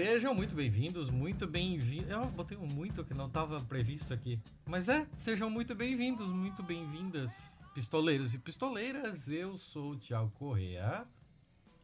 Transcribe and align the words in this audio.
Sejam 0.00 0.32
muito 0.32 0.54
bem-vindos, 0.54 1.10
muito 1.10 1.44
bem-vindos. 1.44 2.08
Eu 2.08 2.26
botei 2.26 2.56
um 2.56 2.68
muito 2.68 3.02
que 3.02 3.12
não 3.12 3.26
estava 3.26 3.60
previsto 3.60 4.14
aqui. 4.14 4.38
Mas 4.64 4.88
é, 4.88 5.04
sejam 5.16 5.50
muito 5.50 5.74
bem-vindos, 5.74 6.30
muito 6.30 6.62
bem-vindas, 6.62 7.60
pistoleiros 7.74 8.32
e 8.32 8.38
pistoleiras. 8.38 9.28
Eu 9.28 9.58
sou 9.58 9.90
o 9.90 9.96
Thiago 9.96 10.30
Correa. 10.38 11.04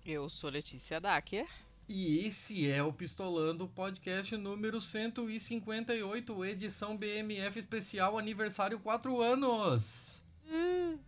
Eu 0.06 0.28
sou 0.28 0.48
Letícia 0.48 1.00
Dacker. 1.00 1.48
E 1.88 2.24
esse 2.24 2.70
é 2.70 2.80
o 2.84 2.92
Pistolando, 2.92 3.66
podcast 3.66 4.36
número 4.36 4.80
158, 4.80 6.44
edição 6.44 6.96
BMF 6.96 7.58
especial 7.58 8.16
aniversário 8.16 8.78
4 8.78 9.20
anos. 9.20 10.22
Hum. 10.48 10.98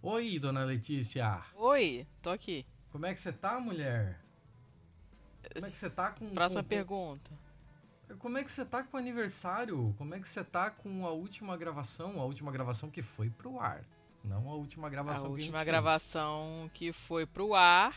Oi, 0.00 0.38
dona 0.38 0.64
Letícia. 0.64 1.42
Oi, 1.56 2.06
tô 2.22 2.30
aqui. 2.30 2.64
Como 2.92 3.04
é 3.04 3.12
que 3.12 3.20
você 3.20 3.32
tá, 3.32 3.58
mulher? 3.58 4.20
Como 5.52 5.66
é 5.66 5.70
que 5.70 5.76
você 5.76 5.90
tá 5.90 6.10
com. 6.10 6.30
Próxima 6.30 6.62
com, 6.62 6.68
pergunta. 6.68 7.30
Como 8.18 8.38
é 8.38 8.44
que 8.44 8.50
você 8.50 8.64
tá 8.64 8.82
com 8.84 8.96
o 8.96 9.00
aniversário? 9.00 9.94
Como 9.98 10.14
é 10.14 10.20
que 10.20 10.28
você 10.28 10.44
tá 10.44 10.70
com 10.70 11.04
a 11.04 11.10
última 11.10 11.56
gravação? 11.56 12.20
A 12.20 12.24
última 12.24 12.52
gravação 12.52 12.90
que 12.90 13.02
foi 13.02 13.28
pro 13.28 13.58
ar. 13.58 13.84
Não 14.24 14.48
a 14.48 14.54
última 14.54 14.88
gravação 14.88 15.26
a 15.26 15.28
que 15.28 15.42
última 15.42 15.60
a 15.60 15.64
gravação 15.64 16.60
fez. 16.60 16.72
que 16.74 16.92
foi 16.92 17.26
pro 17.26 17.54
ar 17.54 17.94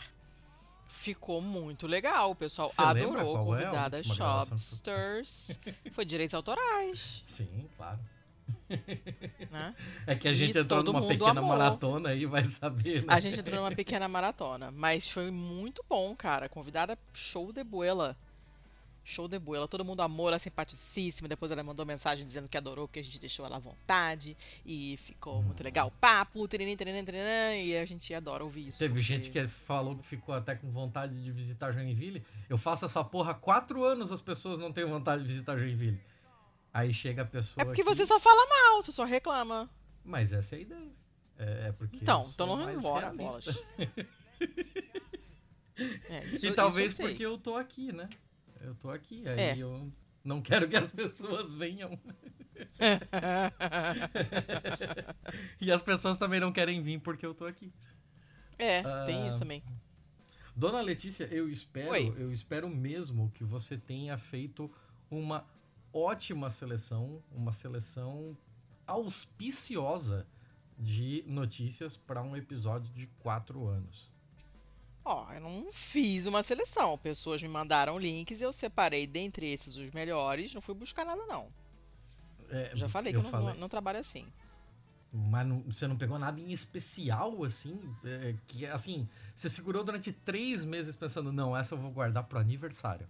ficou 0.87 1.39
muito 1.41 1.85
legal. 1.87 2.31
O 2.31 2.35
pessoal 2.35 2.67
Você 2.67 2.81
adorou. 2.81 3.33
Qual 3.33 3.45
Convidada 3.45 3.99
é 3.99 4.03
Shopsters. 4.03 5.59
foi 5.93 6.05
direitos 6.05 6.33
autorais. 6.33 7.23
Sim, 7.25 7.69
claro. 7.77 7.99
Né? 9.51 9.75
É 10.07 10.15
que 10.15 10.27
a 10.27 10.33
gente 10.33 10.57
E 10.57 10.61
entrou 10.61 10.81
numa 10.83 11.05
pequena 11.05 11.31
amou. 11.41 11.47
maratona 11.49 12.09
aí, 12.09 12.25
vai 12.25 12.45
saber, 12.47 13.01
né? 13.01 13.07
A 13.13 13.19
gente 13.19 13.39
entrou 13.39 13.57
numa 13.59 13.71
pequena 13.75 14.07
maratona. 14.07 14.71
Mas 14.71 15.09
foi 15.09 15.29
muito 15.29 15.83
bom, 15.89 16.15
cara. 16.15 16.47
Convidada 16.47 16.97
show 17.13 17.51
de 17.51 17.63
buela. 17.63 18.15
Show 19.03 19.27
de 19.27 19.37
buela. 19.39 19.67
Todo 19.67 19.83
mundo 19.83 20.01
amou, 20.01 20.27
ela 20.27 20.35
é 20.37 20.39
simpaticíssima. 20.39 21.27
Depois 21.27 21.51
ela 21.51 21.63
mandou 21.63 21.85
mensagem 21.85 22.23
dizendo 22.23 22.47
que 22.47 22.55
adorou, 22.55 22.87
que 22.87 22.99
a 22.99 23.03
gente 23.03 23.19
deixou 23.19 23.45
ela 23.45 23.57
à 23.57 23.59
vontade. 23.59 24.37
E 24.65 24.97
ficou 25.03 25.41
muito 25.43 25.61
legal 25.63 25.87
o 25.87 25.91
papo. 25.91 26.47
Tirinim, 26.47 26.75
tirinim, 26.77 27.03
tirinim, 27.03 27.65
e 27.65 27.75
a 27.77 27.83
gente 27.85 28.13
adora 28.13 28.43
ouvir 28.43 28.67
isso. 28.69 28.79
Teve 28.79 28.93
porque- 28.93 29.01
gente 29.01 29.29
que 29.31 29.47
falou 29.47 29.97
que 29.97 30.07
ficou 30.07 30.33
até 30.35 30.55
com 30.55 30.69
vontade 30.71 31.21
de 31.21 31.31
visitar 31.31 31.71
Joinville. 31.73 32.23
Eu 32.47 32.57
faço 32.57 32.85
essa 32.85 33.03
porra 33.03 33.31
há 33.31 33.33
quatro 33.35 33.83
anos, 33.83 34.11
as 34.11 34.21
pessoas 34.21 34.59
não 34.59 34.71
têm 34.71 34.85
vontade 34.85 35.23
de 35.23 35.27
visitar 35.27 35.57
Joinville. 35.57 35.99
Aí 36.73 36.93
chega 36.93 37.23
a 37.23 37.25
pessoa. 37.25 37.61
É 37.61 37.65
porque 37.65 37.81
aqui- 37.81 37.89
você 37.95 38.05
só 38.05 38.19
fala 38.19 38.45
mal, 38.47 38.81
você 38.81 38.91
só 38.91 39.03
reclama. 39.03 39.69
Mas 40.03 40.31
essa 40.33 40.55
é 40.55 40.59
a 40.59 40.61
ideia. 40.61 40.91
É, 41.37 41.67
é 41.67 41.71
porque. 41.71 41.97
Então, 42.01 42.29
então 42.33 42.47
não 42.47 42.57
mais 42.57 42.79
embora. 42.79 43.11
É, 46.09 46.25
isso- 46.29 46.45
E 46.45 46.53
talvez 46.53 46.97
eu 46.99 47.07
porque 47.07 47.25
eu 47.25 47.37
tô 47.37 47.55
aqui, 47.55 47.91
né? 47.91 48.09
Eu 48.61 48.75
tô 48.75 48.89
aqui. 48.91 49.27
Aí 49.27 49.39
É. 49.39 49.57
eu 49.57 49.91
não 50.23 50.41
quero 50.41 50.67
que 50.69 50.75
as 50.77 50.91
pessoas 50.91 51.53
venham. 51.53 51.97
e 55.59 55.71
as 55.71 55.81
pessoas 55.81 56.17
também 56.19 56.39
não 56.39 56.51
querem 56.51 56.81
vir 56.81 56.99
porque 56.99 57.25
eu 57.25 57.33
tô 57.33 57.45
aqui. 57.45 57.73
É, 58.57 58.83
tem 59.05 59.23
Ah, 59.23 59.27
isso 59.27 59.39
também. 59.39 59.63
Dona 60.55 60.81
Letícia, 60.81 61.25
eu 61.31 61.49
espero, 61.49 61.91
Oi. 61.91 62.13
eu 62.17 62.31
espero 62.31 62.69
mesmo 62.69 63.31
que 63.33 63.43
você 63.43 63.77
tenha 63.77 64.17
feito 64.17 64.71
uma 65.09 65.45
ótima 65.93 66.49
seleção, 66.49 67.21
uma 67.31 67.51
seleção 67.51 68.37
auspiciosa 68.87 70.25
de 70.77 71.23
notícias 71.27 71.95
para 71.95 72.21
um 72.21 72.35
episódio 72.35 72.91
de 72.93 73.07
quatro 73.19 73.67
anos. 73.67 74.09
Ó, 75.03 75.31
eu 75.33 75.41
não 75.41 75.71
fiz 75.71 76.25
uma 76.27 76.43
seleção. 76.43 76.97
Pessoas 76.97 77.41
me 77.41 77.47
mandaram 77.47 77.97
links 77.97 78.39
e 78.39 78.43
eu 78.43 78.53
separei 78.53 79.07
dentre 79.07 79.47
esses 79.51 79.75
os 79.75 79.89
melhores. 79.91 80.53
Não 80.53 80.61
fui 80.61 80.75
buscar 80.75 81.05
nada, 81.05 81.25
não. 81.25 81.47
É, 82.49 82.71
Já 82.75 82.87
falei 82.87 83.11
que 83.13 83.19
eu, 83.19 83.23
não, 83.23 83.31
não, 83.31 83.53
não 83.55 83.69
trabalho 83.69 83.99
assim. 83.99 84.27
Mas 85.11 85.45
não- 85.47 85.59
você 85.63 85.87
não 85.87 85.97
pegou 85.97 86.17
nada 86.19 86.39
em 86.39 86.51
especial, 86.51 87.43
assim? 87.43 87.79
é, 88.05 88.35
que, 88.47 88.65
assim, 88.65 89.09
você 89.35 89.49
segurou 89.49 89.83
durante 89.83 90.11
três 90.11 90.63
meses 90.63 90.95
pensando, 90.95 91.31
não, 91.33 91.55
essa 91.57 91.73
eu 91.75 91.79
vou 91.79 91.91
guardar 91.91 92.23
pro 92.23 92.39
aniversário. 92.39 93.07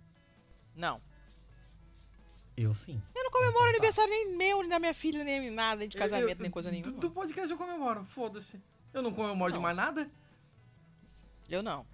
Não. 0.75 1.01
Eu 2.61 2.75
sim. 2.75 3.01
Eu 3.15 3.23
não 3.23 3.31
comemoro 3.31 3.53
Então 3.55 3.63
tá. 3.63 3.69
aniversário 3.77 4.09
nem 4.11 4.37
meu, 4.37 4.59
nem 4.61 4.69
da 4.69 4.79
minha 4.79 4.93
filha, 4.93 5.23
nem 5.23 5.49
nada, 5.49 5.77
nem 5.79 5.89
de 5.89 5.97
casamento, 5.97 6.29
Eu- 6.39 6.41
nem 6.41 6.51
coisa 6.51 6.69
do- 6.69 6.73
nenhuma. 6.73 6.91
Do, 6.99 7.09
podcast 7.11 7.51
eu 7.51 7.57
comemoro, 7.57 8.05
foda-se. 8.05 8.61
Eu 8.93 9.01
não 9.01 9.11
comemoro 9.13 9.51
de 9.51 9.57
Não. 9.57 9.63
mais 9.63 9.75
nada? 9.75 10.09
Eu 11.49 11.61
não. 11.63 11.85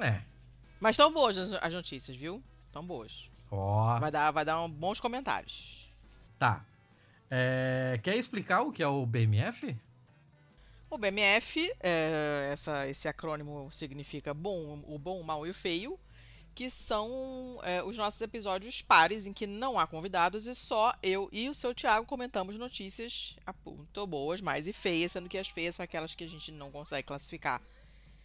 É. 0.00 0.22
Mas 0.80 0.94
estão 0.94 1.12
boas 1.12 1.36
as, 1.38 1.52
as 1.52 1.74
notícias, 1.74 2.16
viu? 2.16 2.42
Estão 2.66 2.84
boas. 2.84 3.30
Ó, 3.50 3.98
Vai 3.98 4.10
dar, 4.10 4.30
vai 4.30 4.44
dar 4.44 4.60
um- 4.62 4.70
bons 4.70 5.00
comentários. 5.00 5.90
tá. 6.38 6.64
É, 7.34 7.98
quer 8.02 8.16
explicar 8.16 8.60
o 8.60 8.70
que 8.70 8.82
é 8.82 8.86
o 8.86 9.06
BMF? 9.06 9.74
O 10.90 10.98
BMF, 10.98 11.72
é, 11.80 12.50
essa, 12.52 12.86
esse 12.86 13.08
acrônimo 13.08 13.70
significa 13.72 14.34
bom, 14.34 14.82
o 14.86 14.98
bom, 14.98 15.18
o 15.18 15.24
mal 15.24 15.46
e 15.46 15.50
o 15.50 15.54
feio, 15.54 15.98
que 16.54 16.68
são 16.68 17.58
é, 17.62 17.82
os 17.82 17.96
nossos 17.96 18.20
episódios 18.20 18.82
pares 18.82 19.26
em 19.26 19.32
que 19.32 19.46
não 19.46 19.78
há 19.78 19.86
convidados 19.86 20.46
e 20.46 20.54
só 20.54 20.94
eu 21.02 21.28
e 21.32 21.48
o 21.48 21.54
seu 21.54 21.74
Thiago 21.74 22.06
comentamos 22.06 22.58
notícias 22.58 23.36
muito 23.64 24.06
boas, 24.06 24.40
mais 24.40 24.66
e 24.66 24.72
feias, 24.72 25.12
sendo 25.12 25.28
que 25.28 25.38
as 25.38 25.48
feias 25.48 25.76
são 25.76 25.84
aquelas 25.84 26.14
que 26.14 26.24
a 26.24 26.28
gente 26.28 26.52
não 26.52 26.70
consegue 26.70 27.06
classificar, 27.06 27.62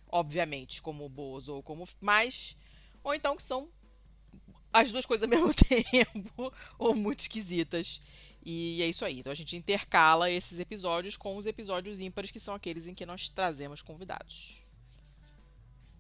obviamente, 0.09 0.81
como 0.81 1.07
boas 1.07 1.47
ou 1.47 1.63
como 1.63 1.88
mais, 2.01 2.55
ou 3.03 3.13
então 3.13 3.35
que 3.35 3.43
são 3.43 3.69
as 4.73 4.91
duas 4.91 5.05
coisas 5.05 5.23
ao 5.23 5.29
mesmo 5.35 5.53
tempo, 5.53 6.53
ou 6.77 6.94
muito 6.94 7.21
esquisitas. 7.21 8.01
E 8.45 8.81
é 8.81 8.88
isso 8.88 9.03
aí. 9.03 9.19
Então 9.19 9.31
a 9.31 9.35
gente 9.35 9.55
intercala 9.55 10.29
esses 10.29 10.59
episódios 10.59 11.17
com 11.17 11.35
os 11.38 11.45
episódios 11.45 11.99
ímpares, 11.99 12.31
que 12.31 12.39
são 12.39 12.55
aqueles 12.55 12.88
em 12.88 12.94
que 12.94 13.05
nós 13.05 13.27
trazemos 13.27 13.81
convidados. 13.81 14.61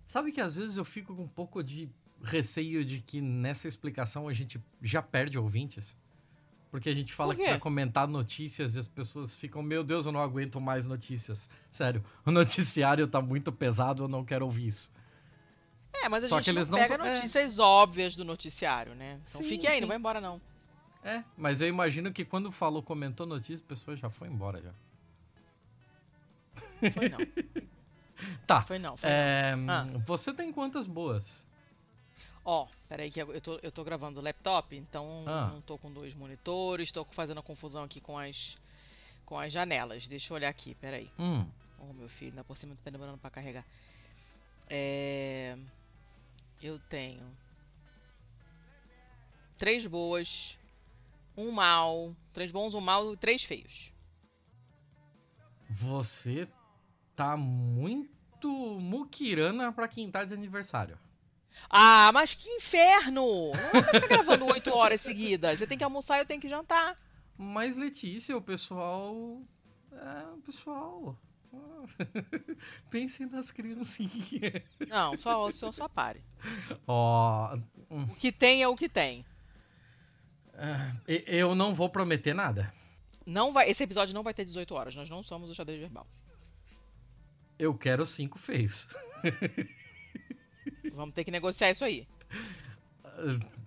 Sabe 0.05 0.31
que 0.31 0.39
às 0.39 0.55
vezes 0.55 0.77
eu 0.77 0.85
fico 0.85 1.13
com 1.13 1.23
um 1.23 1.27
pouco 1.27 1.61
de 1.61 1.89
receio 2.23 2.83
de 2.83 2.99
que 3.01 3.21
nessa 3.21 3.67
explicação 3.67 4.27
a 4.27 4.33
gente 4.33 4.61
já 4.81 5.01
perde 5.01 5.37
ouvintes? 5.37 5.97
Porque 6.69 6.89
a 6.89 6.93
gente 6.93 7.13
fala 7.13 7.33
que 7.33 7.43
vai 7.45 7.57
comentar 7.57 8.07
notícias 8.07 8.75
e 8.75 8.79
as 8.79 8.87
pessoas 8.87 9.33
ficam, 9.35 9.61
meu 9.63 9.83
Deus, 9.83 10.05
eu 10.05 10.11
não 10.11 10.21
aguento 10.21 10.59
mais 10.59 10.85
notícias. 10.85 11.49
Sério, 11.71 12.03
o 12.25 12.31
noticiário 12.31 13.07
tá 13.07 13.21
muito 13.21 13.51
pesado, 13.51 14.03
eu 14.03 14.07
não 14.07 14.23
quero 14.25 14.45
ouvir 14.45 14.67
isso. 14.67 14.91
É, 15.93 16.09
mas 16.09 16.25
a 16.25 16.27
Só 16.27 16.35
gente 16.37 16.43
que 16.45 16.49
eles 16.51 16.69
não 16.69 16.77
não 16.77 16.85
pega 16.87 17.03
são- 17.03 17.11
é. 17.11 17.15
notícias 17.15 17.57
óbvias 17.57 18.15
do 18.15 18.23
noticiário, 18.25 18.93
né? 18.93 19.13
Então 19.21 19.41
Sim, 19.41 19.47
fique 19.47 19.65
aí, 19.65 19.75
sim. 19.75 19.81
não 19.81 19.87
vai 19.87 19.97
embora 19.97 20.19
não. 20.21 20.39
É, 21.03 21.23
mas 21.37 21.61
eu 21.61 21.67
imagino 21.69 22.11
que 22.11 22.25
quando 22.25 22.51
falou, 22.51 22.83
comentou 22.83 23.25
notícia, 23.25 23.63
a 23.63 23.67
pessoa 23.69 23.95
já 23.95 24.09
foi 24.09 24.27
embora 24.27 24.61
já. 24.61 24.73
Foi 26.91 27.09
não. 27.09 27.17
Tá. 28.45 28.61
Foi 28.63 28.77
não. 28.79 28.97
Foi 28.97 29.07
É, 29.09 29.53
Ah. 29.67 29.85
Você 30.05 30.33
tem 30.33 30.51
quantas 30.51 30.85
boas? 30.87 31.46
Ó, 32.49 32.65
peraí 32.87 33.11
que 33.11 33.19
eu 33.21 33.41
tô, 33.41 33.59
eu 33.61 33.69
tô 33.73 33.83
gravando 33.83 34.21
do 34.21 34.23
laptop, 34.23 34.73
então 34.73 35.25
Ah. 35.27 35.49
não 35.51 35.59
tô 35.59 35.77
com 35.77 35.91
dois 35.91 36.13
monitores, 36.13 36.93
tô 36.93 37.03
fazendo 37.03 37.43
confusão 37.43 37.83
aqui 37.83 37.99
com 37.99 38.17
as 38.17 38.55
com 39.25 39.37
as 39.37 39.51
janelas. 39.51 40.07
Deixa 40.07 40.31
eu 40.31 40.35
olhar 40.35 40.47
aqui, 40.47 40.73
peraí. 40.75 41.11
Hum, 41.19 41.45
Oh, 41.79 41.91
meu 41.93 42.07
filho, 42.07 42.31
ainda 42.31 42.45
por 42.45 42.57
cima 42.57 42.75
tá 42.83 42.89
demorando 42.89 43.17
pra 43.17 43.29
carregar. 43.29 43.65
É... 44.69 45.57
Eu 46.61 46.79
tenho 46.79 47.21
três 49.57 49.85
boas, 49.85 50.57
um 51.35 51.51
mal, 51.51 52.15
três 52.33 52.49
bons, 52.49 52.73
um 52.73 52.79
mal 52.81 53.13
e 53.13 53.17
três 53.17 53.43
feios. 53.43 53.91
você 55.69 56.47
tá 57.13 57.35
muito 57.35 58.49
muquirana 58.79 59.71
pra 59.73 59.87
quem 59.89 60.09
tá 60.09 60.23
de 60.23 60.33
aniversário. 60.33 60.97
Ah, 61.69 62.11
mas 62.13 62.33
que 62.33 62.49
inferno! 62.49 63.51
Não 63.73 63.83
pra 63.83 63.93
ficar 64.01 64.07
gravando 64.07 64.45
oito 64.53 64.69
horas 64.73 65.01
seguidas. 65.01 65.59
Você 65.59 65.67
tem 65.67 65.77
que 65.77 65.83
almoçar 65.83 66.17
e 66.17 66.21
eu 66.21 66.25
tenho 66.25 66.39
que 66.41 66.47
jantar. 66.49 66.97
Mas, 67.37 67.75
Letícia, 67.75 68.35
o 68.37 68.41
pessoal. 68.41 69.41
É, 69.91 70.25
o 70.33 70.37
pessoal. 70.41 71.17
Pensem 72.89 73.25
nas 73.27 73.51
criancinhas. 73.51 74.63
Não, 74.87 75.17
só, 75.17 75.51
só, 75.51 75.71
só 75.71 75.87
pare. 75.87 76.21
Ó. 76.87 77.55
hum, 77.89 78.03
O 78.03 78.15
que 78.15 78.31
tem 78.31 78.61
é 78.63 78.67
o 78.67 78.75
que 78.75 78.87
tem. 78.89 79.25
e- 81.07 81.23
eu 81.27 81.53
não 81.55 81.73
vou 81.75 81.89
prometer 81.89 82.33
nada. 82.33 82.73
Não 83.25 83.51
vai, 83.51 83.69
esse 83.69 83.83
episódio 83.83 84.13
não 84.15 84.23
vai 84.23 84.33
ter 84.33 84.45
18 84.45 84.73
horas. 84.73 84.95
Nós 84.95 85.09
não 85.09 85.21
somos 85.21 85.49
o 85.49 85.53
xadrez 85.55 85.79
verbal. 85.79 86.07
Eu 87.59 87.73
quero 87.77 88.05
cinco 88.05 88.37
feios. 88.39 88.87
Vamos 90.97 91.13
ter 91.15 91.23
que 91.23 91.31
negociar 91.31 91.69
isso 91.71 91.85
aí. 91.85 92.07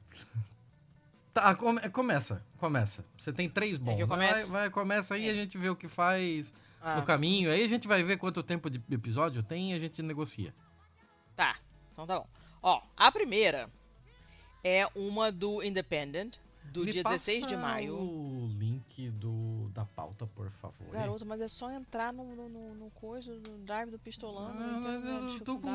Tá, 1.33 1.55
come- 1.55 1.89
começa, 1.91 2.45
começa. 2.59 3.05
Você 3.17 3.33
tem 3.33 3.49
três 3.49 3.77
bons. 3.77 3.99
eu 4.01 4.07
vai, 4.07 4.45
vai, 4.45 4.69
começa 4.71 5.15
aí, 5.15 5.29
É. 5.29 5.31
a 5.31 5.35
gente 5.35 5.57
vê 5.57 5.69
o 5.71 5.77
que 5.77 5.87
faz. 5.89 6.53
ah. 6.83 6.97
no 6.97 7.03
caminho. 7.05 7.51
Aí 7.53 7.63
a 7.63 7.69
gente 7.69 7.87
vai 7.87 8.03
ver 8.03 8.17
quanto 8.17 8.43
tempo 8.43 8.69
de 8.69 8.83
episódio 8.93 9.43
tem 9.43 9.71
e 9.73 9.75
a 9.75 9.79
gente 9.79 10.03
negocia. 10.03 10.53
Tá, 11.37 11.57
então 11.93 12.05
tá 12.07 12.19
bom. 12.19 12.27
Ó, 12.63 12.83
a 12.97 13.13
primeira 13.13 13.71
é 14.65 14.87
uma 14.95 15.31
do 15.31 15.63
Independent, 15.63 16.37
do 16.65 16.85
Me 16.85 16.91
dia 16.93 17.05
16 17.05 17.47
de 17.47 17.57
maio. 17.57 17.95
o 17.95 18.49
link 18.59 18.70
do, 19.13 19.69
da 19.75 19.85
pauta, 19.85 20.27
por 20.27 20.51
favor. 20.51 20.89
Garoto, 20.93 21.25
mas 21.27 21.41
é 21.41 21.49
só 21.49 21.71
entrar 21.71 22.13
no, 22.13 22.25
no, 22.35 22.49
no, 22.49 22.75
no 22.75 22.91
coisa, 22.91 23.33
no 23.35 23.59
drive 23.59 23.91
do 23.91 23.99
pistolando. 23.99 24.59
Ah, 24.63 24.81
mas 24.81 25.05
eu 25.35 25.41
tô 25.45 25.59
com 25.59 25.71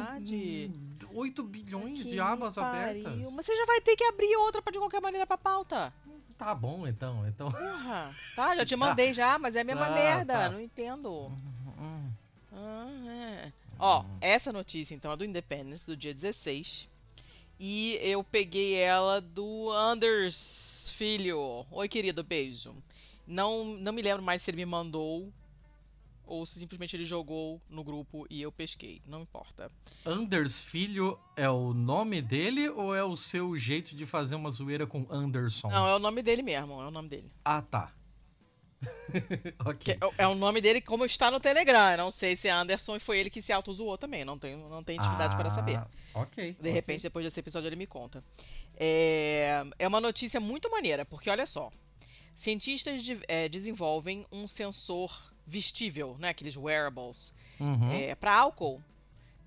8 1.14 1.44
bilhões 1.44 2.06
de 2.06 2.20
abas 2.20 2.56
pariu. 2.56 2.80
abertas. 3.02 3.32
Mas 3.34 3.46
você 3.46 3.56
já 3.56 3.66
vai 3.66 3.82
ter 3.82 3.96
que 3.96 4.04
abrir 4.04 4.36
outra 4.38 4.62
pra 4.62 4.72
de 4.72 4.78
qualquer 4.80 5.02
maneira 5.02 5.26
pra 5.26 5.38
pauta. 5.38 5.94
Tá 6.38 6.54
bom, 6.54 6.86
então. 6.88 7.26
então... 7.28 7.50
Porra. 7.52 8.16
Tá, 8.36 8.56
já 8.56 8.66
te 8.66 8.72
Tá. 8.72 8.78
mandei 8.78 9.14
já, 9.14 9.40
mas 9.40 9.56
é 9.56 9.62
a 9.62 9.64
mesma 9.64 9.86
Tá, 9.88 9.94
merda. 9.94 10.34
tá. 10.34 10.50
Não 10.50 10.60
entendo. 10.60 11.32
Hum, 11.80 12.10
Ah, 12.52 12.88
é. 13.10 13.52
Ó, 13.80 14.04
essa 14.22 14.52
notícia 14.54 14.96
então 14.96 15.12
é 15.12 15.18
do 15.18 15.26
Independence, 15.26 15.86
do 15.86 15.96
dia 15.98 16.14
16. 16.14 16.88
E 17.60 17.98
eu 18.02 18.22
peguei 18.24 18.76
ela 18.76 19.22
do 19.22 19.72
Anders 19.72 20.92
Filho. 20.98 21.66
Oi, 21.72 21.88
querido, 21.88 22.22
beijo. 22.24 22.74
Não, 23.28 23.66
não 23.66 23.92
me 23.94 24.02
lembro 24.02 24.22
mais 24.24 24.42
se 24.42 24.50
ele 24.52 24.58
me 24.58 24.66
mandou 24.66 25.32
ou 26.28 26.46
se 26.46 26.58
simplesmente 26.60 26.96
ele 26.96 27.06
jogou 27.06 27.62
no 27.70 27.84
grupo 27.84 28.26
e 28.30 28.42
eu 28.42 28.52
pesquei. 28.52 29.02
Não 29.06 29.22
importa. 29.22 29.72
Anders 30.06 30.64
Filho 30.64 31.20
é 31.36 31.50
o 31.50 31.74
nome 31.74 32.22
dele 32.22 32.68
ou 32.70 32.96
é 32.96 33.04
o 33.04 33.16
seu 33.16 33.56
jeito 33.58 33.96
de 33.96 34.06
fazer 34.06 34.36
uma 34.36 34.50
zoeira 34.52 34.88
com 34.88 35.06
Anderson? 35.10 35.70
Não, 35.70 35.88
é 35.88 35.96
o 35.96 36.00
nome 36.00 36.22
dele 36.24 36.42
mesmo, 36.42 36.82
é 36.82 36.88
o 36.88 36.92
nome 36.92 37.10
dele. 37.10 37.32
Ah, 37.44 37.62
tá. 37.62 37.94
Que 39.80 39.92
ok. 39.94 39.98
é, 40.20 40.24
é 40.24 40.28
o 40.28 40.36
nome 40.36 40.62
dele 40.62 40.82
como 40.82 41.06
está 41.06 41.32
no 41.32 41.40
Telegram. 41.40 41.92
Eu 41.92 41.98
não 41.98 42.12
sei 42.12 42.36
se 42.36 42.48
é 42.48 42.52
Anderson 42.52 42.96
e 42.96 43.00
foi 43.00 43.20
ele 43.20 43.30
que 43.30 43.42
se 43.42 43.52
auto-zoou 43.54 43.98
também. 43.98 44.24
Não 44.26 44.38
tenho, 44.38 44.70
não 44.70 44.84
tenho 44.84 45.00
intimidade 45.00 45.36
para 45.36 45.50
saber. 45.50 45.78
Ah, 45.78 45.88
Ok. 46.14 46.54
De 46.54 46.60
ok. 46.60 46.72
repente, 46.72 47.02
depois 47.04 47.26
desse 47.26 47.40
episódio, 47.40 47.68
ele 47.68 47.76
me 47.76 47.88
conta. 47.88 48.24
É, 48.78 49.64
é 49.80 49.88
uma 49.88 50.00
notícia 50.02 50.40
muito 50.40 50.70
maneira, 50.70 51.06
porque 51.06 51.30
olha 51.30 51.46
só. 51.46 51.72
Cientistas 52.36 53.02
de- 53.02 53.20
é, 53.28 53.48
desenvolvem 53.48 54.26
um 54.32 54.48
sensor 54.48 55.32
vestível, 55.48 56.18
né, 56.20 56.30
aqueles 56.30 56.58
wearables, 56.58 57.34
Uhum. 57.60 57.90
para 58.20 58.34
álcool, 58.34 58.82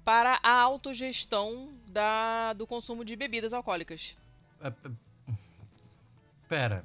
para 0.05 0.41
a 0.43 0.53
autogestão 0.61 1.71
da, 1.89 2.53
do 2.55 2.67
consumo 2.67 3.05
de 3.05 3.15
bebidas 3.15 3.53
alcoólicas. 3.53 4.17
É, 4.61 4.69
é, 4.69 4.73
Pera. 6.49 6.85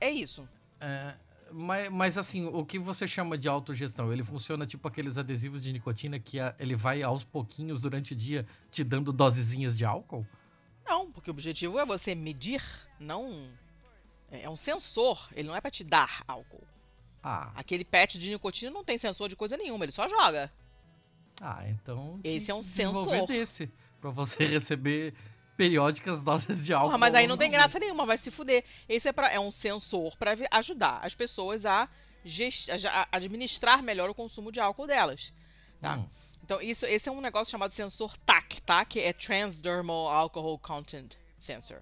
É 0.00 0.10
isso. 0.10 0.48
É, 0.80 1.14
mas, 1.50 1.90
mas 1.90 2.18
assim, 2.18 2.46
o 2.46 2.64
que 2.64 2.78
você 2.78 3.08
chama 3.08 3.36
de 3.36 3.48
autogestão? 3.48 4.12
Ele 4.12 4.22
funciona 4.22 4.64
tipo 4.66 4.86
aqueles 4.86 5.18
adesivos 5.18 5.64
de 5.64 5.72
nicotina 5.72 6.18
que 6.20 6.38
a- 6.38 6.54
ele 6.58 6.76
vai 6.76 7.02
aos 7.02 7.24
pouquinhos 7.24 7.80
durante 7.80 8.12
o 8.12 8.16
dia 8.16 8.46
te 8.70 8.84
dando 8.84 9.12
dosezinhas 9.12 9.76
de 9.76 9.84
álcool? 9.84 10.24
Não, 10.86 11.10
porque 11.10 11.28
o 11.30 11.32
objetivo 11.32 11.78
é 11.80 11.84
você 11.84 12.14
medir, 12.14 12.62
não. 13.00 13.48
É 14.32 14.42
é 14.44 14.50
um 14.50 14.56
sensor, 14.56 15.28
ele 15.34 15.46
não 15.46 15.54
é 15.54 15.60
para 15.60 15.70
te 15.70 15.84
dar 15.84 16.24
álcool. 16.26 16.64
Ah, 17.22 17.52
Aquele 17.54 17.84
patch 17.84 18.14
de 18.16 18.30
nicotina 18.30 18.70
não 18.72 18.82
tem 18.82 18.98
sensor 18.98 19.28
de 19.28 19.36
coisa 19.36 19.56
nenhuma, 19.56 19.84
ele 19.84 19.92
só 19.92 20.08
joga. 20.08 20.50
ah 21.40 21.62
então. 21.68 22.18
Esse 22.24 22.50
é 22.50 22.54
um 22.54 22.62
sensor. 22.62 23.26
desse. 23.26 23.70
Pra 24.00 24.10
você 24.10 24.42
receber 24.44 25.14
periódicas 25.56 26.22
doses 26.22 26.64
de 26.66 26.72
álcool. 26.72 26.88
Porra, 26.88 26.98
mas 26.98 27.14
aí 27.14 27.26
não 27.26 27.36
tem 27.36 27.50
graça 27.50 27.78
nenhuma, 27.78 28.04
vai 28.06 28.18
se 28.18 28.30
fuder. 28.30 28.64
Esse 28.88 29.08
é, 29.08 29.12
pra, 29.12 29.28
é 29.30 29.38
um 29.38 29.50
sensor 29.50 30.16
para 30.16 30.36
ajudar 30.52 30.98
as 31.04 31.14
pessoas 31.14 31.64
a, 31.64 31.88
gest- 32.24 32.68
a- 32.70 33.02
a 33.12 33.16
administrar 33.16 33.82
melhor 33.82 34.08
o 34.10 34.14
consumo 34.14 34.50
de 34.50 34.58
álcool 34.58 34.86
delas. 34.86 35.32
Tá? 35.80 35.96
Hum. 35.96 36.08
Então, 36.42 36.60
isso, 36.60 36.84
esse 36.86 37.08
é 37.08 37.12
um 37.12 37.20
negócio 37.20 37.52
chamado 37.52 37.72
sensor 37.72 38.16
TAC. 38.18 38.60
TAC 38.62 38.98
é 38.98 39.12
Transdermal 39.12 40.08
Alcohol 40.08 40.58
Content 40.58 41.14
Sensor. 41.38 41.80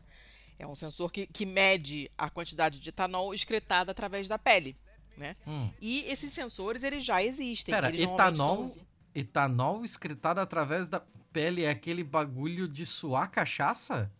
É 0.60 0.66
um 0.66 0.74
sensor 0.74 1.10
que, 1.10 1.26
que 1.26 1.46
mede 1.46 2.10
a 2.18 2.28
quantidade 2.28 2.78
de 2.78 2.90
etanol 2.90 3.32
excretada 3.32 3.92
através 3.92 4.28
da 4.28 4.38
pele. 4.38 4.76
Né? 5.16 5.34
Hum. 5.46 5.70
E 5.80 6.02
esses 6.02 6.32
sensores, 6.34 6.82
eles 6.82 7.02
já 7.02 7.22
existem. 7.22 7.72
Pera, 7.74 7.94
etanol? 7.94 8.64
são- 8.64 8.82
Etanol 9.14 9.84
excretado 9.84 10.38
através 10.38 10.86
da 10.86 11.00
pele 11.32 11.64
é 11.64 11.70
aquele 11.70 12.04
bagulho 12.04 12.68
de 12.68 12.84
suar 12.84 13.30
cachaça? 13.30 14.12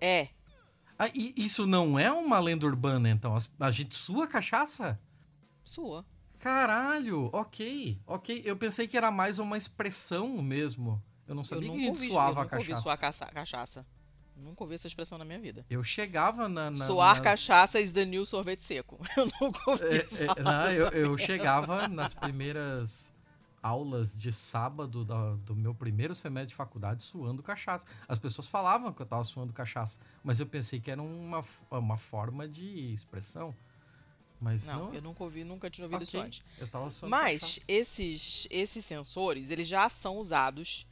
É. 0.00 0.28
Ah, 0.98 1.08
isso 1.14 1.66
não 1.66 1.98
é 1.98 2.12
uma 2.12 2.38
lenda 2.38 2.66
urbana, 2.66 3.08
então? 3.08 3.34
A 3.58 3.70
gente 3.70 3.94
sua 3.94 4.26
cachaça? 4.26 5.00
Sua. 5.64 6.04
Caralho, 6.38 7.28
ok, 7.32 7.98
ok. 8.06 8.42
Eu 8.44 8.56
pensei 8.56 8.86
que 8.86 8.96
era 8.96 9.10
mais 9.10 9.38
uma 9.38 9.56
expressão 9.56 10.40
mesmo. 10.42 11.02
Eu 11.26 11.34
não 11.34 11.40
Eu 11.42 11.44
sabia 11.44 11.68
que 11.70 11.74
a 11.74 11.78
gente 11.80 11.88
ouvi, 11.88 12.06
eu 12.06 12.12
suava 12.12 12.42
a 12.42 12.46
cachaça. 12.46 12.82
suar 12.82 12.98
caça- 12.98 13.26
cachaça. 13.26 13.86
Nunca 14.36 14.62
ouvi 14.64 14.74
essa 14.74 14.86
expressão 14.86 15.16
na 15.16 15.24
minha 15.24 15.38
vida. 15.40 15.64
Eu 15.70 15.82
chegava 15.82 16.48
na. 16.48 16.70
na 16.70 16.84
Suar 16.86 17.14
nas- 17.16 17.24
cachaça 17.24 17.80
is 17.80 17.90
the 17.92 18.04
new 18.04 18.24
sorvete 18.26 18.62
seco. 18.62 18.98
Eu 19.16 19.26
nunca 19.40 19.70
ouvi 19.70 19.82
É, 19.84 19.96
é, 20.38 20.42
não, 20.42 20.70
eu, 20.70 20.88
eu 20.88 21.18
chegava 21.18 21.88
nas 21.88 22.12
primeiras 22.12 23.14
aulas 23.62 24.20
de 24.20 24.30
sábado 24.30 25.04
da- 25.04 25.34
do 25.36 25.56
meu 25.56 25.74
primeiro 25.74 26.14
semestre 26.14 26.50
de 26.50 26.54
faculdade 26.54 27.02
suando 27.02 27.42
cachaça. 27.42 27.86
As 28.06 28.18
pessoas 28.18 28.46
falavam 28.46 28.92
que 28.92 29.00
eu 29.02 29.06
tava 29.06 29.24
suando 29.24 29.52
cachaça, 29.52 29.98
mas 30.22 30.38
eu 30.38 30.46
pensei 30.46 30.78
que 30.80 30.90
era 30.90 31.02
uma, 31.02 31.42
uma 31.70 31.96
forma 31.96 32.46
de 32.46 32.92
expressão. 32.92 33.54
Mas 34.38 34.68
não, 34.68 34.88
Não, 34.88 34.94
eu 34.94 35.00
nunca 35.00 35.24
ouvi, 35.24 35.44
nunca 35.44 35.70
tinha 35.70 35.86
ouvido 35.86 36.02
isso 36.04 36.14
Ok, 36.18 36.26
antes. 36.26 36.44
eu 36.58 36.68
tava 36.68 36.90
suando 36.90 37.10
Mas 37.10 37.40
cachaça. 37.40 37.60
esses, 37.66 38.46
esses 38.50 38.84
sensores, 38.84 39.48
eles 39.48 39.66
já 39.66 39.88
são 39.88 40.18
usados 40.18 40.86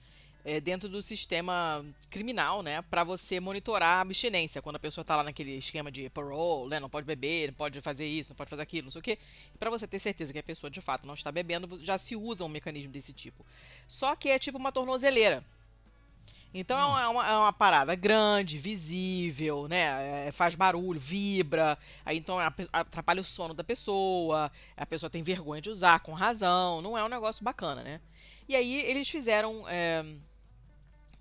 é, 0.44 0.60
dentro 0.60 0.88
do 0.88 1.02
sistema 1.02 1.84
criminal, 2.10 2.62
né? 2.62 2.82
Pra 2.82 3.02
você 3.04 3.40
monitorar 3.40 3.98
a 3.98 4.00
abstinência. 4.02 4.60
Quando 4.62 4.76
a 4.76 4.80
pessoa 4.80 5.04
tá 5.04 5.16
lá 5.16 5.22
naquele 5.24 5.52
esquema 5.56 5.90
de 5.90 6.08
parole, 6.10 6.70
né? 6.70 6.78
Não 6.80 6.90
pode 6.90 7.06
beber, 7.06 7.48
não 7.48 7.54
pode 7.54 7.80
fazer 7.80 8.06
isso, 8.06 8.30
não 8.30 8.36
pode 8.36 8.50
fazer 8.50 8.62
aquilo, 8.62 8.84
não 8.86 8.92
sei 8.92 9.00
o 9.00 9.02
quê. 9.04 9.18
Pra 9.58 9.70
você 9.70 9.86
ter 9.86 9.98
certeza 9.98 10.32
que 10.32 10.38
a 10.38 10.42
pessoa 10.42 10.70
de 10.70 10.80
fato 10.80 11.06
não 11.06 11.14
está 11.14 11.32
bebendo, 11.32 11.82
já 11.84 11.96
se 11.98 12.14
usa 12.16 12.44
um 12.44 12.48
mecanismo 12.48 12.92
desse 12.92 13.12
tipo. 13.12 13.44
Só 13.88 14.14
que 14.16 14.28
é 14.28 14.38
tipo 14.38 14.58
uma 14.58 14.72
tornozeleira. 14.72 15.44
Então 16.52 16.78
é, 16.78 16.84
uma, 16.86 17.02
é 17.02 17.08
uma- 17.08 17.28
é 17.28 17.36
uma 17.36 17.52
parada 17.52 17.94
grande, 17.96 18.58
visível, 18.58 19.66
né? 19.66 20.26
É, 20.28 20.32
faz 20.32 20.54
barulho, 20.54 21.00
vibra. 21.00 21.76
Aí 22.04 22.16
então 22.16 22.38
atrapalha 22.72 23.20
o 23.20 23.24
sono 23.24 23.52
da 23.54 23.64
pessoa. 23.64 24.50
A 24.76 24.86
pessoa 24.86 25.10
tem 25.10 25.22
vergonha 25.22 25.60
de 25.60 25.70
usar, 25.70 25.98
com 26.00 26.12
razão. 26.12 26.80
Não 26.80 26.96
é 26.96 27.04
um 27.04 27.08
negócio 27.08 27.42
bacana, 27.44 27.82
né? 27.82 28.00
E 28.48 28.54
aí 28.54 28.82
eles 28.82 29.08
fizeram 29.08 29.64
é, 29.68 30.04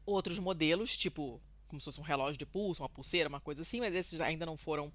outros 0.06 0.40
modelos, 0.40 0.96
tipo 0.98 1.42
como 1.68 1.80
se 1.82 1.86
fosse 1.86 2.00
um 2.00 2.04
relógio 2.04 2.38
de 2.38 2.46
pulso, 2.46 2.84
uma 2.84 2.90
pulseira, 2.90 3.28
uma 3.28 3.42
coisa 3.42 3.64
assim, 3.64 3.80
mas 3.80 3.96
esses 3.96 4.22
ainda 4.22 4.46
não 4.46 4.56
foram 4.56 4.94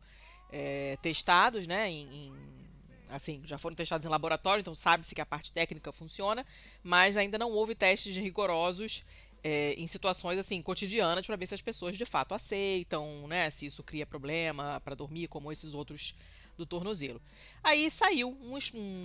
é, 0.51 0.97
testados, 1.03 1.67
né? 1.67 1.91
Em, 1.91 2.29
em- 2.29 2.69
assim, 3.09 3.41
já 3.45 3.59
foram 3.59 3.75
testados 3.75 4.05
em 4.07 4.09
laboratório, 4.11 4.61
então 4.61 4.75
sabe-se 4.75 5.15
que 5.15 5.21
a 5.21 5.27
parte 5.27 5.51
técnica 5.53 5.91
funciona, 5.93 6.45
mas 6.83 7.17
ainda 7.17 7.39
não 7.39 7.51
houve 7.51 7.75
testes 7.75 8.15
rigorosos 8.17 9.03
é, 9.43 9.73
em 9.75 9.87
situações 9.87 10.39
assim 10.39 10.61
cotidianas 10.61 11.27
para 11.27 11.37
ver 11.37 11.47
se 11.47 11.55
as 11.55 11.63
pessoas 11.63 11.97
de 11.97 12.05
fato 12.05 12.35
aceitam, 12.35 13.27
né? 13.29 13.51
Se 13.51 13.67
isso 13.67 13.83
cria 13.83 14.07
problema 14.07 14.81
para 14.85 14.95
dormir, 14.95 15.29
como 15.29 15.51
esses 15.51 15.75
outros 15.75 16.15
do 16.57 16.67
tornozelo. 16.67 17.21
Aí 17.63 17.91
saiu 17.91 18.31
um, 18.43 18.59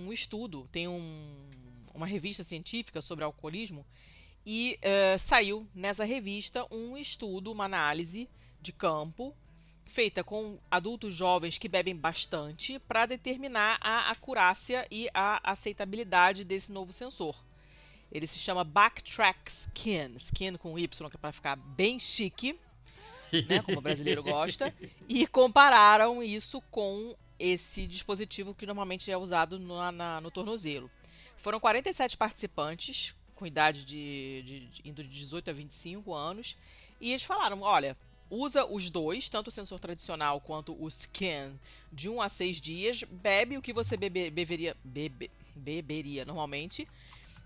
um 0.06 0.12
estudo, 0.12 0.68
tem 0.72 0.88
um- 0.88 1.50
uma 1.94 2.06
revista 2.06 2.42
científica 2.42 3.00
sobre 3.00 3.24
alcoolismo 3.24 3.86
e 4.46 4.78
eh, 4.82 5.16
saiu 5.18 5.66
nessa 5.74 6.04
revista 6.04 6.66
um 6.70 6.96
estudo, 6.96 7.50
uma 7.52 7.64
análise 7.64 8.28
de 8.60 8.72
campo 8.72 9.34
feita 9.86 10.24
com 10.24 10.58
adultos 10.70 11.14
jovens 11.14 11.56
que 11.56 11.68
bebem 11.68 11.94
bastante 11.94 12.78
para 12.80 13.06
determinar 13.06 13.78
a 13.80 14.10
acurácia 14.10 14.86
e 14.90 15.08
a 15.14 15.40
aceitabilidade 15.52 16.44
desse 16.44 16.72
novo 16.72 16.92
sensor. 16.92 17.42
Ele 18.10 18.26
se 18.26 18.38
chama 18.38 18.64
Backtrack 18.64 19.50
Skin, 19.50 20.14
skin 20.16 20.56
com 20.56 20.78
Y, 20.78 21.08
que 21.10 21.16
é 21.16 21.18
para 21.18 21.32
ficar 21.32 21.56
bem 21.56 21.98
chique, 21.98 22.58
né, 23.48 23.62
como 23.62 23.78
o 23.78 23.82
brasileiro 23.82 24.22
gosta, 24.24 24.72
e 25.08 25.26
compararam 25.26 26.22
isso 26.22 26.60
com 26.70 27.16
esse 27.38 27.86
dispositivo 27.86 28.54
que 28.54 28.66
normalmente 28.66 29.10
é 29.10 29.16
usado 29.16 29.58
no, 29.58 29.90
na- 29.92 30.20
no 30.20 30.30
tornozelo. 30.30 30.90
Foram 31.36 31.58
47 31.60 32.16
participantes, 32.16 33.14
com 33.34 33.46
idade 33.46 33.84
de, 33.84 34.42
de- 34.44 34.66
de- 34.68 34.88
indo 34.88 35.02
de 35.02 35.08
18 35.10 35.50
a 35.50 35.52
25 35.52 36.12
anos, 36.14 36.56
e 37.00 37.10
eles 37.12 37.24
falaram: 37.24 37.62
olha, 37.62 37.96
usa 38.30 38.64
os 38.64 38.88
dois, 38.90 39.28
tanto 39.28 39.48
o 39.48 39.52
sensor 39.52 39.78
tradicional 39.80 40.40
quanto 40.40 40.74
o 40.82 40.88
scan, 40.90 41.52
de 41.92 42.08
1 42.08 42.20
a 42.22 42.28
6 42.28 42.60
dias, 42.60 43.02
bebe 43.04 43.56
o 43.58 43.62
que 43.62 43.72
você 43.72 43.96
bebe- 43.96 44.30
beberia, 44.30 44.76
bebe- 44.84 45.30
beberia 45.54 46.24
normalmente, 46.24 46.88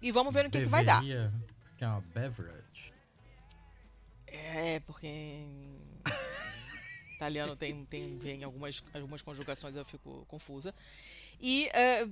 e 0.00 0.12
vamos 0.12 0.33
ver 0.33 0.45
no 0.45 0.50
que, 0.50 0.61
que 0.61 0.66
vai 0.66 0.85
dar. 0.85 1.00
Deveria, 1.02 1.33
Que 1.76 1.85
é 1.85 1.88
uma 1.88 2.00
beverage. 2.00 2.92
É, 4.26 4.80
porque 4.80 5.42
italiano 7.16 7.57
tem, 7.57 7.85
tem 7.87 8.18
vem 8.18 8.45
algumas, 8.45 8.83
algumas 8.95 9.23
conjugações 9.23 9.75
eu 9.75 9.85
fico 9.85 10.25
confusa. 10.28 10.75
E 11.40 11.66
é, 11.73 12.07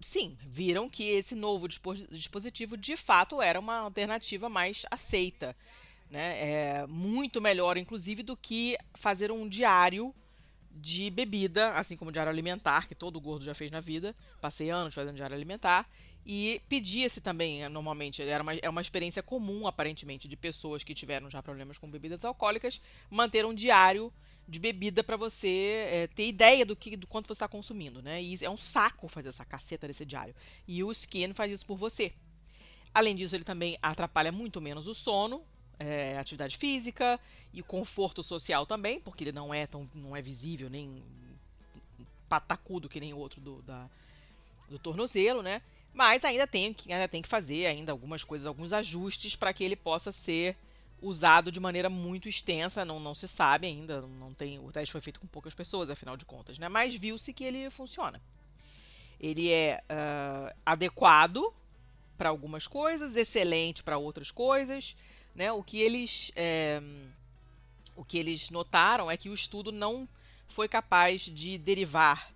sim, 0.00 0.36
viram 0.42 0.88
que 0.88 1.04
esse 1.04 1.34
novo 1.34 1.66
dispositivo 1.68 2.76
de 2.76 2.96
fato 2.96 3.42
era 3.42 3.58
uma 3.58 3.78
alternativa 3.78 4.48
mais 4.48 4.84
aceita. 4.90 5.56
Né? 6.10 6.80
É 6.80 6.86
muito 6.86 7.40
melhor, 7.40 7.76
inclusive, 7.76 8.22
do 8.22 8.36
que 8.36 8.76
fazer 8.94 9.30
um 9.30 9.48
diário 9.48 10.14
de 10.70 11.10
bebida, 11.10 11.72
assim 11.72 11.96
como 11.96 12.12
diário 12.12 12.30
alimentar, 12.30 12.86
que 12.86 12.94
todo 12.94 13.20
gordo 13.20 13.44
já 13.44 13.54
fez 13.54 13.70
na 13.70 13.80
vida. 13.80 14.14
Passei 14.40 14.70
anos 14.70 14.94
fazendo 14.94 15.16
diário 15.16 15.36
alimentar. 15.36 15.88
E 16.24 16.60
pedia-se 16.68 17.20
também, 17.20 17.62
eh, 17.64 17.68
normalmente, 17.68 18.22
era 18.22 18.42
uma, 18.42 18.54
é 18.54 18.68
uma 18.68 18.80
experiência 18.80 19.22
comum, 19.22 19.66
aparentemente, 19.66 20.28
de 20.28 20.36
pessoas 20.36 20.84
que 20.84 20.94
tiveram 20.94 21.30
já 21.30 21.42
problemas 21.42 21.78
com 21.78 21.90
bebidas 21.90 22.24
alcoólicas, 22.24 22.80
manter 23.10 23.44
um 23.44 23.54
diário 23.54 24.12
de 24.48 24.58
bebida 24.58 25.04
para 25.04 25.16
você 25.16 25.88
é, 25.92 26.06
ter 26.06 26.26
ideia 26.26 26.64
do 26.64 26.74
que 26.74 26.96
do 26.96 27.06
quanto 27.06 27.26
você 27.26 27.34
está 27.34 27.46
consumindo, 27.46 28.00
né? 28.00 28.22
E 28.22 28.42
é 28.42 28.48
um 28.48 28.56
saco 28.56 29.06
fazer 29.06 29.28
essa 29.28 29.44
caceta 29.44 29.86
desse 29.86 30.06
diário. 30.06 30.34
E 30.66 30.82
o 30.82 30.90
Skin 30.90 31.34
faz 31.34 31.52
isso 31.52 31.66
por 31.66 31.76
você. 31.76 32.12
Além 32.94 33.14
disso, 33.14 33.36
ele 33.36 33.44
também 33.44 33.78
atrapalha 33.82 34.32
muito 34.32 34.58
menos 34.58 34.86
o 34.86 34.94
sono, 34.94 35.42
é, 35.78 36.16
atividade 36.18 36.56
física 36.56 37.20
e 37.52 37.62
conforto 37.62 38.22
social 38.22 38.64
também, 38.64 38.98
porque 38.98 39.24
ele 39.24 39.32
não 39.32 39.52
é 39.52 39.66
tão 39.66 39.86
não 39.94 40.16
é 40.16 40.22
visível 40.22 40.70
nem 40.70 41.02
patacudo 42.26 42.88
que 42.88 43.00
nem 43.00 43.12
o 43.12 43.18
outro 43.18 43.40
do, 43.40 43.62
da, 43.62 43.88
do 44.68 44.78
tornozelo, 44.78 45.42
né? 45.42 45.60
Mas 45.92 46.24
ainda 46.24 46.46
tem, 46.46 46.74
ainda 46.88 47.08
tem 47.08 47.20
que 47.20 47.28
fazer 47.28 47.66
ainda 47.66 47.92
algumas 47.92 48.24
coisas, 48.24 48.46
alguns 48.46 48.72
ajustes 48.72 49.36
para 49.36 49.52
que 49.52 49.64
ele 49.64 49.76
possa 49.76 50.10
ser 50.10 50.56
usado 51.00 51.52
de 51.52 51.60
maneira 51.60 51.88
muito 51.88 52.28
extensa, 52.28 52.84
não, 52.84 52.98
não 52.98 53.14
se 53.14 53.28
sabe 53.28 53.66
ainda, 53.66 54.02
não 54.02 54.34
tem, 54.34 54.58
o 54.58 54.72
teste 54.72 54.92
foi 54.92 55.00
feito 55.00 55.20
com 55.20 55.26
poucas 55.26 55.54
pessoas, 55.54 55.90
afinal 55.90 56.16
de 56.16 56.24
contas, 56.24 56.58
né? 56.58 56.68
Mas 56.68 56.94
viu-se 56.94 57.32
que 57.32 57.44
ele 57.44 57.70
funciona. 57.70 58.20
Ele 59.20 59.50
é 59.50 59.82
uh, 59.84 60.54
adequado 60.64 61.52
para 62.16 62.28
algumas 62.28 62.66
coisas, 62.66 63.16
excelente 63.16 63.82
para 63.82 63.98
outras 63.98 64.30
coisas, 64.30 64.96
né? 65.34 65.52
O 65.52 65.62
que 65.62 65.80
eles 65.80 66.32
é, 66.34 66.82
o 67.94 68.04
que 68.04 68.18
eles 68.18 68.50
notaram 68.50 69.10
é 69.10 69.16
que 69.16 69.28
o 69.28 69.34
estudo 69.34 69.72
não 69.72 70.08
foi 70.48 70.68
capaz 70.68 71.22
de 71.22 71.58
derivar 71.58 72.32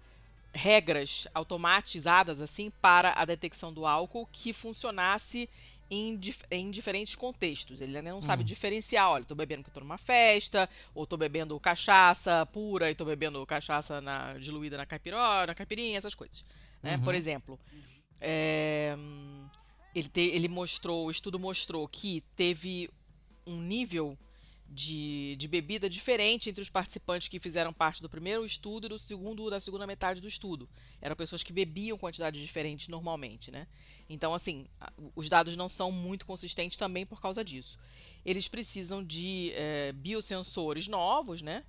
regras 0.52 1.26
automatizadas 1.35 2.40
assim 2.40 2.71
para 2.81 3.12
a 3.16 3.25
detecção 3.25 3.73
do 3.73 3.87
álcool 3.87 4.28
que 4.31 4.52
funcionasse 4.52 5.49
em, 5.92 6.16
dif 6.16 6.42
em 6.50 6.70
diferentes 6.70 7.14
contextos. 7.14 7.82
Ele 7.82 7.99
ainda 7.99 8.11
não 8.11 8.18
hum. 8.18 8.22
sabe 8.22 8.42
diferenciar, 8.42 9.11
olha, 9.11 9.25
tô 9.25 9.34
bebendo 9.34 9.62
que 9.62 9.70
tô 9.70 9.80
numa 9.80 9.99
festa, 9.99 10.68
ou 10.94 11.06
tô 11.06 11.18
bebendo 11.18 11.58
cachaça 11.61 12.46
pura 12.46 12.90
e 12.90 12.94
tô 12.94 13.04
bebendo 13.04 13.44
cachaça 13.44 14.00
na, 14.00 14.32
diluída 14.38 14.78
na 14.78 14.87
caipiró, 14.87 15.46
na 15.46 15.54
caipirinha, 15.54 15.99
essas 15.99 16.14
coisas. 16.14 16.42
Né? 16.82 16.96
Uhum. 16.96 17.02
Por 17.02 17.14
exemplo, 17.14 17.61
é, 18.18 18.96
ele, 19.94 20.08
te, 20.08 20.20
ele 20.20 20.49
mostrou, 20.49 21.06
o 21.06 21.11
estudo 21.11 21.38
mostrou 21.38 21.87
que 21.87 22.22
teve 22.34 22.88
um 23.46 23.61
nível 23.61 24.16
de, 24.66 25.37
de 25.37 25.46
bebida 25.46 25.90
diferente 25.90 26.49
entre 26.49 26.62
os 26.62 26.70
participantes 26.70 27.28
que 27.28 27.38
fizeram 27.38 27.72
parte 27.72 28.00
do 28.00 28.08
primeiro 28.08 28.46
estudo 28.46 28.87
e 28.87 28.88
do 28.88 28.99
segundo 28.99 29.50
da 29.50 29.61
segunda 29.61 29.87
metade 29.87 30.20
do 30.20 30.26
estudo. 30.26 30.66
Eram 31.00 31.14
pessoas 31.14 31.42
que 31.42 31.52
bebiam 31.52 31.99
quantidades 31.99 32.40
diferentes 32.40 32.88
normalmente, 32.88 33.50
né? 33.50 33.66
Então, 34.09 34.35
assim, 34.35 34.66
os 35.14 35.28
dados 35.28 35.56
não 35.56 35.68
são 35.68 35.90
muito 35.90 36.26
consistentes 36.26 36.76
também 36.76 37.06
por 37.06 37.21
causa 37.21 37.44
disso. 37.44 37.78
Eles 38.25 38.49
precisam 38.49 39.02
de 39.02 39.52
é, 39.54 39.92
biosensores 39.92 40.88
novos, 40.88 41.42
né? 41.42 41.64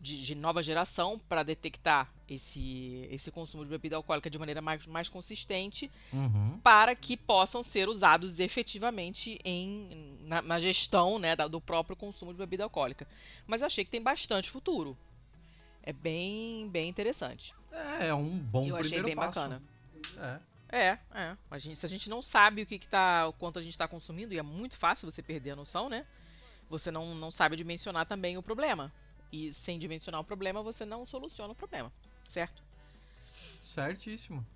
de, 0.00 0.22
de 0.22 0.34
nova 0.34 0.62
geração 0.62 1.20
para 1.28 1.42
detectar 1.42 2.12
esse, 2.28 3.06
esse 3.10 3.30
consumo 3.30 3.64
de 3.64 3.70
bebida 3.70 3.96
alcoólica 3.96 4.30
de 4.30 4.38
maneira 4.38 4.62
mais, 4.62 4.86
mais 4.86 5.08
consistente 5.08 5.90
uhum. 6.12 6.58
para 6.62 6.94
que 6.96 7.16
possam 7.16 7.62
ser 7.62 7.88
usados 7.88 8.40
efetivamente 8.40 9.38
em, 9.44 10.18
na, 10.22 10.40
na 10.40 10.58
gestão 10.58 11.18
né, 11.18 11.36
da, 11.36 11.46
do 11.46 11.60
próprio 11.60 11.94
consumo 11.94 12.32
de 12.32 12.38
bebida 12.38 12.64
alcoólica. 12.64 13.06
Mas 13.46 13.62
achei 13.62 13.84
que 13.84 13.90
tem 13.90 14.02
bastante 14.02 14.50
futuro. 14.50 14.96
É 15.82 15.92
bem, 15.92 16.68
bem 16.68 16.88
interessante. 16.88 17.54
É, 17.70 18.08
é 18.08 18.14
um 18.14 18.38
bom 18.38 18.66
Eu 18.66 18.76
achei 18.76 19.02
bem 19.02 19.14
passo. 19.14 19.38
bacana. 19.38 19.62
É. 20.18 20.49
É, 20.72 20.98
é. 21.12 21.36
A 21.50 21.58
gente, 21.58 21.76
se 21.76 21.84
a 21.84 21.88
gente 21.88 22.08
não 22.08 22.22
sabe 22.22 22.62
o 22.62 22.66
que, 22.66 22.78
que 22.78 22.88
tá, 22.88 23.26
o 23.26 23.32
quanto 23.32 23.58
a 23.58 23.62
gente 23.62 23.72
está 23.72 23.88
consumindo, 23.88 24.32
e 24.32 24.38
é 24.38 24.42
muito 24.42 24.76
fácil 24.76 25.10
você 25.10 25.22
perder 25.22 25.52
a 25.52 25.56
noção, 25.56 25.88
né? 25.88 26.06
Você 26.68 26.90
não, 26.90 27.14
não 27.14 27.32
sabe 27.32 27.56
dimensionar 27.56 28.06
também 28.06 28.38
o 28.38 28.42
problema. 28.42 28.92
E 29.32 29.52
sem 29.52 29.78
dimensionar 29.78 30.20
o 30.20 30.24
problema, 30.24 30.62
você 30.62 30.84
não 30.84 31.04
soluciona 31.04 31.52
o 31.52 31.56
problema, 31.56 31.92
certo? 32.28 32.62
Certíssimo. 33.62 34.46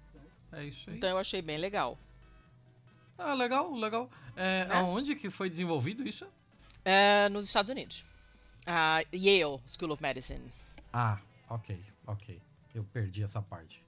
É 0.52 0.64
isso 0.64 0.88
aí. 0.88 0.96
Então 0.96 1.08
eu 1.08 1.18
achei 1.18 1.42
bem 1.42 1.58
legal. 1.58 1.98
Ah, 3.18 3.34
legal, 3.34 3.72
legal. 3.74 4.10
É, 4.36 4.66
é? 4.68 4.76
Aonde 4.76 5.14
que 5.16 5.30
foi 5.30 5.50
desenvolvido 5.50 6.06
isso? 6.06 6.26
É, 6.84 7.28
nos 7.28 7.46
Estados 7.46 7.70
Unidos. 7.70 8.04
A 8.66 9.00
Yale 9.12 9.60
School 9.66 9.92
of 9.92 10.02
Medicine. 10.02 10.52
Ah, 10.92 11.18
ok, 11.48 11.80
ok. 12.06 12.40
Eu 12.74 12.84
perdi 12.84 13.22
essa 13.22 13.42
parte. 13.42 13.82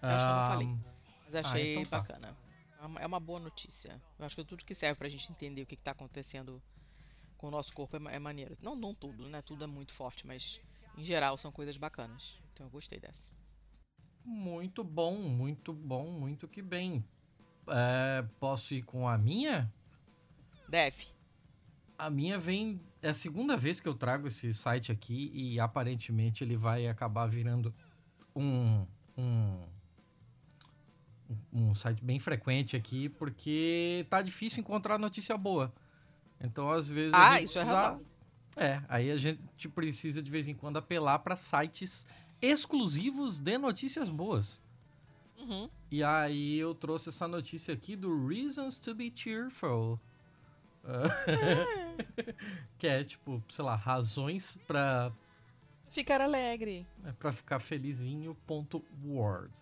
Eu 0.00 0.08
acho 0.08 0.24
que 0.24 0.30
eu 0.30 0.36
não 0.36 0.46
falei. 0.46 0.91
Mas 1.32 1.46
achei 1.46 1.76
ah, 1.76 1.80
então 1.80 1.84
tá. 1.84 2.00
bacana. 2.00 2.36
É, 2.78 3.04
é 3.04 3.06
uma 3.06 3.18
boa 3.20 3.40
notícia. 3.40 4.00
Eu 4.18 4.26
acho 4.26 4.36
que 4.36 4.44
tudo 4.44 4.64
que 4.64 4.74
serve 4.74 4.98
pra 4.98 5.08
gente 5.08 5.30
entender 5.32 5.62
o 5.62 5.66
que, 5.66 5.76
que 5.76 5.82
tá 5.82 5.92
acontecendo 5.92 6.62
com 7.38 7.48
o 7.48 7.50
nosso 7.50 7.72
corpo 7.72 7.96
é, 7.96 8.14
é 8.14 8.18
maneiro. 8.18 8.56
Não, 8.62 8.76
não 8.76 8.94
tudo, 8.94 9.28
né? 9.28 9.40
Tudo 9.40 9.64
é 9.64 9.66
muito 9.66 9.94
forte, 9.94 10.26
mas 10.26 10.60
em 10.96 11.04
geral 11.04 11.38
são 11.38 11.50
coisas 11.50 11.76
bacanas. 11.76 12.38
Então 12.52 12.66
eu 12.66 12.70
gostei 12.70 13.00
dessa. 13.00 13.30
Muito 14.24 14.84
bom, 14.84 15.16
muito 15.16 15.72
bom, 15.72 16.12
muito 16.12 16.46
que 16.46 16.60
bem. 16.60 17.04
É, 17.66 18.24
posso 18.38 18.74
ir 18.74 18.82
com 18.82 19.08
a 19.08 19.16
minha? 19.16 19.72
Deve. 20.68 21.06
A 21.96 22.10
minha 22.10 22.38
vem. 22.38 22.80
É 23.00 23.08
a 23.08 23.14
segunda 23.14 23.56
vez 23.56 23.80
que 23.80 23.88
eu 23.88 23.94
trago 23.94 24.28
esse 24.28 24.52
site 24.52 24.92
aqui 24.92 25.30
e 25.34 25.58
aparentemente 25.58 26.44
ele 26.44 26.56
vai 26.56 26.86
acabar 26.86 27.26
virando 27.26 27.74
um. 28.36 28.86
um 29.16 29.66
um 31.52 31.74
site 31.74 32.02
bem 32.02 32.18
frequente 32.18 32.76
aqui, 32.76 33.08
porque 33.08 34.06
tá 34.08 34.22
difícil 34.22 34.60
encontrar 34.60 34.98
notícia 34.98 35.36
boa. 35.36 35.72
Então, 36.40 36.70
às 36.70 36.88
vezes, 36.88 37.14
ah, 37.14 37.30
a 37.30 37.40
gente 37.40 37.50
isso 37.50 37.58
é 37.58 37.64
precisa... 37.64 38.00
É, 38.56 38.66
é, 38.66 38.82
aí 38.88 39.10
a 39.10 39.16
gente 39.16 39.68
precisa 39.68 40.22
de 40.22 40.30
vez 40.30 40.48
em 40.48 40.54
quando 40.54 40.76
apelar 40.76 41.18
para 41.20 41.36
sites 41.36 42.06
exclusivos 42.40 43.38
de 43.38 43.56
notícias 43.56 44.08
boas. 44.08 44.62
Uhum. 45.38 45.68
E 45.90 46.02
aí 46.02 46.58
eu 46.58 46.74
trouxe 46.74 47.08
essa 47.08 47.26
notícia 47.26 47.74
aqui 47.74 47.96
do 47.96 48.26
Reasons 48.26 48.78
to 48.78 48.94
be 48.94 49.12
Cheerful. 49.14 49.98
Que 52.78 52.88
é 52.88 53.04
tipo, 53.04 53.42
sei 53.48 53.64
lá, 53.64 53.76
razões 53.76 54.58
para 54.66 55.12
ficar 55.90 56.20
alegre. 56.20 56.86
É 57.04 57.12
para 57.12 57.30
ficar 57.30 57.60
felizinho. 57.60 58.36
Ponto 58.46 58.82
word. 59.04 59.52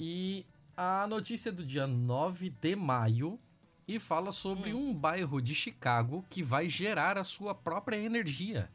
E 0.00 0.46
a 0.76 1.06
notícia 1.06 1.52
do 1.52 1.64
dia 1.64 1.86
9 1.86 2.50
de 2.50 2.76
maio 2.76 3.38
e 3.86 3.98
fala 3.98 4.32
sobre 4.32 4.72
hum. 4.72 4.90
um 4.90 4.94
bairro 4.94 5.40
de 5.40 5.54
Chicago 5.54 6.24
que 6.28 6.42
vai 6.42 6.68
gerar 6.68 7.18
a 7.18 7.24
sua 7.24 7.54
própria 7.54 7.96
energia. 7.96 8.70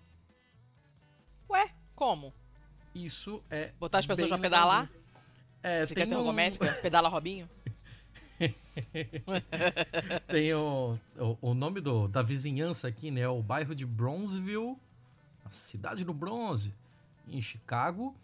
Ué, 1.49 1.71
como? 1.95 2.33
Isso 2.93 3.43
é. 3.49 3.71
Botar 3.79 3.99
as 3.99 4.05
pessoas 4.05 4.29
pra 4.29 4.37
pedalar? 4.37 4.89
É, 5.61 5.85
Você 5.85 5.93
quer 5.95 6.07
ter 6.07 6.15
um... 6.15 6.33
Pedala 6.81 7.09
Robinho? 7.09 7.49
tem 10.27 10.53
o, 10.53 10.97
o, 11.17 11.37
o, 11.41 11.53
nome 11.53 11.81
do, 11.81 12.07
da 12.07 12.21
vizinhança 12.21 12.87
aqui, 12.87 13.11
né? 13.11 13.27
O 13.27 13.41
bairro 13.41 13.75
de 13.75 13.85
Bronzeville, 13.85 14.77
a 15.43 15.51
cidade 15.51 16.05
do 16.05 16.13
bronze, 16.13 16.73
em 17.27 17.41
Chicago. 17.41 18.15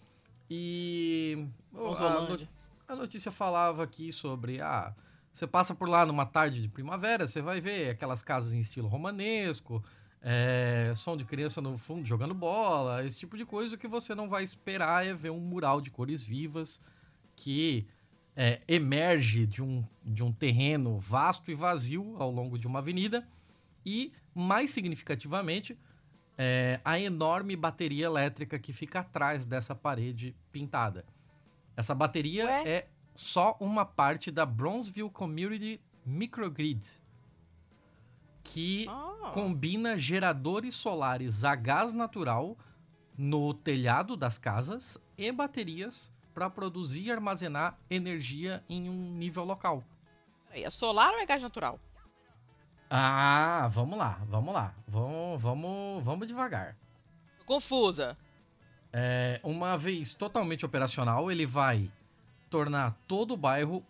E 0.50 1.48
a, 1.74 2.38
a, 2.87 2.95
notícia 2.95 3.31
falava 3.31 3.83
aqui 3.83 4.11
sobre 4.11 4.61
ah, 4.61 4.93
você 5.33 5.45
passa 5.45 5.75
por 5.75 5.89
lá 5.89 6.05
numa 6.05 6.25
tarde 6.25 6.61
de 6.61 6.69
primavera, 6.69 7.27
você 7.27 7.41
vai 7.41 7.59
ver 7.59 7.89
aquelas 7.89 8.23
casas 8.23 8.53
em 8.53 8.59
estilo 8.59 8.87
romanesco, 8.87 9.83
é, 10.21 10.91
som 10.95 11.15
de 11.15 11.25
criança 11.25 11.61
no 11.61 11.77
fundo 11.77 12.07
jogando 12.07 12.33
bola, 12.33 13.05
esse 13.05 13.19
tipo 13.19 13.37
de 13.37 13.45
coisa. 13.45 13.75
O 13.75 13.77
que 13.77 13.87
você 13.87 14.15
não 14.15 14.27
vai 14.29 14.43
esperar 14.43 15.05
é 15.05 15.13
ver 15.13 15.29
um 15.29 15.39
mural 15.39 15.81
de 15.81 15.91
cores 15.91 16.21
vivas 16.21 16.81
que 17.35 17.85
é, 18.35 18.61
emerge 18.67 19.45
de 19.45 19.61
um, 19.61 19.85
de 20.03 20.23
um 20.23 20.31
terreno 20.31 20.99
vasto 20.99 21.51
e 21.51 21.53
vazio 21.53 22.15
ao 22.17 22.31
longo 22.31 22.57
de 22.57 22.65
uma 22.65 22.79
avenida 22.79 23.27
e, 23.85 24.11
mais 24.33 24.71
significativamente, 24.71 25.77
é, 26.37 26.79
a 26.83 26.99
enorme 26.99 27.55
bateria 27.55 28.05
elétrica 28.05 28.59
que 28.59 28.73
fica 28.73 28.99
atrás 28.99 29.45
dessa 29.45 29.75
parede 29.75 30.35
pintada. 30.51 31.05
Essa 31.75 31.94
bateria 31.94 32.46
Ué? 32.46 32.67
é 32.67 32.88
só 33.15 33.55
uma 33.60 33.86
parte 33.86 34.32
da 34.32 34.46
Bronzeville 34.46 35.10
Community 35.10 35.82
Microgrid, 36.05 37.00
que 38.44 38.88
oh. 38.89 39.32
combina 39.32 39.98
geradores 39.98 40.75
solares 40.75 41.44
a 41.44 41.55
gás 41.55 41.94
natural 41.94 42.58
no 43.17 43.53
telhado 43.53 44.15
das 44.15 44.38
casas 44.38 44.98
e 45.17 45.32
baterias 45.32 46.13
para 46.34 46.50
produzir 46.50 47.03
e 47.03 47.12
armazenar 47.12 47.77
energia 47.89 48.63
em 48.70 48.89
um 48.89 49.13
nível 49.13 49.46
local. 49.46 49.84
É 50.51 50.70
solar 50.70 51.13
ou 51.13 51.20
é 51.20 51.25
gás 51.25 51.41
natural? 51.41 51.79
Ah, 52.89 53.67
vamos 53.72 53.98
lá, 53.98 54.22
vamos 54.27 54.53
lá. 54.53 54.75
Vamos, 54.88 55.41
vamos, 55.41 56.03
vamos 56.03 56.27
devagar. 56.27 56.77
Confusa. 57.46 58.17
É, 58.97 59.41
uma 59.43 59.77
vez 59.77 60.13
totalmente 60.13 60.65
operacional, 60.65 61.29
ele 61.29 61.45
vai 61.45 61.91
tornar 62.49 62.97
todo 63.05 63.33
o 63.33 63.37
bairro 63.37 63.83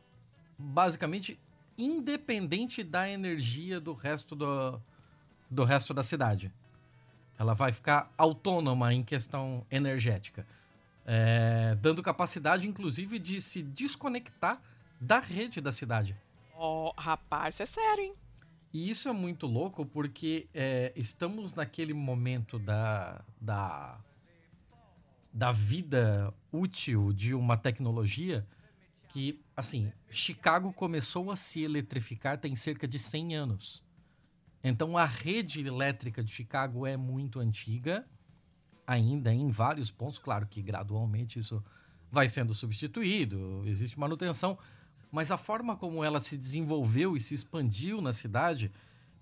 basicamente 0.57 1.39
independente 1.77 2.83
da 2.83 3.07
energia 3.07 3.79
do 3.79 3.93
resto 3.93 4.35
do, 4.35 4.81
do 5.47 5.63
resto 5.63 5.93
da 5.93 6.01
cidade. 6.01 6.51
Ela 7.38 7.53
vai 7.53 7.71
ficar 7.71 8.12
autônoma 8.17 8.95
em 8.95 9.03
questão 9.03 9.63
energética, 9.69 10.43
é, 11.05 11.77
dando 11.79 12.01
capacidade, 12.01 12.67
inclusive, 12.67 13.19
de 13.19 13.39
se 13.41 13.62
desconectar 13.62 14.59
da 15.00 15.19
rede 15.19 15.62
da 15.62 15.71
cidade. 15.71 16.17
Oh, 16.57 16.91
rapaz, 16.97 17.53
isso 17.53 17.62
é 17.62 17.65
sério, 17.67 18.05
hein? 18.05 18.13
E 18.74 18.89
isso 18.89 19.07
é 19.07 19.13
muito 19.13 19.45
louco 19.45 19.85
porque 19.85 20.47
é, 20.51 20.91
estamos 20.95 21.53
naquele 21.53 21.93
momento 21.93 22.57
da, 22.57 23.21
da, 23.39 24.00
da 25.36 25.51
vida 25.51 26.34
útil 26.50 27.12
de 27.12 27.36
uma 27.36 27.58
tecnologia 27.58 28.48
que, 29.10 29.44
assim, 29.56 29.92
Chicago 30.10 30.72
começou 30.72 31.30
a 31.30 31.36
se 31.36 31.62
eletrificar 31.62 32.39
tem 32.39 32.56
cerca 32.56 32.88
de 32.88 32.98
100 32.98 33.36
anos. 33.36 33.84
Então 34.63 34.98
a 34.98 35.04
rede 35.04 35.68
elétrica 35.68 36.24
de 36.24 36.32
Chicago 36.32 36.88
é 36.88 36.96
muito 36.96 37.42
antiga, 37.42 38.08
ainda 38.88 39.34
em 39.34 39.50
vários 39.50 39.92
pontos. 39.92 40.20
Claro 40.20 40.48
que 40.48 40.62
gradualmente 40.62 41.38
isso 41.38 41.62
vai 42.10 42.30
sendo 42.30 42.56
substituído, 42.56 43.62
existe 43.65 44.00
manutenção, 44.00 44.58
mas 45.12 45.32
a 45.32 45.38
forma 45.38 45.75
como 45.75 46.01
ela 46.01 46.22
se 46.22 46.38
desenvolveu 46.38 47.18
e 47.18 47.20
se 47.20 47.34
expandiu 47.34 48.00
na 48.00 48.13
cidade 48.13 48.72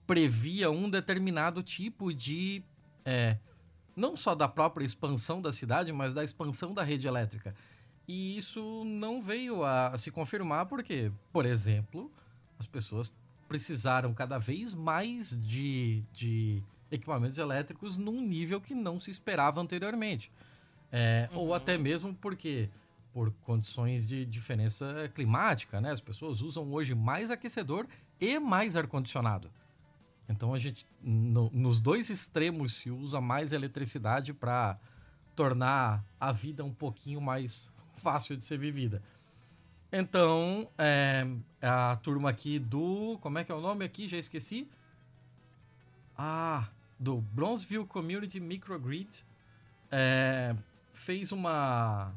previa 0.05 0.69
um 0.69 0.87
determinado 0.87 1.63
tipo 1.63 2.13
de. 2.13 2.63
É, 3.03 3.39
não 3.95 4.15
só 4.15 4.33
da 4.35 4.47
própria 4.47 4.85
expansão 4.85 5.41
da 5.41 5.51
cidade, 5.51 5.91
mas 5.91 6.13
da 6.13 6.23
expansão 6.23 6.73
da 6.73 6.83
rede 6.83 7.07
elétrica. 7.07 7.55
E 8.07 8.37
isso 8.37 8.83
não 8.85 9.21
veio 9.21 9.63
a 9.63 9.97
se 9.97 10.11
confirmar 10.11 10.65
porque, 10.65 11.11
por 11.31 11.45
exemplo, 11.45 12.11
as 12.59 12.65
pessoas 12.65 13.15
precisaram 13.47 14.13
cada 14.13 14.37
vez 14.37 14.73
mais 14.73 15.37
de, 15.39 16.03
de 16.11 16.63
equipamentos 16.91 17.37
elétricos 17.37 17.95
num 17.95 18.21
nível 18.21 18.59
que 18.59 18.73
não 18.73 18.99
se 18.99 19.11
esperava 19.11 19.61
anteriormente. 19.61 20.31
É, 20.91 21.29
uhum. 21.31 21.39
Ou 21.39 21.53
até 21.53 21.77
mesmo 21.77 22.13
porque, 22.13 22.69
por 23.13 23.31
condições 23.43 24.07
de 24.07 24.25
diferença 24.25 25.11
climática, 25.13 25.79
né? 25.79 25.91
As 25.91 26.01
pessoas 26.01 26.41
usam 26.41 26.71
hoje 26.71 26.93
mais 26.93 27.31
aquecedor 27.31 27.87
e 28.19 28.39
mais 28.39 28.75
ar-condicionado. 28.75 29.49
Então 30.27 30.53
a 30.53 30.57
gente, 30.57 30.85
no, 31.01 31.49
nos 31.51 31.79
dois 31.79 32.09
extremos, 32.09 32.73
se 32.73 32.89
usa 32.89 33.19
mais 33.19 33.51
eletricidade 33.51 34.33
para 34.33 34.77
tornar 35.35 36.03
a 36.19 36.31
vida 36.31 36.63
um 36.63 36.73
pouquinho 36.73 37.19
mais 37.19 37.73
fácil 37.97 38.37
de 38.37 38.43
ser 38.43 38.57
vivida. 38.57 39.01
Então, 39.91 40.67
é, 40.77 41.25
a 41.61 41.95
turma 41.97 42.29
aqui 42.29 42.57
do. 42.57 43.17
Como 43.21 43.37
é 43.37 43.43
que 43.43 43.51
é 43.51 43.55
o 43.55 43.61
nome 43.61 43.85
aqui? 43.85 44.07
Já 44.07 44.17
esqueci. 44.17 44.67
Ah, 46.17 46.67
do 46.99 47.17
Bronzeville 47.17 47.85
Community 47.85 48.39
Microgrid 48.39 49.23
é, 49.91 50.55
fez 50.93 51.31
uma, 51.31 52.11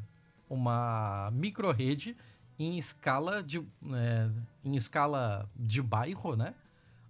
uma 0.49 1.31
microrede 1.33 2.17
em 2.59 2.79
escala 2.79 3.43
de 3.43 3.59
é, 3.59 4.31
em 4.65 4.75
escala 4.75 5.49
de 5.55 5.83
bairro, 5.83 6.35
né? 6.37 6.55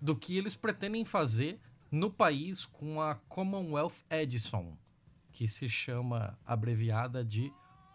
Do 0.01 0.15
que 0.17 0.37
eles 0.37 0.55
pretendem 0.55 1.05
fazer 1.05 1.61
no 1.91 2.11
país 2.11 2.65
com 2.65 3.01
a 3.01 3.15
Commonwealth 3.15 4.05
Edison, 4.11 4.77
que 5.33 5.47
se 5.47 5.69
chama 5.69 6.39
abreviada 6.45 7.25
de 7.25 7.53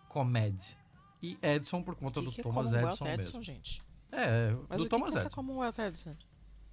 COMED. 0.09 0.77
E 1.21 1.37
Edison 1.41 1.83
por 1.83 1.95
conta 1.95 2.19
que 2.19 2.25
do 2.25 2.31
que 2.31 2.41
é 2.41 2.43
Thomas 2.43 2.67
Commonwealth 2.67 2.93
Edison, 2.93 3.07
Edison 3.07 3.37
mesmo. 3.37 3.43
Gente? 3.43 3.81
É, 4.11 4.55
Mas 4.67 4.79
do 4.79 4.85
o 4.85 4.89
Thomas 4.89 5.13
que 5.13 5.19
é 5.19 5.21
Edison. 5.21 5.35
Commonwealth 5.35 5.79
Edison? 5.79 6.15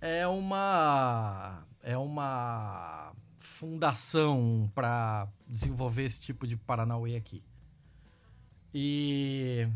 É 0.00 0.26
uma 0.26 1.66
é 1.82 1.96
uma 1.96 3.12
fundação 3.38 4.70
para 4.74 5.28
desenvolver 5.46 6.04
esse 6.04 6.20
tipo 6.20 6.46
de 6.46 6.56
Paranauê 6.56 7.16
aqui. 7.16 7.42
E 8.72 9.68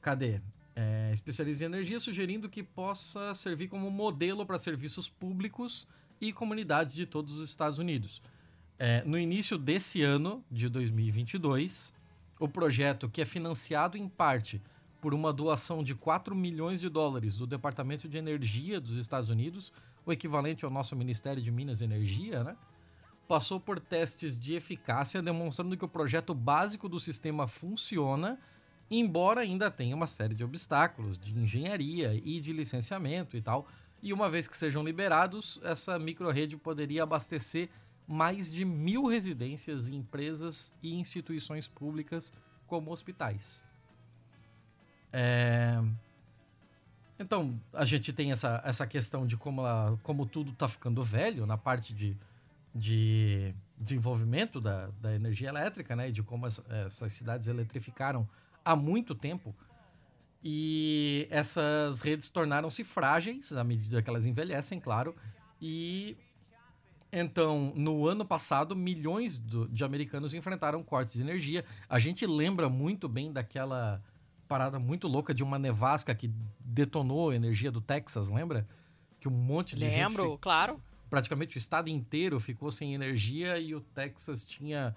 cadê? 0.00 0.40
É, 0.76 1.10
especializa 1.12 1.64
em 1.64 1.66
energia, 1.66 2.00
sugerindo 2.00 2.48
que 2.48 2.62
possa 2.62 3.32
servir 3.34 3.68
como 3.68 3.90
modelo 3.90 4.44
para 4.44 4.58
serviços 4.58 5.08
públicos 5.08 5.86
e 6.20 6.32
comunidades 6.32 6.94
de 6.94 7.06
todos 7.06 7.36
os 7.36 7.48
Estados 7.48 7.78
Unidos. 7.78 8.20
É, 8.78 9.02
no 9.04 9.16
início 9.16 9.56
desse 9.56 10.02
ano, 10.02 10.44
de 10.50 10.68
2022, 10.68 11.94
o 12.40 12.48
projeto, 12.48 13.08
que 13.08 13.22
é 13.22 13.24
financiado 13.24 13.96
em 13.96 14.08
parte 14.08 14.60
por 15.00 15.14
uma 15.14 15.32
doação 15.32 15.84
de 15.84 15.94
4 15.94 16.34
milhões 16.34 16.80
de 16.80 16.88
dólares 16.88 17.36
do 17.36 17.46
Departamento 17.46 18.08
de 18.08 18.16
Energia 18.16 18.80
dos 18.80 18.96
Estados 18.96 19.30
Unidos, 19.30 19.72
o 20.04 20.12
equivalente 20.12 20.64
ao 20.64 20.70
nosso 20.70 20.96
Ministério 20.96 21.42
de 21.42 21.50
Minas 21.50 21.80
e 21.80 21.84
Energia, 21.84 22.42
né? 22.42 22.56
passou 23.28 23.58
por 23.58 23.80
testes 23.80 24.38
de 24.38 24.54
eficácia, 24.54 25.22
demonstrando 25.22 25.76
que 25.76 25.84
o 25.84 25.88
projeto 25.88 26.34
básico 26.34 26.88
do 26.88 27.00
sistema 27.00 27.46
funciona, 27.46 28.38
embora 28.90 29.40
ainda 29.40 29.70
tenha 29.70 29.94
uma 29.94 30.06
série 30.06 30.34
de 30.34 30.44
obstáculos 30.44 31.18
de 31.18 31.36
engenharia 31.36 32.14
e 32.14 32.40
de 32.40 32.52
licenciamento 32.52 33.36
e 33.36 33.42
tal. 33.42 33.66
E 34.02 34.12
uma 34.12 34.28
vez 34.28 34.46
que 34.46 34.56
sejam 34.56 34.84
liberados, 34.84 35.60
essa 35.64 35.98
microrede 35.98 36.56
poderia 36.56 37.02
abastecer 37.02 37.70
mais 38.06 38.52
de 38.52 38.64
mil 38.64 39.06
residências, 39.06 39.88
empresas 39.88 40.74
e 40.82 40.94
instituições 40.94 41.66
públicas, 41.66 42.32
como 42.66 42.90
hospitais. 42.90 43.64
É... 45.12 45.82
Então, 47.18 47.58
a 47.72 47.84
gente 47.84 48.12
tem 48.12 48.32
essa, 48.32 48.60
essa 48.64 48.86
questão 48.86 49.26
de 49.26 49.36
como, 49.36 49.64
a, 49.64 49.96
como 50.02 50.26
tudo 50.26 50.50
está 50.50 50.66
ficando 50.66 51.02
velho 51.02 51.46
na 51.46 51.56
parte 51.56 51.94
de, 51.94 52.16
de 52.74 53.54
desenvolvimento 53.78 54.60
da, 54.60 54.88
da 55.00 55.14
energia 55.14 55.48
elétrica, 55.48 55.94
né? 55.94 56.08
E 56.08 56.12
de 56.12 56.22
como 56.22 56.44
as, 56.44 56.62
essas 56.68 57.12
cidades 57.12 57.46
eletrificaram 57.46 58.28
há 58.64 58.74
muito 58.74 59.14
tempo. 59.14 59.54
E 60.42 61.26
essas 61.30 62.00
redes 62.00 62.28
tornaram-se 62.28 62.84
frágeis 62.84 63.52
à 63.52 63.64
medida 63.64 64.02
que 64.02 64.10
elas 64.10 64.26
envelhecem, 64.26 64.78
claro. 64.78 65.14
E 65.60 66.16
então, 67.16 67.72
no 67.76 68.08
ano 68.08 68.24
passado, 68.24 68.74
milhões 68.74 69.40
de 69.70 69.84
americanos 69.84 70.34
enfrentaram 70.34 70.82
cortes 70.82 71.14
de 71.14 71.22
energia. 71.22 71.64
A 71.88 71.98
gente 71.98 72.26
lembra 72.26 72.68
muito 72.68 73.08
bem 73.08 73.32
daquela 73.32 74.02
parada 74.48 74.78
muito 74.78 75.08
louca 75.08 75.32
de 75.32 75.42
uma 75.42 75.58
nevasca 75.58 76.14
que 76.14 76.30
detonou 76.60 77.30
a 77.30 77.34
energia 77.36 77.70
do 77.70 77.80
Texas, 77.80 78.28
lembra? 78.28 78.66
Que 79.20 79.28
um 79.28 79.30
monte 79.30 79.76
de 79.76 79.86
Lembro, 79.86 80.30
gente, 80.30 80.40
claro. 80.40 80.82
praticamente 81.08 81.56
o 81.56 81.58
estado 81.58 81.88
inteiro 81.88 82.38
ficou 82.40 82.70
sem 82.70 82.94
energia 82.94 83.58
e 83.58 83.74
o 83.74 83.80
Texas 83.80 84.44
tinha 84.44 84.94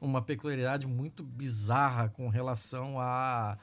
uma 0.00 0.22
peculiaridade 0.22 0.86
muito 0.86 1.22
bizarra 1.22 2.08
com 2.08 2.28
relação 2.28 2.98
à 2.98 3.58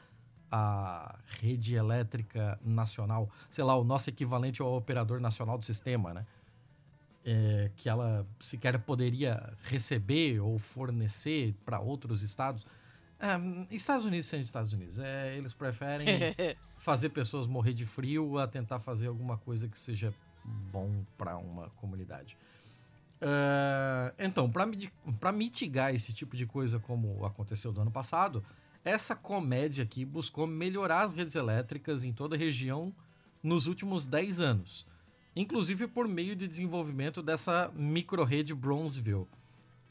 a, 0.52 1.18
rede 1.42 1.76
elétrica 1.76 2.60
nacional, 2.64 3.30
sei 3.50 3.64
lá, 3.64 3.76
o 3.76 3.84
nosso 3.84 4.10
equivalente 4.10 4.62
ao 4.62 4.76
operador 4.76 5.20
nacional 5.20 5.58
do 5.58 5.66
sistema, 5.66 6.14
né? 6.14 6.26
É, 7.26 7.72
que 7.76 7.90
ela 7.90 8.26
sequer 8.40 8.80
poderia 8.80 9.54
receber 9.64 10.40
ou 10.40 10.58
fornecer 10.58 11.54
para 11.66 11.80
outros 11.80 12.24
estados. 12.24 12.66
É, 13.20 13.76
Estados 13.76 14.06
Unidos 14.06 14.28
sendo 14.28 14.42
Estados 14.42 14.72
Unidos. 14.72 14.98
É, 14.98 15.36
eles 15.36 15.54
preferem 15.54 16.08
fazer 16.78 17.10
pessoas 17.10 17.46
morrer 17.46 17.74
de 17.74 17.86
frio 17.86 18.38
a 18.38 18.48
tentar 18.48 18.80
fazer 18.80 19.08
alguma 19.08 19.38
coisa 19.38 19.68
que 19.68 19.78
seja 19.78 20.14
bom 20.72 21.04
para 21.18 21.36
uma 21.36 21.70
comunidade. 21.72 22.38
Uh, 23.22 24.14
então, 24.20 24.50
para 24.50 25.32
mitigar 25.32 25.94
esse 25.94 26.14
tipo 26.14 26.36
de 26.36 26.46
coisa 26.46 26.80
como 26.80 27.26
aconteceu 27.26 27.72
do 27.72 27.82
ano 27.82 27.92
passado, 27.92 28.44
essa 28.86 29.16
comédia 29.16 29.84
aqui 29.84 30.06
buscou 30.06 30.46
melhorar 30.48 31.02
as 31.02 31.14
redes 31.14 31.36
elétricas 31.36 32.04
em 32.04 32.14
toda 32.14 32.36
a 32.36 32.40
região 32.40 32.94
nos 33.42 33.68
últimos 33.68 34.06
10 34.06 34.42
anos, 34.42 34.88
inclusive 35.36 35.88
por 35.88 36.08
meio 36.08 36.36
de 36.36 36.48
desenvolvimento 36.48 37.22
dessa 37.22 37.72
microrede 37.76 38.54
Bronzeville. 38.54 39.28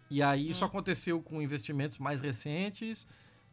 E 0.09 0.23
aí 0.23 0.49
isso 0.49 0.65
aconteceu 0.65 1.21
com 1.21 1.43
investimentos 1.43 1.99
mais 1.99 2.21
recentes 2.21 3.07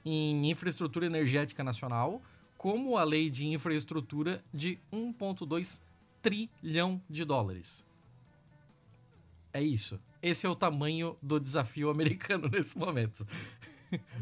em 0.06 0.50
infraestrutura 0.50 1.06
energética 1.06 1.64
nacional, 1.64 2.22
como 2.58 2.98
a 2.98 3.04
lei 3.04 3.30
de 3.30 3.46
infraestrutura 3.48 4.44
de 4.54 4.80
1,2 4.92 5.82
trilhão 6.22 7.02
de 7.10 7.26
dólares. 7.26 7.86
É 9.54 9.62
isso. 9.62 10.02
Esse 10.22 10.46
é 10.46 10.50
o 10.50 10.56
tamanho 10.56 11.16
do 11.22 11.40
desafio 11.40 11.90
americano 11.90 12.50
nesse 12.52 12.78
momento. 12.78 13.26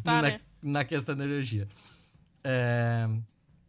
Tá, 0.04 0.22
na, 0.22 0.22
né? 0.24 0.41
na 0.62 0.84
questão 0.84 1.15
da 1.15 1.24
energia. 1.24 1.65
É, 2.44 3.08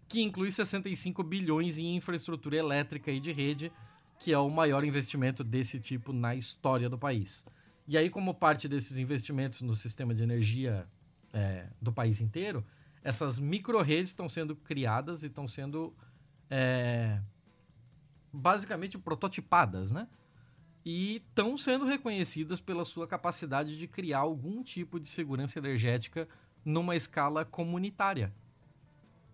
que 0.08 0.20
inclui 0.20 0.50
65 0.50 1.22
bilhões 1.22 1.78
em 1.78 1.94
infraestrutura 1.94 2.56
elétrica 2.56 3.12
e 3.12 3.20
de 3.20 3.30
rede, 3.30 3.70
que 4.18 4.32
é 4.32 4.38
o 4.38 4.50
maior 4.50 4.82
investimento 4.82 5.44
desse 5.44 5.78
tipo 5.78 6.12
na 6.12 6.34
história 6.34 6.90
do 6.90 6.98
país. 6.98 7.46
E 7.86 7.96
aí, 7.96 8.10
como 8.10 8.34
parte 8.34 8.66
desses 8.66 8.98
investimentos 8.98 9.62
no 9.62 9.74
sistema 9.74 10.12
de 10.12 10.24
energia 10.24 10.88
é, 11.32 11.68
do 11.80 11.92
país 11.92 12.20
inteiro, 12.20 12.64
essas 13.02 13.38
micro-redes 13.38 14.10
estão 14.10 14.28
sendo 14.28 14.54
criadas 14.54 15.22
e 15.22 15.26
estão 15.26 15.46
sendo 15.46 15.94
é, 16.50 17.20
basicamente 18.32 18.98
prototipadas, 18.98 19.90
né? 19.92 20.08
E 20.84 21.16
estão 21.16 21.56
sendo 21.56 21.84
reconhecidas 21.84 22.60
pela 22.60 22.84
sua 22.84 23.06
capacidade 23.06 23.78
de 23.78 23.86
criar 23.86 24.18
algum 24.18 24.62
tipo 24.62 24.98
de 24.98 25.06
segurança 25.06 25.58
energética 25.58 26.28
numa 26.64 26.96
escala 26.96 27.44
comunitária. 27.44 28.32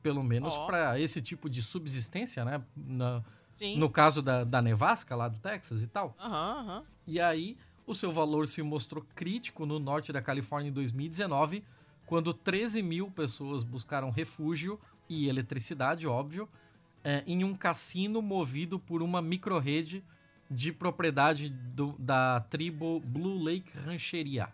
Pelo 0.02 0.22
menos 0.22 0.52
Ó. 0.54 0.66
para 0.66 1.00
esse 1.00 1.20
tipo 1.22 1.48
de 1.48 1.62
subsistência, 1.62 2.44
né? 2.44 2.62
Na- 2.76 3.22
Sim. 3.54 3.76
no 3.76 3.90
caso 3.90 4.22
da, 4.22 4.44
da 4.44 4.62
nevasca 4.62 5.16
lá 5.16 5.26
do 5.28 5.38
Texas 5.40 5.82
e 5.82 5.86
tal. 5.86 6.14
Aham, 6.20 6.58
aham. 6.60 6.84
E 7.06 7.18
aí, 7.18 7.56
o 7.86 7.94
seu 7.94 8.12
valor 8.12 8.46
se 8.46 8.62
mostrou 8.62 9.04
crítico 9.14 9.66
no 9.66 9.78
norte 9.80 10.12
da 10.12 10.22
Califórnia 10.22 10.68
em 10.68 10.72
2019, 10.72 11.64
quando 12.06 12.32
13 12.32 12.82
mil 12.82 13.10
pessoas 13.10 13.64
buscaram 13.64 14.10
refúgio 14.10 14.78
e 15.08 15.28
eletricidade, 15.28 16.06
óbvio, 16.06 16.48
é, 17.02 17.24
em 17.26 17.42
um 17.42 17.54
cassino 17.56 18.22
movido 18.22 18.78
por 18.78 19.02
uma 19.02 19.20
microrrede 19.20 20.04
de 20.50 20.72
propriedade 20.72 21.48
do- 21.50 21.94
da 21.98 22.40
tribo 22.48 23.00
Blue 23.00 23.42
Lake 23.42 23.70
Rancheria. 23.84 24.48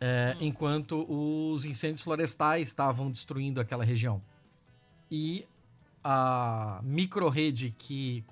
É, 0.00 0.36
Enquanto 0.40 1.06
os 1.08 1.64
incêndios 1.64 2.02
florestais 2.02 2.68
estavam 2.68 3.10
destruindo 3.10 3.60
aquela 3.60 3.84
região. 3.84 4.20
E 5.10 5.46
a 6.02 6.80
microrrede 6.82 7.74
que, 7.78 8.24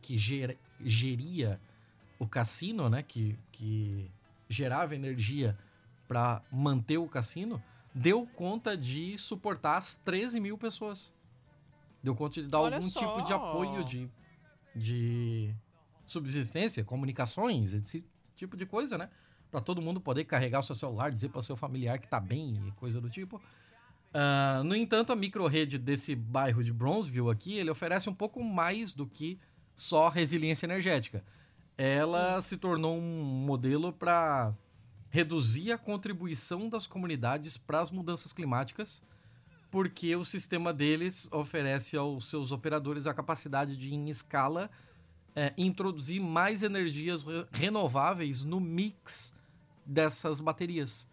que 0.00 0.16
ger- 0.16 0.56
geria 0.80 1.60
o 2.18 2.26
cassino, 2.26 2.88
né, 2.88 3.02
que, 3.02 3.38
que 3.52 4.10
gerava 4.48 4.94
energia 4.94 5.56
para 6.06 6.40
manter 6.50 6.96
o 6.98 7.06
cassino, 7.06 7.62
deu 7.94 8.26
conta 8.26 8.76
de 8.76 9.18
suportar 9.18 9.76
as 9.76 9.96
13 9.96 10.40
mil 10.40 10.56
pessoas. 10.56 11.12
Deu 12.02 12.14
conta 12.14 12.40
de 12.40 12.48
dar 12.48 12.60
Olha 12.60 12.76
algum 12.76 12.88
só. 12.90 13.00
tipo 13.00 13.26
de 13.26 13.32
apoio 13.32 13.84
de, 13.84 14.08
de 14.74 15.54
subsistência, 16.10 16.82
comunicações, 16.82 17.74
esse 17.74 18.04
tipo 18.34 18.56
de 18.56 18.66
coisa, 18.66 18.98
né? 18.98 19.08
Para 19.50 19.60
todo 19.60 19.80
mundo 19.80 20.00
poder 20.00 20.24
carregar 20.24 20.60
o 20.60 20.62
seu 20.62 20.74
celular, 20.74 21.10
dizer 21.10 21.28
para 21.28 21.40
o 21.40 21.42
seu 21.42 21.56
familiar 21.56 21.98
que 21.98 22.08
tá 22.08 22.18
bem 22.18 22.60
e 22.66 22.72
coisa 22.72 23.00
do 23.00 23.08
tipo. 23.08 23.40
Ah, 24.12 24.62
no 24.64 24.74
entanto, 24.74 25.12
a 25.12 25.16
microrede 25.16 25.78
desse 25.78 26.14
bairro 26.14 26.64
de 26.64 26.72
Bronzeville 26.72 27.30
aqui, 27.30 27.58
ele 27.58 27.70
oferece 27.70 28.08
um 28.08 28.14
pouco 28.14 28.42
mais 28.42 28.92
do 28.92 29.06
que 29.06 29.38
só 29.76 30.08
resiliência 30.08 30.66
energética. 30.66 31.22
Ela 31.76 32.40
se 32.40 32.56
tornou 32.56 32.98
um 32.98 33.44
modelo 33.46 33.92
para 33.92 34.52
reduzir 35.10 35.72
a 35.72 35.78
contribuição 35.78 36.68
das 36.68 36.86
comunidades 36.86 37.56
para 37.56 37.80
as 37.80 37.90
mudanças 37.90 38.32
climáticas, 38.32 39.02
porque 39.70 40.16
o 40.16 40.24
sistema 40.24 40.72
deles 40.72 41.28
oferece 41.30 41.96
aos 41.96 42.28
seus 42.28 42.52
operadores 42.52 43.06
a 43.06 43.14
capacidade 43.14 43.76
de, 43.76 43.94
em 43.94 44.08
escala, 44.08 44.70
eh, 45.36 45.52
introduzir 45.56 46.20
mais 46.20 46.62
energias 46.62 47.22
re- 47.22 47.46
renováveis 47.52 48.42
no 48.42 48.58
mix 48.60 49.32
dessas 49.84 50.40
baterias. 50.40 51.08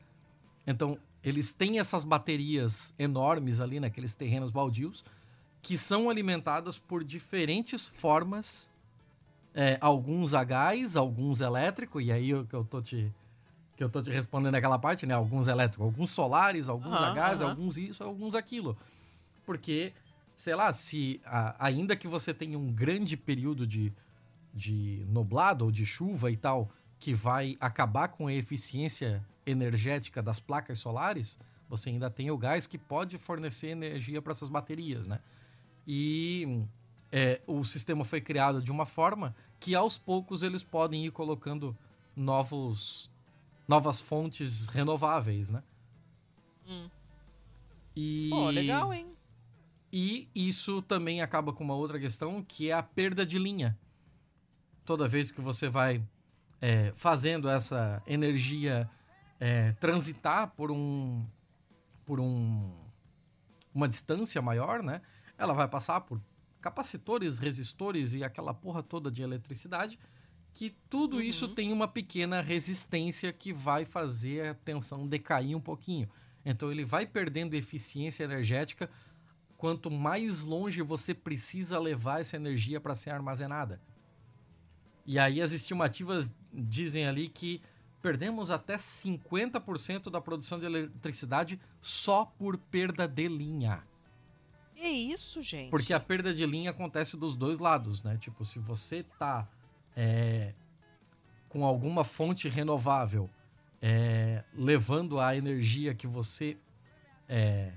Então, 0.68 0.98
eles 1.24 1.54
têm 1.54 1.80
essas 1.80 2.04
baterias 2.04 2.94
enormes 3.00 3.60
ali 3.62 3.80
naqueles 3.80 4.16
terrenos 4.16 4.52
baldios 4.52 5.04
que 5.62 5.78
são 5.78 6.10
alimentadas 6.10 6.78
por 6.78 7.04
diferentes 7.04 7.88
formas, 7.88 8.70
é, 9.54 9.78
alguns 9.82 10.34
a 10.36 10.44
gás, 10.44 10.96
alguns 10.96 11.42
elétrico, 11.42 12.00
e 12.00 12.12
aí 12.12 12.34
o 12.34 12.46
que 12.46 12.56
eu 12.56 12.64
tô 12.64 12.82
te 12.82 13.12
que 13.76 13.84
eu 13.84 13.90
tô 13.90 14.02
te 14.02 14.10
respondendo 14.10 14.56
aquela 14.56 14.80
parte, 14.80 15.06
né? 15.06 15.14
Alguns 15.14 15.50
elétricos, 15.50 15.86
alguns 15.86 16.12
solares, 16.12 16.70
alguns 16.70 17.02
a 17.02 17.08
Aham, 17.08 17.14
gás, 17.14 17.42
aham. 17.42 17.52
alguns 17.52 17.78
isso, 17.78 18.02
alguns 18.04 18.34
aquilo. 18.34 18.78
Porque, 19.46 19.92
sei 20.34 20.56
lá, 20.56 20.72
se 20.72 21.20
a- 21.26 21.56
ainda 21.60 21.94
que 21.94 22.08
você 22.08 22.34
tenha 22.34 22.58
um 22.58 22.72
grande 22.72 23.18
período 23.18 23.68
de, 23.68 23.92
de 24.56 25.06
nublado 25.10 25.66
ou 25.66 25.72
de 25.72 25.86
chuva 25.86 26.32
e 26.32 26.38
tal, 26.38 26.72
que 27.00 27.14
vai 27.14 27.58
acabar 27.60 28.08
com 28.08 28.28
a 28.28 28.34
eficiência 28.34 29.24
energética 29.46 30.24
das 30.24 30.40
placas 30.40 30.80
solares, 30.80 31.38
você 31.70 31.90
ainda 31.90 32.10
tem 32.10 32.32
o 32.32 32.38
gás 32.38 32.66
que 32.66 32.78
pode 32.78 33.18
fornecer 33.18 33.68
energia 33.68 34.22
para 34.22 34.32
essas 34.32 34.50
baterias, 34.50 35.08
né? 35.08 35.20
E 35.86 36.64
é, 37.12 37.42
o 37.46 37.64
sistema 37.64 38.04
foi 38.04 38.22
criado 38.22 38.62
de 38.62 38.72
uma 38.72 38.86
forma 38.86 39.36
que 39.60 39.76
aos 39.76 39.98
poucos 39.98 40.42
eles 40.42 40.64
podem 40.64 41.06
ir 41.06 41.12
colocando 41.12 41.78
novos, 42.16 43.12
novas 43.68 44.00
fontes 44.00 44.68
renováveis, 44.68 45.50
né? 45.50 45.64
Hum. 46.68 46.90
E, 47.96 48.30
Pô, 48.30 48.50
legal, 48.50 48.94
hein? 48.94 49.16
e 49.92 50.28
isso 50.36 50.82
também 50.82 51.22
acaba 51.22 51.54
com 51.54 51.64
uma 51.64 51.76
outra 51.76 51.98
questão, 52.00 52.44
que 52.44 52.70
é 52.70 52.74
a 52.74 52.84
perda 52.84 53.26
de 53.26 53.40
linha. 53.40 53.78
Toda 54.86 55.08
vez 55.08 55.32
que 55.32 55.42
você 55.42 55.68
vai 55.68 56.02
é, 56.62 56.94
fazendo 56.96 57.50
essa 57.50 58.02
energia 58.06 58.90
é, 59.40 59.74
transitar 59.74 60.52
por 60.56 60.72
um 60.72 61.26
por 62.06 62.20
um 62.20 62.72
uma 63.74 63.88
distância 63.90 64.42
maior, 64.42 64.82
né? 64.82 65.02
Ela 65.38 65.54
vai 65.54 65.68
passar 65.68 66.00
por 66.02 66.22
capacitores, 66.62 67.40
resistores 67.40 68.14
e 68.14 68.24
aquela 68.24 68.54
porra 68.54 68.82
toda 68.82 69.12
de 69.12 69.22
eletricidade, 69.22 70.00
que 70.54 70.74
tudo 70.90 71.22
isso 71.22 71.50
tem 71.50 71.74
uma 71.74 71.88
pequena 71.88 72.42
resistência 72.42 73.34
que 73.34 73.52
vai 73.52 73.84
fazer 73.84 74.48
a 74.48 74.54
tensão 74.54 75.06
decair 75.06 75.56
um 75.56 75.62
pouquinho. 75.62 76.10
Então 76.46 76.72
ele 76.72 76.86
vai 76.86 77.06
perdendo 77.06 77.56
eficiência 77.56 78.24
energética 78.24 78.90
quanto 79.58 79.92
mais 79.92 80.42
longe 80.42 80.82
você 80.82 81.14
precisa 81.14 81.78
levar 81.78 82.22
essa 82.22 82.38
energia 82.38 82.80
para 82.80 82.96
ser 82.96 83.10
armazenada. 83.10 83.82
E 85.06 85.20
aí 85.20 85.42
as 85.42 85.52
estimativas 85.52 86.34
dizem 86.52 87.08
ali 87.08 87.30
que 87.30 87.62
perdemos 88.02 88.52
até 88.52 88.76
50% 88.76 90.10
da 90.10 90.22
produção 90.22 90.60
de 90.60 90.66
eletricidade 90.66 91.60
só 91.82 92.26
por 92.26 92.58
perda 92.58 93.08
de 93.08 93.28
linha. 93.28 93.84
Que 94.76 94.88
isso, 94.88 95.42
gente? 95.42 95.70
Porque 95.70 95.94
a 95.94 96.00
perda 96.00 96.34
de 96.34 96.46
linha 96.46 96.72
acontece 96.72 97.18
dos 97.18 97.36
dois 97.36 97.60
lados, 97.60 98.04
né? 98.04 98.18
Tipo, 98.18 98.44
se 98.46 98.60
você 98.60 99.04
tá 99.18 99.48
é, 99.96 100.54
com 101.50 101.66
alguma 101.66 102.04
fonte 102.04 102.50
renovável 102.50 103.30
é, 103.82 104.44
levando 104.54 105.20
a 105.20 105.36
energia 105.36 105.94
que 105.94 106.08
você 106.08 106.58
é, 107.28 107.72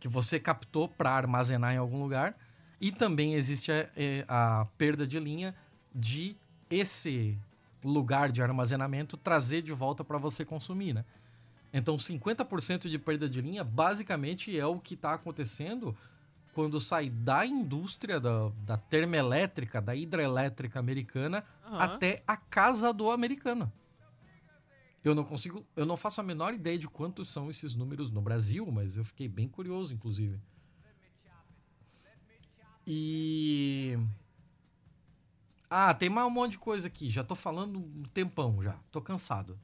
que 0.00 0.08
você 0.08 0.40
captou 0.40 0.88
para 0.88 1.10
armazenar 1.10 1.74
em 1.74 1.76
algum 1.76 2.02
lugar, 2.02 2.36
e 2.80 2.90
também 2.90 3.34
existe 3.34 3.70
a, 3.70 3.88
é, 3.96 4.24
a 4.26 4.66
perda 4.76 5.06
de 5.06 5.20
linha 5.20 5.54
de 5.94 6.36
esse 6.70 7.38
lugar 7.84 8.30
de 8.30 8.42
armazenamento 8.42 9.16
trazer 9.16 9.62
de 9.62 9.72
volta 9.72 10.04
para 10.04 10.18
você 10.18 10.44
consumir, 10.44 10.92
né? 10.92 11.04
Então, 11.72 11.96
50% 11.96 12.88
de 12.88 12.98
perda 12.98 13.28
de 13.28 13.40
linha 13.40 13.64
basicamente 13.64 14.56
é 14.56 14.66
o 14.66 14.78
que 14.78 14.94
está 14.94 15.14
acontecendo 15.14 15.96
quando 16.52 16.78
sai 16.80 17.08
da 17.08 17.46
indústria 17.46 18.20
da, 18.20 18.50
da 18.66 18.76
termoelétrica, 18.76 19.80
da 19.80 19.96
hidrelétrica 19.96 20.78
americana, 20.78 21.44
Aham. 21.64 21.78
até 21.78 22.22
a 22.26 22.36
casa 22.36 22.92
do 22.92 23.10
americano. 23.10 23.72
Eu 25.02 25.14
não 25.14 25.24
consigo, 25.24 25.66
eu 25.74 25.84
não 25.84 25.96
faço 25.96 26.20
a 26.20 26.24
menor 26.24 26.54
ideia 26.54 26.78
de 26.78 26.88
quantos 26.88 27.28
são 27.28 27.50
esses 27.50 27.74
números 27.74 28.10
no 28.10 28.20
Brasil, 28.20 28.70
mas 28.70 28.96
eu 28.96 29.04
fiquei 29.04 29.26
bem 29.26 29.48
curioso, 29.48 29.92
inclusive. 29.94 30.38
E. 32.86 33.98
Ah, 35.74 35.94
tem 35.94 36.10
mais 36.10 36.26
um 36.26 36.30
monte 36.30 36.52
de 36.52 36.58
coisa 36.58 36.86
aqui. 36.86 37.08
Já 37.08 37.24
tô 37.24 37.34
falando 37.34 37.78
um 37.78 38.02
tempão 38.12 38.62
já. 38.62 38.76
Tô 38.90 39.00
cansado. 39.00 39.58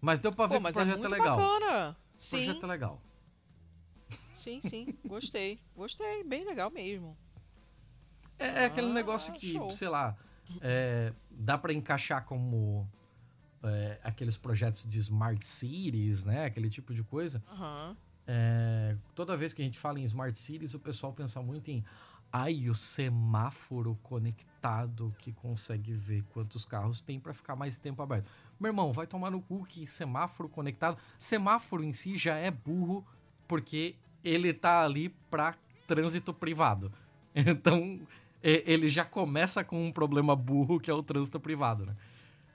Mas 0.00 0.18
deu 0.18 0.32
pra 0.32 0.46
ver 0.46 0.54
Pô, 0.54 0.54
que 0.54 0.60
o 0.60 0.62
mas 0.62 0.70
é 0.76 0.80
projeto 0.80 0.98
muito 1.00 1.14
é 1.14 1.18
legal. 1.18 1.36
bacana. 1.36 1.90
O 1.90 1.96
Sim, 2.16 2.36
projeto 2.46 2.62
é 2.64 2.66
legal. 2.66 3.02
sim, 4.34 4.60
sim. 4.62 4.94
Gostei. 5.06 5.60
Gostei. 5.76 6.24
Bem 6.24 6.46
legal 6.46 6.70
mesmo. 6.70 7.14
É, 8.38 8.62
é 8.62 8.64
aquele 8.64 8.86
Ah, 8.88 8.94
negócio 8.94 9.34
que, 9.34 9.52
show. 9.52 9.68
sei 9.68 9.88
lá, 9.88 10.16
é, 10.62 11.12
dá 11.30 11.58
pra 11.58 11.74
encaixar 11.74 12.24
como 12.24 12.88
é, 13.62 14.00
aqueles 14.02 14.38
projetos 14.38 14.86
de 14.86 14.98
smart 14.98 15.44
cities, 15.44 16.24
né? 16.24 16.46
Aquele 16.46 16.70
tipo 16.70 16.94
de 16.94 17.04
coisa. 17.04 17.44
É, 18.26 18.96
toda 19.14 19.36
vez 19.36 19.52
que 19.52 19.60
a 19.60 19.64
gente 19.66 19.78
fala 19.78 20.00
em 20.00 20.04
smart 20.04 20.38
cities, 20.38 20.72
o 20.72 20.80
pessoal 20.80 21.12
pensa 21.12 21.42
muito 21.42 21.70
em 21.70 21.84
ai, 22.32 22.70
o 22.70 22.74
semáforo 22.74 23.98
conectado 24.02 25.14
que 25.18 25.32
consegue 25.32 25.92
ver 25.92 26.24
quantos 26.32 26.64
carros 26.64 27.02
tem 27.02 27.20
pra 27.20 27.34
ficar 27.34 27.54
mais 27.54 27.76
tempo 27.76 28.02
aberto. 28.02 28.30
Meu 28.58 28.70
irmão, 28.70 28.92
vai 28.92 29.06
tomar 29.06 29.30
no 29.30 29.42
cu 29.42 29.64
que 29.66 29.86
semáforo 29.86 30.48
conectado. 30.48 30.96
Semáforo 31.18 31.84
em 31.84 31.92
si 31.92 32.16
já 32.16 32.36
é 32.36 32.50
burro 32.50 33.04
porque 33.46 33.96
ele 34.24 34.54
tá 34.54 34.82
ali 34.82 35.10
pra 35.30 35.54
trânsito 35.86 36.32
privado. 36.32 36.90
Então, 37.34 37.98
ele 38.42 38.88
já 38.88 39.06
começa 39.06 39.64
com 39.64 39.86
um 39.86 39.90
problema 39.90 40.36
burro 40.36 40.78
que 40.78 40.90
é 40.90 40.94
o 40.94 41.02
trânsito 41.02 41.40
privado, 41.40 41.86
né? 41.86 41.96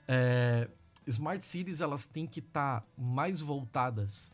É, 0.06 0.68
smart 1.04 1.44
cities, 1.44 1.80
elas 1.80 2.06
têm 2.06 2.28
que 2.28 2.38
estar 2.38 2.82
tá 2.82 2.86
mais 2.96 3.40
voltadas 3.40 4.30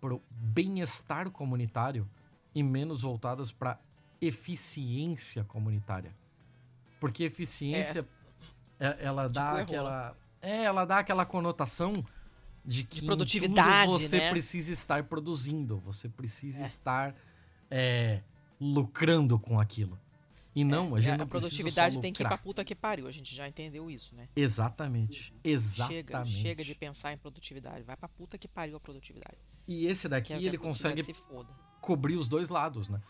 pro 0.00 0.20
bem-estar 0.28 1.30
comunitário 1.30 2.08
e 2.52 2.60
menos 2.60 3.02
voltadas 3.02 3.52
para 3.52 3.78
eficiência 4.20 5.44
comunitária. 5.44 6.14
Porque 7.00 7.24
eficiência, 7.24 8.06
é. 8.78 8.96
ela 9.00 9.28
dá 9.28 9.50
tipo 9.50 9.62
aquela 9.62 10.16
é, 10.40 10.64
ela 10.64 10.84
dá 10.84 10.98
aquela 10.98 11.26
conotação 11.26 12.04
de 12.64 12.84
que 12.84 13.00
de 13.00 13.06
produtividade, 13.06 13.90
você 13.90 14.18
né? 14.18 14.30
precisa 14.30 14.72
estar 14.72 15.02
produzindo, 15.04 15.78
você 15.78 16.08
precisa 16.08 16.62
é. 16.62 16.66
estar 16.66 17.16
é, 17.70 18.20
lucrando 18.60 19.38
com 19.38 19.58
aquilo. 19.60 19.98
E 20.54 20.64
não, 20.64 20.96
a 20.96 21.00
gente 21.00 21.14
é, 21.14 21.16
não 21.16 21.24
A 21.24 21.28
produtividade 21.28 22.00
tem 22.00 22.12
que 22.12 22.22
ir 22.22 22.26
pra 22.26 22.36
puta 22.36 22.64
que 22.64 22.74
pariu, 22.74 23.06
a 23.06 23.12
gente 23.12 23.34
já 23.34 23.48
entendeu 23.48 23.88
isso, 23.90 24.14
né? 24.14 24.28
Exatamente, 24.34 25.32
exatamente. 25.44 25.96
Chega, 25.96 26.24
chega 26.24 26.64
de 26.64 26.74
pensar 26.74 27.12
em 27.12 27.18
produtividade, 27.18 27.84
vai 27.84 27.96
pra 27.96 28.08
puta 28.08 28.36
que 28.36 28.48
pariu 28.48 28.76
a 28.76 28.80
produtividade. 28.80 29.38
E 29.66 29.86
esse 29.86 30.08
daqui, 30.08 30.32
ele 30.32 30.58
consegue 30.58 31.02
cobrir 31.80 32.16
os 32.16 32.26
dois 32.26 32.50
lados, 32.50 32.88
né? 32.88 33.00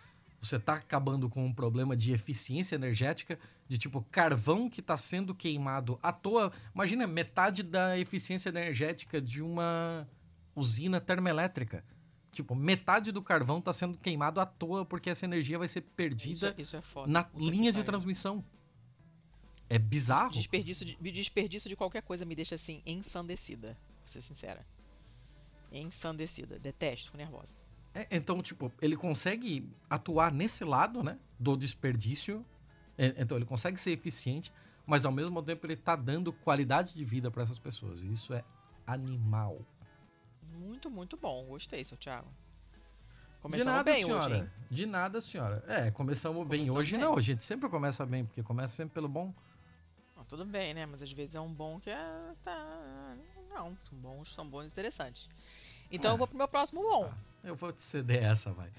Você 0.40 0.56
está 0.56 0.74
acabando 0.74 1.28
com 1.28 1.44
um 1.44 1.52
problema 1.52 1.96
de 1.96 2.12
eficiência 2.12 2.76
energética, 2.76 3.38
de 3.66 3.76
tipo 3.76 4.02
carvão 4.10 4.70
que 4.70 4.80
está 4.80 4.96
sendo 4.96 5.34
queimado 5.34 5.98
à 6.02 6.12
toa. 6.12 6.52
Imagina 6.72 7.06
metade 7.06 7.62
da 7.62 7.98
eficiência 7.98 8.48
energética 8.48 9.20
de 9.20 9.42
uma 9.42 10.08
usina 10.54 11.00
termoelétrica. 11.00 11.84
Tipo, 12.30 12.54
metade 12.54 13.10
do 13.10 13.20
carvão 13.20 13.58
está 13.58 13.72
sendo 13.72 13.98
queimado 13.98 14.40
à 14.40 14.46
toa 14.46 14.84
porque 14.84 15.10
essa 15.10 15.24
energia 15.24 15.58
vai 15.58 15.66
ser 15.66 15.80
perdida 15.80 16.50
isso, 16.50 16.60
isso 16.60 16.76
é 16.76 16.80
foda, 16.80 17.10
na 17.10 17.28
linha 17.34 17.72
de 17.72 17.82
transmissão. 17.82 18.44
É 19.68 19.78
bizarro. 19.78 20.30
Desperdício 20.30 20.86
de, 20.86 20.96
desperdício 21.10 21.68
de 21.68 21.76
qualquer 21.76 22.02
coisa 22.02 22.24
me 22.24 22.34
deixa 22.34 22.54
assim 22.54 22.80
ensandecida, 22.86 23.76
pra 24.02 24.12
ser 24.12 24.22
sincera. 24.22 24.64
Ensandecida. 25.72 26.58
Detesto, 26.58 27.06
fico 27.06 27.18
nervosa. 27.18 27.58
É, 27.98 28.06
então, 28.12 28.40
tipo, 28.40 28.70
ele 28.80 28.96
consegue 28.96 29.68
atuar 29.90 30.32
nesse 30.32 30.64
lado, 30.64 31.02
né? 31.02 31.18
Do 31.38 31.56
desperdício. 31.56 32.44
É, 32.96 33.14
então, 33.18 33.36
ele 33.36 33.44
consegue 33.44 33.80
ser 33.80 33.90
eficiente, 33.90 34.52
mas 34.86 35.04
ao 35.04 35.10
mesmo 35.10 35.42
tempo 35.42 35.66
ele 35.66 35.76
tá 35.76 35.96
dando 35.96 36.32
qualidade 36.32 36.94
de 36.94 37.04
vida 37.04 37.28
para 37.28 37.42
essas 37.42 37.58
pessoas. 37.58 38.04
E 38.04 38.12
isso 38.12 38.32
é 38.32 38.44
animal. 38.86 39.58
Muito, 40.52 40.88
muito 40.88 41.16
bom. 41.16 41.44
Gostei, 41.46 41.82
seu 41.82 41.96
Thiago. 41.96 42.28
Começamos 43.40 43.72
de 43.72 43.76
nada, 43.76 43.92
bem 43.92 44.04
senhora. 44.04 44.24
hoje, 44.24 44.34
hein? 44.42 44.50
De 44.70 44.86
nada, 44.86 45.20
senhora. 45.20 45.64
É, 45.66 45.90
começamos, 45.90 46.38
começamos 46.38 46.48
bem 46.48 46.70
hoje. 46.70 46.92
Bem. 46.92 47.00
Não, 47.00 47.16
a 47.16 47.20
gente 47.20 47.42
sempre 47.42 47.68
começa 47.68 48.06
bem, 48.06 48.24
porque 48.24 48.42
começa 48.42 48.74
sempre 48.74 48.94
pelo 48.94 49.08
bom. 49.08 49.34
Não, 50.16 50.24
tudo 50.24 50.44
bem, 50.44 50.74
né? 50.74 50.86
Mas 50.86 51.02
às 51.02 51.10
vezes 51.12 51.34
é 51.34 51.40
um 51.40 51.52
bom 51.52 51.80
que 51.80 51.90
é. 51.90 52.34
Tá... 52.44 53.16
Não, 53.50 53.76
são 53.88 53.98
bons, 53.98 54.34
são 54.34 54.48
bons 54.48 54.64
e 54.64 54.66
interessantes. 54.66 55.28
Então 55.90 56.10
é. 56.10 56.14
eu 56.14 56.18
vou 56.18 56.26
pro 56.26 56.36
meu 56.36 56.48
próximo 56.48 56.82
bom. 56.82 57.10
Ah. 57.12 57.28
Eu 57.44 57.54
vou 57.54 57.72
te 57.72 57.80
ceder 57.80 58.22
essa, 58.22 58.52
vai. 58.52 58.70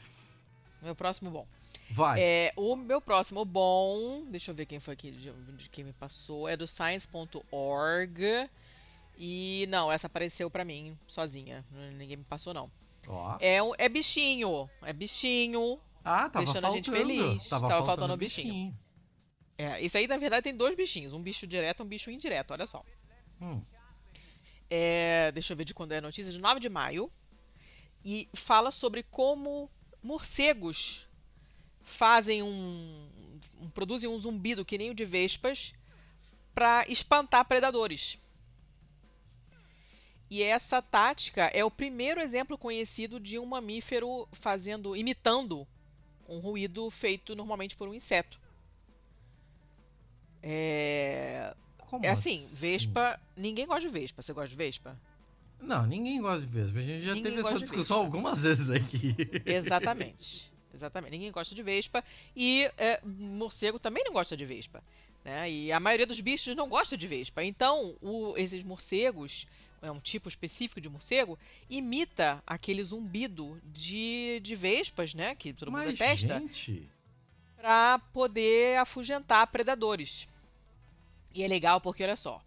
Meu 0.82 0.95
próximo 0.95 1.30
bom. 1.30 1.48
Vai. 1.91 2.22
É, 2.22 2.54
o 2.56 2.76
meu 2.76 3.02
próximo 3.02 3.43
bom, 3.43 4.26
deixa 4.30 4.52
eu 4.52 4.56
ver 4.56 4.65
quem 4.65 4.80
foi 4.80 4.93
aqui, 4.93 5.12
de, 5.12 5.69
quem 5.69 5.84
me 5.84 5.93
passou, 5.93 6.48
é 6.48 6.56
do 6.56 6.67
science.org. 6.67 8.50
E 9.17 9.65
não, 9.69 9.91
essa 9.91 10.08
apareceu 10.08 10.50
para 10.50 10.63
mim 10.63 10.98
sozinha. 11.08 11.65
Ninguém 11.98 12.17
me 12.17 12.24
passou, 12.24 12.54
não. 12.54 12.72
Ó. 13.08 13.38
É, 13.39 13.62
um, 13.62 13.74
é 13.78 13.89
bichinho. 13.89 14.69
É 14.82 14.93
bichinho. 14.93 15.80
Ah, 16.04 16.30
tava 16.30 16.45
deixando 16.45 16.62
faltando. 16.62 16.67
a 16.67 16.76
gente 16.78 16.91
feliz. 16.91 17.50
Tava, 17.50 17.67
tava 17.67 17.86
faltando, 17.86 17.86
faltando 17.86 18.17
bichinho. 18.17 18.54
bichinho. 18.54 18.80
É, 19.58 19.82
isso 19.82 19.98
aí, 19.98 20.08
na 20.08 20.15
verdade, 20.15 20.43
tem 20.43 20.56
dois 20.56 20.76
bichinhos. 20.76 21.12
Um 21.12 21.22
bicho 21.22 21.45
direto 21.45 21.82
e 21.82 21.84
um 21.84 21.88
bicho 21.88 22.10
indireto, 22.10 22.52
olha 22.52 22.65
só. 22.65 22.82
Hum. 23.41 23.62
É, 24.70 25.32
deixa 25.32 25.54
eu 25.54 25.58
ver 25.58 25.66
de 25.66 25.74
quando 25.74 25.94
é 25.94 25.98
a 25.98 26.02
notícia. 26.02 26.32
De 26.32 26.40
9 26.40 26.60
de 26.60 26.70
maio 26.70 27.12
e 28.04 28.30
fala 28.34 28.72
sobre 28.72 29.04
como 29.04 29.70
morcegos 30.02 31.08
fazem 31.82 32.44
um, 32.44 33.10
um 33.60 33.70
produzem 33.70 34.10
um 34.10 34.20
zumbido 34.20 34.64
que 34.64 34.78
nem 34.78 34.92
o 34.92 34.96
de 34.96 35.06
vespas 35.06 35.74
para 36.54 36.86
espantar 36.88 37.46
predadores. 37.46 38.20
E 40.30 40.44
essa 40.44 40.82
tática 40.82 41.46
é 41.46 41.66
o 41.66 41.72
primeiro 41.72 42.22
exemplo 42.22 42.58
conhecido 42.58 43.20
de 43.20 43.40
um 43.40 43.46
mamífero 43.48 44.28
fazendo, 44.34 44.96
imitando 44.96 45.68
um 46.28 46.38
ruído 46.38 46.90
feito 46.92 47.36
normalmente 47.36 47.76
por 47.76 47.90
um 47.90 47.94
inseto. 47.94 48.40
É, 50.44 51.56
Como 51.89 52.06
é 52.06 52.10
assim, 52.10 52.36
assim, 52.36 52.62
vespa. 52.62 53.19
Ninguém 53.36 53.65
gosta 53.65 53.82
de 53.82 53.89
vespa. 53.89 54.21
Você 54.21 54.32
gosta 54.32 54.49
de 54.49 54.56
vespa? 54.56 54.97
Não, 55.60 55.86
ninguém 55.86 56.21
gosta 56.21 56.45
de 56.45 56.54
vespa. 56.54 56.80
A 56.80 56.82
gente 56.82 57.04
já 57.04 57.13
ninguém 57.15 57.32
teve 57.32 57.47
essa 57.47 57.60
discussão 57.60 57.97
algumas 57.97 58.43
vezes 58.43 58.69
aqui. 58.69 59.15
Exatamente. 59.45 60.52
Exatamente. 60.73 61.12
Ninguém 61.12 61.32
gosta 61.32 61.54
de 61.56 61.63
vespa. 61.63 62.04
E 62.36 62.69
é, 62.78 63.02
morcego 63.04 63.80
também 63.80 64.04
não 64.06 64.13
gosta 64.13 64.38
de 64.38 64.45
vespa. 64.45 64.84
Né? 65.25 65.49
E 65.49 65.71
a 65.71 65.80
maioria 65.80 66.06
dos 66.06 66.21
bichos 66.21 66.56
não 66.56 66.69
gosta 66.69 66.95
de 66.95 67.08
vespa. 67.08 67.43
Então, 67.43 67.95
o, 68.02 68.38
esses 68.38 68.63
morcegos, 68.63 69.47
é 69.82 69.91
um 69.91 69.99
tipo 69.99 70.30
específico 70.30 70.80
de 70.80 70.89
morcego, 70.89 71.38
imita 71.69 72.41
aquele 72.45 72.84
zumbido 72.84 73.60
de, 73.65 74.39
de 74.41 74.56
vespas, 74.56 75.13
né? 75.13 75.36
Que 75.36 75.54
todo 75.54 75.71
mundo 75.71 75.86
Mas, 75.86 75.97
detesta. 75.97 76.39
Gente... 76.39 76.89
Pra 77.58 77.99
poder 78.13 78.78
afugentar 78.78 79.45
predadores. 79.47 80.28
E 81.34 81.44
é 81.44 81.48
legal 81.48 81.80
porque, 81.80 82.04
olha 82.04 82.15
só, 82.15 82.42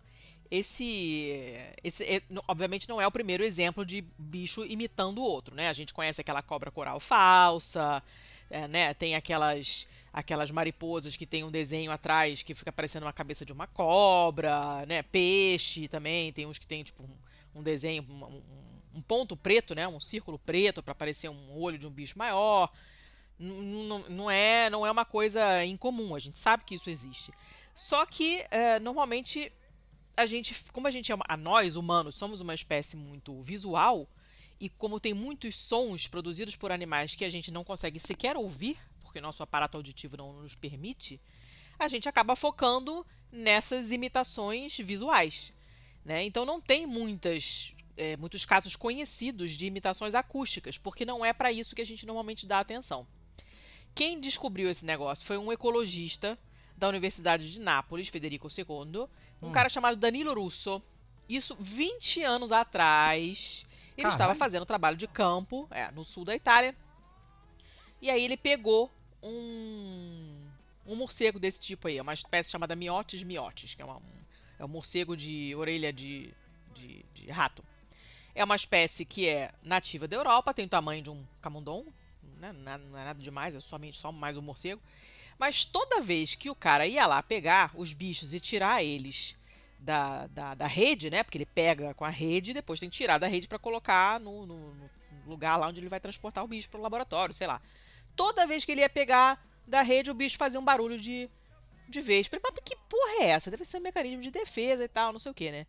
esse, 0.50 1.56
esse 1.82 2.04
é, 2.04 2.22
obviamente 2.46 2.86
não 2.88 3.00
é 3.00 3.06
o 3.06 3.10
primeiro 3.10 3.42
exemplo 3.42 3.86
de 3.86 4.04
bicho 4.18 4.64
imitando 4.66 5.18
o 5.18 5.24
outro, 5.24 5.54
né? 5.54 5.68
A 5.68 5.72
gente 5.72 5.94
conhece 5.94 6.20
aquela 6.20 6.42
cobra 6.42 6.70
coral 6.70 7.00
falsa, 7.00 8.02
é, 8.50 8.68
né? 8.68 8.92
Tem 8.92 9.14
aquelas 9.14 9.86
aquelas 10.12 10.50
mariposas 10.50 11.16
que 11.16 11.24
tem 11.24 11.42
um 11.42 11.50
desenho 11.50 11.90
atrás 11.90 12.42
que 12.42 12.54
fica 12.54 12.70
parecendo 12.70 13.06
uma 13.06 13.14
cabeça 13.14 13.46
de 13.46 13.52
uma 13.52 13.66
cobra, 13.66 14.84
né? 14.86 15.02
Peixe 15.02 15.88
também, 15.88 16.32
tem 16.34 16.44
uns 16.44 16.58
que 16.58 16.66
tem 16.66 16.84
tipo 16.84 17.02
um, 17.02 17.60
um 17.60 17.62
desenho, 17.62 18.02
um, 18.02 18.42
um, 18.94 19.00
ponto 19.00 19.34
preto, 19.34 19.74
né? 19.74 19.88
Um 19.88 20.00
círculo 20.00 20.38
preto 20.38 20.82
para 20.82 20.94
parecer 20.94 21.30
um 21.30 21.58
olho 21.58 21.78
de 21.78 21.86
um 21.86 21.90
bicho 21.90 22.18
maior. 22.18 22.70
Não, 23.38 24.04
não, 24.08 24.30
é, 24.30 24.68
não 24.68 24.86
é 24.86 24.90
uma 24.90 25.06
coisa 25.06 25.64
incomum, 25.64 26.14
a 26.14 26.18
gente 26.18 26.38
sabe 26.38 26.64
que 26.64 26.74
isso 26.74 26.90
existe. 26.90 27.32
Só 27.74 28.04
que 28.04 28.44
é, 28.50 28.78
normalmente 28.78 29.52
a 30.16 30.26
gente, 30.26 30.54
como 30.72 30.86
a 30.86 30.90
gente 30.90 31.10
é 31.10 31.16
a 31.26 31.36
nós 31.36 31.76
humanos 31.76 32.16
somos 32.16 32.40
uma 32.40 32.54
espécie 32.54 32.96
muito 32.96 33.40
visual 33.42 34.06
e 34.60 34.68
como 34.68 35.00
tem 35.00 35.14
muitos 35.14 35.56
sons 35.56 36.06
produzidos 36.06 36.54
por 36.54 36.70
animais 36.70 37.16
que 37.16 37.24
a 37.24 37.30
gente 37.30 37.50
não 37.50 37.64
consegue 37.64 37.98
sequer 37.98 38.36
ouvir, 38.36 38.78
porque 39.02 39.20
nosso 39.20 39.42
aparato 39.42 39.76
auditivo 39.76 40.16
não 40.16 40.32
nos 40.34 40.54
permite, 40.54 41.20
a 41.78 41.88
gente 41.88 42.08
acaba 42.08 42.36
focando 42.36 43.04
nessas 43.30 43.90
imitações 43.90 44.76
visuais, 44.78 45.52
né? 46.04 46.22
Então 46.22 46.44
não 46.44 46.60
tem 46.60 46.86
muitas 46.86 47.74
é, 47.96 48.16
muitos 48.16 48.44
casos 48.44 48.76
conhecidos 48.76 49.52
de 49.52 49.66
imitações 49.66 50.14
acústicas, 50.14 50.78
porque 50.78 51.04
não 51.04 51.24
é 51.24 51.32
para 51.32 51.50
isso 51.50 51.74
que 51.74 51.82
a 51.82 51.86
gente 51.86 52.06
normalmente 52.06 52.46
dá 52.46 52.60
atenção. 52.60 53.06
Quem 53.94 54.20
descobriu 54.20 54.70
esse 54.70 54.84
negócio 54.84 55.26
foi 55.26 55.36
um 55.36 55.52
ecologista 55.52 56.38
da 56.82 56.88
Universidade 56.88 57.52
de 57.52 57.60
Nápoles, 57.60 58.08
Federico 58.08 58.48
II, 58.48 59.06
um 59.40 59.48
hum. 59.48 59.52
cara 59.52 59.68
chamado 59.68 59.96
Danilo 59.96 60.34
Russo. 60.34 60.82
Isso 61.28 61.56
20 61.60 62.24
anos 62.24 62.50
atrás. 62.50 63.64
Ele 63.96 64.02
Caralho. 64.02 64.12
estava 64.12 64.34
fazendo 64.34 64.66
trabalho 64.66 64.96
de 64.96 65.06
campo 65.06 65.68
é, 65.70 65.92
no 65.92 66.04
sul 66.04 66.24
da 66.24 66.34
Itália. 66.34 66.74
E 68.00 68.10
aí 68.10 68.24
ele 68.24 68.36
pegou 68.36 68.90
um, 69.22 70.44
um 70.84 70.96
morcego 70.96 71.38
desse 71.38 71.60
tipo 71.60 71.86
aí, 71.86 72.00
uma 72.00 72.14
espécie 72.14 72.50
chamada 72.50 72.74
Miotis 72.74 73.22
miotis, 73.22 73.76
que 73.76 73.82
é, 73.82 73.84
uma, 73.84 73.98
um, 73.98 74.02
é 74.58 74.64
um 74.64 74.68
morcego 74.68 75.16
de 75.16 75.54
orelha 75.54 75.92
de, 75.92 76.34
de, 76.74 77.04
de, 77.14 77.30
rato. 77.30 77.62
É 78.34 78.42
uma 78.42 78.56
espécie 78.56 79.04
que 79.04 79.28
é 79.28 79.52
nativa 79.62 80.08
da 80.08 80.16
Europa, 80.16 80.52
tem 80.52 80.64
o 80.64 80.68
tamanho 80.68 81.00
de 81.00 81.10
um 81.10 81.24
camundongo, 81.40 81.94
né? 82.40 82.52
não 82.52 82.72
é 82.98 83.04
nada 83.04 83.22
demais, 83.22 83.54
é 83.54 83.60
somente 83.60 83.96
só 83.96 84.10
mais 84.10 84.36
um 84.36 84.42
morcego. 84.42 84.82
Mas 85.38 85.64
toda 85.64 86.00
vez 86.00 86.34
que 86.34 86.50
o 86.50 86.54
cara 86.54 86.86
ia 86.86 87.06
lá 87.06 87.22
pegar 87.22 87.70
os 87.74 87.92
bichos 87.92 88.34
e 88.34 88.40
tirar 88.40 88.82
eles 88.82 89.36
da, 89.78 90.26
da, 90.28 90.54
da 90.54 90.66
rede, 90.66 91.10
né? 91.10 91.22
Porque 91.22 91.38
ele 91.38 91.46
pega 91.46 91.94
com 91.94 92.04
a 92.04 92.10
rede 92.10 92.52
e 92.52 92.54
depois 92.54 92.78
tem 92.78 92.88
que 92.88 92.96
tirar 92.96 93.18
da 93.18 93.26
rede 93.26 93.48
para 93.48 93.58
colocar 93.58 94.20
no, 94.20 94.46
no, 94.46 94.74
no, 94.74 94.90
lugar 95.26 95.56
lá 95.56 95.68
onde 95.68 95.80
ele 95.80 95.88
vai 95.88 96.00
transportar 96.00 96.44
o 96.44 96.48
bicho 96.48 96.68
para 96.68 96.78
o 96.78 96.82
laboratório, 96.82 97.34
sei 97.34 97.46
lá. 97.46 97.60
Toda 98.14 98.46
vez 98.46 98.64
que 98.64 98.72
ele 98.72 98.80
ia 98.80 98.88
pegar 98.88 99.44
da 99.66 99.82
rede, 99.82 100.10
o 100.10 100.14
bicho 100.14 100.36
fazia 100.36 100.60
um 100.60 100.64
barulho 100.64 100.98
de, 100.98 101.28
de 101.88 102.00
vez. 102.00 102.28
Mas 102.30 102.40
que 102.64 102.76
porra 102.88 103.24
é 103.24 103.26
essa? 103.30 103.50
Deve 103.50 103.64
ser 103.64 103.78
um 103.78 103.82
mecanismo 103.82 104.20
de 104.20 104.30
defesa 104.30 104.84
e 104.84 104.88
tal, 104.88 105.12
não 105.12 105.20
sei 105.20 105.32
o 105.32 105.34
que, 105.34 105.50
né? 105.50 105.66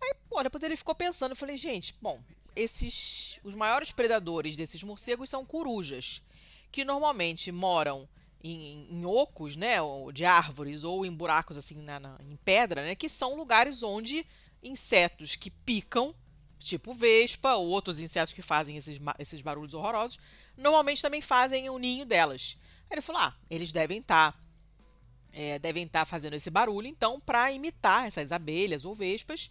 Aí, 0.00 0.14
pô, 0.28 0.42
depois 0.42 0.62
ele 0.62 0.76
ficou 0.76 0.94
pensando, 0.94 1.32
eu 1.32 1.36
falei, 1.36 1.56
gente, 1.56 1.94
bom, 2.00 2.22
esses 2.54 3.40
os 3.42 3.54
maiores 3.54 3.90
predadores 3.90 4.56
desses 4.56 4.82
morcegos 4.82 5.30
são 5.30 5.44
corujas, 5.44 6.22
que 6.70 6.84
normalmente 6.84 7.50
moram 7.50 8.08
em, 8.42 8.86
em 8.90 9.04
ocos, 9.04 9.56
né, 9.56 9.76
de 10.12 10.24
árvores 10.24 10.84
ou 10.84 11.04
em 11.04 11.12
buracos 11.12 11.56
assim 11.56 11.76
na, 11.82 11.98
na, 11.98 12.16
em 12.20 12.36
pedra, 12.36 12.84
né, 12.84 12.94
que 12.94 13.08
são 13.08 13.36
lugares 13.36 13.82
onde 13.82 14.24
insetos 14.62 15.36
que 15.36 15.50
picam, 15.50 16.14
tipo 16.58 16.94
vespa 16.94 17.54
ou 17.54 17.68
outros 17.68 18.00
insetos 18.00 18.34
que 18.34 18.42
fazem 18.42 18.76
esses, 18.76 19.00
esses 19.18 19.40
barulhos 19.40 19.74
horrorosos, 19.74 20.18
normalmente 20.56 21.02
também 21.02 21.20
fazem 21.20 21.70
o 21.70 21.78
ninho 21.78 22.04
delas. 22.04 22.56
Aí 22.90 22.94
ele 22.94 23.00
falou: 23.00 23.22
ah, 23.22 23.36
eles 23.48 23.72
devem 23.72 23.98
estar 23.98 24.32
tá, 24.32 24.38
é, 25.32 25.58
devem 25.58 25.84
estar 25.84 26.00
tá 26.00 26.06
fazendo 26.06 26.34
esse 26.34 26.50
barulho, 26.50 26.86
então, 26.86 27.20
para 27.20 27.52
imitar 27.52 28.06
essas 28.06 28.32
abelhas 28.32 28.84
ou 28.84 28.94
vespas, 28.94 29.50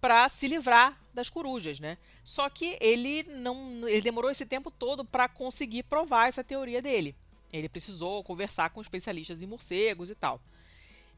para 0.00 0.28
se 0.28 0.48
livrar 0.48 1.00
das 1.14 1.30
corujas, 1.30 1.78
né? 1.78 1.96
Só 2.24 2.50
que 2.50 2.76
ele 2.80 3.22
não, 3.22 3.88
ele 3.88 4.02
demorou 4.02 4.30
esse 4.30 4.44
tempo 4.44 4.70
todo 4.70 5.04
para 5.04 5.28
conseguir 5.28 5.84
provar 5.84 6.28
essa 6.28 6.42
teoria 6.42 6.82
dele. 6.82 7.14
Ele 7.52 7.68
precisou 7.68 8.24
conversar 8.24 8.70
com 8.70 8.80
especialistas 8.80 9.42
em 9.42 9.46
morcegos 9.46 10.10
e 10.10 10.14
tal. 10.14 10.40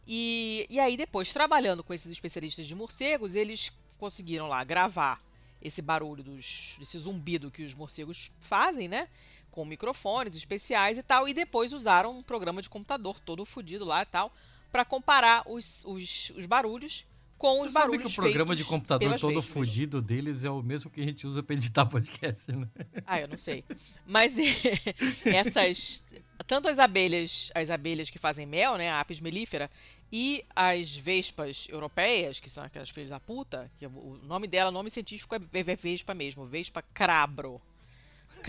E, 0.06 0.66
e 0.68 0.78
aí, 0.80 0.96
depois, 0.96 1.32
trabalhando 1.32 1.82
com 1.82 1.94
esses 1.94 2.12
especialistas 2.12 2.66
de 2.66 2.74
morcegos, 2.74 3.34
eles 3.34 3.72
conseguiram 3.98 4.48
lá 4.48 4.62
gravar 4.64 5.22
esse 5.62 5.80
barulho 5.80 6.22
dos, 6.22 6.76
desse 6.78 6.98
zumbido 6.98 7.50
que 7.50 7.64
os 7.64 7.72
morcegos 7.72 8.30
fazem, 8.40 8.86
né? 8.86 9.08
Com 9.50 9.64
microfones 9.64 10.36
especiais 10.36 10.98
e 10.98 11.02
tal. 11.02 11.26
E 11.26 11.32
depois 11.32 11.72
usaram 11.72 12.18
um 12.18 12.22
programa 12.22 12.60
de 12.60 12.68
computador 12.68 13.18
todo 13.20 13.46
fodido 13.46 13.84
lá 13.84 14.02
e 14.02 14.06
tal, 14.06 14.32
para 14.70 14.84
comparar 14.84 15.42
os, 15.46 15.82
os, 15.86 16.30
os 16.36 16.44
barulhos 16.44 17.06
com 17.44 17.58
Você 17.58 17.66
os 17.66 17.72
barulhos 17.74 18.02
sabe 18.02 18.14
que 18.14 18.20
o 18.20 18.22
programa 18.22 18.56
de 18.56 18.64
computador 18.64 19.20
todo 19.20 19.42
fodido 19.42 20.00
deles 20.00 20.44
é 20.44 20.50
o 20.50 20.62
mesmo 20.62 20.90
que 20.90 21.02
a 21.02 21.04
gente 21.04 21.26
usa 21.26 21.42
para 21.42 21.54
editar 21.54 21.84
podcast, 21.86 22.50
né? 22.50 22.66
Ah, 23.04 23.20
eu 23.20 23.28
não 23.28 23.36
sei. 23.36 23.62
Mas 24.06 24.32
essas 25.26 26.02
tanto 26.46 26.68
as 26.68 26.78
abelhas, 26.78 27.50
as 27.54 27.68
abelhas 27.68 28.08
que 28.08 28.18
fazem 28.18 28.46
mel, 28.46 28.76
né, 28.76 28.90
a 28.90 29.00
apis 29.00 29.20
mellifera, 29.20 29.70
e 30.10 30.42
as 30.56 30.96
vespas 30.96 31.66
europeias, 31.68 32.40
que 32.40 32.48
são 32.48 32.64
aquelas 32.64 32.88
filhas 32.88 33.10
da 33.10 33.20
puta, 33.20 33.70
que 33.76 33.86
o 33.86 34.18
nome 34.22 34.46
dela, 34.46 34.70
o 34.70 34.72
nome 34.72 34.88
científico 34.88 35.34
é 35.34 35.38
vespa 35.76 36.14
mesmo, 36.14 36.46
vespa 36.46 36.82
crabro 36.94 37.60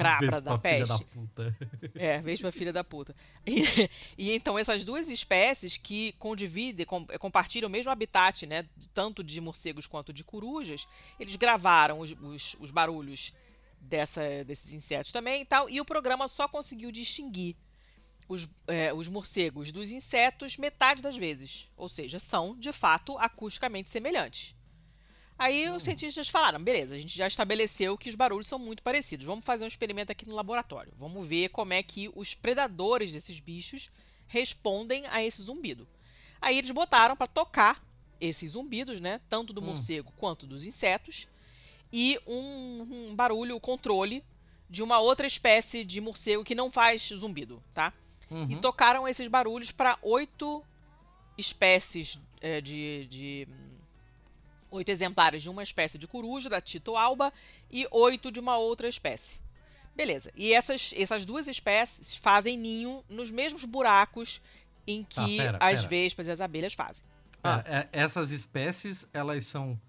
Vespa 0.03 0.41
da 0.41 0.57
peste. 0.57 0.77
Filha 0.77 0.85
da 0.85 0.99
puta. 0.99 1.57
É, 1.95 2.19
Vespa 2.19 2.51
filha 2.51 2.73
da 2.73 2.83
puta. 2.83 3.15
E, 3.45 3.63
e, 4.17 4.31
então 4.31 4.57
essas 4.57 4.83
duas 4.83 5.09
espécies 5.09 5.77
que 5.77 6.13
condividem, 6.13 6.85
com, 6.85 7.05
compartilham 7.19 7.67
o 7.67 7.71
mesmo 7.71 7.91
habitat, 7.91 8.45
né, 8.45 8.65
tanto 8.93 9.23
de 9.23 9.39
morcegos 9.39 9.87
quanto 9.87 10.11
de 10.11 10.23
corujas, 10.23 10.87
eles 11.19 11.35
gravaram 11.35 11.99
os, 11.99 12.11
os, 12.11 12.55
os 12.59 12.71
barulhos 12.71 13.33
dessa, 13.79 14.43
desses 14.43 14.73
insetos 14.73 15.11
também 15.11 15.43
e 15.43 15.45
tal, 15.45 15.69
e 15.69 15.79
o 15.79 15.85
programa 15.85 16.27
só 16.27 16.47
conseguiu 16.47 16.91
distinguir 16.91 17.55
os, 18.27 18.49
é, 18.67 18.93
os 18.93 19.07
morcegos 19.07 19.71
dos 19.71 19.91
insetos 19.91 20.57
metade 20.57 21.01
das 21.01 21.15
vezes. 21.15 21.69
Ou 21.77 21.87
seja, 21.87 22.19
são, 22.19 22.57
de 22.57 22.71
fato, 22.71 23.17
acusticamente 23.17 23.89
semelhantes. 23.89 24.55
Aí 25.37 25.69
os 25.69 25.83
cientistas 25.83 26.29
falaram: 26.29 26.63
beleza, 26.63 26.95
a 26.95 26.97
gente 26.97 27.15
já 27.15 27.27
estabeleceu 27.27 27.97
que 27.97 28.09
os 28.09 28.15
barulhos 28.15 28.47
são 28.47 28.57
muito 28.57 28.81
parecidos. 28.81 29.25
Vamos 29.25 29.43
fazer 29.43 29.65
um 29.65 29.67
experimento 29.67 30.11
aqui 30.11 30.27
no 30.27 30.35
laboratório. 30.35 30.93
Vamos 30.97 31.27
ver 31.27 31.49
como 31.49 31.73
é 31.73 31.83
que 31.83 32.09
os 32.15 32.33
predadores 32.33 33.11
desses 33.11 33.39
bichos 33.39 33.89
respondem 34.27 35.05
a 35.07 35.23
esse 35.23 35.41
zumbido. 35.41 35.87
Aí 36.41 36.57
eles 36.57 36.71
botaram 36.71 37.15
para 37.15 37.27
tocar 37.27 37.83
esses 38.19 38.51
zumbidos, 38.51 39.01
né? 39.01 39.19
Tanto 39.29 39.51
do 39.51 39.61
hum. 39.61 39.65
morcego 39.65 40.11
quanto 40.17 40.47
dos 40.47 40.65
insetos. 40.65 41.27
E 41.91 42.19
um, 42.25 43.09
um 43.09 43.15
barulho, 43.15 43.59
controle 43.59 44.23
de 44.69 44.81
uma 44.81 44.99
outra 44.99 45.27
espécie 45.27 45.83
de 45.83 46.01
morcego 46.01 46.43
que 46.43 46.55
não 46.55 46.71
faz 46.71 47.09
zumbido, 47.09 47.61
tá? 47.73 47.93
Uhum. 48.29 48.49
E 48.49 48.55
tocaram 48.57 49.07
esses 49.07 49.27
barulhos 49.27 49.71
para 49.71 49.97
oito 50.01 50.63
espécies 51.37 52.19
é, 52.41 52.59
de, 52.59 53.05
de 53.09 53.47
oito 54.75 54.89
exemplares 54.89 55.41
de 55.41 55.49
uma 55.49 55.63
espécie 55.63 55.97
de 55.97 56.07
coruja, 56.07 56.49
da 56.49 56.61
Tito 56.61 56.95
alba, 56.95 57.33
e 57.71 57.87
oito 57.91 58.31
de 58.31 58.39
uma 58.39 58.57
outra 58.57 58.87
espécie. 58.87 59.39
Beleza. 59.95 60.31
E 60.35 60.53
essas, 60.53 60.93
essas 60.95 61.25
duas 61.25 61.47
espécies 61.47 62.15
fazem 62.15 62.57
ninho 62.57 63.03
nos 63.09 63.31
mesmos 63.31 63.63
buracos 63.63 64.41
em 64.85 65.03
tá, 65.03 65.25
que 65.25 65.37
pera, 65.37 65.57
as 65.59 65.79
pera. 65.79 65.87
vespas 65.87 66.27
e 66.27 66.31
as 66.31 66.41
abelhas 66.41 66.73
fazem. 66.73 67.03
Ah. 67.43 67.63
É, 67.65 67.87
essas 67.91 68.31
espécies, 68.31 69.07
elas 69.13 69.45
são 69.45 69.79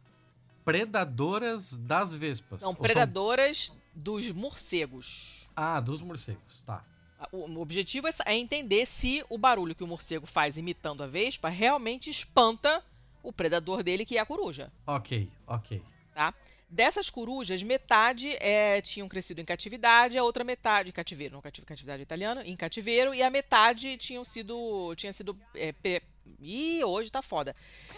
predadoras 0.65 1.77
das 1.77 2.13
vespas? 2.13 2.63
São 2.63 2.75
predadoras 2.75 3.67
são... 3.67 3.77
dos 3.95 4.31
morcegos. 4.31 5.49
Ah, 5.57 5.81
dos 5.81 6.03
morcegos, 6.03 6.63
tá. 6.63 6.85
O 7.33 7.61
objetivo 7.61 8.07
é, 8.07 8.11
é 8.27 8.35
entender 8.35 8.85
se 8.85 9.25
o 9.31 9.39
barulho 9.39 9.75
que 9.75 9.83
o 9.83 9.87
morcego 9.87 10.27
faz 10.27 10.57
imitando 10.57 11.03
a 11.03 11.07
vespa 11.07 11.49
realmente 11.49 12.11
espanta 12.11 12.85
o 13.27 13.33
predador 13.33 13.83
dele, 13.83 14.07
que 14.07 14.17
é 14.17 14.21
a 14.21 14.27
coruja. 14.27 14.73
Ok, 14.87 15.29
ok. 15.47 15.83
Tá? 16.15 16.33
Dessas 16.69 17.11
corujas, 17.11 17.63
metade 17.63 18.31
é, 18.41 18.81
tinham 18.81 19.09
crescido 19.09 19.41
em 19.41 19.45
catividade, 19.45 20.17
a 20.17 20.23
outra 20.23 20.45
metade 20.45 20.89
em 20.89 20.93
cativeiro, 20.93 21.35
não 21.35 21.41
catividade, 21.41 21.69
catividade 21.69 22.03
italiana, 22.03 22.43
em 22.45 22.57
cativeiro, 22.57 23.15
e 23.15 23.23
a 23.23 23.31
metade 23.31 23.97
tinham 23.97 24.25
sido, 24.25 24.95
tinha 24.97 25.13
sido, 25.13 25.37
é, 25.55 25.73
pe... 25.73 26.03
Ih, 26.41 26.83
hoje 26.85 27.11
tá 27.11 27.23
foda. 27.23 27.55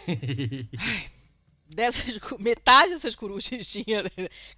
Ai, 0.78 1.10
dessas, 1.66 2.18
metade 2.38 2.90
dessas 2.90 3.14
corujas 3.14 3.64
tinha 3.68 4.04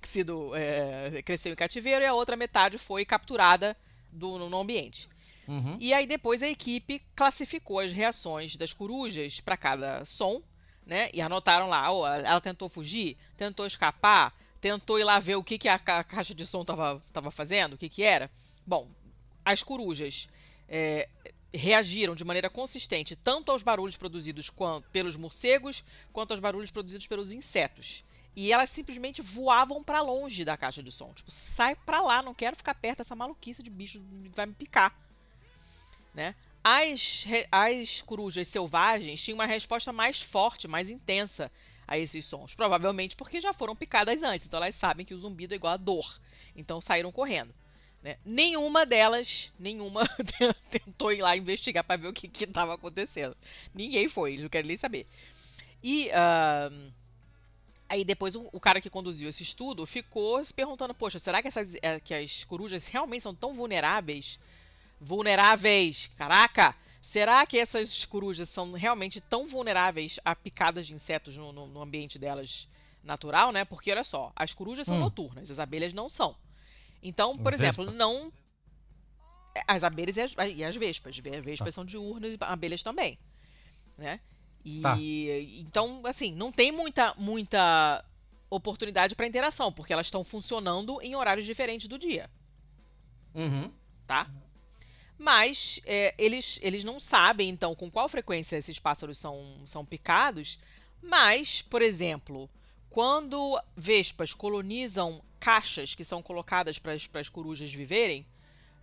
sido, 0.02 0.54
é, 0.54 1.22
cresceu 1.22 1.52
em 1.52 1.56
cativeiro, 1.56 2.04
e 2.04 2.06
a 2.06 2.14
outra 2.14 2.36
metade 2.36 2.78
foi 2.78 3.04
capturada 3.04 3.76
do, 4.10 4.38
no 4.38 4.60
ambiente. 4.60 5.08
Uhum. 5.46 5.76
E 5.80 5.92
aí 5.92 6.06
depois 6.06 6.42
a 6.42 6.48
equipe 6.48 7.02
classificou 7.14 7.80
as 7.80 7.92
reações 7.92 8.56
das 8.56 8.72
corujas 8.72 9.40
para 9.40 9.56
cada 9.56 10.04
som 10.04 10.42
né? 10.90 11.08
E 11.14 11.22
anotaram 11.22 11.68
lá, 11.68 11.88
oh, 11.92 12.04
ela 12.04 12.40
tentou 12.40 12.68
fugir, 12.68 13.16
tentou 13.36 13.64
escapar, 13.64 14.34
tentou 14.60 14.98
ir 14.98 15.04
lá 15.04 15.20
ver 15.20 15.36
o 15.36 15.44
que, 15.44 15.56
que 15.56 15.68
a, 15.68 15.78
ca 15.78 16.02
caixa 16.02 16.34
de 16.34 16.44
som 16.44 16.62
estava 16.62 17.00
tava 17.12 17.30
fazendo, 17.30 17.74
o 17.74 17.78
que, 17.78 17.88
que 17.88 18.02
era. 18.02 18.28
Bom, 18.66 18.88
as 19.44 19.62
corujas 19.62 20.28
é, 20.68 21.08
reagiram 21.54 22.16
de 22.16 22.24
maneira 22.24 22.50
consistente 22.50 23.14
tanto 23.14 23.52
aos 23.52 23.62
barulhos 23.62 23.96
produzidos 23.96 24.50
pelos 24.90 25.14
morcegos 25.14 25.84
quanto 26.12 26.32
aos 26.32 26.40
barulhos 26.40 26.72
produzidos 26.72 27.06
pelos 27.06 27.30
insetos. 27.30 28.02
E 28.34 28.52
elas 28.52 28.70
simplesmente 28.70 29.22
voavam 29.22 29.84
para 29.84 30.02
longe 30.02 30.44
da 30.44 30.56
caixa 30.56 30.82
de 30.82 30.90
som. 30.90 31.12
Tipo, 31.12 31.30
sai 31.30 31.76
pra 31.76 32.00
lá, 32.00 32.20
não 32.20 32.34
quero 32.34 32.56
ficar 32.56 32.74
perto 32.74 32.98
dessa 32.98 33.14
maluquice 33.14 33.62
de 33.62 33.70
bicho 33.70 34.00
que 34.24 34.28
vai 34.30 34.46
me 34.46 34.54
picar. 34.54 34.92
Né? 36.12 36.34
As, 36.62 37.24
as 37.50 38.02
corujas 38.02 38.48
selvagens 38.48 39.22
tinham 39.22 39.36
uma 39.36 39.46
resposta 39.46 39.92
mais 39.92 40.20
forte, 40.20 40.68
mais 40.68 40.90
intensa 40.90 41.50
a 41.88 41.98
esses 41.98 42.24
sons. 42.26 42.54
Provavelmente 42.54 43.16
porque 43.16 43.40
já 43.40 43.52
foram 43.52 43.74
picadas 43.74 44.22
antes, 44.22 44.46
então 44.46 44.58
elas 44.58 44.74
sabem 44.74 45.06
que 45.06 45.14
o 45.14 45.18
zumbido 45.18 45.54
é 45.54 45.56
igual 45.56 45.72
a 45.72 45.78
dor. 45.78 46.20
Então 46.54 46.80
saíram 46.80 47.10
correndo. 47.10 47.54
Né? 48.02 48.16
Nenhuma 48.24 48.86
delas, 48.86 49.52
nenhuma 49.58 50.08
tentou 50.70 51.12
ir 51.12 51.20
lá 51.20 51.36
investigar 51.36 51.84
para 51.84 52.00
ver 52.00 52.08
o 52.08 52.12
que 52.12 52.30
estava 52.44 52.74
acontecendo. 52.74 53.36
Ninguém 53.74 54.08
foi, 54.08 54.32
eles 54.32 54.42
não 54.42 54.48
querem 54.48 54.68
nem 54.68 54.76
saber. 54.76 55.06
E 55.82 56.08
uh, 56.08 56.92
aí 57.88 58.04
depois 58.04 58.34
o, 58.34 58.48
o, 58.52 58.60
cara 58.60 58.80
que 58.80 58.88
conduziu 58.88 59.28
esse 59.28 59.42
estudo 59.42 59.84
ficou 59.86 60.42
se 60.44 60.52
perguntando, 60.52 60.94
poxa, 60.94 61.18
será 61.18 61.42
que, 61.42 61.48
essas, 61.48 61.74
é, 61.82 61.98
que 62.00 62.14
as 62.14 62.44
corujas 62.44 62.88
realmente 62.88 63.22
são 63.22 63.34
tão 63.34 63.52
vulneráveis 63.52 64.38
vulneráveis. 65.00 66.08
Caraca! 66.16 66.74
Será 67.00 67.44
que 67.46 67.58
essas 67.58 68.04
corujas 68.04 68.48
são 68.48 68.72
realmente 68.72 69.20
tão 69.20 69.48
vulneráveis 69.48 70.20
a 70.24 70.36
picadas 70.36 70.86
de 70.86 70.94
insetos 70.94 71.36
no, 71.36 71.52
no, 71.52 71.66
no 71.66 71.80
ambiente 71.80 72.18
delas 72.18 72.68
natural, 73.02 73.50
né? 73.50 73.64
Porque 73.64 73.90
olha 73.90 74.04
só, 74.04 74.30
as 74.36 74.52
corujas 74.52 74.86
são 74.86 74.96
hum. 74.96 75.00
noturnas, 75.00 75.50
as 75.50 75.58
abelhas 75.58 75.94
não 75.94 76.08
são. 76.08 76.36
Então, 77.02 77.36
por 77.36 77.56
Vespa. 77.56 77.82
exemplo, 77.82 77.90
não. 77.96 78.30
As 79.66 79.82
abelhas 79.82 80.16
e 80.16 80.20
as, 80.20 80.34
e 80.54 80.62
as 80.62 80.76
vespas. 80.76 81.16
As 81.16 81.44
vespas 81.44 81.68
tá. 81.68 81.72
são 81.72 81.84
diurnas 81.84 82.34
e 82.34 82.38
abelhas 82.40 82.82
também. 82.82 83.18
Né? 83.96 84.20
E 84.64 84.80
tá. 84.82 84.96
então, 85.58 86.02
assim, 86.04 86.34
não 86.34 86.52
tem 86.52 86.70
muita, 86.70 87.14
muita 87.16 88.04
oportunidade 88.50 89.14
para 89.14 89.26
interação, 89.26 89.72
porque 89.72 89.92
elas 89.92 90.06
estão 90.06 90.22
funcionando 90.22 91.00
em 91.00 91.16
horários 91.16 91.46
diferentes 91.46 91.88
do 91.88 91.98
dia. 91.98 92.30
Uhum. 93.34 93.72
Tá? 94.06 94.30
Mas 95.22 95.80
é, 95.84 96.14
eles, 96.18 96.58
eles 96.62 96.82
não 96.84 96.98
sabem, 96.98 97.50
então, 97.50 97.74
com 97.74 97.90
qual 97.90 98.08
frequência 98.08 98.56
esses 98.56 98.78
pássaros 98.78 99.18
são, 99.18 99.38
são 99.66 99.84
picados. 99.84 100.58
Mas, 101.02 101.62
por 101.62 101.82
exemplo, 101.82 102.48
quando 102.88 103.60
vespas 103.76 104.32
colonizam 104.34 105.22
caixas 105.38 105.94
que 105.94 106.04
são 106.04 106.22
colocadas 106.22 106.78
para 106.78 106.94
as 107.20 107.28
corujas 107.28 107.70
viverem, 107.72 108.26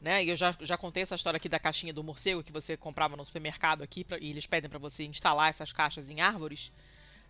né? 0.01 0.23
E 0.23 0.29
eu 0.29 0.35
já, 0.35 0.55
já 0.61 0.77
contei 0.77 1.03
essa 1.03 1.15
história 1.15 1.37
aqui 1.37 1.49
da 1.49 1.59
caixinha 1.59 1.93
do 1.93 2.03
morcego 2.03 2.43
que 2.43 2.51
você 2.51 2.77
comprava 2.77 3.17
no 3.17 3.25
supermercado 3.25 3.83
aqui 3.83 4.03
pra, 4.03 4.19
e 4.19 4.29
eles 4.29 4.45
pedem 4.45 4.69
para 4.69 4.79
você 4.79 5.05
instalar 5.05 5.49
essas 5.49 5.73
caixas 5.73 6.09
em 6.09 6.21
árvores. 6.21 6.71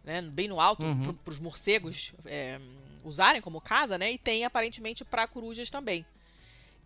né, 0.03 0.22
bem 0.22 0.47
no 0.49 0.60
alto, 0.62 0.86
Uhum. 0.86 1.14
para 1.14 1.32
os 1.32 1.39
morcegos 1.39 2.14
é, 2.26 2.60
usarem 3.03 3.41
como 3.41 3.62
casa, 3.62 3.97
né? 3.97 4.12
E 4.12 4.18
tem 4.18 4.45
aparentemente 4.45 5.05
para 5.05 5.28
corujas 5.28 5.70
também. 5.70 6.05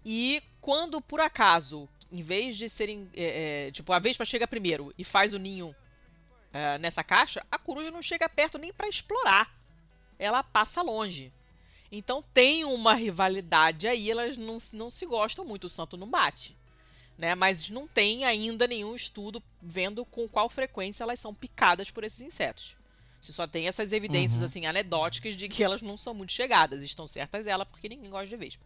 E 0.06 0.42
quando 0.62 1.02
por 1.02 1.20
acaso, 1.20 1.90
em 2.12 2.22
vez 2.22 2.58
de 2.58 2.68
serem. 2.70 3.10
é, 3.16 3.68
é, 3.68 3.72
tipo, 3.72 3.92
a 3.94 4.00
vespa 4.00 4.26
chega 4.26 4.48
primeiro 4.48 4.94
e 4.98 5.04
faz 5.04 5.34
o 5.34 5.40
ninho 5.40 5.76
é, 6.54 6.78
nessa 6.78 7.04
caixa, 7.04 7.46
a 7.50 7.58
coruja 7.58 7.92
não 7.92 8.02
chega 8.02 8.28
perto 8.28 8.58
nem 8.58 8.74
para 8.74 8.88
explorar. 8.90 9.54
Ela 10.20 10.44
passa 10.44 10.82
longe. 10.82 11.32
Então 11.92 12.24
tem 12.34 12.64
uma 12.64 12.94
rivalidade 12.94 13.88
aí, 13.88 14.10
elas 14.10 14.38
não, 14.38 14.58
não 14.74 14.90
se 14.90 15.06
gostam 15.06 15.44
muito, 15.44 15.66
o 15.66 15.70
santo 15.70 15.98
não 15.98 16.10
bate. 16.10 16.56
Né? 17.18 17.36
Mas 17.36 17.70
não 17.70 17.88
tem 17.88 18.24
ainda 18.26 18.68
nenhum 18.68 18.96
estudo 18.96 19.44
vendo 19.62 20.06
com 20.06 20.28
qual 20.28 20.50
frequência 20.50 21.04
elas 21.04 21.20
são 21.20 21.34
picadas 21.34 21.92
por 21.92 22.04
esses 22.04 22.22
insetos. 22.22 22.76
Você 23.20 23.32
só 23.32 23.46
tem 23.46 23.68
essas 23.68 23.92
evidências 23.92 24.40
Uhum. 24.40 24.46
assim 24.46 24.66
anedóticas 24.66 25.36
de 25.38 25.48
que 25.48 25.64
elas 25.64 25.82
não 25.82 25.96
são 25.98 26.14
muito 26.14 26.32
chegadas. 26.32 26.82
Estão 26.84 27.08
certas 27.08 27.46
elas 27.46 27.68
porque 27.68 27.88
ninguém 27.90 28.10
gosta 28.10 28.28
de 28.28 28.36
vespa? 28.36 28.64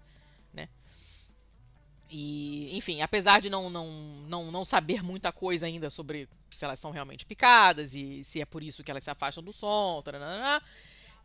E, 2.10 2.76
enfim, 2.78 3.02
apesar 3.02 3.42
de 3.42 3.50
não, 3.50 3.70
não, 3.70 3.88
não, 4.28 4.52
não 4.52 4.66
saber 4.66 5.04
muita 5.04 5.32
coisa 5.32 5.66
ainda 5.66 5.90
sobre 5.90 6.30
se 6.52 6.64
elas 6.64 6.80
são 6.80 6.92
realmente 6.92 7.26
picadas 7.26 7.96
e 7.96 8.24
se 8.24 8.42
é 8.42 8.46
por 8.46 8.62
isso 8.64 8.84
que 8.84 8.92
elas 8.92 9.04
se 9.04 9.10
afastam 9.10 9.44
do 9.44 9.52
som, 9.52 10.02
taranana, 10.04 10.62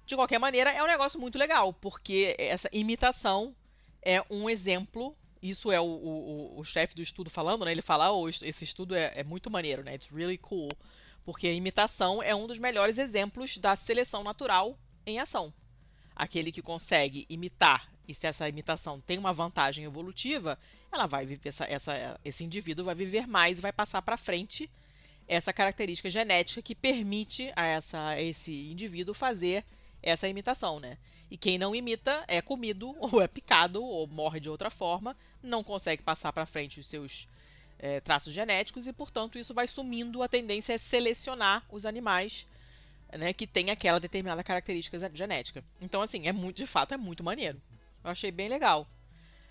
de 0.07 0.17
qualquer 0.17 0.39
maneira, 0.39 0.71
é 0.73 0.83
um 0.83 0.87
negócio 0.87 1.21
muito 1.21 1.39
legal, 1.39 1.73
porque 1.73 2.35
essa 2.39 2.69
imitação 2.73 3.55
é 4.03 4.25
um 4.31 4.49
exemplo. 4.51 5.17
Isso 5.43 5.73
é 5.73 5.81
o, 5.81 5.85
o, 5.85 6.59
o- 6.61 6.65
chefe 6.65 6.95
do 6.95 7.03
estudo 7.03 7.31
falando, 7.31 7.65
né? 7.65 7.73
Ele 7.73 7.81
fala, 7.83 8.13
oh, 8.13 8.29
esse 8.29 8.65
estudo 8.65 8.95
é, 8.95 9.13
é 9.17 9.25
muito 9.25 9.51
maneiro, 9.51 9.83
né? 9.83 9.95
It's 9.95 10.11
really 10.11 10.37
cool. 10.39 10.71
Porque 11.25 11.47
a 11.47 11.53
imitação 11.53 12.23
é 12.23 12.35
um 12.35 12.47
dos 12.47 12.59
melhores 12.59 12.99
exemplos 12.99 13.57
da 13.59 13.75
seleção 13.77 14.23
natural 14.25 14.79
em 15.07 15.19
ação. 15.19 15.53
Aquele 16.15 16.53
que 16.53 16.63
consegue 16.63 17.27
imitar, 17.29 17.90
e 18.11 18.15
se 18.15 18.27
essa 18.27 18.49
imitação 18.49 19.01
tem 19.01 19.19
uma 19.19 19.33
vantagem 19.33 19.85
evolutiva, 19.85 20.59
ela 20.93 21.07
vai 21.07 21.25
viver, 21.27 21.49
essa, 21.49 21.65
essa- 21.65 22.21
esse 22.25 22.45
indivíduo 22.45 22.85
vai 22.85 22.95
viver 22.95 23.27
mais 23.27 23.59
e 23.59 23.63
vai 23.63 23.73
passar 23.73 24.03
para 24.03 24.17
frente 24.17 24.71
essa 25.29 25.53
característica 25.53 26.11
genética 26.11 26.61
que 26.63 26.75
permite 26.75 27.53
a, 27.57 27.65
essa, 27.67 28.21
esse 28.21 28.71
indivíduo 28.71 29.15
fazer 29.15 29.65
essa 30.03 30.29
imitação, 30.29 30.81
né? 30.81 30.99
E 31.31 31.37
quem 31.37 31.57
não 31.59 31.75
imita 31.75 32.25
é 32.27 32.43
comido, 32.43 32.97
ou 33.01 33.23
é 33.23 33.29
picado, 33.29 33.83
ou 33.85 34.07
morre 34.07 34.41
de 34.41 34.49
outra 34.51 34.71
forma, 34.71 35.17
não 35.43 35.63
consegue 35.63 36.03
passar 36.03 36.33
para 36.33 36.47
frente 36.47 36.81
os 36.81 36.89
seus 36.89 37.29
eh, 37.79 38.01
traços 38.01 38.33
genéticos 38.35 38.87
e, 38.87 38.93
portanto, 38.93 39.39
isso 39.39 39.55
vai 39.55 39.67
sumindo. 39.69 40.23
A 40.23 40.29
tendência 40.29 40.73
é 40.73 40.79
selecionar 40.79 41.65
os 41.71 41.87
animais 41.87 42.47
né, 43.19 43.33
que 43.33 43.47
têm 43.47 43.71
aquela 43.71 44.01
determinada 44.01 44.43
característica 44.45 44.99
genética. 45.15 45.65
Então, 45.81 46.03
assim, 46.03 46.27
é 46.27 46.33
muito, 46.33 46.57
de 46.57 46.67
fato, 46.67 46.95
é 46.95 46.97
muito 46.97 47.25
maneiro. 47.25 47.61
Eu 48.05 48.11
achei 48.11 48.31
bem 48.31 48.49
legal. 48.49 48.89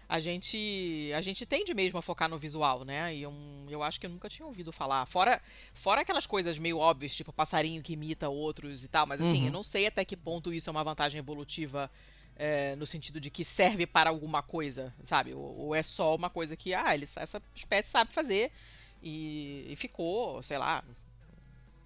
A 0.07 0.19
gente, 0.19 1.11
a 1.15 1.21
gente 1.21 1.45
tende 1.45 1.73
mesmo 1.73 1.99
a 1.99 2.01
focar 2.01 2.29
no 2.29 2.39
visual, 2.39 2.83
né? 2.85 3.15
E 3.15 3.21
eu, 3.23 3.33
eu 3.69 3.83
acho 3.83 3.99
que 3.99 4.07
eu 4.07 4.09
nunca 4.09 4.29
tinha 4.29 4.45
ouvido 4.45 4.71
falar. 4.71 5.05
Fora, 5.05 5.41
fora 5.73 6.01
aquelas 6.01 6.27
coisas 6.27 6.57
meio 6.57 6.79
óbvias, 6.79 7.15
tipo 7.15 7.31
passarinho 7.33 7.83
que 7.83 7.93
imita 7.93 8.29
outros 8.29 8.83
e 8.83 8.87
tal, 8.87 9.05
mas 9.07 9.21
assim, 9.21 9.39
Uhum. 9.39 9.45
eu 9.47 9.51
não 9.51 9.63
sei 9.63 9.87
até 9.87 10.03
que 10.05 10.17
ponto 10.17 10.53
isso 10.53 10.69
é 10.69 10.71
uma 10.71 10.83
vantagem 10.83 11.19
evolutiva 11.19 11.91
é, 12.35 12.75
no 12.75 12.87
sentido 12.87 13.19
de 13.21 13.29
que 13.31 13.43
serve 13.45 13.85
para 13.87 14.09
alguma 14.09 14.41
coisa, 14.43 14.95
sabe? 15.03 15.33
Ou, 15.33 15.57
ou 15.57 15.75
é 15.75 15.83
só 15.83 16.15
uma 16.15 16.29
coisa 16.29 16.57
que, 16.57 16.73
ah, 16.73 16.93
eles, 16.95 17.15
essa 17.17 17.41
espécie 17.55 17.89
sabe 17.91 18.13
fazer 18.13 18.51
e, 19.01 19.67
e 19.69 19.75
ficou, 19.75 20.41
sei 20.43 20.57
lá. 20.57 20.83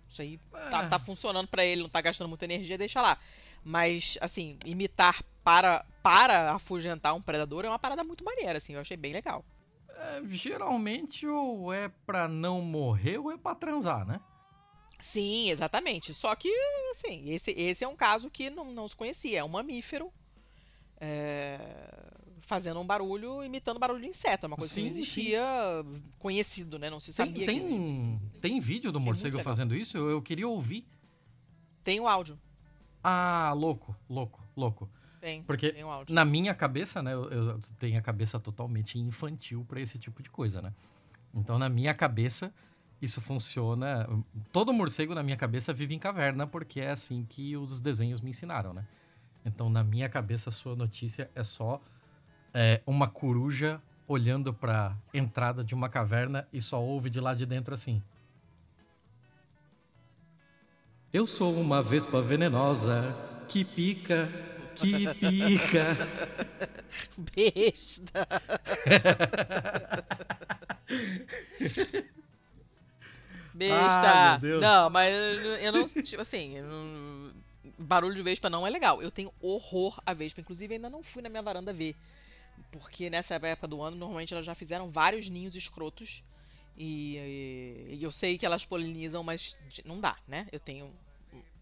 Isso 0.10 0.22
aí 0.22 0.40
tá, 0.70 0.84
É. 0.84 0.88
tá 0.90 1.00
funcionando 1.00 1.48
pra 1.48 1.66
ele, 1.66 1.82
não 1.82 1.90
tá 1.90 2.02
gastando 2.02 2.28
muita 2.30 2.46
energia, 2.46 2.78
deixa 2.78 3.02
lá. 3.02 3.18
Mas, 3.64 4.18
assim, 4.22 4.58
imitar 4.66 5.24
para, 5.44 5.86
para 6.04 6.52
afugentar 6.52 7.16
um 7.16 7.22
predador 7.22 7.64
é 7.66 7.70
uma 7.70 7.80
parada 7.80 8.04
muito 8.04 8.24
maneira, 8.24 8.58
assim, 8.58 8.74
eu 8.74 8.82
achei 8.82 8.98
bem 8.98 9.14
legal. 9.14 9.44
É, 9.90 10.22
geralmente 10.26 11.26
ou 11.26 11.72
é 11.72 11.88
pra 12.06 12.28
não 12.28 12.62
morrer 12.62 13.18
ou 13.18 13.32
é 13.32 13.38
pra 13.38 13.56
transar, 13.56 14.06
né? 14.06 14.20
Sim, 15.00 15.50
exatamente. 15.50 16.14
Só 16.14 16.36
que, 16.36 16.50
assim, 16.92 17.30
esse, 17.30 17.52
esse 17.52 17.84
é 17.84 17.88
um 17.88 17.96
caso 17.96 18.30
que 18.30 18.50
não, 18.50 18.66
não 18.72 18.88
se 18.88 18.96
conhecia. 18.96 19.40
É 19.40 19.44
um 19.44 19.50
mamífero 19.50 20.12
é, 21.00 21.60
fazendo 22.42 22.80
um 22.80 22.86
barulho, 22.86 23.44
imitando 23.44 23.80
barulho 23.80 24.02
de 24.02 24.08
inseto. 24.08 24.46
É 24.46 24.48
uma 24.48 24.56
coisa 24.56 24.74
que 24.74 24.82
não 24.82 24.88
Sim, 24.88 24.94
sim. 24.94 25.02
existia 25.02 25.42
conhecido, 26.20 26.80
né? 26.80 26.90
Não 26.90 27.00
se 27.00 27.14
Tem, 27.14 27.26
sabia 27.26 27.46
tem, 27.46 27.58
existia. 27.58 28.20
tem 28.42 28.60
vídeo 28.60 28.92
do 28.92 28.98
Achei 28.98 29.06
morcego 29.06 29.40
fazendo 29.40 29.76
isso? 29.76 29.98
Eu, 29.98 30.10
eu 30.10 30.22
queria 30.22 30.48
ouvir. 30.48 30.88
Tem 31.84 32.00
o 32.00 32.08
áudio. 32.08 32.40
Ah, 33.04 33.52
louco, 33.54 33.94
louco, 34.10 34.42
louco. 34.56 34.90
Tem, 35.24 35.42
Porque 35.42 35.72
tem 35.72 35.86
o 35.86 35.90
áudio. 35.90 36.14
Na 36.14 36.26
minha 36.26 36.54
cabeça, 36.54 37.02
né? 37.02 37.14
Eu, 37.14 37.32
eu 37.32 37.60
tenho 37.80 37.98
a 37.98 38.02
cabeça 38.02 38.38
totalmente 38.42 39.00
infantil 39.00 39.64
pra 39.66 39.80
esse 39.80 39.98
tipo 39.98 40.22
de 40.22 40.30
coisa, 40.30 40.62
né? 40.62 40.74
Então, 41.34 41.58
na 41.58 41.70
minha 41.70 41.94
cabeça, 41.94 42.54
isso 43.02 43.22
funciona. 43.22 44.06
Todo 44.52 44.74
morcego 44.74 45.16
na 45.16 45.24
minha 45.24 45.38
cabeça 45.38 45.72
vive 45.72 45.96
em 45.96 45.98
caverna, 45.98 46.46
porque 46.46 46.82
é 46.82 46.92
assim 46.92 47.24
que 47.24 47.56
os 47.56 47.80
desenhos 47.80 48.20
me 48.20 48.32
ensinaram, 48.32 48.74
né? 48.74 48.86
Então, 49.46 49.70
na 49.70 49.82
minha 49.82 50.10
cabeça, 50.10 50.50
a 50.50 50.52
sua 50.52 50.76
notícia 50.76 51.32
é 51.34 51.42
só 51.42 51.82
é, 52.54 52.82
uma 52.86 53.08
coruja 53.08 53.82
olhando 54.06 54.54
pra 54.54 54.94
entrada 55.14 55.64
de 55.64 55.74
uma 55.74 55.88
caverna 55.88 56.46
e 56.52 56.62
só 56.62 56.84
ouve 56.84 57.10
de 57.10 57.22
lá 57.22 57.34
de 57.34 57.46
dentro 57.46 57.74
assim. 57.74 58.04
Eu 61.14 61.26
sou 61.26 61.56
uma 61.56 61.82
vespa 61.82 62.22
venenosa 62.22 63.16
que 63.48 63.64
pica, 63.64 64.30
que 64.76 65.08
pica. 65.16 65.98
Besta! 67.18 68.28
Besta! 73.54 74.12
Ah, 74.12 74.38
meu 74.40 74.50
Deus. 74.52 74.62
Não, 74.62 74.90
mas 74.90 75.14
eu 75.62 75.72
não. 75.72 75.86
Tipo 75.86 76.22
assim. 76.22 76.56
Barulho 77.78 78.16
de 78.16 78.24
Vespa 78.24 78.50
não 78.50 78.66
é 78.66 78.70
legal. 78.70 79.02
Eu 79.02 79.12
tenho 79.12 79.32
horror 79.42 80.00
a 80.06 80.14
Vespa. 80.14 80.42
Inclusive, 80.42 80.74
ainda 80.76 80.90
não 80.90 81.04
fui 81.04 81.22
na 81.22 81.30
minha 81.30 81.42
varanda 81.42 81.72
ver. 81.74 81.96
Porque 82.72 83.10
nessa 83.10 83.36
época 83.36 83.68
do 83.68 83.82
ano, 83.82 83.96
normalmente 83.98 84.34
elas 84.34 84.46
já 84.46 84.56
fizeram 84.56 84.90
vários 84.90 85.30
ninhos 85.30 85.56
escrotos. 85.56 86.24
E, 86.76 87.18
e- 87.18 87.96
e 88.00 88.04
eu 88.04 88.12
sei 88.12 88.38
que 88.38 88.46
elas 88.46 88.66
polinizam, 88.66 89.24
mas 89.24 89.56
não 89.86 90.00
dá, 90.00 90.16
né? 90.28 90.48
Eu 90.52 90.60
tenho. 90.60 90.92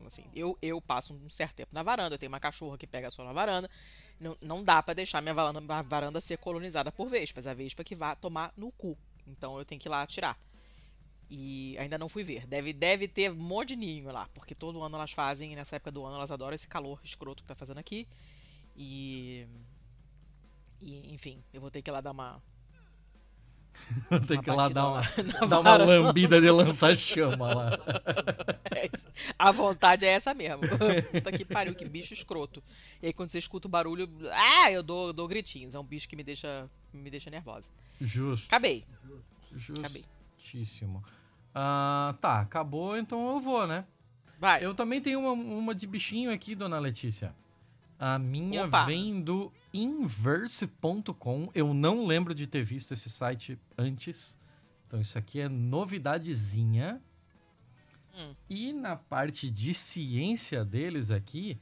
Assim, 0.05 0.25
eu, 0.33 0.57
eu 0.61 0.81
passo 0.81 1.13
um 1.13 1.29
certo 1.29 1.55
tempo 1.55 1.69
na 1.73 1.83
varanda. 1.83 2.15
Eu 2.15 2.19
tenho 2.19 2.31
uma 2.31 2.39
cachorra 2.39 2.77
que 2.77 2.87
pega 2.87 3.09
sol 3.09 3.25
na 3.25 3.33
varanda. 3.33 3.69
Não, 4.19 4.37
não 4.41 4.63
dá 4.63 4.81
pra 4.81 4.93
deixar 4.93 5.21
minha 5.21 5.33
varanda, 5.33 5.61
varanda 5.83 6.21
ser 6.21 6.37
colonizada 6.37 6.91
por 6.91 7.09
vespas. 7.09 7.47
A 7.47 7.53
vespa 7.53 7.83
que 7.83 7.95
vai 7.95 8.15
tomar 8.15 8.53
no 8.57 8.71
cu. 8.71 8.97
Então 9.27 9.57
eu 9.57 9.65
tenho 9.65 9.79
que 9.79 9.87
ir 9.87 9.91
lá 9.91 10.05
tirar. 10.05 10.37
E 11.29 11.77
ainda 11.77 11.97
não 11.97 12.09
fui 12.09 12.23
ver. 12.23 12.45
Deve, 12.45 12.73
deve 12.73 13.07
ter 13.07 13.31
um 13.31 13.35
monte 13.35 13.69
de 13.69 13.75
ninho 13.77 14.11
lá. 14.11 14.27
Porque 14.33 14.53
todo 14.53 14.83
ano 14.83 14.95
elas 14.95 15.11
fazem. 15.11 15.55
Nessa 15.55 15.77
época 15.77 15.91
do 15.91 16.03
ano 16.05 16.17
elas 16.17 16.31
adoram 16.31 16.53
esse 16.53 16.67
calor 16.67 16.99
escroto 17.03 17.41
que 17.41 17.47
tá 17.47 17.55
fazendo 17.55 17.77
aqui. 17.77 18.07
E. 18.75 19.47
E, 20.81 21.13
enfim, 21.13 21.43
eu 21.53 21.61
vou 21.61 21.69
ter 21.69 21.81
que 21.81 21.89
ir 21.89 21.93
lá 21.93 22.01
dar 22.01 22.11
uma. 22.11 22.41
Tem 24.27 24.41
que 24.41 24.49
ir 24.49 24.53
lá 24.53 24.69
dar 24.69 24.87
uma, 24.87 25.01
na 25.39 25.45
dar 25.47 25.59
uma 25.59 25.75
lambida 25.75 26.39
de 26.39 26.49
lança-chama 26.49 27.53
lá. 27.53 27.71
É. 28.73 28.89
A 29.37 29.51
vontade 29.51 30.05
é 30.05 30.09
essa 30.09 30.33
mesmo. 30.33 30.61
Puta 31.11 31.31
que 31.31 31.43
pariu, 31.43 31.75
que 31.75 31.83
bicho 31.83 32.13
escroto. 32.13 32.63
E 33.01 33.07
aí 33.07 33.13
quando 33.13 33.27
você 33.27 33.37
escuta 33.37 33.67
o 33.67 33.69
barulho, 33.69 34.09
ah, 34.31 34.71
eu 34.71 34.81
dou, 34.81 35.11
dou 35.11 35.27
gritinhos. 35.27 35.75
É 35.75 35.79
um 35.79 35.83
bicho 35.83 36.07
que 36.07 36.15
me 36.15 36.23
deixa, 36.23 36.69
me 36.93 37.09
deixa 37.09 37.29
nervosa. 37.29 37.69
Justo. 37.99 38.47
Acabei. 38.47 38.85
Acabei. 39.77 40.05
Justíssimo. 40.37 41.03
Ah, 41.53 42.15
tá, 42.21 42.39
acabou, 42.39 42.97
então 42.97 43.33
eu 43.33 43.39
vou, 43.39 43.67
né? 43.67 43.85
Vai. 44.39 44.63
Eu 44.65 44.73
também 44.73 45.01
tenho 45.01 45.19
uma, 45.19 45.33
uma 45.33 45.75
de 45.75 45.85
bichinho 45.85 46.31
aqui, 46.31 46.55
dona 46.55 46.79
Letícia. 46.79 47.35
A 47.99 48.17
minha 48.17 48.65
Opa. 48.65 48.85
vem 48.85 49.21
do 49.21 49.51
inverse.com. 49.73 51.49
Eu 51.53 51.73
não 51.73 52.05
lembro 52.05 52.33
de 52.33 52.47
ter 52.47 52.63
visto 52.63 52.93
esse 52.93 53.09
site 53.09 53.57
antes. 53.77 54.39
Então 54.87 54.99
isso 54.99 55.17
aqui 55.17 55.39
é 55.39 55.47
novidadezinha. 55.49 57.01
Hum. 58.15 58.35
E 58.49 58.73
na 58.73 58.95
parte 58.95 59.49
de 59.49 59.73
ciência 59.73 60.65
deles 60.65 61.11
aqui, 61.11 61.57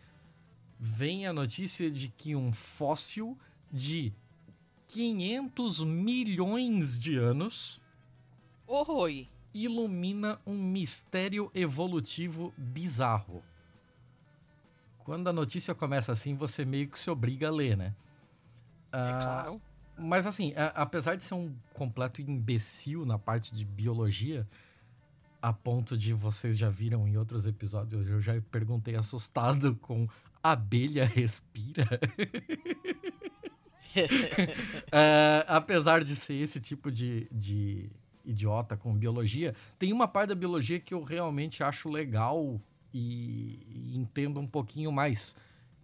vem 0.80 1.28
a 1.28 1.34
notícia 1.34 1.92
de 1.92 2.10
que 2.10 2.36
um 2.36 2.52
fóssil 2.52 3.38
de 3.72 4.14
500 4.88 5.84
milhões 5.84 7.00
de 7.00 7.16
anos 7.16 7.80
Oi. 8.66 9.28
ilumina 9.54 10.40
um 10.46 10.56
mistério 10.56 11.52
evolutivo 11.54 12.54
bizarro. 12.58 13.44
Quando 15.10 15.28
a 15.28 15.34
notícia 15.34 15.74
começa 15.74 16.12
assim, 16.12 16.36
você 16.36 16.64
meio 16.64 16.88
que 16.88 17.00
se 17.00 17.10
obriga 17.10 17.48
a 17.48 17.52
ler, 17.52 17.76
né? 17.76 17.96
É 18.94 18.98
Ah, 19.12 19.18
claro. 19.20 19.62
Mas 19.98 20.28
assim, 20.28 20.54
a- 20.56 20.68
apesar 20.84 21.16
de 21.16 21.24
ser 21.24 21.34
um 21.34 21.52
completo 21.74 22.22
imbecil 22.22 23.08
na 23.08 23.18
parte 23.18 23.56
de 23.56 23.66
biologia, 23.66 24.48
a 25.42 25.52
ponto 25.52 25.98
de 25.98 26.14
vocês 26.14 26.56
já 26.56 26.70
viram 26.70 27.08
em 27.08 27.18
outros 27.18 27.48
episódios, 27.48 28.08
eu 28.08 28.22
já 28.22 28.40
perguntei 28.52 28.96
assustado 28.96 29.76
com 29.78 30.08
abelha 30.44 31.06
respira. 31.06 32.00
uh, 33.96 35.42
apesar 35.48 36.04
de 36.04 36.16
ser 36.16 36.36
esse 36.36 36.60
tipo 36.60 36.92
de, 36.92 37.28
de 37.32 37.90
idiota 38.24 38.78
com 38.78 38.94
biologia, 38.96 39.56
tem 39.80 39.92
uma 39.92 40.08
parte 40.08 40.30
da 40.30 40.36
biologia 40.36 40.80
que 40.80 40.94
eu 40.94 41.02
realmente 41.02 41.64
acho 41.64 41.90
legal 41.90 42.62
e, 42.94 43.60
e 43.68 43.98
entendo 43.98 44.40
um 44.40 44.48
pouquinho 44.48 44.92
mais, 44.92 45.36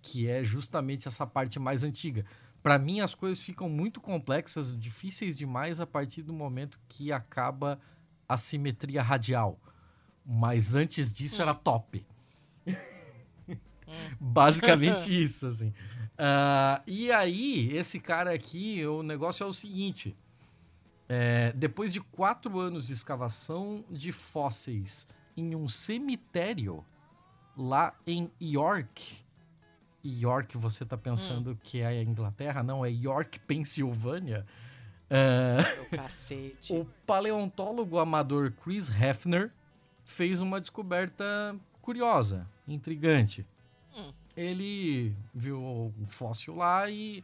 que 0.01 0.27
é 0.27 0.43
justamente 0.43 1.07
essa 1.07 1.25
parte 1.25 1.59
mais 1.59 1.83
antiga. 1.83 2.25
Para 2.61 2.79
mim, 2.79 2.99
as 2.99 3.13
coisas 3.13 3.39
ficam 3.39 3.69
muito 3.69 4.01
complexas, 4.01 4.77
difíceis 4.77 5.37
demais 5.37 5.79
a 5.79 5.85
partir 5.85 6.23
do 6.23 6.33
momento 6.33 6.79
que 6.87 7.11
acaba 7.11 7.79
a 8.27 8.37
simetria 8.37 9.01
radial. 9.01 9.59
Mas 10.25 10.73
antes 10.73 11.13
disso 11.13 11.39
hum. 11.39 11.43
era 11.43 11.53
top. 11.53 12.05
hum. 12.67 13.55
Basicamente 14.19 15.09
isso, 15.23 15.45
assim. 15.45 15.69
Uh, 16.15 16.81
e 16.87 17.11
aí, 17.11 17.75
esse 17.75 17.99
cara 17.99 18.33
aqui, 18.33 18.85
o 18.85 19.03
negócio 19.03 19.43
é 19.43 19.47
o 19.47 19.53
seguinte: 19.53 20.15
é, 21.07 21.51
depois 21.53 21.93
de 21.93 21.99
quatro 21.99 22.59
anos 22.59 22.87
de 22.87 22.93
escavação 22.93 23.83
de 23.91 24.11
fósseis 24.11 25.07
em 25.37 25.55
um 25.55 25.67
cemitério 25.67 26.83
lá 27.57 27.93
em 28.05 28.31
York, 28.41 29.23
York, 30.03 30.57
você 30.57 30.85
tá 30.85 30.97
pensando 30.97 31.51
hum. 31.51 31.57
que 31.63 31.81
é 31.81 31.87
a 31.87 32.03
Inglaterra? 32.03 32.61
Não, 32.61 32.85
é 32.85 32.91
York, 32.91 33.39
Pensilvânia. 33.39 34.45
Uh, 35.09 36.81
o 36.81 36.85
paleontólogo 37.05 37.99
amador 37.99 38.51
Chris 38.51 38.89
Hefner 38.89 39.51
fez 40.03 40.41
uma 40.41 40.59
descoberta 40.59 41.55
curiosa, 41.81 42.47
intrigante. 42.67 43.45
Hum 43.95 44.11
ele 44.35 45.15
viu 45.33 45.61
um 45.97 46.07
fóssil 46.07 46.55
lá 46.55 46.89
e 46.89 47.23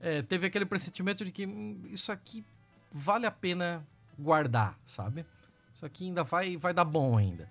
é, 0.00 0.22
teve 0.22 0.46
aquele 0.46 0.66
pressentimento 0.66 1.24
de 1.24 1.32
que 1.32 1.46
hum, 1.46 1.82
isso 1.86 2.12
aqui 2.12 2.44
vale 2.90 3.26
a 3.26 3.30
pena 3.30 3.86
guardar, 4.18 4.78
sabe? 4.84 5.24
Isso 5.74 5.86
aqui 5.86 6.04
ainda 6.04 6.22
vai, 6.22 6.56
vai 6.56 6.74
dar 6.74 6.84
bom 6.84 7.16
ainda. 7.16 7.48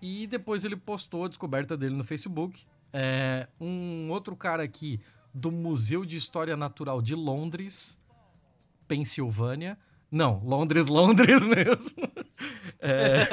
E 0.00 0.26
depois 0.26 0.64
ele 0.64 0.76
postou 0.76 1.24
a 1.24 1.28
descoberta 1.28 1.76
dele 1.76 1.94
no 1.94 2.04
Facebook. 2.04 2.64
É, 2.92 3.48
um 3.60 4.10
outro 4.10 4.36
cara 4.36 4.62
aqui 4.62 5.00
do 5.34 5.50
Museu 5.50 6.04
de 6.04 6.16
História 6.16 6.56
Natural 6.56 7.02
de 7.02 7.14
Londres, 7.14 8.00
Pensilvânia. 8.86 9.78
Não, 10.10 10.40
Londres, 10.44 10.86
Londres 10.88 11.42
mesmo. 11.42 12.08
É... 12.80 13.26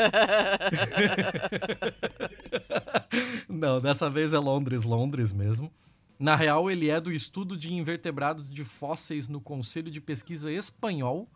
Não, 3.47 3.80
dessa 3.80 4.09
vez 4.09 4.34
é 4.34 4.39
Londres, 4.39 4.84
Londres 4.84 5.32
mesmo. 5.32 5.72
Na 6.18 6.36
real, 6.36 6.70
ele 6.72 6.89
é 6.89 6.99
do 6.99 7.11
estudo 7.11 7.57
de 7.57 7.74
invertebrados 7.74 8.49
de 8.49 8.63
fósseis 8.63 9.28
no 9.28 9.41
Conselho 9.41 9.91
de 9.91 9.99
Pesquisa 9.99 10.51
Espanhol, 10.51 11.30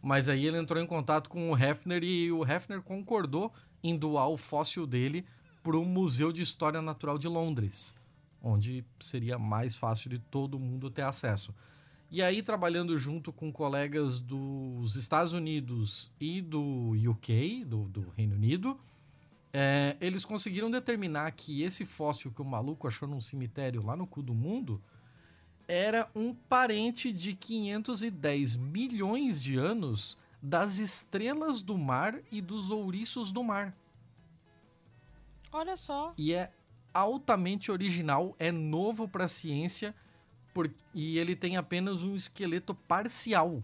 mas 0.00 0.28
aí 0.28 0.46
ele 0.46 0.58
entrou 0.58 0.80
em 0.82 0.86
contato 0.86 1.28
com 1.28 1.50
o 1.50 1.56
Hefner 1.56 2.02
e 2.04 2.30
o 2.30 2.44
Hefner 2.44 2.82
concordou 2.82 3.52
em 3.82 3.96
doar 3.96 4.28
o 4.28 4.36
fóssil 4.36 4.86
dele 4.86 5.24
para 5.62 5.76
o 5.76 5.84
Museu 5.84 6.32
de 6.32 6.42
História 6.42 6.82
Natural 6.82 7.18
de 7.18 7.28
Londres, 7.28 7.94
onde 8.42 8.84
seria 9.00 9.38
mais 9.38 9.74
fácil 9.74 10.10
de 10.10 10.18
todo 10.18 10.58
mundo 10.58 10.90
ter 10.90 11.02
acesso. 11.02 11.54
E 12.10 12.20
aí, 12.20 12.42
trabalhando 12.42 12.98
junto 12.98 13.32
com 13.32 13.50
colegas 13.50 14.20
dos 14.20 14.96
Estados 14.96 15.32
Unidos 15.32 16.10
e 16.20 16.42
do 16.42 16.92
UK, 17.10 17.64
do, 17.64 17.88
do 17.88 18.12
Reino 18.16 18.34
Unido, 18.34 18.78
é, 19.52 19.96
eles 20.00 20.24
conseguiram 20.24 20.70
determinar 20.70 21.30
que 21.32 21.62
esse 21.62 21.86
fóssil 21.86 22.30
que 22.30 22.42
o 22.42 22.44
maluco 22.44 22.86
achou 22.86 23.08
num 23.08 23.20
cemitério 23.20 23.82
lá 23.82 23.96
no 23.96 24.06
cu 24.06 24.22
do 24.22 24.34
mundo 24.34 24.80
era 25.68 26.10
um 26.14 26.34
parente 26.34 27.12
de 27.12 27.34
510 27.34 28.56
milhões 28.56 29.42
de 29.42 29.56
anos 29.56 30.18
das 30.42 30.78
estrelas 30.78 31.62
do 31.62 31.78
mar 31.78 32.18
e 32.32 32.40
dos 32.40 32.70
ouriços 32.70 33.30
do 33.30 33.44
mar. 33.44 33.72
Olha 35.52 35.76
só. 35.76 36.12
E 36.18 36.32
é 36.32 36.50
altamente 36.92 37.70
original, 37.70 38.34
é 38.38 38.50
novo 38.50 39.06
para 39.06 39.24
a 39.24 39.28
ciência 39.28 39.94
por, 40.52 40.70
e 40.92 41.16
ele 41.18 41.36
tem 41.36 41.56
apenas 41.56 42.02
um 42.02 42.16
esqueleto 42.16 42.74
parcial. 42.74 43.62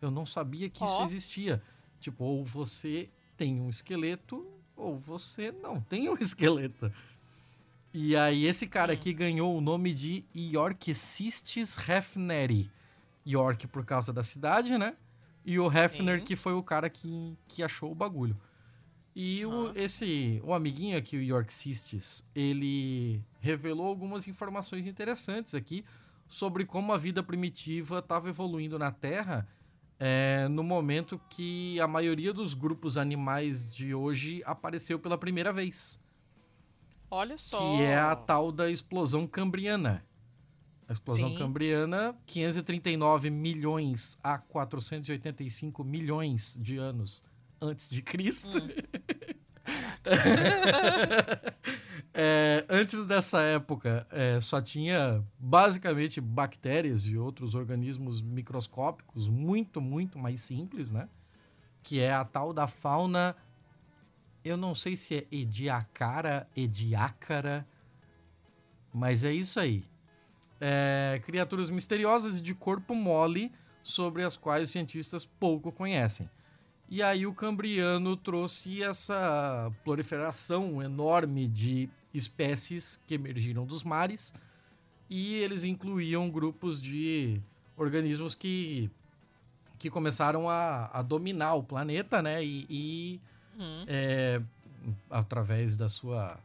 Eu 0.00 0.10
não 0.10 0.24
sabia 0.24 0.70
que 0.70 0.82
oh. 0.82 0.86
isso 0.86 1.02
existia. 1.02 1.62
Tipo, 2.00 2.24
ou 2.24 2.44
você 2.44 3.08
tem 3.36 3.60
um 3.60 3.68
esqueleto 3.68 4.46
ou 4.76 4.96
você 4.96 5.52
não 5.52 5.80
tem 5.80 6.08
um 6.08 6.16
esqueleto. 6.20 6.92
E 7.92 8.16
aí 8.16 8.46
esse 8.46 8.66
cara 8.66 8.92
aqui 8.92 9.12
ganhou 9.12 9.56
o 9.56 9.60
nome 9.60 9.92
de 9.92 10.24
Yorkcistis 10.34 11.76
Hefneri. 11.76 12.70
York 13.26 13.66
por 13.68 13.84
causa 13.84 14.12
da 14.12 14.22
cidade, 14.22 14.76
né? 14.76 14.96
E 15.44 15.58
o 15.58 15.70
Hefner 15.70 16.20
Sim. 16.20 16.24
que 16.24 16.36
foi 16.36 16.52
o 16.52 16.62
cara 16.62 16.88
que, 16.88 17.36
que 17.48 17.62
achou 17.62 17.90
o 17.90 17.94
bagulho. 17.94 18.36
E 19.14 19.44
o, 19.44 19.72
esse, 19.74 20.40
o 20.42 20.54
amiguinho 20.54 20.96
aqui, 20.96 21.16
o 21.16 21.22
Yorkcistis, 21.22 22.26
ele 22.34 23.22
revelou 23.40 23.86
algumas 23.86 24.26
informações 24.26 24.86
interessantes 24.86 25.54
aqui 25.54 25.84
sobre 26.26 26.64
como 26.64 26.92
a 26.92 26.96
vida 26.96 27.22
primitiva 27.22 27.98
estava 27.98 28.30
evoluindo 28.30 28.78
na 28.78 28.90
Terra 28.90 29.46
é, 30.04 30.48
no 30.48 30.64
momento 30.64 31.20
que 31.28 31.78
a 31.78 31.86
maioria 31.86 32.32
dos 32.32 32.54
grupos 32.54 32.96
animais 32.96 33.70
de 33.70 33.94
hoje 33.94 34.42
apareceu 34.44 34.98
pela 34.98 35.16
primeira 35.16 35.52
vez. 35.52 36.00
Olha 37.08 37.38
só. 37.38 37.58
Que 37.58 37.82
é 37.82 37.98
a 37.98 38.16
tal 38.16 38.50
da 38.50 38.70
explosão 38.70 39.28
cambriana. 39.28 40.04
A 40.88 40.92
explosão 40.92 41.30
Sim. 41.30 41.38
cambriana, 41.38 42.14
539 42.26 43.30
milhões 43.30 44.18
a 44.22 44.38
485 44.38 45.82
milhões 45.84 46.58
de 46.60 46.76
anos 46.76 47.22
antes 47.60 47.88
de 47.90 48.02
Cristo. 48.02 48.58
Hum. 48.58 48.68
É, 52.14 52.66
antes 52.68 53.06
dessa 53.06 53.40
época, 53.40 54.06
é, 54.10 54.38
só 54.38 54.60
tinha 54.60 55.24
basicamente 55.38 56.20
bactérias 56.20 57.06
e 57.06 57.16
outros 57.16 57.54
organismos 57.54 58.20
microscópicos 58.20 59.28
muito, 59.28 59.80
muito 59.80 60.18
mais 60.18 60.42
simples, 60.42 60.90
né? 60.90 61.08
Que 61.82 62.00
é 62.00 62.12
a 62.12 62.24
tal 62.24 62.52
da 62.52 62.66
fauna. 62.66 63.34
Eu 64.44 64.58
não 64.58 64.74
sei 64.74 64.94
se 64.94 65.16
é 65.16 65.26
ediacara, 65.30 66.46
ediácara, 66.54 67.66
mas 68.92 69.24
é 69.24 69.32
isso 69.32 69.58
aí. 69.58 69.82
É, 70.64 71.20
criaturas 71.26 71.68
misteriosas 71.70 72.40
de 72.40 72.54
corpo 72.54 72.94
mole 72.94 73.50
sobre 73.82 74.22
as 74.22 74.36
quais 74.36 74.68
os 74.68 74.70
cientistas 74.70 75.24
pouco 75.24 75.72
conhecem. 75.72 76.30
E 76.88 77.02
aí 77.02 77.26
o 77.26 77.34
Cambriano 77.34 78.16
trouxe 78.16 78.80
essa 78.80 79.72
proliferação 79.82 80.80
enorme 80.80 81.48
de 81.48 81.88
espécies 82.14 83.00
que 83.06 83.14
emergiram 83.14 83.66
dos 83.66 83.82
mares 83.82 84.32
e 85.08 85.34
eles 85.34 85.64
incluíam 85.64 86.30
grupos 86.30 86.80
de 86.80 87.40
organismos 87.76 88.34
que, 88.34 88.90
que 89.78 89.90
começaram 89.90 90.48
a, 90.48 90.90
a 90.92 91.02
dominar 91.02 91.54
o 91.54 91.62
planeta, 91.62 92.22
né? 92.22 92.44
E, 92.44 92.66
e 92.70 93.20
hum. 93.58 93.84
é, 93.88 94.40
através 95.10 95.76
da 95.76 95.88
sua 95.88 96.38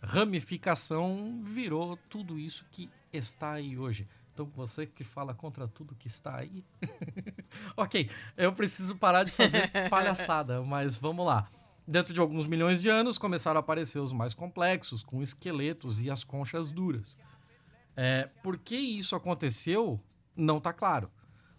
ramificação 0.00 1.42
virou 1.44 1.98
tudo 2.08 2.38
isso 2.38 2.64
que 2.72 2.88
está 3.12 3.52
aí 3.52 3.78
hoje. 3.78 4.08
Então 4.32 4.50
você 4.54 4.86
que 4.86 5.04
fala 5.04 5.34
contra 5.34 5.68
tudo 5.68 5.94
que 5.94 6.06
está 6.06 6.36
aí. 6.36 6.64
ok, 7.76 8.10
eu 8.36 8.52
preciso 8.52 8.96
parar 8.96 9.24
de 9.24 9.30
fazer 9.30 9.70
palhaçada, 9.90 10.62
mas 10.62 10.96
vamos 10.96 11.26
lá. 11.26 11.48
Dentro 11.86 12.14
de 12.14 12.20
alguns 12.20 12.46
milhões 12.46 12.80
de 12.80 12.88
anos, 12.88 13.18
começaram 13.18 13.58
a 13.58 13.60
aparecer 13.60 13.98
os 13.98 14.12
mais 14.12 14.34
complexos, 14.34 15.02
com 15.02 15.22
esqueletos 15.22 16.00
e 16.00 16.10
as 16.10 16.24
conchas 16.24 16.72
duras. 16.72 17.18
É, 17.96 18.30
por 18.42 18.56
que 18.56 18.76
isso 18.76 19.14
aconteceu, 19.14 20.00
não 20.34 20.58
está 20.58 20.72
claro. 20.72 21.10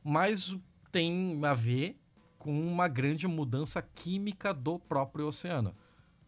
Mas 0.03 0.55
tem 0.91 1.39
a 1.43 1.53
ver 1.53 1.99
com 2.39 2.59
uma 2.59 2.87
grande 2.87 3.27
mudança 3.27 3.81
química 3.81 4.53
do 4.53 4.79
próprio 4.79 5.27
oceano. 5.27 5.75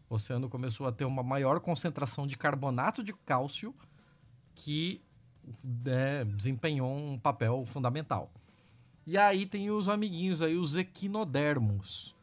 O 0.08 0.14
oceano 0.14 0.48
começou 0.48 0.86
a 0.86 0.92
ter 0.92 1.04
uma 1.04 1.22
maior 1.22 1.58
concentração 1.60 2.26
de 2.26 2.36
carbonato 2.36 3.02
de 3.02 3.12
cálcio 3.12 3.74
que 4.54 5.02
é, 5.86 6.24
desempenhou 6.24 6.94
um 6.94 7.18
papel 7.18 7.64
fundamental. 7.66 8.30
E 9.06 9.16
aí 9.16 9.46
tem 9.46 9.70
os 9.70 9.88
amiguinhos 9.88 10.42
aí, 10.42 10.56
os 10.56 10.74
equinodermos 10.74 12.14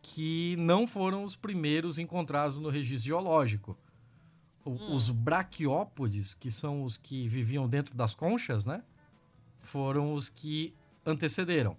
que 0.00 0.56
não 0.56 0.86
foram 0.86 1.24
os 1.24 1.36
primeiros 1.36 1.98
encontrados 1.98 2.58
no 2.58 2.68
registro 2.68 3.06
geológico. 3.06 3.78
O, 4.64 4.70
hum. 4.70 4.94
Os 4.94 5.10
braquiópodes, 5.10 6.34
que 6.34 6.50
são 6.50 6.84
os 6.84 6.96
que 6.96 7.28
viviam 7.28 7.68
dentro 7.68 7.94
das 7.94 8.14
conchas, 8.14 8.66
né? 8.66 8.82
Foram 9.60 10.14
os 10.14 10.28
que 10.28 10.74
antecederam. 11.04 11.76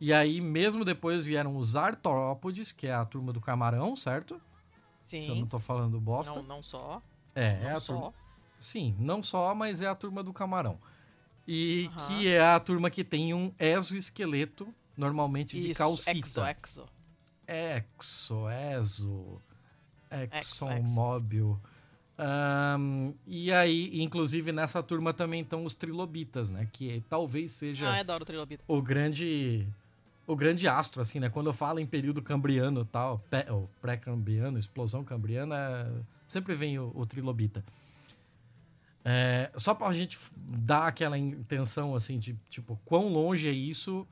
E 0.00 0.12
aí, 0.12 0.40
mesmo 0.40 0.84
depois, 0.84 1.24
vieram 1.24 1.56
os 1.56 1.74
artrópodes, 1.74 2.70
que 2.72 2.86
é 2.86 2.94
a 2.94 3.04
turma 3.04 3.32
do 3.32 3.40
camarão, 3.40 3.96
certo? 3.96 4.40
Sim. 5.04 5.22
Se 5.22 5.28
eu 5.28 5.34
não 5.34 5.46
tô 5.46 5.58
falando 5.58 6.00
bosta. 6.00 6.40
Não, 6.40 6.48
não 6.48 6.62
só. 6.62 7.02
é, 7.34 7.58
não 7.60 7.68
é 7.68 7.72
a 7.72 7.80
só. 7.80 7.92
turma. 7.92 8.14
Sim, 8.60 8.94
não 8.98 9.22
só, 9.22 9.54
mas 9.54 9.82
é 9.82 9.86
a 9.86 9.94
turma 9.94 10.22
do 10.22 10.32
camarão. 10.32 10.78
E 11.46 11.88
Aham. 11.96 12.06
que 12.06 12.28
é 12.28 12.40
a 12.40 12.60
turma 12.60 12.90
que 12.90 13.02
tem 13.02 13.32
um 13.32 13.52
exoesqueleto, 13.58 14.68
normalmente 14.96 15.58
de 15.58 15.70
Isso, 15.70 15.78
calcita. 15.78 16.26
exo, 16.28 16.40
exo. 16.40 16.88
Exo, 17.46 18.50
exo, 18.50 19.40
Exo, 20.30 20.66
exomóvel. 20.66 21.58
Ahn, 22.18 23.14
e 23.26 23.52
aí, 23.52 24.02
inclusive, 24.02 24.50
nessa 24.50 24.82
turma 24.82 25.14
também 25.14 25.42
estão 25.42 25.64
os 25.64 25.74
trilobitas, 25.74 26.50
né? 26.50 26.68
Que 26.72 27.02
talvez 27.08 27.52
seja 27.52 27.88
Ah, 27.88 28.00
adoro 28.00 28.24
o 28.24 28.26
trilobita. 28.26 28.64
o 28.66 28.82
grande 28.82 29.66
o 30.26 30.36
grande 30.36 30.68
astro, 30.68 31.00
assim, 31.00 31.18
né? 31.20 31.30
Quando 31.30 31.46
eu 31.46 31.52
falo 31.54 31.78
em 31.78 31.86
período 31.86 32.20
cambriano 32.20 32.82
e 32.82 32.84
tal, 32.84 33.24
pré-cambriano, 33.80 34.58
explosão 34.58 35.02
cambriana, 35.02 35.56
é, 35.56 36.02
sempre 36.26 36.54
vem 36.54 36.78
o, 36.78 36.92
o 36.94 37.06
trilobita. 37.06 37.64
É, 39.10 39.50
só 39.56 39.72
pra 39.72 39.90
gente 39.94 40.18
dar 40.36 40.86
aquela 40.86 41.16
intenção, 41.16 41.94
assim, 41.94 42.18
de, 42.18 42.36
tipo, 42.50 42.78
quão 42.84 43.08
longe 43.08 43.48
é 43.48 43.52
isso, 43.52 44.06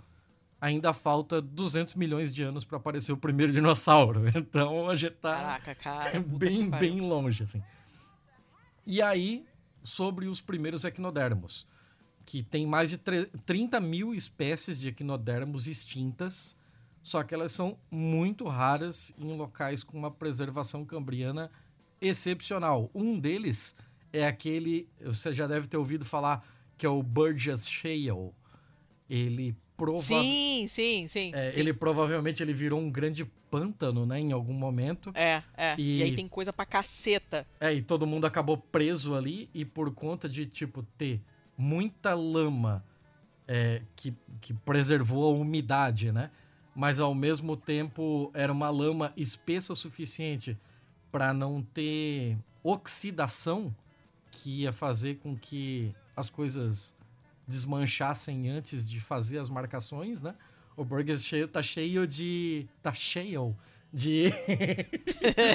ainda 0.58 0.94
falta 0.94 1.38
200 1.42 1.92
milhões 1.96 2.32
de 2.32 2.42
anos 2.42 2.64
pra 2.64 2.78
aparecer 2.78 3.12
o 3.12 3.16
primeiro 3.18 3.52
dinossauro. 3.52 4.22
Então, 4.34 4.88
a 4.88 4.94
gente 4.94 5.16
tá 5.16 5.34
Caraca, 5.34 5.74
cara. 5.74 6.18
bem, 6.24 6.70
bem 6.70 7.00
longe, 7.02 7.42
assim. 7.42 7.62
E 8.86 9.02
aí, 9.02 9.44
sobre 9.82 10.28
os 10.28 10.40
primeiros 10.40 10.82
equinodermos, 10.82 11.66
que 12.24 12.42
tem 12.42 12.66
mais 12.66 12.88
de 12.88 12.96
tre- 12.96 13.26
30 13.44 13.78
mil 13.78 14.14
espécies 14.14 14.80
de 14.80 14.88
equinodermos 14.88 15.66
extintas, 15.66 16.56
só 17.02 17.22
que 17.22 17.34
elas 17.34 17.52
são 17.52 17.76
muito 17.90 18.48
raras 18.48 19.14
em 19.18 19.36
locais 19.36 19.84
com 19.84 19.98
uma 19.98 20.10
preservação 20.10 20.86
cambriana 20.86 21.50
excepcional. 22.00 22.90
Um 22.94 23.18
deles 23.18 23.76
é 24.12 24.26
aquele, 24.26 24.88
você 25.00 25.32
já 25.34 25.46
deve 25.46 25.68
ter 25.68 25.76
ouvido 25.76 26.04
falar, 26.04 26.46
que 26.76 26.86
é 26.86 26.88
o 26.88 27.02
Burgess 27.02 27.68
Shale. 27.68 28.32
Ele 29.08 29.54
provavelmente... 29.76 30.68
Sim, 30.68 30.68
sim, 30.68 31.08
sim. 31.08 31.32
É, 31.34 31.50
sim. 31.50 31.60
ele 31.60 31.72
provavelmente 31.72 32.42
ele 32.42 32.52
virou 32.52 32.80
um 32.80 32.90
grande 32.90 33.24
pântano, 33.50 34.04
né, 34.06 34.18
em 34.18 34.32
algum 34.32 34.54
momento. 34.54 35.12
É, 35.14 35.42
é. 35.56 35.74
E... 35.78 35.98
E- 35.98 36.02
aí 36.02 36.16
tem 36.16 36.28
coisa 36.28 36.52
pra 36.52 36.66
caceta. 36.66 37.46
É, 37.60 37.72
e 37.72 37.82
todo 37.82 38.06
mundo 38.06 38.24
acabou 38.26 38.56
preso 38.56 39.14
ali 39.14 39.48
e 39.54 39.64
por 39.64 39.92
conta 39.92 40.28
de, 40.28 40.46
tipo, 40.46 40.82
ter 40.96 41.20
muita 41.56 42.14
lama 42.14 42.84
é, 43.46 43.82
que, 43.94 44.14
que 44.40 44.52
preservou 44.52 45.24
a 45.24 45.36
umidade, 45.36 46.10
né? 46.10 46.30
Mas 46.74 47.00
ao 47.00 47.14
mesmo 47.14 47.56
tempo 47.56 48.30
era 48.34 48.52
uma 48.52 48.68
lama 48.68 49.12
espessa 49.16 49.72
o 49.72 49.76
suficiente 49.76 50.58
para 51.10 51.32
não 51.32 51.62
ter 51.62 52.36
oxidação 52.62 53.74
que 54.36 54.62
ia 54.62 54.72
fazer 54.72 55.16
com 55.16 55.36
que 55.36 55.92
as 56.16 56.30
coisas 56.30 56.94
desmanchassem 57.48 58.48
antes 58.50 58.88
de 58.88 59.00
fazer 59.00 59.38
as 59.38 59.48
marcações, 59.48 60.22
né? 60.22 60.34
O 60.76 60.84
Burgers 60.84 61.24
cheio 61.24 61.48
tá 61.48 61.62
cheio 61.62 62.06
de 62.06 62.66
tá 62.82 62.92
cheio 62.92 63.56
de 63.92 64.30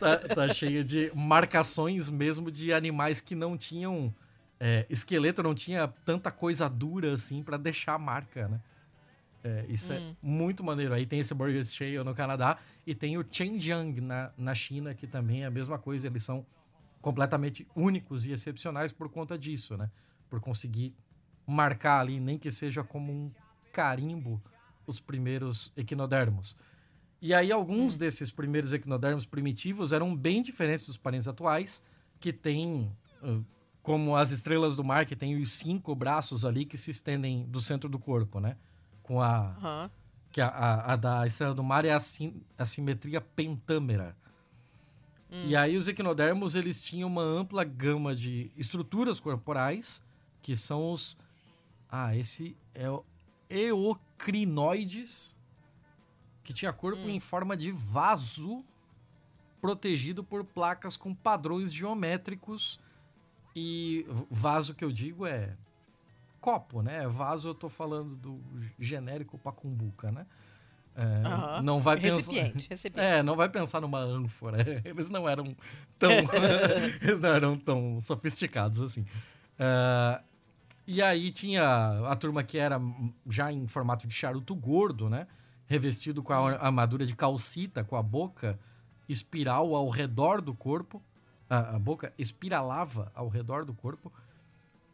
tá, 0.00 0.16
tá 0.16 0.48
cheio 0.48 0.84
de 0.84 1.10
marcações 1.14 2.10
mesmo 2.10 2.50
de 2.50 2.72
animais 2.72 3.20
que 3.20 3.34
não 3.34 3.56
tinham 3.56 4.12
é, 4.58 4.86
esqueleto, 4.90 5.42
não 5.42 5.54
tinha 5.54 5.88
tanta 6.04 6.30
coisa 6.30 6.68
dura 6.68 7.12
assim 7.12 7.42
pra 7.42 7.56
deixar 7.56 7.94
a 7.94 7.98
marca, 7.98 8.48
né? 8.48 8.60
É, 9.44 9.64
isso 9.68 9.92
é 9.92 10.00
Hum. 10.00 10.16
muito 10.20 10.64
maneiro. 10.64 10.92
Aí 10.94 11.06
tem 11.06 11.20
esse 11.20 11.32
Burger 11.32 11.64
Shale 11.64 12.02
no 12.02 12.14
Canadá 12.14 12.58
e 12.84 12.92
tem 12.92 13.16
o 13.16 13.24
Chengjiang 13.30 14.00
na, 14.00 14.32
na 14.36 14.54
China, 14.54 14.94
que 14.94 15.06
também 15.06 15.44
é 15.44 15.46
a 15.46 15.50
mesma 15.50 15.78
coisa. 15.78 16.08
Eles 16.08 16.24
são 16.24 16.44
completamente 17.00 17.66
únicos 17.74 18.26
e 18.26 18.32
excepcionais 18.32 18.92
por 18.92 19.08
conta 19.08 19.38
disso, 19.38 19.76
né? 19.76 19.90
Por 20.28 20.40
conseguir 20.40 20.94
marcar 21.46 22.00
ali, 22.00 22.20
nem 22.20 22.38
que 22.38 22.50
seja 22.50 22.82
como 22.84 23.12
um 23.12 23.30
carimbo, 23.72 24.42
os 24.86 24.98
primeiros 25.00 25.72
equinodermos. 25.76 26.56
E 27.20 27.34
aí 27.34 27.50
alguns 27.50 27.96
desses 27.96 28.30
primeiros 28.30 28.72
equinodermos 28.72 29.24
primitivos 29.26 29.92
eram 29.92 30.14
bem 30.14 30.42
diferentes 30.42 30.86
dos 30.86 30.96
parentes 30.96 31.26
atuais, 31.28 31.82
que 32.20 32.32
têm, 32.32 32.90
como 33.82 34.16
as 34.16 34.30
estrelas 34.30 34.76
do 34.76 34.84
mar, 34.84 35.04
que 35.06 35.16
tem 35.16 35.36
os 35.40 35.52
cinco 35.52 35.94
braços 35.94 36.44
ali 36.44 36.64
que 36.64 36.76
se 36.76 36.90
estendem 36.90 37.44
do 37.46 37.60
centro 37.60 37.88
do 37.88 37.98
corpo, 37.98 38.40
né? 38.40 38.56
Com 39.02 39.20
a, 39.20 39.56
Aham. 39.56 39.90
que 40.30 40.40
a, 40.40 40.48
a- 40.48 40.92
a 40.92 40.96
da 40.96 41.26
estrela 41.26 41.54
do 41.54 41.62
mar 41.64 41.84
é 41.84 41.92
a, 41.92 42.00
sim- 42.00 42.42
a 42.56 42.64
simetria 42.64 43.20
pentâmera. 43.20 44.16
E 45.30 45.54
aí 45.54 45.76
os 45.76 45.86
equinodermos, 45.86 46.54
eles 46.54 46.82
tinham 46.82 47.08
uma 47.08 47.22
ampla 47.22 47.62
gama 47.62 48.14
de 48.14 48.50
estruturas 48.56 49.20
corporais, 49.20 50.02
que 50.40 50.56
são 50.56 50.90
os... 50.90 51.18
Ah, 51.90 52.16
esse 52.16 52.56
é 52.74 52.90
o 52.90 53.04
eocrinoides, 53.48 55.36
que 56.42 56.52
tinha 56.52 56.72
corpo 56.72 57.08
em 57.08 57.20
forma 57.20 57.56
de 57.56 57.70
vaso, 57.70 58.64
protegido 59.60 60.24
por 60.24 60.44
placas 60.44 60.96
com 60.96 61.14
padrões 61.14 61.72
geométricos. 61.72 62.80
E 63.54 64.06
vaso 64.30 64.74
que 64.74 64.84
eu 64.84 64.92
digo 64.92 65.26
é 65.26 65.56
copo, 66.40 66.80
né? 66.80 67.06
Vaso 67.08 67.48
eu 67.48 67.54
tô 67.54 67.68
falando 67.68 68.16
do 68.16 68.40
genérico 68.78 69.36
pacumbuca, 69.38 70.10
né? 70.12 70.26
É, 70.98 71.28
Aham. 71.28 71.62
Não 71.62 71.80
vai 71.80 71.96
pensar... 71.96 72.32
Recipiente, 72.32 72.68
recipiente. 72.68 73.08
É, 73.08 73.22
não 73.22 73.36
vai 73.36 73.48
pensar 73.48 73.80
numa 73.80 74.00
ânfora. 74.00 74.58
Eles 74.84 75.08
não 75.08 75.28
eram 75.28 75.56
tão. 75.96 76.10
eles 77.00 77.20
não 77.20 77.28
eram 77.30 77.56
tão 77.56 78.00
sofisticados 78.00 78.82
assim. 78.82 79.06
Ah, 79.56 80.20
e 80.84 81.00
aí 81.00 81.30
tinha 81.30 81.62
a 82.08 82.16
turma 82.16 82.42
que 82.42 82.58
era 82.58 82.80
já 83.28 83.52
em 83.52 83.68
formato 83.68 84.08
de 84.08 84.14
charuto 84.14 84.56
gordo, 84.56 85.08
né? 85.08 85.28
Revestido 85.66 86.20
com 86.20 86.32
a 86.32 86.52
armadura 86.54 87.06
de 87.06 87.14
calcita, 87.14 87.84
com 87.84 87.94
a 87.94 88.02
boca 88.02 88.58
espiral 89.08 89.76
ao 89.76 89.88
redor 89.88 90.42
do 90.42 90.52
corpo. 90.52 91.00
A, 91.48 91.76
a 91.76 91.78
boca 91.78 92.12
espiralava 92.18 93.12
ao 93.14 93.28
redor 93.28 93.64
do 93.64 93.72
corpo. 93.72 94.12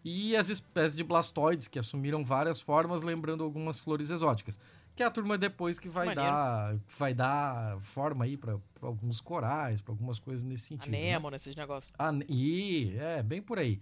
E 0.04 0.36
as 0.36 0.50
espécies 0.50 0.94
de 0.94 1.02
blastoides, 1.02 1.66
que 1.66 1.78
assumiram 1.78 2.22
várias 2.22 2.60
formas, 2.60 3.02
lembrando 3.02 3.42
algumas 3.42 3.78
flores 3.78 4.10
exóticas. 4.10 4.58
Que 4.94 5.02
é 5.02 5.06
a 5.06 5.10
turma 5.10 5.36
depois 5.36 5.78
que 5.78 5.88
vai 5.88 6.06
Maneiro. 6.06 6.30
dar 6.30 6.76
vai 6.96 7.12
dar 7.14 7.80
forma 7.80 8.24
aí 8.24 8.36
para 8.36 8.56
alguns 8.80 9.20
corais, 9.20 9.80
para 9.80 9.92
algumas 9.92 10.18
coisas 10.18 10.44
nesse 10.44 10.66
sentido. 10.66 10.90
né? 10.90 10.98
Anemo 11.10 11.30
nesses 11.30 11.56
negócios. 11.56 11.92
E 12.28 12.94
é 12.96 13.22
bem 13.22 13.42
por 13.42 13.58
aí. 13.58 13.80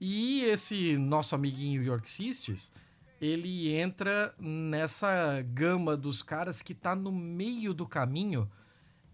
E 0.00 0.42
esse 0.44 0.96
nosso 0.96 1.34
amiguinho 1.34 1.82
York 1.82 2.08
Cistes, 2.08 2.72
ele 3.20 3.74
entra 3.74 4.32
nessa 4.38 5.42
gama 5.42 5.96
dos 5.96 6.22
caras 6.22 6.62
que 6.62 6.72
tá 6.72 6.94
no 6.94 7.10
meio 7.10 7.74
do 7.74 7.86
caminho 7.86 8.48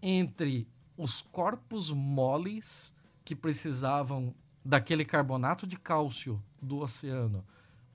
entre 0.01 0.67
os 0.95 1.21
corpos 1.21 1.89
moles 1.89 2.95
que 3.23 3.35
precisavam 3.35 4.35
daquele 4.63 5.03
carbonato 5.03 5.65
de 5.65 5.75
cálcio 5.75 6.41
do 6.61 6.77
oceano 6.77 7.43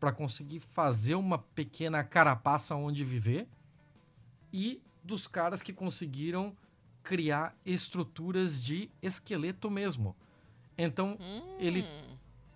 para 0.01 0.11
conseguir 0.13 0.61
fazer 0.61 1.15
uma 1.15 1.39
pequena 1.39 2.03
carapaça 2.03 2.75
onde 2.75 3.05
viver 3.05 3.47
e 4.53 4.81
dos 5.05 5.29
caras 5.29 5.61
que 5.63 5.73
conseguiram 5.73 6.57
criar 7.03 7.55
estruturas 7.65 8.63
de 8.65 8.91
esqueleto 9.03 9.71
mesmo. 9.71 10.17
Então, 10.77 11.17
Hum, 11.21 11.57
ele, 11.59 11.85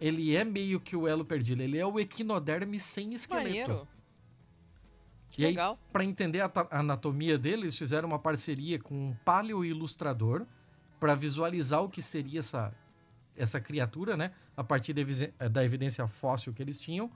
ele 0.00 0.34
é 0.34 0.42
meio 0.44 0.80
que 0.80 0.96
o 0.96 1.06
elo 1.06 1.24
perdido. 1.24 1.62
Ele 1.62 1.78
é 1.78 1.84
o 1.86 2.00
equinoderme 2.00 2.80
sem 2.80 3.12
esqueleto. 3.12 3.46
maneiro. 3.70 3.88
Que 5.30 5.42
E 5.42 5.44
aí, 5.46 5.50
legal. 5.52 5.78
para 5.92 6.04
entender 6.04 6.40
a, 6.40 6.50
a 6.70 6.80
anatomia 6.80 7.36
dele, 7.36 7.62
eles 7.62 7.76
fizeram 7.76 8.08
uma 8.08 8.18
parceria 8.18 8.78
com 8.78 8.94
um 9.08 9.14
paleoilustrador 9.24 10.46
para 11.00 11.14
visualizar 11.14 11.82
o 11.82 11.88
que 11.88 12.00
seria 12.00 12.38
essa, 12.38 12.72
essa 13.36 13.60
criatura, 13.60 14.16
né? 14.16 14.32
A 14.56 14.62
partir 14.64 14.94
da 15.50 15.62
evidência 15.64 16.06
fóssil 16.08 16.52
que 16.54 16.62
eles 16.62 16.78
tinham. 16.80 17.10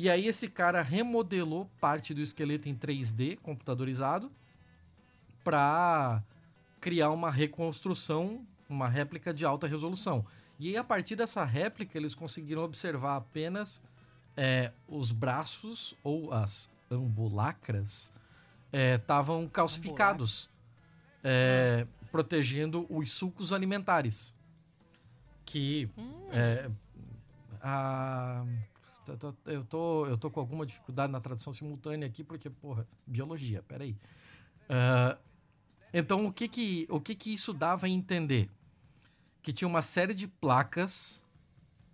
E 0.00 0.08
aí 0.08 0.28
esse 0.28 0.46
cara 0.48 0.80
remodelou 0.80 1.68
parte 1.80 2.14
do 2.14 2.20
esqueleto 2.20 2.68
em 2.68 2.74
3D, 2.76 3.36
computadorizado, 3.42 4.30
para 5.42 6.22
criar 6.80 7.10
uma 7.10 7.32
reconstrução, 7.32 8.46
uma 8.68 8.88
réplica 8.88 9.34
de 9.34 9.44
alta 9.44 9.66
resolução. 9.66 10.24
E 10.56 10.68
aí, 10.68 10.76
a 10.76 10.84
partir 10.84 11.16
dessa 11.16 11.44
réplica, 11.44 11.98
eles 11.98 12.14
conseguiram 12.14 12.62
observar 12.62 13.16
apenas 13.16 13.82
é, 14.36 14.70
os 14.86 15.10
braços 15.10 15.96
ou 16.04 16.32
as 16.32 16.70
ambulacras 16.88 18.12
estavam 18.72 19.48
calcificados, 19.48 20.48
é, 21.24 21.88
protegendo 22.12 22.86
os 22.88 23.10
sulcos 23.10 23.52
alimentares. 23.52 24.36
Que 25.44 25.90
Hum, 25.98 26.28
é, 26.30 26.70
a- 27.60 28.44
eu 29.12 29.18
tô, 29.18 29.34
eu 29.46 29.64
tô, 29.64 30.06
eu 30.06 30.16
tô 30.16 30.30
com 30.30 30.40
alguma 30.40 30.66
dificuldade 30.66 31.12
na 31.12 31.20
tradução 31.20 31.52
simultânea 31.52 32.06
aqui, 32.06 32.22
porque, 32.22 32.50
porra, 32.50 32.86
biologia, 33.06 33.62
peraí. 33.62 33.96
Uh, 34.68 35.18
então, 35.92 36.26
o 36.26 36.32
que 36.32 36.48
que, 36.48 36.86
o 36.90 37.00
que 37.00 37.14
que 37.14 37.32
isso 37.32 37.52
dava 37.52 37.86
a 37.86 37.88
entender? 37.88 38.50
Que 39.42 39.52
tinha 39.52 39.68
uma 39.68 39.82
série 39.82 40.14
de 40.14 40.28
placas 40.28 41.24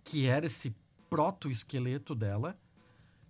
que 0.03 0.27
era 0.27 0.45
esse 0.45 0.75
proto-esqueleto 1.09 2.13
dela, 2.13 2.57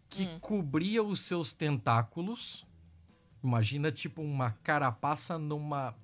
que 0.09 0.23
hum. 0.23 0.39
cobria 0.39 1.03
os 1.03 1.21
seus 1.21 1.53
tentáculos. 1.53 2.65
Imagina, 3.43 3.91
tipo, 3.91 4.21
uma 4.21 4.51
carapaça 4.63 5.37
numa 5.37 5.95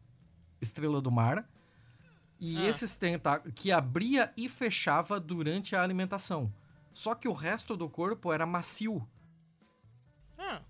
estrela 0.61 1.01
do 1.01 1.11
mar. 1.11 1.49
E 2.39 2.57
ah. 2.57 2.67
esses 2.67 2.95
tentáculos 2.95 3.53
que 3.55 3.71
abria 3.71 4.31
e 4.37 4.47
fechava 4.47 5.19
durante 5.19 5.75
a 5.75 5.83
alimentação. 5.83 6.51
Só 6.93 7.15
que 7.15 7.27
o 7.27 7.33
resto 7.33 7.77
do 7.77 7.89
corpo 7.89 8.31
era 8.31 8.45
macio. 8.45 9.07
Ah. 10.37 10.61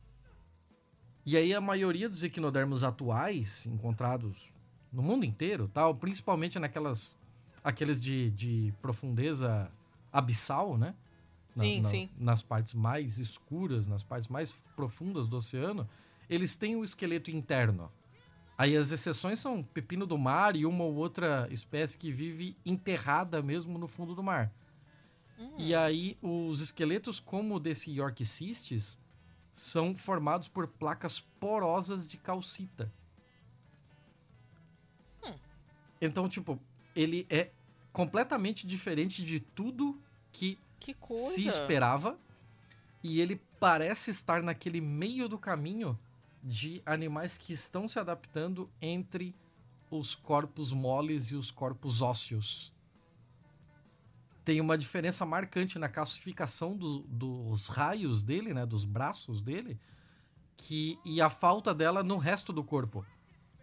E 1.25 1.37
aí 1.37 1.53
a 1.53 1.61
maioria 1.61 2.09
dos 2.09 2.23
equinodermos 2.23 2.83
atuais, 2.83 3.65
encontrados 3.65 4.51
no 4.91 5.01
mundo 5.01 5.25
inteiro, 5.25 5.67
tal, 5.67 5.95
principalmente 5.95 6.59
naquelas 6.59 7.19
aqueles 7.63 8.01
de, 8.01 8.31
de 8.31 8.73
profundeza 8.81 9.71
abissal, 10.11 10.77
né? 10.77 10.95
Na, 11.55 11.63
sim, 11.63 11.81
na, 11.81 11.89
sim. 11.89 12.09
Nas 12.17 12.41
partes 12.41 12.73
mais 12.73 13.19
escuras, 13.19 13.87
nas 13.87 14.03
partes 14.03 14.29
mais 14.29 14.51
profundas 14.75 15.27
do 15.27 15.37
oceano, 15.37 15.87
eles 16.29 16.55
têm 16.55 16.75
o 16.75 16.83
esqueleto 16.83 17.29
interno. 17.29 17.91
Aí 18.57 18.75
as 18.75 18.91
exceções 18.91 19.39
são 19.39 19.63
pepino 19.63 20.05
do 20.05 20.17
mar 20.17 20.55
e 20.55 20.65
uma 20.65 20.83
ou 20.83 20.95
outra 20.95 21.47
espécie 21.51 21.97
que 21.97 22.11
vive 22.11 22.55
enterrada 22.65 23.41
mesmo 23.41 23.77
no 23.77 23.87
fundo 23.87 24.13
do 24.13 24.23
mar. 24.23 24.51
Hum. 25.41 25.55
E 25.57 25.73
aí 25.73 26.17
os 26.21 26.61
esqueletos 26.61 27.19
como 27.19 27.55
o 27.55 27.59
desse 27.59 27.91
York 27.91 28.23
Cistes 28.23 28.99
são 29.51 29.95
formados 29.95 30.47
por 30.47 30.67
placas 30.67 31.19
porosas 31.19 32.07
de 32.07 32.17
calcita. 32.17 32.93
Hum. 35.23 35.33
Então, 35.99 36.29
tipo, 36.29 36.59
ele 36.95 37.25
é 37.29 37.49
completamente 37.91 38.67
diferente 38.67 39.23
de 39.25 39.39
tudo 39.39 39.99
que, 40.31 40.59
que 40.79 40.95
se 41.17 41.47
esperava. 41.47 42.19
E 43.03 43.19
ele 43.19 43.41
parece 43.59 44.11
estar 44.11 44.43
naquele 44.43 44.79
meio 44.79 45.27
do 45.27 45.39
caminho 45.39 45.97
de 46.43 46.83
animais 46.85 47.35
que 47.35 47.51
estão 47.51 47.87
se 47.87 47.97
adaptando 47.97 48.69
entre 48.79 49.35
os 49.89 50.13
corpos 50.13 50.71
moles 50.71 51.31
e 51.31 51.35
os 51.35 51.49
corpos 51.49 51.99
ósseos. 51.99 52.71
Tem 54.43 54.59
uma 54.59 54.77
diferença 54.77 55.25
marcante 55.25 55.77
na 55.77 55.87
calcificação 55.87 56.75
do, 56.75 57.01
dos 57.01 57.67
raios 57.67 58.23
dele, 58.23 58.53
né, 58.53 58.65
dos 58.65 58.83
braços 58.83 59.41
dele, 59.41 59.79
que 60.57 60.97
e 61.05 61.21
a 61.21 61.29
falta 61.29 61.73
dela 61.73 62.03
no 62.03 62.17
resto 62.17 62.51
do 62.51 62.63
corpo. 62.63 63.05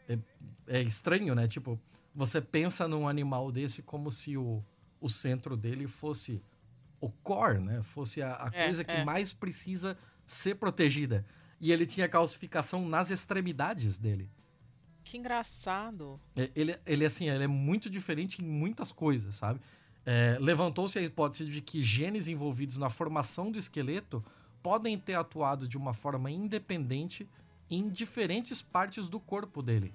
É, 0.09 0.19
é 0.67 0.83
estranho, 0.83 1.35
né? 1.35 1.47
Tipo, 1.47 1.81
você 2.15 2.41
pensa 2.41 2.89
num 2.89 3.09
animal 3.09 3.53
desse 3.53 3.83
como 3.83 4.11
se 4.11 4.37
o, 4.37 4.65
o 5.01 5.09
centro 5.09 5.57
dele 5.57 5.87
fosse 5.87 6.43
o 7.01 7.11
core, 7.11 7.59
né? 7.59 7.83
Fosse 7.83 8.23
a, 8.23 8.45
a 8.45 8.51
é, 8.53 8.65
coisa 8.65 8.85
que 8.85 8.97
é. 8.97 9.05
mais 9.05 9.33
precisa 9.33 9.97
ser 10.25 10.57
protegida 10.57 11.25
e 11.61 11.73
ele 11.73 11.87
tinha 11.87 12.09
calcificação 12.09 12.89
nas 12.89 13.11
extremidades 13.11 13.99
dele. 13.99 14.31
Que 15.05 15.17
engraçado. 15.17 16.21
É, 16.37 16.51
ele, 16.55 16.79
ele 16.85 17.05
assim, 17.05 17.29
ele 17.29 17.45
é 17.45 17.49
muito 17.49 17.89
diferente 17.89 18.43
em 18.43 18.45
muitas 18.45 18.93
coisas, 18.93 19.35
sabe? 19.35 19.61
É, 20.11 20.39
Levantou-se 20.41 20.99
a 20.99 21.03
hipótese 21.03 21.45
de 21.51 21.61
que 21.61 21.83
genes 21.83 22.29
envolvidos 22.29 22.79
na 22.79 22.89
formação 22.89 23.53
do 23.53 23.59
esqueleto 23.59 24.25
podem 24.63 24.99
ter 24.99 25.13
atuado 25.13 25.69
de 25.69 25.77
uma 25.77 25.93
forma 25.93 26.31
independente 26.31 27.29
em 27.71 27.91
diferentes 27.91 28.63
partes 28.63 29.07
do 29.07 29.21
corpo 29.21 29.61
dele. 29.61 29.93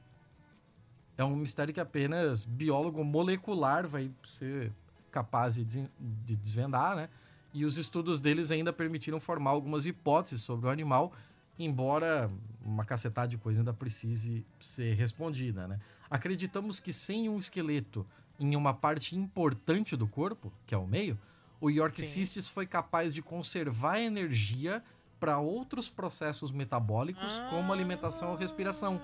É 1.17 1.23
um 1.23 1.35
mistério 1.35 1.73
que 1.73 1.79
apenas 1.79 2.43
biólogo 2.43 3.03
molecular 3.03 3.87
vai 3.87 4.11
ser 4.23 4.71
capaz 5.09 5.55
de, 5.55 5.65
de 5.65 6.35
desvendar, 6.35 6.95
né? 6.95 7.09
E 7.51 7.65
os 7.65 7.79
estudos 7.79 8.21
deles 8.21 8.51
ainda 8.51 8.71
permitiram 8.71 9.19
formar 9.19 9.49
algumas 9.49 9.87
hipóteses 9.87 10.43
sobre 10.43 10.67
o 10.67 10.69
animal 10.69 11.11
embora 11.57 12.31
uma 12.63 12.85
cacetada 12.85 13.27
de 13.27 13.37
coisa 13.37 13.61
ainda 13.61 13.73
precise 13.73 14.45
ser 14.59 14.95
respondida, 14.95 15.67
né? 15.67 15.79
Acreditamos 16.09 16.79
que 16.79 16.93
sem 16.93 17.29
um 17.29 17.37
esqueleto 17.37 18.05
em 18.43 18.55
uma 18.55 18.73
parte 18.73 19.15
importante 19.15 19.95
do 19.95 20.07
corpo, 20.07 20.51
que 20.65 20.75
é 20.75 20.77
o 20.77 20.85
meio, 20.85 21.17
o 21.61 21.69
York 21.69 22.01
Sim. 22.01 22.07
Cistis 22.07 22.47
foi 22.47 22.65
capaz 22.67 23.13
de 23.13 23.21
conservar 23.21 23.99
energia 23.99 24.83
para 25.19 25.39
outros 25.39 25.89
processos 25.89 26.51
metabólicos, 26.51 27.39
ah, 27.39 27.49
como 27.49 27.71
alimentação 27.71 28.31
ou 28.31 28.35
respiração. 28.35 29.01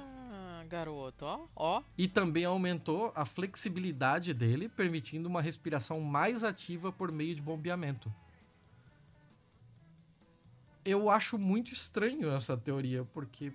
Garoto, 0.67 1.25
ó, 1.25 1.47
ó. 1.55 1.83
E 1.97 2.07
também 2.07 2.45
aumentou 2.45 3.11
a 3.15 3.25
flexibilidade 3.25 4.33
dele, 4.33 4.69
permitindo 4.69 5.27
uma 5.27 5.41
respiração 5.41 5.99
mais 5.99 6.43
ativa 6.43 6.91
por 6.91 7.11
meio 7.11 7.33
de 7.33 7.41
bombeamento 7.41 8.13
eu 10.85 11.09
acho 11.09 11.37
muito 11.37 11.71
estranho 11.71 12.31
essa 12.31 12.57
teoria, 12.57 13.05
porque, 13.13 13.51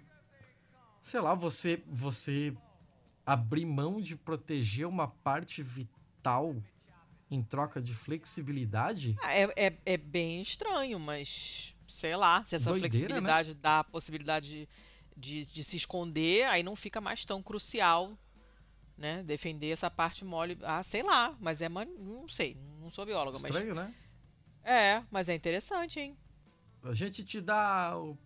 sei 1.00 1.20
lá, 1.20 1.34
você, 1.34 1.82
você 1.86 2.54
abrir 3.26 3.64
mão 3.64 4.00
de 4.00 4.16
proteger 4.16 4.86
uma 4.86 5.08
parte 5.08 5.62
vital 5.62 6.54
em 7.30 7.42
troca 7.42 7.80
de 7.80 7.94
flexibilidade? 7.94 9.16
Ah, 9.22 9.36
é, 9.36 9.48
é, 9.56 9.78
é, 9.84 9.96
bem 9.96 10.40
estranho, 10.40 10.98
mas 10.98 11.74
sei 11.88 12.16
lá, 12.16 12.44
se 12.44 12.56
essa 12.56 12.70
Doideira, 12.70 12.90
né? 12.90 12.90
flexibilidade 12.90 13.50
né? 13.50 13.58
dá 13.60 13.78
a 13.80 13.84
possibilidade 13.84 14.48
de, 14.48 14.68
de, 15.16 15.52
de, 15.52 15.64
se 15.64 15.76
esconder, 15.76 16.44
aí 16.46 16.62
não 16.62 16.76
fica 16.76 17.00
mais 17.00 17.24
tão 17.24 17.42
crucial, 17.42 18.16
né? 18.96 19.22
Defender 19.22 19.70
essa 19.70 19.90
parte 19.90 20.24
mole. 20.24 20.58
Ah, 20.62 20.82
sei 20.82 21.02
lá, 21.02 21.36
mas 21.40 21.60
é. 21.62 21.68
Não 21.68 22.28
sei, 22.28 22.56
não 22.80 22.90
sou 22.90 23.04
bióloga, 23.06 23.36
Estranho, 23.36 23.74
mas. 23.74 23.86
né? 23.86 23.94
É, 24.62 25.02
mas 25.10 25.28
é 25.28 25.34
interessante, 25.34 26.00
hein? 26.00 26.16
A 26.82 26.94
gente 26.94 27.22
te 27.22 27.40
dá 27.40 27.96
o, 27.96 28.16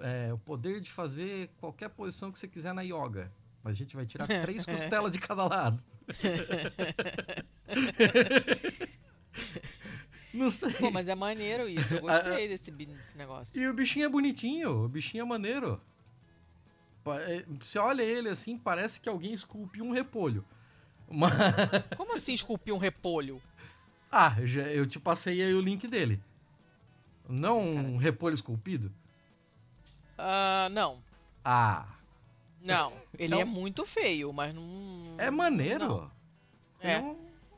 é, 0.00 0.32
o 0.32 0.38
poder 0.38 0.80
de 0.80 0.90
fazer 0.90 1.50
qualquer 1.58 1.88
posição 1.88 2.30
que 2.30 2.38
você 2.38 2.48
quiser 2.48 2.72
na 2.72 2.82
yoga. 2.82 3.32
A 3.68 3.72
gente 3.72 3.94
vai 3.94 4.06
tirar 4.06 4.26
três 4.42 4.64
costelas 4.64 5.12
de 5.12 5.18
cada 5.18 5.44
lado. 5.44 5.82
Não 10.32 10.50
sei. 10.50 10.72
Pô, 10.72 10.90
mas 10.90 11.08
é 11.08 11.14
maneiro 11.14 11.68
isso. 11.68 11.94
Eu 11.94 12.00
gostei 12.00 12.48
desse 12.48 12.72
negócio. 13.14 13.58
E 13.58 13.66
o 13.66 13.74
bichinho 13.74 14.06
é 14.06 14.08
bonitinho. 14.08 14.84
O 14.84 14.88
bichinho 14.88 15.22
é 15.22 15.26
maneiro. 15.26 15.80
É, 17.26 17.44
você 17.58 17.78
olha 17.78 18.02
ele 18.02 18.28
assim, 18.28 18.58
parece 18.58 19.00
que 19.00 19.08
alguém 19.08 19.32
esculpiu 19.32 19.84
um 19.84 19.92
repolho. 19.92 20.44
Mas... 21.10 21.32
Como 21.96 22.14
assim 22.14 22.34
esculpiu 22.34 22.74
um 22.74 22.78
repolho? 22.78 23.40
Ah, 24.10 24.36
eu 24.74 24.86
te 24.86 24.98
passei 24.98 25.42
aí 25.42 25.54
o 25.54 25.60
link 25.60 25.86
dele. 25.86 26.20
Não 27.28 27.60
um 27.60 27.96
repolho 27.96 28.34
esculpido? 28.34 28.92
Uh, 30.18 30.68
não. 30.70 31.02
Ah. 31.44 31.86
Não, 32.60 32.92
ele 33.14 33.26
então, 33.26 33.40
é 33.40 33.44
muito 33.44 33.86
feio, 33.86 34.32
mas 34.32 34.54
não. 34.54 35.14
É 35.18 35.30
maneiro. 35.30 35.88
Não. 35.88 36.10
Ele 36.80 36.92
é. 36.92 37.16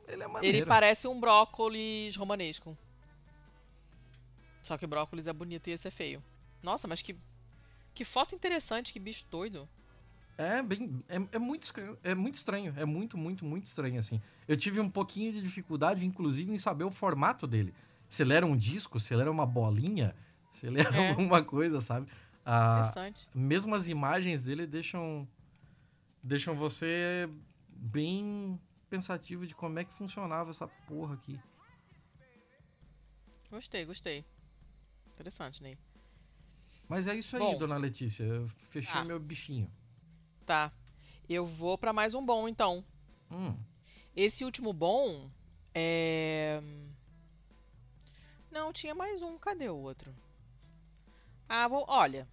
ele 0.08 0.22
é 0.22 0.26
maneiro. 0.26 0.56
Ele 0.58 0.66
parece 0.66 1.08
um 1.08 1.18
brócolis 1.18 2.16
romanesco. 2.16 2.76
Só 4.62 4.76
que 4.76 4.86
brócolis 4.86 5.26
é 5.26 5.32
bonito 5.32 5.68
e 5.68 5.72
esse 5.72 5.88
é 5.88 5.90
feio. 5.90 6.22
Nossa, 6.62 6.86
mas 6.86 7.02
que. 7.02 7.16
Que 7.92 8.04
foto 8.04 8.34
interessante, 8.34 8.92
que 8.92 9.00
bicho 9.00 9.24
doido. 9.30 9.68
É, 10.38 10.62
bem. 10.62 11.02
É, 11.08 11.16
é, 11.32 11.38
muito, 11.38 11.72
é 12.02 12.14
muito 12.14 12.34
estranho. 12.34 12.72
É 12.76 12.84
muito, 12.84 13.18
muito, 13.18 13.44
muito 13.44 13.66
estranho, 13.66 13.98
assim. 13.98 14.20
Eu 14.46 14.56
tive 14.56 14.80
um 14.80 14.88
pouquinho 14.88 15.32
de 15.32 15.42
dificuldade, 15.42 16.06
inclusive, 16.06 16.52
em 16.52 16.58
saber 16.58 16.84
o 16.84 16.90
formato 16.90 17.46
dele 17.46 17.74
se 18.10 18.24
ele 18.24 18.34
era 18.34 18.44
um 18.44 18.56
disco, 18.56 18.98
se 18.98 19.14
ele 19.14 19.22
era 19.22 19.30
uma 19.30 19.46
bolinha, 19.46 20.14
se 20.50 20.66
ele 20.66 20.80
era 20.80 20.96
é. 20.96 21.10
alguma 21.10 21.42
coisa, 21.42 21.80
sabe? 21.80 22.08
Ah, 22.52 22.80
Interessante. 22.80 23.28
Mesmo 23.32 23.76
as 23.76 23.86
imagens 23.86 24.42
dele 24.42 24.66
deixam, 24.66 25.28
deixam 26.20 26.56
você 26.56 27.30
bem 27.68 28.60
pensativo 28.88 29.46
de 29.46 29.54
como 29.54 29.78
é 29.78 29.84
que 29.84 29.94
funcionava 29.94 30.50
essa 30.50 30.66
porra 30.66 31.14
aqui. 31.14 31.38
Gostei, 33.48 33.84
gostei. 33.84 34.24
Interessante, 35.14 35.62
Ney. 35.62 35.78
Mas 36.88 37.06
é 37.06 37.14
isso 37.14 37.36
aí, 37.36 37.40
bom, 37.40 37.56
dona 37.56 37.76
Letícia. 37.76 38.24
Eu 38.24 38.48
fechei 38.48 38.94
tá. 38.94 39.04
meu 39.04 39.20
bichinho. 39.20 39.70
Tá. 40.44 40.72
Eu 41.28 41.46
vou 41.46 41.78
para 41.78 41.92
mais 41.92 42.14
um 42.14 42.26
bom, 42.26 42.48
então. 42.48 42.84
Hum. 43.30 43.56
Esse 44.16 44.44
último 44.44 44.72
bom 44.72 45.30
é. 45.72 46.60
Não, 48.50 48.72
tinha 48.72 48.92
mais 48.92 49.22
um. 49.22 49.38
Cadê 49.38 49.68
o 49.68 49.76
outro? 49.76 50.12
Ah, 51.48 51.68
vou. 51.68 51.84
Olha. 51.86 52.26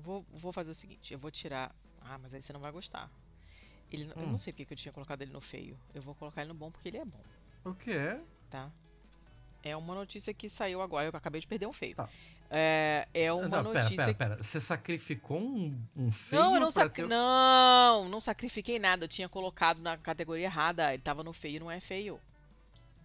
Vou, 0.00 0.24
vou 0.32 0.52
fazer 0.52 0.70
o 0.70 0.74
seguinte. 0.74 1.12
Eu 1.12 1.18
vou 1.18 1.30
tirar. 1.30 1.74
Ah, 2.02 2.18
mas 2.18 2.34
aí 2.34 2.42
você 2.42 2.52
não 2.52 2.60
vai 2.60 2.72
gostar. 2.72 3.10
Ele, 3.92 4.04
hum. 4.04 4.12
Eu 4.16 4.26
não 4.26 4.38
sei 4.38 4.52
porque 4.52 4.64
que 4.64 4.72
eu 4.72 4.76
tinha 4.76 4.92
colocado 4.92 5.22
ele 5.22 5.32
no 5.32 5.40
feio. 5.40 5.78
Eu 5.94 6.02
vou 6.02 6.14
colocar 6.14 6.42
ele 6.42 6.48
no 6.48 6.54
bom 6.54 6.70
porque 6.70 6.88
ele 6.88 6.98
é 6.98 7.04
bom. 7.04 7.20
O 7.64 7.74
que 7.74 7.92
é? 7.92 8.20
Tá. 8.48 8.70
É 9.62 9.76
uma 9.76 9.94
notícia 9.94 10.32
que 10.32 10.48
saiu 10.48 10.80
agora, 10.80 11.06
eu 11.06 11.12
acabei 11.14 11.40
de 11.40 11.46
perder 11.46 11.66
um 11.66 11.72
feio. 11.72 11.94
Tá. 11.94 12.08
É, 12.50 13.06
é 13.14 13.32
uma 13.32 13.62
não, 13.62 13.72
notícia. 13.72 13.96
Pera, 13.96 14.14
pera, 14.14 14.30
pera. 14.30 14.42
Você 14.42 14.58
sacrificou 14.58 15.38
um, 15.38 15.78
um 15.94 16.10
feio 16.10 16.42
Não, 16.42 16.54
eu 16.54 16.60
não, 16.60 16.70
sac... 16.70 16.92
ter- 16.94 17.06
não, 17.06 18.08
não 18.08 18.20
sacrifiquei 18.20 18.78
nada. 18.78 19.04
Eu 19.04 19.08
tinha 19.08 19.28
colocado 19.28 19.80
na 19.80 19.96
categoria 19.96 20.46
errada. 20.46 20.92
Ele 20.92 21.02
tava 21.02 21.22
no 21.22 21.32
feio, 21.32 21.60
não 21.60 21.70
é 21.70 21.78
feio. 21.78 22.18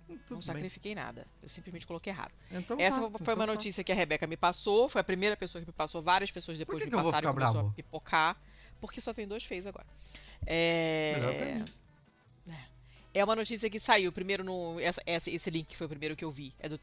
Tudo 0.08 0.20
não 0.30 0.38
bem. 0.38 0.41
sacrifiquei 0.45 0.93
nada. 0.95 1.26
Eu 1.41 1.49
simplesmente 1.49 1.86
coloquei 1.88 2.12
errado. 2.14 2.32
Então 2.51 2.78
Essa 2.80 3.01
tá, 3.01 3.10
foi 3.10 3.20
então 3.22 3.34
uma 3.36 3.47
tá. 3.47 3.53
notícia 3.53 3.84
que 3.84 3.91
a 3.91 3.95
Rebeca 3.95 4.28
me 4.28 4.38
passou. 4.38 4.88
Foi 4.88 5.01
a 5.01 5.03
primeira 5.03 5.36
pessoa 5.36 5.62
que 5.62 5.68
me 5.68 5.74
passou. 5.74 6.01
Várias 6.01 6.30
pessoas 6.32 6.58
depois 6.58 6.80
que 6.80 6.86
me 6.86 6.91
passaram 6.91 7.30
e 7.30 7.34
começou 7.34 7.53
bravo? 7.53 7.70
a 7.70 7.74
pipocar. 7.74 8.38
Porque 8.80 9.01
só 9.01 9.14
tem 9.14 9.28
dois 9.28 9.43
feios 9.43 9.66
agora. 9.66 9.86
É... 10.45 11.56
mim. 11.56 11.66
É 13.14 13.24
uma 13.24 13.36
notícia 13.36 13.70
que 13.70 13.80
saiu 13.80 14.12
primeiro 14.12 14.43
no. 14.43 14.78
Essa, 14.80 15.01
essa- 15.06 15.32
esse 15.32 15.49
link 15.49 15.68
que 15.68 15.78
foi 15.78 15.86
o 15.88 15.89
primeiro 15.89 16.16
que 16.18 16.26
eu 16.26 16.30
vi. 16.32 16.53
É 16.60 16.68
do 16.68 16.78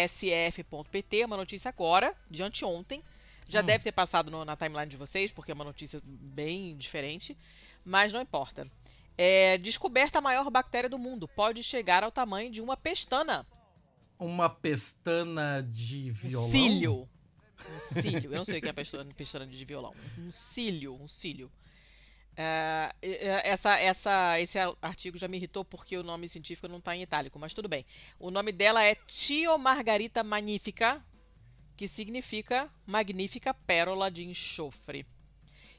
tsf.pt, 0.00 1.24
uma 1.24 1.36
notícia 1.36 1.68
agora, 1.68 2.14
de 2.30 2.42
anteontem. 2.42 3.02
Já 3.48 3.60
Hum. 3.60 3.64
deve 3.64 3.82
ter 3.84 3.92
passado 3.92 4.30
no- 4.30 4.44
na 4.44 4.56
timeline 4.56 4.86
de 4.86 4.96
vocês, 4.96 5.30
porque 5.32 5.50
é 5.50 5.54
uma 5.54 5.64
notícia 5.64 6.00
bem 6.04 6.76
diferente. 6.76 7.36
Mas 7.84 8.12
não 8.12 8.20
importa. 8.20 8.68
É, 9.18 9.58
descoberta 9.58 10.18
a 10.18 10.22
maior 10.22 10.48
bactéria 10.48 10.88
do 10.88 10.96
mundo. 10.98 11.26
Pode 11.26 11.62
chegar 11.62 12.04
ao 12.04 12.12
tamanho 12.12 12.50
de 12.52 12.60
uma 12.62 12.76
pestana. 12.76 13.44
Uma 14.16 14.48
pestana 14.48 15.60
de 15.68 16.10
Um 16.10 16.14
violão? 16.14 16.50
cílio. 16.50 17.08
Um 17.74 17.80
cílio. 17.80 18.32
Eu 18.32 18.36
não 18.38 18.44
sei 18.44 18.58
o 18.58 18.62
que 18.62 18.68
é 18.68 18.72
pestana, 18.72 19.12
pestana 19.14 19.46
de 19.46 19.64
violão. 19.64 19.92
Um 20.16 20.30
cílio, 20.30 20.94
um 20.94 21.08
cílio. 21.08 21.50
É, 22.36 22.94
essa, 23.44 23.76
essa, 23.80 24.40
esse 24.40 24.56
artigo 24.80 25.18
já 25.18 25.26
me 25.26 25.36
irritou 25.36 25.64
porque 25.64 25.96
o 25.96 26.04
nome 26.04 26.28
científico 26.28 26.68
não 26.68 26.78
está 26.78 26.94
em 26.94 27.02
itálico, 27.02 27.36
mas 27.36 27.52
tudo 27.52 27.68
bem. 27.68 27.84
O 28.16 28.30
nome 28.30 28.52
dela 28.52 28.84
é 28.84 28.94
Tio 28.94 29.58
Margarita 29.58 30.22
Magnifica, 30.22 31.04
que 31.76 31.88
significa 31.88 32.72
magnífica 32.86 33.52
pérola 33.52 34.08
de 34.08 34.24
enxofre. 34.24 35.04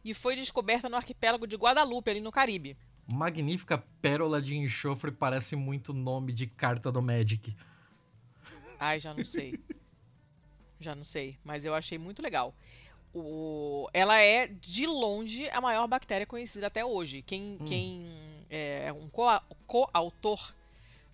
E 0.04 0.14
foi 0.14 0.36
descoberta 0.36 0.90
no 0.90 0.98
arquipélago 0.98 1.48
de 1.48 1.56
Guadalupe, 1.56 2.12
ali 2.12 2.20
no 2.20 2.32
Caribe. 2.32 2.78
Magnífica 3.12 3.78
pérola 4.02 4.42
de 4.42 4.56
enxofre 4.58 5.12
parece 5.12 5.56
muito 5.56 5.94
nome 5.94 6.32
de 6.32 6.46
carta 6.48 6.92
do 6.92 7.02
Magic. 7.02 7.56
Ai, 8.80 9.00
já 9.00 9.14
não 9.14 9.26
sei. 9.26 9.60
já 10.80 10.96
não 10.96 11.04
sei, 11.04 11.38
mas 11.44 11.66
eu 11.66 11.74
achei 11.74 11.98
muito 11.98 12.22
legal. 12.22 12.54
O... 13.14 13.90
Ela 13.94 14.20
é, 14.20 14.48
de 14.48 14.86
longe, 14.86 15.50
a 15.50 15.60
maior 15.60 15.88
bactéria 15.88 16.28
conhecida 16.28 16.68
até 16.68 16.86
hoje. 16.86 17.22
Quem, 17.24 17.58
Hum. 17.60 17.66
quem 17.66 18.06
é 18.50 18.94
um 18.94 19.10
coa- 19.10 19.42
coautor 19.66 20.54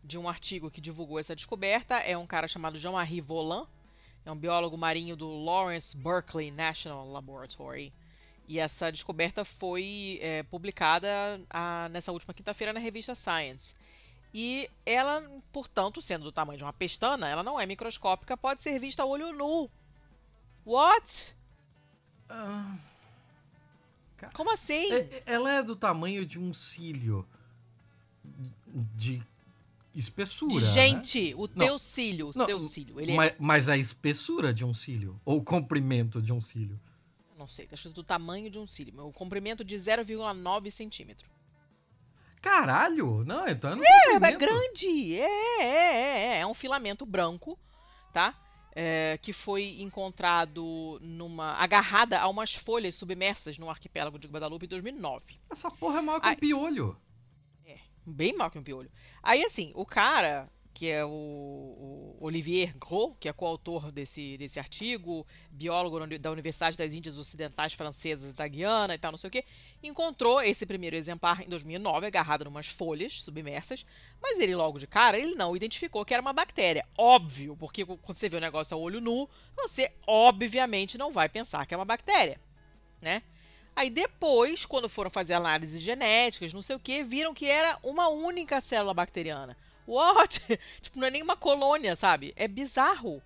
de 0.04 0.18
um 0.18 0.28
artigo 0.30 0.70
que 0.70 0.82
divulgou 0.82 1.18
essa 1.18 1.36
descoberta 1.36 1.96
é 1.96 2.18
um 2.18 2.28
cara 2.28 2.48
chamado 2.48 2.78
Jean-Marie 2.78 3.22
Volan. 3.22 3.66
É 4.26 4.32
um 4.32 4.36
biólogo 4.36 4.78
marinho 4.78 5.16
do 5.16 5.43
Lawrence 5.43 5.96
Berkeley 5.96 6.52
National 6.52 7.10
Laboratory. 7.12 7.93
E 8.48 8.60
essa 8.60 8.91
descoberta 8.91 9.43
foi 9.43 10.20
é, 10.22 10.43
publicada 10.43 11.41
a- 11.50 11.89
nessa 11.89 12.12
última 12.12 12.34
quinta-feira 12.34 12.72
na 12.74 12.80
revista 12.80 13.16
Science. 13.16 13.74
E 14.34 14.70
ela, 14.86 15.24
portanto, 15.52 16.02
sendo 16.02 16.26
do 16.26 16.32
tamanho 16.32 16.58
de 16.58 16.64
uma 16.64 16.74
pestana, 16.74 17.28
ela 17.28 17.41
não 17.41 17.60
é 17.60 17.66
microscópica, 17.66 18.36
pode 18.38 18.62
ser 18.62 18.78
vista 18.80 19.02
a 19.04 19.06
olho 19.06 19.32
nu. 19.34 19.70
What? 20.66 21.34
Ah, 22.30 22.76
Como 24.34 24.52
assim? 24.52 24.91
é- 24.91 25.24
ela 25.26 25.52
é 25.52 25.64
do 25.64 25.76
tamanho 25.76 26.26
de 26.26 26.38
um 26.39 26.54
cílio 26.54 27.26
de 28.96 29.22
espessura. 29.93 30.66
né? 30.66 30.72
Gente, 30.74 31.34
o 31.36 31.48
Não. 31.56 31.66
teu 31.68 31.80
cílio, 31.80 32.30
o 32.30 32.38
Não, 32.38 32.46
teu 32.46 32.60
cílio, 32.62 33.00
ele 33.00 33.14
é, 33.14 33.16
mas, 33.16 33.34
mas 33.39 33.70
a 33.70 33.78
espessura 33.78 34.54
de 34.54 34.66
um 34.66 34.74
cílio? 34.74 35.20
Ou 35.24 35.38
o 35.38 35.43
comprimento 35.43 36.22
de 36.22 36.34
um 36.34 36.41
cílio? 36.41 36.80
Não 37.38 37.48
sei, 37.48 37.68
tá 37.68 37.76
escrito 37.76 37.96
do 37.96 38.04
tamanho 38.04 38.50
de 38.50 38.58
um 38.58 38.68
cílio, 38.68 39.06
o 39.06 39.14
comprimento 39.14 39.64
de 39.64 39.76
0,9 39.76 40.72
centímetro. 40.72 41.30
Caralho! 42.42 43.24
Não, 43.26 43.48
então 43.48 43.72
é 43.72 43.76
no 43.76 43.84
É, 43.84 44.16
é 44.16 44.38
grande, 44.38 45.20
é, 45.20 45.62
é, 45.62 45.64
é, 45.64 46.38
é, 46.38 46.40
é 46.40 46.48
um 46.48 46.54
filamento 46.54 47.06
branco, 47.06 47.58
tá? 48.14 48.36
É, 48.78 49.18
que 49.22 49.32
foi 49.32 49.82
encontrado 49.82 51.00
numa 51.02 51.54
agarrada 51.54 52.20
a 52.20 52.28
umas 52.28 52.54
folhas 52.54 52.94
submersas 52.94 53.58
no 53.58 53.70
arquipélago 53.70 54.20
de 54.20 54.28
Guadalupe 54.28 54.66
em 54.66 54.70
2009. 54.70 55.40
Essa 55.50 55.72
porra 55.72 56.00
é 56.00 56.02
maior 56.02 56.20
que 56.20 56.28
um 56.28 56.36
piolho. 56.36 56.98
Bem 58.06 58.36
mal 58.36 58.52
que 58.52 58.60
um 58.60 58.64
piolho. 58.64 58.92
Aí, 59.24 59.44
assim, 59.44 59.72
o 59.74 59.84
cara, 59.84 60.48
que 60.76 60.91
é 60.91 61.05
o, 61.05 61.07
o 61.09 62.17
Olivier 62.19 62.76
Gros, 62.78 63.13
que 63.17 63.30
é 63.30 63.34
coautor 63.34 63.93
desse, 63.93 64.38
desse 64.38 64.59
artigo, 64.59 65.26
biólogo 65.49 66.05
da 66.19 66.30
Universidade 66.30 66.76
das 66.76 66.93
Índias 66.93 67.17
Ocidentais 67.17 67.71
Francesas 67.71 68.34
da 68.34 68.45
Guiana 68.45 68.93
e 68.93 68.97
tal, 68.97 69.11
não 69.11 69.17
sei 69.17 69.30
o 69.30 69.32
quê, 69.32 69.45
encontrou 69.82 70.41
esse 70.41 70.65
primeiro 70.65 70.97
exemplar 70.97 71.41
em 71.41 71.47
2009, 71.47 72.07
agarrado 72.07 72.43
em 72.43 72.49
umas 72.49 72.67
folhas 72.67 73.21
submersas, 73.21 73.86
mas 74.21 74.38
ele 74.38 74.53
logo 74.53 74.78
de 74.78 74.86
cara, 74.86 75.17
ele 75.17 75.34
não 75.34 75.55
identificou 75.55 76.03
que 76.03 76.13
era 76.13 76.21
uma 76.21 76.34
bactéria. 76.34 76.86
Óbvio, 76.97 77.55
porque 77.55 77.86
quando 77.86 78.17
você 78.17 78.28
vê 78.28 78.36
o 78.36 78.41
negócio 78.41 78.76
a 78.76 78.80
olho 78.80 78.99
nu, 78.99 79.30
você 79.55 79.89
obviamente 80.05 80.97
não 80.97 81.13
vai 81.13 81.30
pensar 81.30 81.65
que 81.65 81.73
é 81.73 81.78
uma 81.78 81.86
bactéria, 81.86 82.38
né? 83.01 83.23
Aí 83.73 83.89
depois, 83.89 84.65
quando 84.65 84.89
foram 84.89 85.09
fazer 85.09 85.36
análises 85.36 85.82
genéticas, 85.82 86.51
não 86.51 86.61
sei 86.61 86.76
o 86.76 86.80
que, 86.80 87.01
viram 87.01 87.34
que 87.34 87.45
era 87.45 87.80
uma 87.82 88.09
única 88.09 88.59
célula 88.59 88.93
bacteriana. 88.93 89.55
What? 89.88 90.42
tipo, 90.82 91.00
não 91.00 91.08
é 91.08 91.12
nem 91.12 91.22
uma 91.24 91.36
colônia, 91.38 91.96
sabe? 91.96 92.34
É 92.36 92.48
bizarro. 92.48 93.22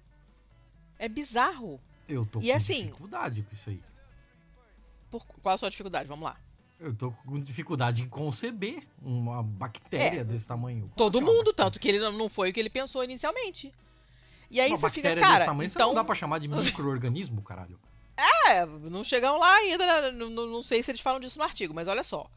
É 0.98 1.08
bizarro. 1.08 1.80
Eu 2.08 2.26
tô 2.26 2.40
E 2.42 2.50
com 2.50 2.56
assim- 2.58 2.86
dificuldade 2.86 3.44
com 3.44 3.54
isso 3.54 3.70
aí. 3.70 3.82
Por... 5.12 5.26
Qual 5.42 5.56
a 5.56 5.58
sua 5.58 5.70
dificuldade? 5.70 6.08
Vamos 6.08 6.26
lá. 6.26 6.38
Eu 6.80 6.94
tô 6.96 7.12
com 7.12 7.40
dificuldade 7.40 8.02
em 8.02 8.08
conceber 8.08 8.84
uma 9.02 9.44
bactéria 9.44 10.22
É, 10.22 10.24
desse 10.24 10.48
tamanho. 10.48 10.90
Todo 10.96 11.18
assim, 11.18 11.26
mundo, 11.26 11.52
tanto 11.54 11.80
que 11.80 11.88
ele 11.88 12.00
não- 12.00 12.30
foi 12.30 12.50
o 12.50 12.54
que 12.54 12.60
ele 12.60 12.70
pensou 12.70 13.04
inicialmente. 13.04 13.74
E 14.50 14.60
aí 14.60 14.70
Uma 14.72 14.78
você 14.78 14.90
fica, 14.90 15.16
cara, 15.16 15.34
desse 15.34 15.46
tamanho, 15.46 15.70
então... 15.70 15.88
não 15.90 15.96
dá 15.96 16.04
pra 16.04 16.16
chamar 16.16 16.40
de 16.40 16.48
micro-organismo, 16.50 17.42
caralho. 17.42 17.80
É, 18.48 18.66
não 18.66 19.04
chegamos 19.04 19.40
lá 19.40 19.54
ainda, 19.56 19.86
né? 20.02 20.12
não- 20.12 20.30
não 20.48 20.64
sei 20.64 20.82
se 20.84 20.92
eles 20.92 21.02
falam 21.02 21.20
disso 21.20 21.38
no 21.38 21.44
artigo, 21.46 21.74
mas 21.74 21.88
olha 21.88 22.04
só. 22.04 22.30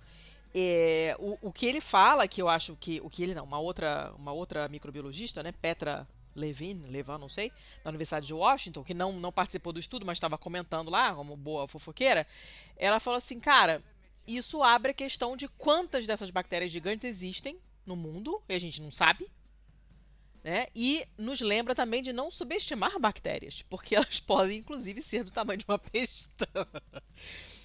É, 0.55 1.17
o, 1.19 1.39
o 1.49 1.53
que 1.53 1.67
ele 1.67 1.81
fala, 1.81 2.29
que 2.29 2.43
eu 2.43 2.49
acho 2.49 2.77
que. 2.77 3.01
O 3.01 3.11
que 3.11 3.23
ele 3.23 3.35
não, 3.35 3.45
uma 3.45 3.59
outra, 3.59 4.13
uma 4.19 4.33
outra 4.33 4.69
microbiologista, 4.69 5.43
né? 5.43 5.53
Petra 5.53 6.07
Levin, 6.35 6.85
Levan, 6.89 7.19
não 7.19 7.29
sei, 7.29 7.53
da 7.83 7.91
Universidade 7.91 8.27
de 8.27 8.35
Washington, 8.35 8.83
que 8.83 8.95
não, 8.95 9.13
não 9.13 9.33
participou 9.33 9.73
do 9.73 9.81
estudo, 9.81 10.07
mas 10.07 10.17
estava 10.17 10.39
comentando 10.39 10.91
lá, 10.91 11.15
como 11.15 11.37
boa 11.37 11.69
fofoqueira, 11.69 12.27
ela 12.77 13.01
falou 13.01 13.19
assim, 13.19 13.39
cara, 13.39 13.83
isso 14.27 14.63
abre 14.63 14.93
a 14.93 14.95
questão 14.95 15.37
de 15.37 15.49
quantas 15.49 16.07
dessas 16.07 16.31
bactérias 16.31 16.71
gigantes 16.71 17.05
existem 17.05 17.59
no 17.85 17.97
mundo, 17.97 18.43
e 18.49 18.55
a 18.55 18.59
gente 18.59 18.81
não 18.81 18.91
sabe. 18.91 19.31
Né? 20.43 20.67
E 20.75 21.07
nos 21.17 21.41
lembra 21.41 21.73
também 21.73 22.03
de 22.03 22.13
não 22.13 22.31
subestimar 22.31 22.99
bactérias, 22.99 23.63
porque 23.63 23.95
elas 23.95 24.19
podem 24.21 24.59
inclusive 24.59 25.01
ser 25.01 25.25
do 25.25 25.31
tamanho 25.31 25.59
de 25.59 25.65
uma 25.69 25.79
pestana. 25.79 26.83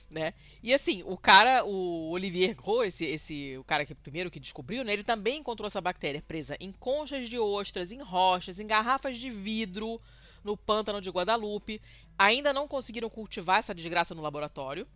Né? 0.10 0.34
E 0.64 0.74
assim, 0.74 1.04
o 1.06 1.18
cara, 1.18 1.66
o 1.66 2.10
Olivier 2.12 2.56
Gros, 2.56 2.88
esse, 2.88 3.06
esse, 3.06 3.58
o 3.58 3.64
cara 3.64 3.86
que 3.86 3.94
primeiro 3.94 4.32
que 4.32 4.40
descobriu, 4.40 4.84
né, 4.84 4.94
ele 4.94 5.04
também 5.04 5.40
encontrou 5.40 5.68
essa 5.68 5.82
bactéria 5.82 6.22
presa 6.22 6.56
em 6.60 6.72
conchas 6.72 7.30
de 7.30 7.38
ostras, 7.38 7.92
em 7.92 8.02
rochas, 8.02 8.60
em 8.60 8.68
garrafas 8.68 9.18
de 9.18 9.30
vidro, 9.30 10.02
no 10.44 10.56
pântano 10.56 11.02
de 11.02 11.10
Guadalupe. 11.10 11.82
Ainda 12.18 12.54
não 12.54 12.68
conseguiram 12.68 13.10
cultivar 13.10 13.60
essa 13.60 13.76
desgraça 13.76 14.16
no 14.16 14.22
laboratório. 14.22 14.88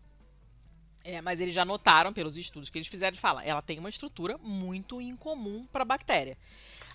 É, 1.03 1.19
mas 1.19 1.39
eles 1.39 1.53
já 1.53 1.65
notaram 1.65 2.13
pelos 2.13 2.37
estudos 2.37 2.69
que 2.69 2.77
eles 2.77 2.87
fizeram, 2.87 3.17
fala, 3.17 3.43
ela 3.43 3.61
tem 3.61 3.79
uma 3.79 3.89
estrutura 3.89 4.37
muito 4.37 5.01
incomum 5.01 5.65
para 5.71 5.83
bactéria. 5.83 6.37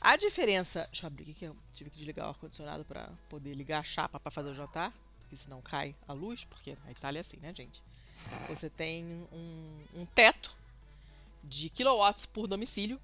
A 0.00 0.16
diferença. 0.16 0.86
Deixa 0.92 1.04
eu 1.04 1.08
abrir 1.08 1.24
aqui 1.24 1.34
que 1.34 1.44
eu 1.46 1.56
tive 1.74 1.90
que 1.90 1.96
desligar 1.96 2.26
o 2.26 2.28
ar-condicionado 2.28 2.84
para 2.84 3.10
poder 3.28 3.54
ligar 3.54 3.80
a 3.80 3.82
chapa 3.82 4.20
para 4.20 4.30
fazer 4.30 4.50
o 4.50 4.54
jantar, 4.54 4.92
porque 5.18 5.36
senão 5.36 5.60
cai 5.60 5.96
a 6.06 6.12
luz, 6.12 6.44
porque 6.44 6.76
a 6.86 6.90
Itália 6.92 7.18
é 7.18 7.22
assim, 7.22 7.38
né, 7.38 7.52
gente? 7.52 7.82
Você 8.48 8.68
tem 8.70 9.04
um, 9.32 10.00
um 10.00 10.06
teto 10.06 10.54
de 11.42 11.68
kilowatts 11.70 12.26
por 12.26 12.46
domicílio 12.46 13.00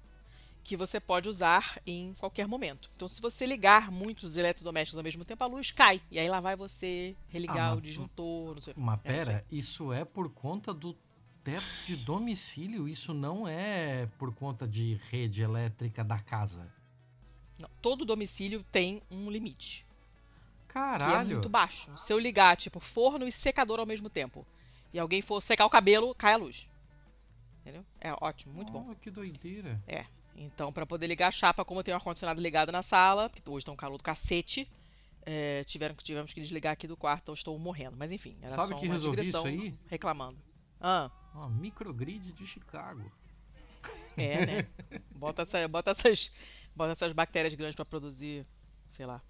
que 0.63 0.77
você 0.77 0.99
pode 0.99 1.27
usar 1.27 1.81
em 1.85 2.13
qualquer 2.13 2.47
momento. 2.47 2.89
Então, 2.95 3.07
se 3.07 3.21
você 3.21 3.45
ligar 3.45 3.91
muitos 3.91 4.37
eletrodomésticos 4.37 4.97
ao 4.97 5.03
mesmo 5.03 5.25
tempo, 5.25 5.43
a 5.43 5.47
luz 5.47 5.71
cai. 5.71 6.01
E 6.09 6.17
aí 6.17 6.29
lá 6.29 6.39
vai 6.39 6.55
você 6.55 7.15
religar 7.27 7.71
Ah, 7.71 7.75
o 7.75 7.81
disjuntor, 7.81 8.55
não 8.55 8.61
sei. 8.61 8.73
Mas 8.77 8.99
É, 9.03 9.07
pera, 9.11 9.45
isso 9.51 9.91
é 9.91 10.05
por 10.05 10.29
conta 10.29 10.73
do 10.73 10.95
teto 11.43 11.65
de 11.85 11.97
domicílio? 11.97 12.87
Isso 12.87 13.13
não 13.13 13.45
é 13.45 14.07
por 14.17 14.33
conta 14.33 14.65
de 14.65 14.97
rede 15.09 15.41
elétrica 15.41 16.01
da 16.01 16.17
casa? 16.17 16.71
Não, 17.59 17.69
todo 17.81 18.05
domicílio 18.05 18.63
tem 18.71 19.01
um 19.11 19.29
limite. 19.29 19.85
que 20.67 20.73
é 20.73 20.73
Caralho! 20.73 21.33
muito 21.35 21.49
baixo. 21.49 21.91
Se 21.97 22.11
eu 22.13 22.17
ligar, 22.19 22.55
tipo, 22.55 22.79
forno 22.79 23.27
e 23.27 23.31
secador 23.31 23.79
ao 23.81 23.85
mesmo 23.85 24.09
tempo, 24.09 24.45
e 24.93 24.99
alguém 24.99 25.21
for 25.21 25.41
secar 25.41 25.65
o 25.65 25.69
cabelo, 25.69 26.13
cai 26.15 26.33
a 26.33 26.37
luz. 26.37 26.69
Entendeu? 27.61 27.85
É 27.99 28.13
ótimo, 28.21 28.53
muito 28.53 28.71
bom. 28.71 28.87
Oh, 28.91 28.95
que 28.95 29.09
doideira. 29.09 29.81
Então, 30.35 30.73
para 30.73 30.85
poder 30.85 31.07
ligar 31.07 31.27
a 31.27 31.31
chapa, 31.31 31.63
como 31.63 31.83
tem 31.83 31.93
o 31.93 31.97
ar-condicionado 31.97 32.41
ligado 32.41 32.71
na 32.71 32.81
sala, 32.81 33.29
porque 33.29 33.49
hoje 33.49 33.65
tá 33.65 33.71
um 33.71 33.75
calor 33.75 33.97
do 33.97 34.03
cacete, 34.03 34.69
é, 35.25 35.63
tiveram, 35.63 35.95
tivemos 35.95 36.33
que 36.33 36.41
desligar 36.41 36.73
aqui 36.73 36.87
do 36.87 36.97
quarto, 36.97 37.23
então 37.23 37.33
estou 37.33 37.57
morrendo. 37.57 37.95
Mas 37.97 38.11
enfim, 38.11 38.35
era 38.41 38.49
Sabe 38.49 38.73
só 38.73 38.79
que 38.79 38.87
resolvi 38.87 39.29
isso 39.29 39.45
aí? 39.45 39.73
reclamando. 39.87 40.37
Ah, 40.81 41.09
microgrid 41.49 42.31
de 42.33 42.45
Chicago. 42.45 43.09
é, 44.17 44.45
né? 44.45 44.67
Bota, 45.11 45.43
essa, 45.43 45.67
bota, 45.67 45.91
essas, 45.91 46.31
bota 46.75 46.91
essas 46.91 47.13
bactérias 47.13 47.53
grandes 47.55 47.75
para 47.75 47.85
produzir, 47.85 48.45
sei 48.89 49.05
lá, 49.05 49.21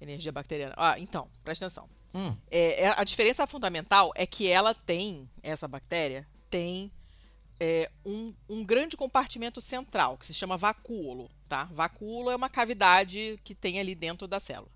energia 0.00 0.32
bacteriana. 0.32 0.74
Ah, 0.76 0.98
então, 0.98 1.30
presta 1.44 1.66
atenção. 1.66 1.88
Hum, 2.14 2.34
É, 2.50 2.84
é- 2.84 2.94
a 2.96 3.04
diferença 3.04 3.46
fundamental 3.46 4.12
é 4.14 4.26
que 4.26 4.48
ela 4.48 4.74
tem, 4.74 5.28
essa 5.42 5.68
bactéria, 5.68 6.26
tem 6.50 6.90
é, 7.60 7.90
um, 8.06 8.32
um 8.48 8.64
grande 8.64 8.96
compartimento 8.96 9.60
central, 9.60 10.16
que 10.16 10.26
se 10.26 10.34
chama 10.34 10.56
vacúolo, 10.56 11.28
tá? 11.48 11.64
Vacúolo 11.64 12.30
é 12.30 12.36
uma 12.36 12.48
cavidade 12.48 13.38
que 13.44 13.54
tem 13.54 13.80
ali 13.80 13.94
dentro 13.94 14.26
da 14.28 14.38
célula. 14.40 14.70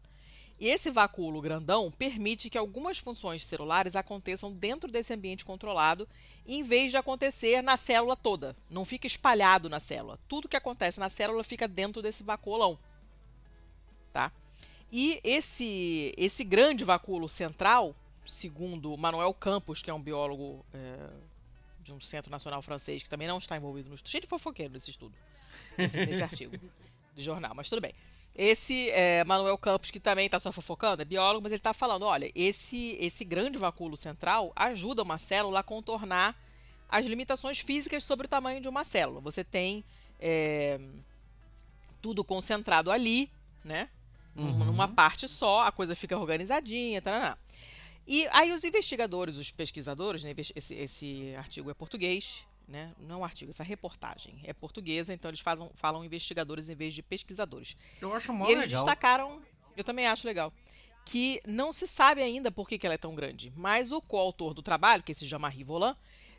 E 0.59 0.69
esse 0.69 0.91
vacúolo 0.91 1.41
grandão 1.41 1.91
permite 1.91 2.49
que 2.51 2.59
algumas 2.59 2.99
funções 2.99 3.45
celulares 3.47 3.97
aconteçam 3.97 4.53
dentro 4.53 4.91
desse 4.91 5.13
ambiente 5.13 5.45
controlado, 5.45 6.09
em 6.47 6.63
vez 6.63 6.91
de 6.91 6.97
acontecer 6.97 7.63
na 7.63 7.77
célula 7.77 8.17
toda. 8.17 8.57
Não 8.71 8.85
fica 8.85 9.07
espalhado 9.07 9.69
na 9.69 9.81
célula. 9.81 10.19
Tudo 10.29 10.49
que 10.49 10.57
acontece 10.57 11.01
na 11.01 11.09
célula 11.09 11.43
fica 11.43 11.67
dentro 11.67 12.01
desse 12.03 12.23
vacuolão. 12.23 12.79
Tá? 14.13 14.31
E 14.93 15.19
esse, 15.25 16.13
esse 16.19 16.45
grande 16.45 16.85
vacúolo 16.85 17.27
central, 17.27 17.97
segundo 18.27 18.95
Manuel 18.99 19.33
Campos, 19.33 19.83
que 19.83 19.91
é 19.91 19.95
um 19.95 20.03
biólogo 20.03 20.63
é, 20.75 21.09
de 21.83 21.95
um 21.95 22.01
centro 22.01 22.31
nacional 22.31 22.61
francês, 22.61 23.03
que 23.03 23.09
também 23.09 23.27
não 23.27 23.39
está 23.39 23.57
envolvido 23.57 23.89
no 23.89 23.95
estudo, 23.95 24.11
cheio 24.11 24.21
de 24.21 24.27
fofoqueiro 24.29 24.71
nesse 24.71 24.91
estudo, 24.91 25.15
nesse, 25.79 25.97
nesse 26.05 26.23
artigo 26.23 26.59
de 27.17 27.23
jornal, 27.23 27.55
mas 27.55 27.71
tudo 27.71 27.81
bem. 27.81 27.95
Esse 28.35 28.91
é, 28.91 29.25
Manuel 29.25 29.57
Campos, 29.57 29.91
que 29.91 29.99
também 29.99 30.27
está 30.27 30.39
só 30.39 30.53
fofocando, 30.53 31.01
é 31.01 31.05
biólogo, 31.07 31.43
mas 31.43 31.53
ele 31.53 31.61
está 31.61 31.73
falando, 31.73 32.05
olha, 32.05 32.31
esse, 32.35 32.97
esse 33.01 33.25
grande 33.25 33.57
vacúolo 33.57 33.97
central 33.97 34.53
ajuda 34.55 35.03
uma 35.03 35.17
célula 35.17 35.61
a 35.61 35.63
contornar 35.63 36.39
as 36.87 37.07
limitações 37.07 37.59
físicas 37.61 38.05
sobre 38.05 38.27
o 38.27 38.29
tamanho 38.29 38.61
de 38.61 38.69
uma 38.69 38.85
célula. 38.85 39.21
Você 39.21 39.43
tem 39.43 39.83
é, 40.21 40.79
tudo 42.03 42.23
concentrado 42.23 42.91
ali, 42.91 43.31
né? 43.65 43.89
Uhum. 44.35 44.65
Numa 44.65 44.89
parte 44.89 45.29
só, 45.29 45.63
a 45.63 45.73
coisa 45.73 45.95
fica 45.95 46.19
organizadinha, 46.19 47.03
taraná. 47.03 47.37
E 48.07 48.27
aí 48.33 48.53
os 48.53 48.65
investigadores, 48.65 49.37
os 49.37 49.51
pesquisadores, 49.51 50.25
né, 50.25 50.35
esse, 50.37 50.75
esse 50.75 51.35
artigo 51.37 51.71
é 51.71 51.75
português, 51.75 52.43
né? 52.67 52.93
Não 52.99 53.17
é 53.17 53.19
um 53.19 53.25
artigo, 53.25 53.51
essa 53.51 53.63
reportagem 53.63 54.41
é 54.45 54.53
portuguesa, 54.53 55.13
então 55.13 55.29
eles 55.29 55.41
fazem, 55.41 55.71
falam 55.75 56.05
investigadores 56.05 56.69
em 56.69 56.75
vez 56.75 56.95
de 56.95 57.03
pesquisadores. 57.03 57.77
eu 58.01 58.13
acho 58.15 58.33
mó 58.33 58.49
e 58.49 58.53
eles 58.53 58.65
legal. 58.65 58.85
destacaram, 58.85 59.43
eu 59.77 59.85
também 59.85 60.07
acho 60.07 60.27
legal, 60.27 60.53
que 61.05 61.41
não 61.47 61.73
se 61.73 61.87
sabe 61.87 62.23
ainda 62.23 62.51
por 62.51 62.69
que, 62.69 62.79
que 62.79 62.87
ela 62.87 62.95
é 62.95 62.99
tão 62.99 63.15
grande, 63.15 63.53
mas 63.57 63.93
o 63.93 64.01
coautor 64.01 64.55
do 64.55 64.63
trabalho, 64.63 65.03
que 65.03 65.13
é 65.13 65.15
esse 65.15 65.27
Jean-Marie 65.27 65.65
Volan, 65.65 65.97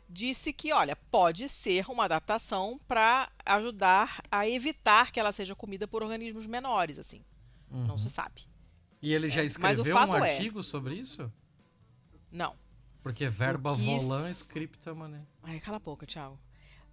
disse 0.08 0.52
que, 0.52 0.72
olha, 0.72 0.96
pode 1.10 1.48
ser 1.48 1.88
uma 1.88 2.04
adaptação 2.04 2.78
para 2.86 3.30
ajudar 3.44 4.22
a 4.30 4.48
evitar 4.48 5.10
que 5.10 5.18
ela 5.18 5.32
seja 5.32 5.54
comida 5.54 5.86
por 5.86 6.02
organismos 6.02 6.46
menores, 6.46 6.98
assim. 6.98 7.22
Não 7.74 7.90
Uhum. 7.90 7.98
se 7.98 8.08
sabe. 8.08 8.42
E 9.02 9.12
ele 9.12 9.28
já 9.28 9.42
É, 9.42 9.44
escreveu 9.44 9.94
um 9.96 10.14
é- 10.16 10.30
artigo 10.32 10.62
sobre 10.62 10.94
isso? 10.94 11.30
Não. 12.30 12.54
Porque 13.02 13.28
verba 13.28 13.74
que- 13.76 13.82
volan 13.82 14.30
scripta, 14.30 14.94
mané. 14.94 15.20
Ai, 15.42 15.60
cala 15.60 15.76
a 15.76 15.80
boca, 15.80 16.06
Thiago. 16.06 16.38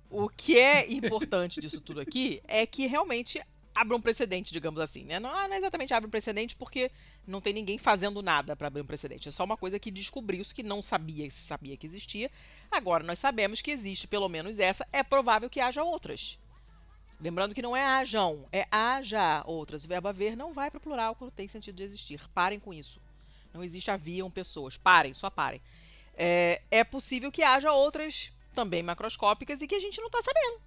O 0.09 0.27
que 0.27 0.57
é 0.59 0.91
importante 0.91 1.61
disso 1.61 1.79
tudo 1.79 2.01
aqui 2.01 2.41
é 2.47 2.65
que 2.65 2.85
realmente 2.85 3.41
abre 3.73 3.95
um 3.95 4.01
precedente, 4.01 4.51
digamos 4.51 4.81
assim, 4.81 5.05
né? 5.05 5.17
Não, 5.21 5.29
não 5.31 5.53
é 5.53 5.57
exatamente 5.57 5.93
abre 5.93 6.07
um 6.07 6.11
precedente 6.11 6.53
porque 6.57 6.91
não 7.25 7.39
tem 7.39 7.53
ninguém 7.53 7.77
fazendo 7.77 8.21
nada 8.21 8.53
para 8.57 8.67
abrir 8.67 8.81
um 8.81 8.85
precedente. 8.85 9.29
É 9.29 9.31
só 9.31 9.45
uma 9.45 9.55
coisa 9.55 9.79
que 9.79 9.89
descobriu-se 9.89 10.53
que 10.53 10.63
não 10.63 10.81
sabia 10.81 11.29
sabia 11.29 11.77
que 11.77 11.87
existia. 11.87 12.29
Agora 12.69 13.05
nós 13.05 13.19
sabemos 13.19 13.61
que 13.61 13.71
existe 13.71 14.05
pelo 14.07 14.27
menos 14.27 14.59
essa. 14.59 14.85
É 14.91 15.01
provável 15.01 15.49
que 15.49 15.61
haja 15.61 15.81
outras. 15.83 16.37
Lembrando 17.21 17.53
que 17.53 17.61
não 17.61 17.77
é 17.77 17.85
hajam, 17.85 18.47
é 18.51 18.67
haja 18.71 19.43
outras. 19.45 19.85
O 19.85 19.87
verbo 19.87 20.07
haver 20.07 20.35
não 20.35 20.53
vai 20.53 20.71
para 20.71 20.79
o 20.79 20.81
plural 20.81 21.13
quando 21.15 21.29
tem 21.31 21.47
sentido 21.47 21.75
de 21.75 21.83
existir. 21.83 22.27
Parem 22.29 22.59
com 22.59 22.73
isso. 22.73 22.99
Não 23.53 23.63
existe 23.63 23.91
haviam 23.91 24.31
pessoas. 24.31 24.75
Parem, 24.75 25.13
só 25.13 25.29
parem. 25.29 25.61
É, 26.15 26.61
é 26.71 26.83
possível 26.83 27.31
que 27.31 27.43
haja 27.43 27.71
outras 27.71 28.31
também 28.55 28.81
macroscópicas 28.81 29.61
e 29.61 29.67
que 29.67 29.75
a 29.75 29.79
gente 29.79 29.99
não 29.99 30.07
está 30.07 30.19
sabendo. 30.21 30.61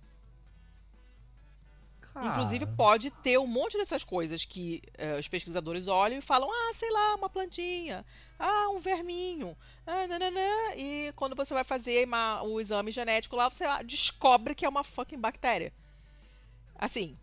Inclusive, 2.22 2.64
Cara, 2.64 2.76
pode 2.76 3.10
ter 3.10 3.38
um 3.38 3.46
monte 3.46 3.76
dessas 3.76 4.04
coisas 4.04 4.44
que 4.44 4.80
eh, 4.96 5.18
os 5.18 5.26
pesquisadores 5.26 5.88
olham 5.88 6.18
e 6.18 6.22
falam: 6.22 6.48
ah, 6.48 6.72
sei 6.72 6.88
lá, 6.92 7.16
uma 7.16 7.28
plantinha, 7.28 8.06
ah, 8.38 8.68
um 8.68 8.78
verminho, 8.78 9.56
ah, 9.84 10.06
nananã. 10.06 10.48
E 10.76 11.12
quando 11.16 11.34
você 11.34 11.52
vai 11.52 11.64
fazer 11.64 12.06
uma- 12.06 12.40
o 12.44 12.60
exame 12.60 12.92
genético 12.92 13.34
lá, 13.34 13.50
você 13.50 13.64
descobre 13.82 14.54
que 14.54 14.64
é 14.64 14.68
uma 14.68 14.84
fucking 14.84 15.18
bactéria. 15.18 15.72
Assim. 16.76 17.16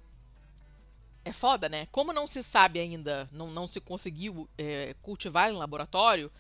É 1.24 1.32
foda, 1.32 1.70
né? 1.70 1.88
Como 1.91 2.12
não 2.12 2.26
se 2.26 2.41
sabe 2.41 2.80
ainda, 2.80 3.30
não, 3.32 3.52
não 3.52 3.68
se 3.68 3.80
conseguiu 3.80 4.49
eh, 4.58 4.95
cultivar 5.04 5.52
em 5.52 5.54
laboratório, 5.54 6.32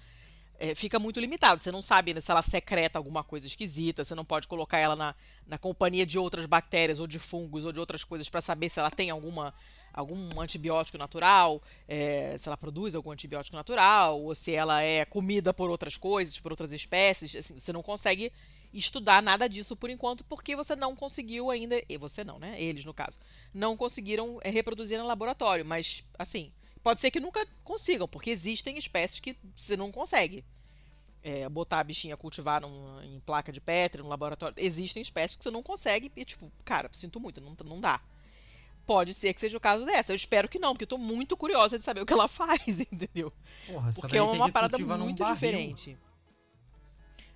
eh, 0.57 0.75
fica 0.75 0.99
muito 0.99 1.19
limitado. 1.19 1.59
Você 1.59 1.71
não 1.71 1.81
sabe 1.81 2.11
ainda 2.11 2.21
se 2.21 2.31
ela 2.31 2.41
secreta 2.41 2.97
alguma 2.97 3.23
coisa 3.23 3.47
esquisita, 3.47 4.03
você 4.03 4.15
não 4.15 4.25
pode 4.25 4.47
colocar 4.47 4.77
ela 4.79 4.95
na, 4.95 5.15
na 5.47 5.57
companhia 5.57 6.05
de 6.05 6.17
outras 6.19 6.45
bactérias 6.45 6.99
ou 6.99 7.07
de 7.07 7.19
fungos 7.19 7.65
ou 7.65 7.71
de 7.71 7.79
outras 7.79 8.03
coisas 8.03 8.29
para 8.29 8.41
saber 8.41 8.69
se 8.69 8.79
ela 8.79 8.91
tem 8.91 9.09
alguma 9.09 9.53
algum 9.93 10.39
antibiótico 10.39 10.97
natural, 10.97 11.61
é, 11.87 12.35
se 12.37 12.47
ela 12.47 12.55
produz 12.55 12.95
algum 12.95 13.11
antibiótico 13.11 13.55
natural 13.57 14.21
ou 14.21 14.33
se 14.33 14.53
ela 14.53 14.81
é 14.81 15.03
comida 15.03 15.53
por 15.53 15.69
outras 15.69 15.97
coisas, 15.97 16.39
por 16.39 16.51
outras 16.51 16.71
espécies. 16.73 17.35
Assim, 17.35 17.59
você 17.59 17.73
não 17.73 17.83
consegue 17.83 18.31
estudar 18.73 19.21
nada 19.21 19.47
disso 19.49 19.75
por 19.75 19.89
enquanto 19.89 20.23
porque 20.23 20.55
você 20.55 20.75
não 20.75 20.95
conseguiu 20.95 21.49
ainda, 21.51 21.81
e 21.89 21.97
você 21.97 22.23
não, 22.23 22.39
né? 22.39 22.61
Eles 22.61 22.85
no 22.85 22.93
caso, 22.93 23.19
não 23.53 23.75
conseguiram 23.77 24.39
é, 24.43 24.49
reproduzir 24.49 24.97
no 24.99 25.07
laboratório, 25.07 25.65
mas 25.65 26.03
assim 26.17 26.51
pode 26.83 26.99
ser 26.99 27.11
que 27.11 27.19
nunca 27.19 27.45
consigam 27.63 28.07
porque 28.07 28.29
existem 28.31 28.77
espécies 28.77 29.19
que 29.19 29.35
você 29.55 29.77
não 29.77 29.91
consegue 29.91 30.43
é, 31.23 31.47
botar 31.47 31.79
a 31.79 31.83
bichinha 31.83 32.17
cultivar 32.17 32.61
num- 32.61 33.01
em 33.03 33.19
placa 33.19 33.51
de 33.51 33.61
Petri, 33.61 34.01
no 34.01 34.09
laboratório. 34.09 34.55
Existem 34.57 35.01
espécies 35.01 35.37
que 35.37 35.43
você 35.43 35.51
não 35.51 35.61
consegue 35.61 36.11
e, 36.15 36.25
tipo, 36.25 36.51
cara, 36.65 36.89
sinto 36.93 37.19
muito, 37.19 37.39
não, 37.39 37.55
não 37.65 37.79
dá. 37.79 38.01
Pode 38.85 39.13
ser 39.13 39.33
que 39.33 39.39
seja 39.39 39.57
o 39.57 39.61
caso 39.61 39.85
dessa. 39.85 40.11
Eu 40.11 40.15
espero 40.15 40.49
que 40.49 40.57
não, 40.59 40.73
porque 40.73 40.83
eu 40.83 40.87
tô 40.87 40.97
muito 40.97 41.37
curiosa 41.37 41.77
de 41.77 41.83
saber 41.83 42.01
o 42.01 42.05
que 42.05 42.13
ela 42.13 42.27
faz, 42.27 42.67
entendeu? 42.67 43.31
porra, 43.67 43.91
Porque 43.93 44.17
é 44.17 44.21
uma 44.21 44.49
parada 44.49 44.77
muito 45.05 45.19
barril. 45.19 45.75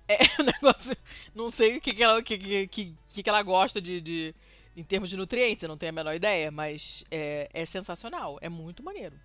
É, 0.08 0.18
o 0.40 0.44
negócio. 0.44 0.96
Não 1.34 1.50
sei 1.50 1.76
o 1.76 1.80
que, 1.80 1.92
que, 1.94 2.02
ela, 2.02 2.22
que, 2.22 2.38
que, 2.38 2.94
que, 3.08 3.22
que 3.22 3.28
ela 3.28 3.42
gosta 3.42 3.80
de, 3.80 4.00
de- 4.00 4.34
em 4.76 4.84
termos 4.84 5.08
de 5.10 5.16
nutrientes, 5.16 5.62
eu 5.62 5.68
não 5.68 5.78
tenho 5.78 5.90
a 5.90 5.92
menor 5.94 6.14
ideia, 6.14 6.50
mas 6.50 7.04
é, 7.10 7.48
é 7.52 7.64
sensacional, 7.64 8.38
é 8.40 8.48
muito 8.48 8.82
maneiro. 8.82 9.18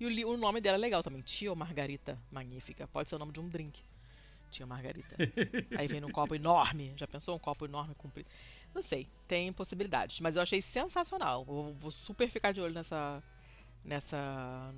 E 0.00 0.24
o, 0.24 0.30
o 0.30 0.36
nome 0.36 0.60
dela 0.60 0.76
é 0.76 0.80
legal 0.80 1.02
também, 1.02 1.22
Tio 1.22 1.54
Margarita 1.54 2.18
Magnífica. 2.30 2.88
Pode 2.88 3.08
ser 3.08 3.16
o 3.16 3.18
nome 3.18 3.32
de 3.32 3.40
um 3.40 3.48
drink. 3.48 3.80
Tio 4.50 4.66
Margarita. 4.66 5.16
Aí 5.76 5.88
vem 5.88 6.00
num 6.00 6.10
copo 6.10 6.34
enorme. 6.34 6.92
Já 6.96 7.06
pensou? 7.06 7.36
Um 7.36 7.38
copo 7.38 7.64
enorme 7.66 7.94
comprido. 7.94 8.28
Não 8.74 8.82
sei, 8.82 9.08
tem 9.28 9.52
possibilidades. 9.52 10.20
Mas 10.20 10.36
eu 10.36 10.42
achei 10.42 10.62
sensacional. 10.62 11.44
Vou, 11.44 11.74
vou 11.74 11.90
super 11.90 12.28
ficar 12.30 12.52
de 12.52 12.60
olho 12.60 12.74
nessa. 12.74 13.22
nessa. 13.84 14.74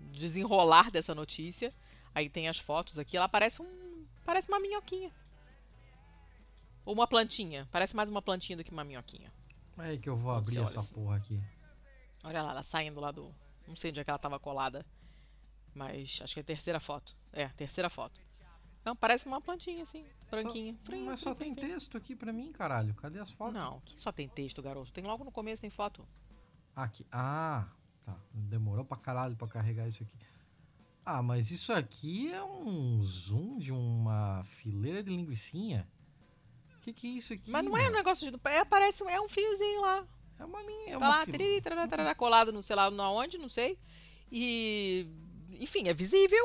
desenrolar 0.00 0.90
dessa 0.90 1.14
notícia. 1.14 1.72
Aí 2.14 2.28
tem 2.28 2.48
as 2.48 2.58
fotos 2.58 2.98
aqui. 2.98 3.16
Ela 3.16 3.28
parece 3.28 3.62
um. 3.62 3.93
Parece 4.24 4.48
uma 4.48 4.60
minhoquinha. 4.60 5.10
Ou 6.84 6.94
uma 6.94 7.06
plantinha. 7.06 7.68
Parece 7.70 7.96
mais 7.96 8.08
uma 8.08 8.20
plantinha 8.22 8.56
do 8.56 8.64
que 8.64 8.70
uma 8.72 8.84
minhoquinha. 8.84 9.32
É 9.78 9.82
aí 9.82 9.98
que 9.98 10.08
eu 10.08 10.16
vou 10.16 10.32
abrir 10.32 10.58
essa 10.58 10.80
assim. 10.80 10.92
porra 10.94 11.16
aqui. 11.16 11.40
Olha 12.22 12.42
lá, 12.42 12.50
ela 12.50 12.62
saindo 12.62 13.00
lá 13.00 13.10
do. 13.10 13.34
Não 13.66 13.74
sei 13.76 13.90
onde 13.90 14.00
é 14.00 14.04
que 14.04 14.10
ela 14.10 14.18
tava 14.18 14.38
colada. 14.38 14.84
Mas 15.74 16.20
acho 16.22 16.34
que 16.34 16.40
é 16.40 16.42
a 16.42 16.46
terceira 16.46 16.78
foto. 16.78 17.16
É, 17.32 17.44
a 17.44 17.50
terceira 17.50 17.90
foto. 17.90 18.20
Não, 18.84 18.94
parece 18.94 19.26
uma 19.26 19.40
plantinha 19.40 19.82
assim, 19.82 20.04
branquinha. 20.30 20.76
Só- 20.84 20.96
mas 20.96 21.20
só 21.20 21.34
tem 21.34 21.54
texto 21.54 21.96
aqui 21.96 22.14
pra 22.14 22.32
mim, 22.32 22.52
caralho. 22.52 22.94
Cadê 22.94 23.18
as 23.18 23.30
fotos? 23.30 23.54
Não, 23.54 23.80
que 23.80 23.98
só 23.98 24.12
tem 24.12 24.28
texto, 24.28 24.62
garoto. 24.62 24.92
Tem 24.92 25.02
logo 25.04 25.24
no 25.24 25.32
começo, 25.32 25.62
tem 25.62 25.70
foto. 25.70 26.06
Aqui. 26.76 27.06
Ah, 27.10 27.66
tá. 28.04 28.14
Demorou 28.32 28.84
pra 28.84 28.96
caralho 28.98 29.34
pra 29.36 29.48
carregar 29.48 29.88
isso 29.88 30.02
aqui. 30.02 30.16
Ah, 31.06 31.22
mas 31.22 31.50
isso 31.50 31.72
aqui 31.72 32.32
é 32.32 32.42
um 32.42 33.02
zoom 33.02 33.58
de 33.58 33.70
uma 33.70 34.42
fileira 34.44 35.02
de 35.02 35.10
linguiçinha? 35.10 35.86
Que 36.80 36.92
que 36.92 37.06
é 37.06 37.10
isso 37.10 37.32
aqui? 37.32 37.50
Mas 37.50 37.64
não 37.64 37.76
é 37.76 37.88
um 37.88 37.92
negócio 37.92 38.30
de. 38.30 38.40
É, 38.44 38.64
parece. 38.64 39.02
É 39.04 39.20
um 39.20 39.28
fiozinho 39.28 39.80
lá. 39.80 40.06
É 40.38 40.44
uma 40.44 40.62
linha, 40.62 40.88
é 40.88 40.90
tá 40.92 40.98
uma 40.98 41.08
lá, 41.08 41.24
tiriri, 41.24 41.60
tarará, 41.60 41.86
tarará, 41.86 42.14
colado, 42.14 42.52
não 42.52 42.60
sei 42.60 42.74
lá 42.74 42.90
na 42.90 43.10
onde, 43.10 43.38
não 43.38 43.48
sei. 43.48 43.78
E. 44.30 45.06
Enfim, 45.60 45.88
é 45.88 45.94
visível 45.94 46.44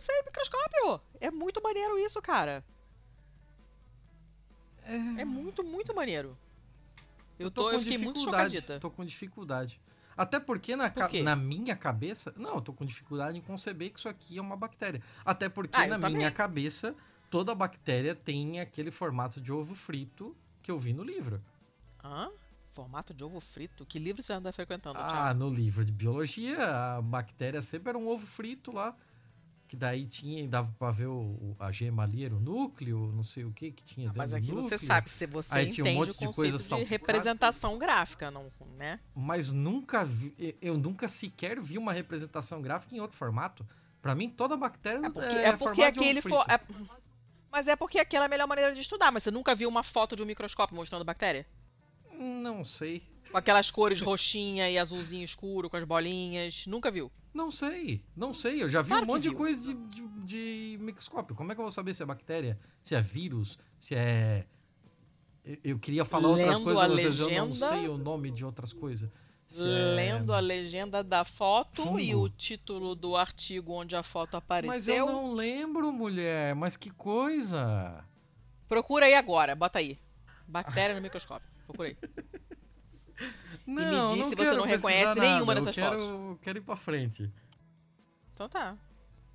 sem 0.00 0.22
microscópio. 0.24 1.00
É 1.20 1.30
muito 1.30 1.62
maneiro 1.62 1.98
isso, 1.98 2.20
cara. 2.22 2.64
É 5.18 5.24
muito, 5.24 5.64
muito 5.64 5.94
maneiro. 5.94 6.36
Eu, 7.38 7.50
tô, 7.50 7.70
eu 7.70 7.80
fiquei 7.80 7.98
muito 7.98 8.20
chocadita. 8.20 8.80
Tô 8.80 8.90
com 8.90 9.04
dificuldade. 9.04 9.80
Até 10.16 10.40
porque 10.40 10.74
na, 10.74 10.88
Por 10.90 11.12
na 11.22 11.36
minha 11.36 11.76
cabeça. 11.76 12.32
Não, 12.36 12.54
eu 12.56 12.60
tô 12.60 12.72
com 12.72 12.84
dificuldade 12.84 13.36
em 13.36 13.42
conceber 13.42 13.90
que 13.92 13.98
isso 13.98 14.08
aqui 14.08 14.38
é 14.38 14.40
uma 14.40 14.56
bactéria. 14.56 15.02
Até 15.24 15.48
porque 15.48 15.76
Ah, 15.76 15.86
na 15.86 15.98
também. 15.98 16.16
minha 16.16 16.30
cabeça, 16.30 16.94
toda 17.30 17.54
bactéria 17.54 18.14
tem 18.14 18.60
aquele 18.60 18.90
formato 18.90 19.40
de 19.40 19.52
ovo 19.52 19.74
frito 19.74 20.34
que 20.62 20.70
eu 20.70 20.78
vi 20.78 20.92
no 20.92 21.02
livro. 21.04 21.42
Hã? 22.02 22.30
Formato 22.72 23.12
de 23.14 23.24
ovo 23.24 23.40
frito? 23.40 23.84
Que 23.86 23.98
livro 23.98 24.22
você 24.22 24.32
anda 24.32 24.52
frequentando, 24.52 24.98
Ah, 24.98 25.08
Thiago? 25.08 25.38
no 25.38 25.50
livro 25.50 25.84
de 25.84 25.92
biologia, 25.92 26.96
a 26.96 27.02
bactéria 27.02 27.60
sempre 27.62 27.88
era 27.90 27.98
um 27.98 28.06
ovo 28.08 28.26
frito 28.26 28.70
lá. 28.72 28.94
Que 29.68 29.76
daí 29.76 30.06
tinha, 30.06 30.46
dava 30.46 30.72
pra 30.78 30.92
ver 30.92 31.06
o, 31.08 31.18
o- 31.20 31.56
a 31.58 31.72
gema 31.72 32.04
ali, 32.04 32.24
era 32.24 32.34
o 32.34 32.38
núcleo, 32.38 33.12
não 33.12 33.24
sei 33.24 33.44
o 33.44 33.50
que 33.52 33.72
que 33.72 33.82
tinha 33.82 34.06
dentro 34.06 34.18
Mas 34.18 34.30
do 34.30 34.36
aquilo 34.36 34.62
você 34.62 34.78
sabe, 34.78 35.10
se 35.10 35.26
você 35.26 35.54
Aí 35.54 35.66
tinha 35.66 35.84
um 35.84 35.88
entende 35.88 35.98
monte 36.10 36.10
o 36.24 36.28
de 36.28 36.34
coisa 36.34 36.56
de 36.58 36.84
representação 36.84 37.76
gráfica, 37.76 38.30
não, 38.30 38.46
né? 38.76 39.00
Mas 39.14 39.50
nunca 39.50 40.04
vi, 40.04 40.34
eu 40.62 40.78
nunca 40.78 41.08
sequer 41.08 41.60
vi 41.60 41.78
uma 41.78 41.92
representação 41.92 42.62
gráfica 42.62 42.94
em 42.94 43.00
outro 43.00 43.16
formato. 43.16 43.66
Pra 44.00 44.14
mim, 44.14 44.30
toda 44.30 44.56
bactéria 44.56 45.04
É 45.04 45.10
porque, 45.10 45.34
é, 45.34 45.48
é 45.48 45.56
porque 45.56 45.82
aquele 45.82 46.22
for, 46.22 46.44
é- 46.48 46.60
Mas 47.50 47.66
é 47.66 47.74
porque 47.74 47.98
aquela 47.98 48.24
é 48.24 48.26
a 48.26 48.28
melhor 48.28 48.46
maneira 48.46 48.72
de 48.72 48.80
estudar, 48.80 49.10
mas 49.10 49.24
você 49.24 49.30
nunca 49.32 49.52
viu 49.54 49.68
uma 49.68 49.82
foto 49.82 50.14
de 50.14 50.22
um 50.22 50.26
microscópio 50.26 50.76
mostrando 50.76 51.04
bactéria? 51.04 51.44
Não 52.18 52.62
sei. 52.62 53.02
Com 53.36 53.40
aquelas 53.40 53.70
cores 53.70 54.00
roxinha 54.00 54.70
e 54.70 54.78
azulzinho 54.78 55.22
escuro, 55.22 55.68
com 55.68 55.76
as 55.76 55.84
bolinhas. 55.84 56.66
Nunca 56.66 56.90
viu. 56.90 57.12
Não 57.34 57.50
sei. 57.50 58.02
Não 58.16 58.32
sei. 58.32 58.62
Eu 58.62 58.70
já 58.70 58.80
vi 58.80 58.88
Claro 58.88 59.04
um 59.04 59.08
monte 59.08 59.24
de 59.24 59.30
coisa 59.30 59.74
de, 59.74 59.74
de, 59.90 60.08
de 60.24 60.78
microscópio. 60.80 61.36
Como 61.36 61.52
é 61.52 61.54
que 61.54 61.60
eu 61.60 61.64
vou 61.64 61.70
saber 61.70 61.92
se 61.92 62.02
é 62.02 62.06
bactéria? 62.06 62.58
Se 62.82 62.94
é 62.94 63.02
vírus? 63.02 63.58
Se 63.78 63.94
é. 63.94 64.46
Eu- 65.44 65.58
Eu 65.62 65.78
queria 65.78 66.02
falar 66.06 66.28
outras 66.28 66.58
coisas, 66.58 66.88
mas 66.88 67.20
eu 67.20 67.28
não 67.28 67.48
legenda- 67.50 67.68
sei 67.68 67.88
o 67.88 67.98
nome 67.98 68.30
de 68.30 68.42
outras 68.42 68.72
coisas. 68.72 69.10
Se 69.46 69.62
é- 69.62 69.94
Lendo 69.94 70.32
a 70.32 70.40
legenda 70.40 71.04
da 71.04 71.22
foto 71.22 71.82
Fungo. 71.82 72.00
e 72.00 72.14
o 72.14 72.30
título 72.30 72.94
do 72.94 73.16
artigo 73.18 73.70
onde 73.74 73.94
a 73.94 74.02
foto 74.02 74.38
apareceu. 74.38 74.74
Mas 74.74 74.88
eu 74.88 75.04
não 75.12 75.34
lembro, 75.34 75.92
mulher. 75.92 76.54
Mas 76.54 76.74
que 76.74 76.88
coisa. 76.88 78.02
Procura 78.66 79.04
aí 79.04 79.14
agora, 79.14 79.54
bota 79.54 79.78
aí. 79.78 79.98
Bactéria 80.48 80.96
no 80.96 81.02
microscópio. 81.02 81.46
Procura 81.66 81.90
aí. 81.90 81.96
Não, 83.66 84.14
diz 84.14 84.22
não 84.22 84.28
se 84.30 84.36
você 84.36 84.52
não 84.52 84.64
reconhece 84.64 85.18
nenhuma 85.18 85.54
nada. 85.54 85.66
dessas 85.66 85.76
eu 85.76 85.90
quero, 85.90 86.38
quero 86.42 86.58
ir 86.58 86.62
pra 86.62 86.76
frente. 86.76 87.30
Então 88.34 88.48
tá. 88.48 88.76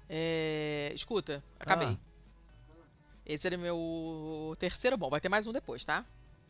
É, 0.07 0.91
Escuta, 0.95 1.43
acabei. 1.59 1.87
Ah. 1.89 2.11
Esse 3.25 3.47
era 3.47 3.57
meu 3.57 4.55
terceiro 4.57 4.97
bom. 4.97 5.09
Vai 5.09 5.19
ter 5.21 5.29
mais 5.29 5.45
um 5.47 5.51
depois, 5.51 5.83
tá? 5.83 6.05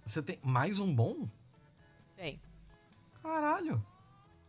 Você 0.06 0.22
tem 0.22 0.40
mais 0.42 0.80
um 0.80 0.94
bom? 0.94 1.28
Tem. 2.16 2.40
Caralho. 3.22 3.84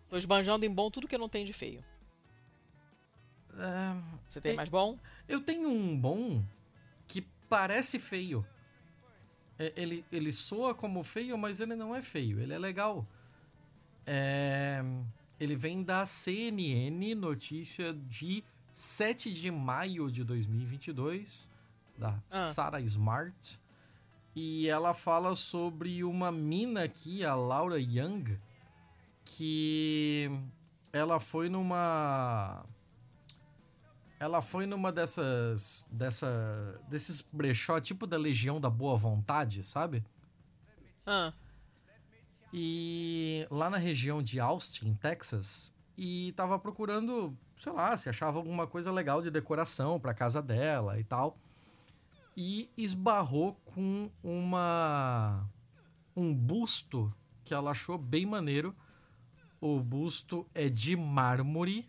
Tô 0.08 0.16
esbanjando 0.16 0.64
em 0.64 0.70
bom 0.72 0.90
tudo 0.90 1.08
que 1.08 1.14
eu 1.14 1.18
não 1.18 1.28
tenho 1.28 1.46
de 1.46 1.52
feio. 1.52 1.82
É, 3.54 3.96
Você 4.28 4.40
tem 4.40 4.52
É- 4.52 4.56
mais 4.56 4.68
bom? 4.68 4.98
Eu 5.28 5.40
tenho 5.40 5.68
um 5.68 5.98
bom 5.98 6.42
que 7.06 7.22
parece 7.48 7.98
feio. 7.98 8.44
É, 9.58 9.72
Ele, 9.76 10.04
ele 10.10 10.32
soa 10.32 10.74
como 10.74 11.02
feio, 11.02 11.36
mas 11.36 11.60
ele 11.60 11.74
não 11.74 11.94
é 11.94 12.00
feio. 12.00 12.40
Ele 12.40 12.52
é 12.54 12.58
legal. 12.58 13.06
É, 14.06 14.82
ele 15.38 15.56
vem 15.56 15.82
da 15.82 16.04
CNN, 16.06 17.14
notícia 17.14 17.92
de 17.92 18.44
7 18.72 19.32
de 19.32 19.50
maio 19.50 20.10
de 20.10 20.24
2022, 20.24 21.50
da 21.98 22.10
Ah. 22.30 22.52
Sarah 22.52 22.80
Smart. 22.80 23.60
E 24.34 24.66
ela 24.68 24.94
fala 24.94 25.34
sobre 25.34 26.02
uma 26.02 26.32
mina 26.32 26.84
aqui, 26.84 27.22
a 27.24 27.34
Laura 27.34 27.78
Young, 27.78 28.38
que 29.24 30.30
ela 30.92 31.20
foi 31.20 31.48
numa 31.48 32.64
ela 34.18 34.40
foi 34.40 34.66
numa 34.66 34.92
dessas 34.92 35.86
dessa 35.90 36.80
desses 36.88 37.20
brechó 37.20 37.80
tipo 37.80 38.06
da 38.06 38.16
Legião 38.16 38.60
da 38.60 38.70
Boa 38.70 38.96
Vontade, 38.96 39.64
sabe? 39.64 40.04
Ah, 41.04 41.32
E 42.52 43.46
lá 43.50 43.70
na 43.70 43.78
região 43.78 44.22
de 44.22 44.38
Austin, 44.38 44.94
Texas, 44.94 45.74
e 45.96 46.32
tava 46.32 46.58
procurando, 46.58 47.36
sei 47.58 47.72
lá, 47.72 47.96
se 47.96 48.08
achava 48.08 48.38
alguma 48.38 48.66
coisa 48.66 48.92
legal 48.92 49.22
de 49.22 49.30
decoração 49.30 49.98
pra 49.98 50.12
casa 50.12 50.42
dela 50.42 50.98
e 50.98 51.04
tal. 51.04 51.38
E 52.36 52.70
esbarrou 52.76 53.54
com 53.64 54.10
uma 54.22 55.46
um 56.14 56.34
busto 56.34 57.12
que 57.44 57.54
ela 57.54 57.70
achou 57.70 57.98
bem 57.98 58.26
maneiro. 58.26 58.74
O 59.60 59.80
busto 59.80 60.46
é 60.54 60.68
de 60.68 60.96
mármore 60.96 61.86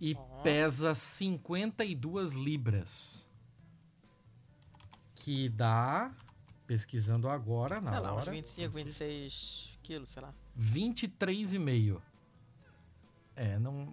e 0.00 0.16
pesa 0.42 0.94
52 0.94 2.34
libras. 2.34 3.30
Que 5.14 5.48
dá, 5.48 6.12
pesquisando 6.70 7.28
agora, 7.28 7.80
na 7.80 7.90
sei 7.90 7.98
lá, 8.00 8.12
uns 8.14 8.22
hora, 8.22 8.30
25, 8.30 8.74
26 8.76 9.78
quilos, 9.82 10.08
sei 10.10 10.22
lá. 10.22 10.32
23,5. 10.56 12.00
É, 13.34 13.58
não. 13.58 13.92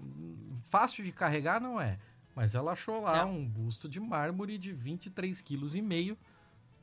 Fácil 0.69 1.03
de 1.03 1.11
carregar 1.11 1.59
não 1.59 1.81
é. 1.81 1.97
Mas 2.35 2.53
ela 2.53 2.73
achou 2.73 3.01
lá 3.01 3.17
É. 3.17 3.25
um 3.25 3.43
busto 3.43 3.89
de 3.89 3.99
mármore 3.99 4.59
de 4.59 4.71
23,5 4.75 5.41
kg. 5.43 6.17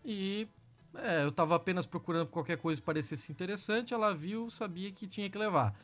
E 0.05 0.49
é, 0.97 1.22
eu 1.22 1.30
tava 1.30 1.55
apenas 1.55 1.86
procurando 1.86 2.26
qualquer 2.26 2.57
coisa 2.59 2.80
que 2.80 2.84
parecesse 2.84 3.30
interessante. 3.30 3.95
Ela 3.95 4.12
viu, 4.12 4.51
sabia 4.51 4.90
que 4.90 5.07
tinha 5.07 5.30
que 5.30 5.38
levar. 5.38 5.78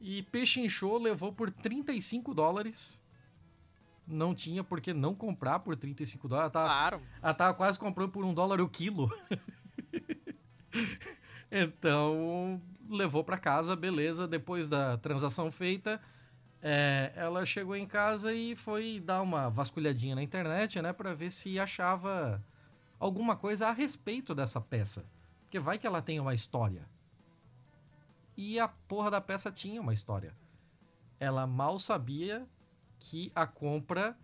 E 0.00 0.22
Peixe 0.22 0.58
Inchou 0.58 0.96
levou 0.96 1.34
por 1.34 1.50
35 1.50 2.32
dólares. 2.32 3.03
Não 4.06 4.34
tinha 4.34 4.62
por 4.62 4.80
que 4.80 4.92
não 4.92 5.14
comprar 5.14 5.60
por 5.60 5.76
35 5.76 6.28
dólares. 6.28 6.44
Ela 6.44 6.50
tava, 6.50 6.68
Claro. 6.68 7.00
ela 7.22 7.34
tava 7.34 7.54
quase 7.54 7.78
comprando 7.78 8.10
por 8.10 8.24
um 8.24 8.34
dólar 8.34 8.60
o 8.60 8.68
quilo. 8.68 9.10
então, 11.50 12.60
levou 12.88 13.24
pra 13.24 13.38
casa, 13.38 13.76
beleza. 13.76 14.26
Depois 14.26 14.68
da 14.68 14.98
transação 14.98 15.50
feita, 15.50 16.00
é, 16.62 17.12
ela 17.14 17.44
chegou 17.46 17.76
em 17.76 17.86
casa 17.86 18.34
e 18.34 18.54
foi 18.54 19.00
dar 19.00 19.22
uma 19.22 19.48
vasculhadinha 19.48 20.14
na 20.14 20.22
internet, 20.22 20.80
né? 20.82 20.92
Pra 20.92 21.14
ver 21.14 21.30
se 21.30 21.58
achava 21.58 22.42
alguma 22.98 23.36
coisa 23.36 23.68
a 23.68 23.72
respeito 23.72 24.34
dessa 24.34 24.60
peça. 24.60 25.04
Porque 25.44 25.58
vai 25.58 25.78
que 25.78 25.86
ela 25.86 26.02
tem 26.02 26.18
uma 26.20 26.34
história. 26.34 26.86
E 28.36 28.58
a 28.58 28.66
porra 28.66 29.10
da 29.10 29.20
peça 29.20 29.50
tinha 29.50 29.80
uma 29.80 29.92
história. 29.92 30.34
Ela 31.20 31.46
mal 31.46 31.78
sabia 31.78 32.44
que 33.10 33.30
a 33.34 33.46
compra 33.46 34.16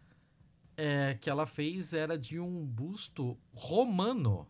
é, 0.77 1.15
que 1.21 1.29
ela 1.29 1.45
fez 1.45 1.93
era 1.93 2.17
de 2.17 2.41
um 2.41 2.65
busto 2.65 3.37
romano 3.55 4.47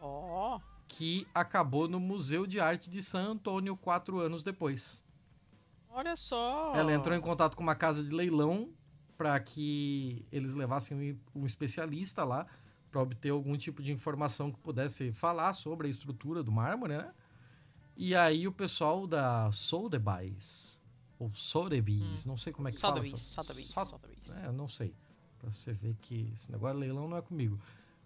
Ó, 0.00 0.58
que 0.88 1.26
acabou 1.34 1.86
no 1.88 2.00
Museu 2.00 2.46
de 2.46 2.58
Arte 2.60 2.88
de 2.88 3.02
San 3.02 3.32
Antônio 3.32 3.76
quatro 3.76 4.18
anos 4.20 4.42
depois. 4.42 5.04
olha 5.90 6.16
só. 6.16 6.74
Ela 6.74 6.92
entrou 6.92 7.14
em 7.16 7.20
contato 7.20 7.56
com 7.56 7.62
uma 7.62 7.74
casa 7.74 8.02
de 8.04 8.10
leilão 8.14 8.70
para 9.18 9.38
que 9.40 10.24
eles 10.32 10.54
levassem 10.54 11.18
um- 11.34 11.40
um 11.42 11.46
especialista 11.46 12.24
lá 12.24 12.46
para 12.90 13.02
obter 13.02 13.30
algum 13.30 13.56
tipo 13.56 13.82
de 13.82 13.92
informação 13.92 14.50
que 14.52 14.58
pudesse 14.60 15.12
falar 15.12 15.52
sobre 15.52 15.86
a 15.86 15.90
estrutura 15.90 16.42
do 16.42 16.52
mármore, 16.52 16.96
né? 16.96 17.12
E 17.96 18.14
aí 18.14 18.46
o 18.46 18.52
pessoal 18.52 19.06
da 19.06 19.50
Sotheby's, 19.50 20.80
ou 21.18 21.30
Sotheby's, 21.34 22.26
não 22.26 22.36
sei 22.36 22.52
como 22.52 22.68
é 22.68 22.70
que 22.70 22.78
fala. 22.78 22.96
Sotheby's, 22.96 23.14
essa- 23.14 23.42
Sotheby's, 23.42 23.66
Sot- 23.66 23.88
Sotheby's. 23.90 24.36
É, 24.36 24.46
eu 24.46 24.52
não 24.52 24.68
sei. 24.68 24.92
Pra 25.38 25.50
você 25.50 25.72
ver 25.72 25.94
que 26.02 26.30
esse 26.34 26.50
negócio 26.52 26.74
de 26.76 26.80
leilão 26.80 27.08
não 27.08 27.16
é 27.16 27.22
comigo. 27.22 27.58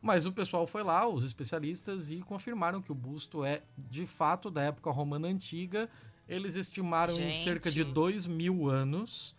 Mas 0.03 0.25
o 0.27 0.33
pessoal 0.33 0.67
foi 0.67 0.83
lá, 0.83 1.07
os 1.09 1.25
especialistas, 1.25 2.11
e 2.11 2.21
confirmaram 2.21 2.81
que 2.81 2.91
o 2.91 2.95
busto 2.95 3.45
é 3.45 3.63
de 3.77 4.07
fato 4.07 4.51
da 4.51 4.63
época 4.63 4.91
romana 4.91 5.29
antiga. 5.29 5.89
Eles 6.29 6.57
estimaram 6.57 7.13
em 7.15 7.19
Gente. 7.33 7.43
cerca 7.43 7.71
de 7.71 7.83
2 7.85 8.27
mil 8.27 8.69
anos. 8.69 9.35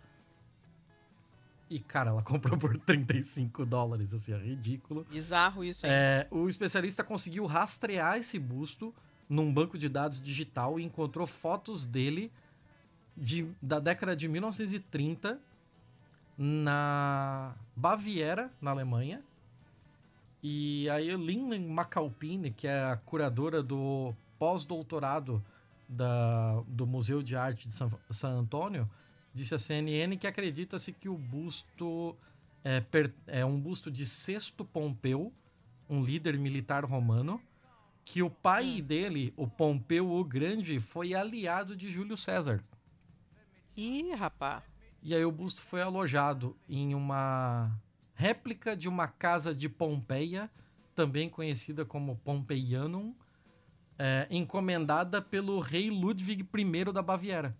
E, 1.69 1.79
cara, 1.79 2.09
ela 2.11 2.21
comprou 2.23 2.57
por 2.57 2.77
35 2.77 3.65
dólares, 3.65 4.13
assim, 4.13 4.33
é 4.33 4.37
ridículo. 4.37 5.05
Bizarro 5.09 5.63
isso, 5.63 5.85
hein? 5.85 5.91
É, 5.93 6.27
o 6.29 6.47
especialista 6.47 7.03
conseguiu 7.03 7.45
rastrear 7.45 8.17
esse 8.17 8.37
busto 8.37 8.93
num 9.29 9.51
banco 9.53 9.77
de 9.77 9.87
dados 9.87 10.21
digital 10.21 10.79
e 10.79 10.83
encontrou 10.83 11.25
fotos 11.25 11.85
dele 11.85 12.29
de- 13.15 13.47
da 13.61 13.79
década 13.79 14.15
de 14.15 14.27
1930 14.27 15.39
na 16.37 17.53
Baviera, 17.75 18.51
na 18.61 18.71
Alemanha. 18.71 19.21
E 20.43 20.89
aí 20.89 21.15
Lynn 21.15 21.59
Macalpine, 21.67 22.51
que 22.51 22.67
é 22.67 22.83
a 22.85 22.97
curadora 22.97 23.61
do 23.61 24.13
pós-doutorado 24.39 25.43
do 26.67 26.87
Museu 26.87 27.21
de 27.21 27.35
Arte 27.35 27.67
de 27.67 27.75
San, 27.75 27.91
San 28.09 28.29
Antônio, 28.31 28.89
disse 29.33 29.53
à 29.53 29.59
CNN 29.59 30.17
que 30.17 30.25
acredita-se 30.25 30.93
que 30.93 31.09
o 31.09 31.17
busto 31.17 32.15
é, 32.63 32.79
per- 32.79 33.13
é 33.27 33.45
um 33.45 33.59
busto 33.59 33.91
de 33.91 34.05
Sexto 34.05 34.63
Pompeu, 34.63 35.31
um 35.89 36.01
líder 36.03 36.39
militar 36.39 36.85
romano, 36.85 37.41
que 38.05 38.23
o 38.23 38.29
pai 38.29 38.79
hum. 38.81 38.85
dele, 38.85 39.33
o 39.37 39.47
Pompeu 39.47 40.09
o 40.11 40.23
Grande, 40.23 40.79
foi 40.79 41.13
aliado 41.13 41.75
de 41.75 41.89
Júlio 41.91 42.15
César. 42.17 42.63
Ih, 43.75 44.13
rapá. 44.13 44.63
E 45.01 45.15
aí 45.15 45.25
o 45.25 45.31
busto 45.31 45.61
foi 45.61 45.81
alojado 45.81 46.55
em 46.69 46.93
uma 46.93 47.71
réplica 48.13 48.75
de 48.75 48.87
uma 48.87 49.07
casa 49.07 49.53
de 49.53 49.67
Pompeia, 49.67 50.49
também 50.93 51.29
conhecida 51.29 51.83
como 51.83 52.17
Pompeianum, 52.17 53.15
é, 53.97 54.27
encomendada 54.29 55.21
pelo 55.21 55.59
rei 55.59 55.89
Ludwig 55.89 56.47
I 56.53 56.85
da 56.93 57.01
Baviera. 57.01 57.57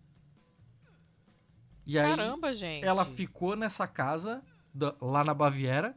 E 1.86 1.94
Caramba, 1.94 2.50
aí, 2.50 2.56
gente. 2.56 2.86
Ela 2.86 3.06
ficou 3.06 3.56
nessa 3.56 3.88
casa, 3.88 4.44
da, 4.74 4.96
lá 5.02 5.24
na 5.24 5.34
Baviera, 5.34 5.96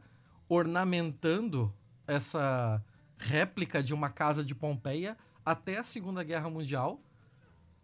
ornamentando 0.49 1.73
essa 2.07 2.83
réplica 3.17 3.81
de 3.81 3.93
uma 3.93 4.09
casa 4.09 4.43
de 4.43 4.53
Pompeia 4.53 5.17
até 5.45 5.77
a 5.77 5.83
Segunda 5.83 6.23
Guerra 6.23 6.49
Mundial. 6.49 6.99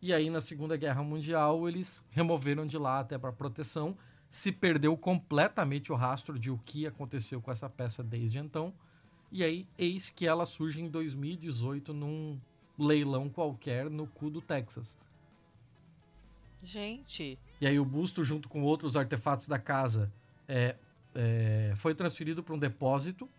E 0.02 0.14
aí, 0.14 0.30
na 0.30 0.42
Segunda 0.42 0.76
Guerra 0.76 1.04
Mundial, 1.04 1.68
eles 1.68 2.04
removeram 2.10 2.66
de 2.66 2.78
lá 2.78 3.00
até 3.00 3.18
para 3.18 3.32
proteção. 3.32 3.96
Se 4.30 4.52
perdeu 4.52 4.98
completamente 4.98 5.92
o 5.92 5.96
rastro 5.96 6.40
de 6.40 6.50
o 6.50 6.58
que 6.66 6.88
aconteceu 6.88 7.42
com 7.42 7.52
essa 7.52 7.70
peça 7.70 8.04
desde 8.04 8.40
então. 8.40 8.74
E 9.32 9.44
aí, 9.44 9.68
eis 9.78 10.10
que 10.10 10.26
ela 10.26 10.46
surge 10.46 10.82
em 10.82 10.90
2018 10.90 11.94
num 11.94 12.40
leilão 12.78 13.30
qualquer 13.30 13.90
no 13.90 14.08
cu 14.08 14.30
do 14.30 14.42
Texas. 14.42 14.98
Gente. 16.64 17.38
E 17.60 17.68
aí, 17.68 17.80
o 17.80 17.86
busto, 17.86 18.24
junto 18.24 18.50
com 18.50 18.64
outros 18.64 18.98
artefatos 18.98 19.48
da 19.48 19.60
casa, 19.60 20.12
é, 20.48 20.76
é, 21.14 21.74
foi 21.76 21.94
transferido 21.94 22.42
para 22.42 22.56
um 22.56 22.60
depósito 22.60 23.30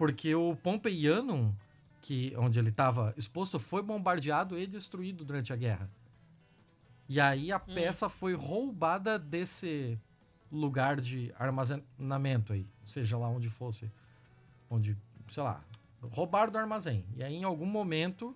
porque 0.00 0.34
o 0.34 0.56
Pompeianum, 0.56 1.52
que, 2.00 2.34
onde 2.36 2.58
ele 2.58 2.70
estava 2.70 3.12
exposto, 3.16 3.58
foi 3.58 3.82
bombardeado 3.82 4.58
e 4.58 4.66
destruído 4.66 5.24
durante 5.24 5.52
a 5.52 5.56
guerra. 5.56 5.90
E 7.08 7.20
aí 7.20 7.52
a 7.52 7.56
hum. 7.56 7.74
peça 7.74 8.08
foi 8.08 8.34
roubada 8.34 9.18
desse 9.18 9.98
lugar 10.50 11.00
de 11.00 11.32
armazenamento 11.38 12.52
aí, 12.52 12.66
seja 12.86 13.16
lá 13.18 13.28
onde 13.28 13.48
fosse, 13.48 13.90
onde, 14.68 14.96
sei 15.28 15.42
lá, 15.42 15.62
roubaram 16.02 16.52
do 16.52 16.58
armazém. 16.58 17.04
E 17.16 17.22
aí 17.22 17.34
em 17.34 17.44
algum 17.44 17.66
momento, 17.66 18.34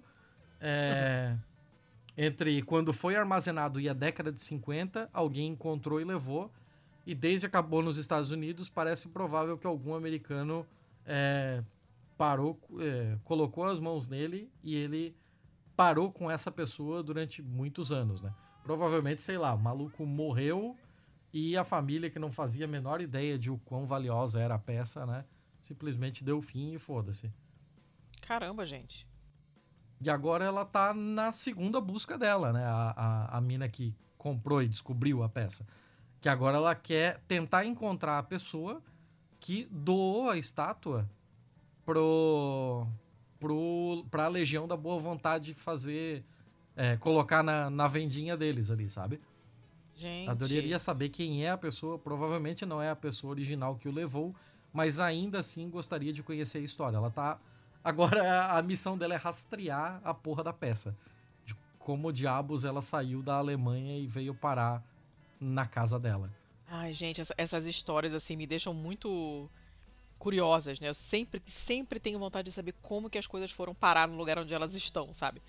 é, 0.61 1.37
entre 2.17 2.63
quando 2.63 2.93
foi 2.93 3.17
armazenado 3.17 3.81
e 3.81 3.89
a 3.89 3.93
década 3.93 4.31
de 4.31 4.41
50, 4.41 5.09
alguém 5.13 5.49
encontrou 5.49 6.01
e 6.01 6.05
levou. 6.05 6.51
E 7.07 7.15
desde 7.15 7.47
que 7.47 7.47
acabou 7.47 7.83
nos 7.83 7.99
Estados 7.99 8.31
Unidos, 8.31 8.69
parece 8.69 9.09
provável 9.09 9.59
que 9.59 9.67
algum 9.67 9.95
americano 9.95 10.67
é, 11.05 11.63
parou, 12.17 12.61
é, 12.81 13.19
colocou 13.25 13.65
as 13.65 13.79
mãos 13.79 14.09
nele 14.09 14.51
e 14.63 14.75
ele 14.75 15.17
parou 15.77 16.13
com 16.13 16.31
essa 16.31 16.51
pessoa 16.51 17.03
durante 17.03 17.43
muitos 17.43 17.93
anos, 17.93 18.21
né? 18.21 18.33
Provavelmente, 18.63 19.21
sei 19.23 19.37
lá, 19.37 19.53
o 19.53 19.59
maluco 19.59 20.07
morreu 20.07 20.77
e 21.33 21.57
a 21.57 21.65
família 21.65 22.09
que 22.09 22.19
não 22.19 22.31
fazia 22.31 22.65
a 22.65 22.69
menor 22.69 23.01
ideia 23.01 23.39
de 23.39 23.51
o 23.51 23.59
quão 23.59 23.85
valiosa 23.85 24.41
era 24.41 24.55
a 24.55 24.59
peça, 24.59 25.05
né? 25.05 25.25
Simplesmente 25.61 26.25
deu 26.25 26.41
fim 26.41 26.75
e 26.75 26.79
foda-se. 26.79 27.33
Caramba, 28.23 28.65
gente. 28.65 29.07
E 30.01 30.09
agora 30.09 30.45
ela 30.45 30.65
tá 30.65 30.95
na 30.95 31.33
segunda 31.33 31.81
busca 31.81 32.17
dela, 32.17 32.53
né? 32.53 32.65
A, 32.65 32.95
a, 32.97 33.39
a 33.39 33.41
mina 33.41 33.69
que 33.69 33.95
comprou 34.17 34.63
e 34.63 34.69
descobriu 34.69 35.23
a 35.23 35.29
peça. 35.29 35.67
Que 36.21 36.29
agora 36.29 36.57
ela 36.57 36.75
quer 36.75 37.21
tentar 37.29 37.67
encontrar 37.67 38.19
a 38.19 38.23
pessoa 38.23 38.83
que 39.39 39.67
doou 39.71 40.31
a 40.31 40.39
estátua 40.39 41.09
pro, 41.85 42.87
pro, 43.39 44.05
pra 44.11 44.29
Legião 44.29 44.67
da 44.67 44.77
Boa 44.77 44.99
Vontade 44.99 45.55
fazer. 45.55 46.25
É, 46.77 46.97
colocar 46.97 47.45
na, 47.45 47.71
na 47.71 47.87
vendinha 47.87 48.37
deles 48.37 48.69
ali, 48.69 48.91
sabe? 48.91 49.21
Gente. 49.95 50.29
Adoraria 50.29 50.79
saber 50.79 51.09
quem 51.09 51.45
é 51.45 51.51
a 51.51 51.57
pessoa. 51.57 51.99
Provavelmente 51.99 52.67
não 52.67 52.83
é 52.83 52.91
a 52.91 52.97
pessoa 52.97 53.31
original 53.31 53.77
que 53.77 53.89
o 53.89 53.93
levou, 53.93 54.35
mas 54.73 54.99
ainda 54.99 55.39
assim 55.39 55.71
gostaria 55.71 56.13
de 56.13 56.23
conhecer 56.23 56.59
a 56.59 56.63
história. 56.63 56.97
Ela 56.97 57.11
tá. 57.11 57.39
Agora 57.85 58.57
a 58.57 58.63
missão 58.63 58.99
dela 58.99 59.15
é 59.15 59.17
rastrear 59.17 60.01
a 60.03 60.13
porra 60.13 60.43
da 60.43 60.53
peça. 60.53 60.97
De 61.45 61.55
como 61.79 62.13
diabos 62.13 62.65
ela 62.65 62.81
saiu 62.81 63.23
da 63.23 63.37
Alemanha 63.37 63.97
e 63.99 64.07
veio 64.07 64.35
parar 64.35 64.83
na 65.39 65.67
casa 65.67 65.99
dela. 65.99 66.31
Ai, 66.67 66.93
gente, 66.93 67.21
essa, 67.21 67.35
essas 67.37 67.67
histórias 67.67 68.15
assim 68.15 68.37
me 68.37 68.47
deixam 68.47 68.73
muito 68.75 69.49
curiosas, 70.25 70.81
né? 70.81 70.89
Eu 70.89 70.95
sempre, 70.95 71.43
sempre 71.47 72.01
tenho 72.01 72.19
vontade 72.19 72.47
de 72.47 72.53
saber 72.53 72.75
como 72.81 73.11
que 73.11 73.19
as 73.19 73.27
coisas 73.27 73.51
foram 73.51 73.75
parar 73.75 74.09
no 74.09 74.17
lugar 74.17 74.39
onde 74.39 74.55
elas 74.55 74.75
estão, 74.75 75.13
sabe? 75.13 75.43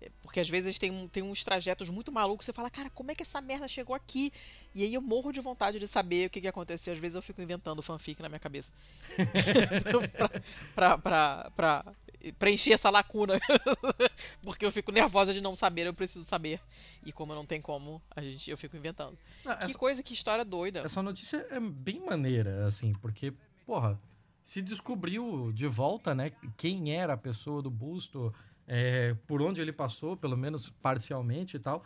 É, 0.00 0.08
porque 0.22 0.38
às 0.38 0.48
vezes 0.48 0.78
tem, 0.78 1.08
tem 1.08 1.20
uns 1.20 1.42
trajetos 1.42 1.90
muito 1.90 2.12
malucos, 2.12 2.46
você 2.46 2.52
fala, 2.52 2.70
cara, 2.70 2.88
como 2.90 3.10
é 3.10 3.14
que 3.16 3.24
essa 3.24 3.40
merda 3.40 3.66
chegou 3.66 3.96
aqui? 3.96 4.32
E 4.72 4.84
aí 4.84 4.94
eu 4.94 5.02
morro 5.02 5.32
de 5.32 5.40
vontade 5.40 5.80
de 5.80 5.88
saber 5.88 6.28
o 6.28 6.30
que, 6.30 6.40
que 6.40 6.46
aconteceu. 6.46 6.94
Às 6.94 7.00
vezes 7.00 7.16
eu 7.16 7.22
fico 7.22 7.42
inventando 7.42 7.82
fanfic 7.82 8.22
na 8.22 8.28
minha 8.28 8.38
cabeça. 8.38 8.70
pra, 10.16 10.28
pra, 10.76 10.98
pra, 10.98 11.50
pra, 11.56 11.94
preencher 12.38 12.72
essa 12.72 12.88
lacuna. 12.88 13.40
Porque 14.42 14.64
eu 14.64 14.70
fico 14.70 14.92
nervosa 14.92 15.34
de 15.34 15.40
não 15.40 15.56
saber, 15.56 15.86
eu 15.86 15.94
preciso 15.94 16.24
saber. 16.24 16.60
E 17.04 17.12
como 17.12 17.34
não 17.34 17.44
tem 17.44 17.60
como, 17.60 18.00
a 18.14 18.22
gente, 18.22 18.48
eu 18.48 18.56
fico 18.56 18.76
inventando. 18.76 19.18
Não, 19.44 19.56
que 19.56 19.64
essa, 19.64 19.78
coisa, 19.78 20.02
que 20.04 20.14
história 20.14 20.44
doida. 20.44 20.80
Essa 20.80 21.02
notícia 21.02 21.44
é 21.50 21.58
bem 21.58 22.00
maneira, 22.00 22.64
assim, 22.64 22.92
porque, 22.94 23.32
porra, 23.64 24.00
se 24.42 24.60
descobriu 24.60 25.52
de 25.52 25.66
volta, 25.66 26.14
né, 26.14 26.30
quem 26.56 26.94
era 26.94 27.14
a 27.14 27.16
pessoa 27.16 27.62
do 27.62 27.70
busto, 27.70 28.34
é, 28.66 29.14
por 29.26 29.40
onde 29.42 29.60
ele 29.60 29.72
passou, 29.72 30.16
pelo 30.16 30.36
menos 30.36 30.70
parcialmente 30.70 31.56
e 31.56 31.60
tal. 31.60 31.84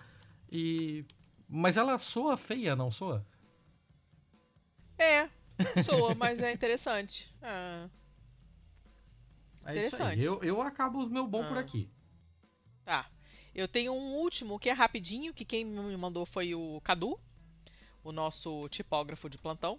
E. 0.51 1.05
Mas 1.49 1.77
ela 1.77 1.97
soa 1.99 2.37
feia, 2.37 2.77
não 2.77 2.91
soa? 2.91 3.25
É, 4.99 5.29
soa, 5.83 6.15
mas 6.15 6.41
é 6.41 6.53
interessante. 6.53 7.35
É. 7.43 7.89
É 9.65 9.87
isso 9.87 10.03
aí. 10.03 10.25
Eu, 10.25 10.43
eu 10.43 10.63
acabo 10.63 11.05
o 11.05 11.11
meu 11.11 11.27
bom 11.27 11.43
ah. 11.43 11.49
por 11.49 11.59
aqui. 11.59 11.91
Tá. 12.87 13.11
Eu 13.55 13.69
tenho 13.69 13.93
um 13.93 14.15
último 14.15 14.59
que 14.59 14.71
é 14.71 14.73
rapidinho, 14.73 15.35
que 15.35 15.45
quem 15.45 15.63
me 15.63 15.95
mandou 15.95 16.25
foi 16.25 16.55
o 16.55 16.81
Cadu, 16.81 17.21
o 18.03 18.11
nosso 18.11 18.67
tipógrafo 18.71 19.29
de 19.29 19.37
plantão. 19.37 19.79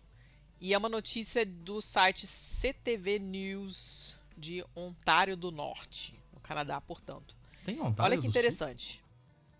E 0.61 0.73
é 0.73 0.77
uma 0.77 0.90
notícia 0.90 1.45
do 1.45 1.81
site 1.81 2.27
CTV 2.27 3.19
News 3.19 4.18
de 4.38 4.64
Ontário 4.76 5.38
do 5.38 5.52
Norte, 5.52 6.14
no 6.34 6.40
Canadá, 6.41 6.81
portanto. 6.81 7.36
Tem 7.65 7.80
Ontário 7.80 8.14
Olha 8.14 8.22
que 8.22 8.27
interessante. 8.27 9.02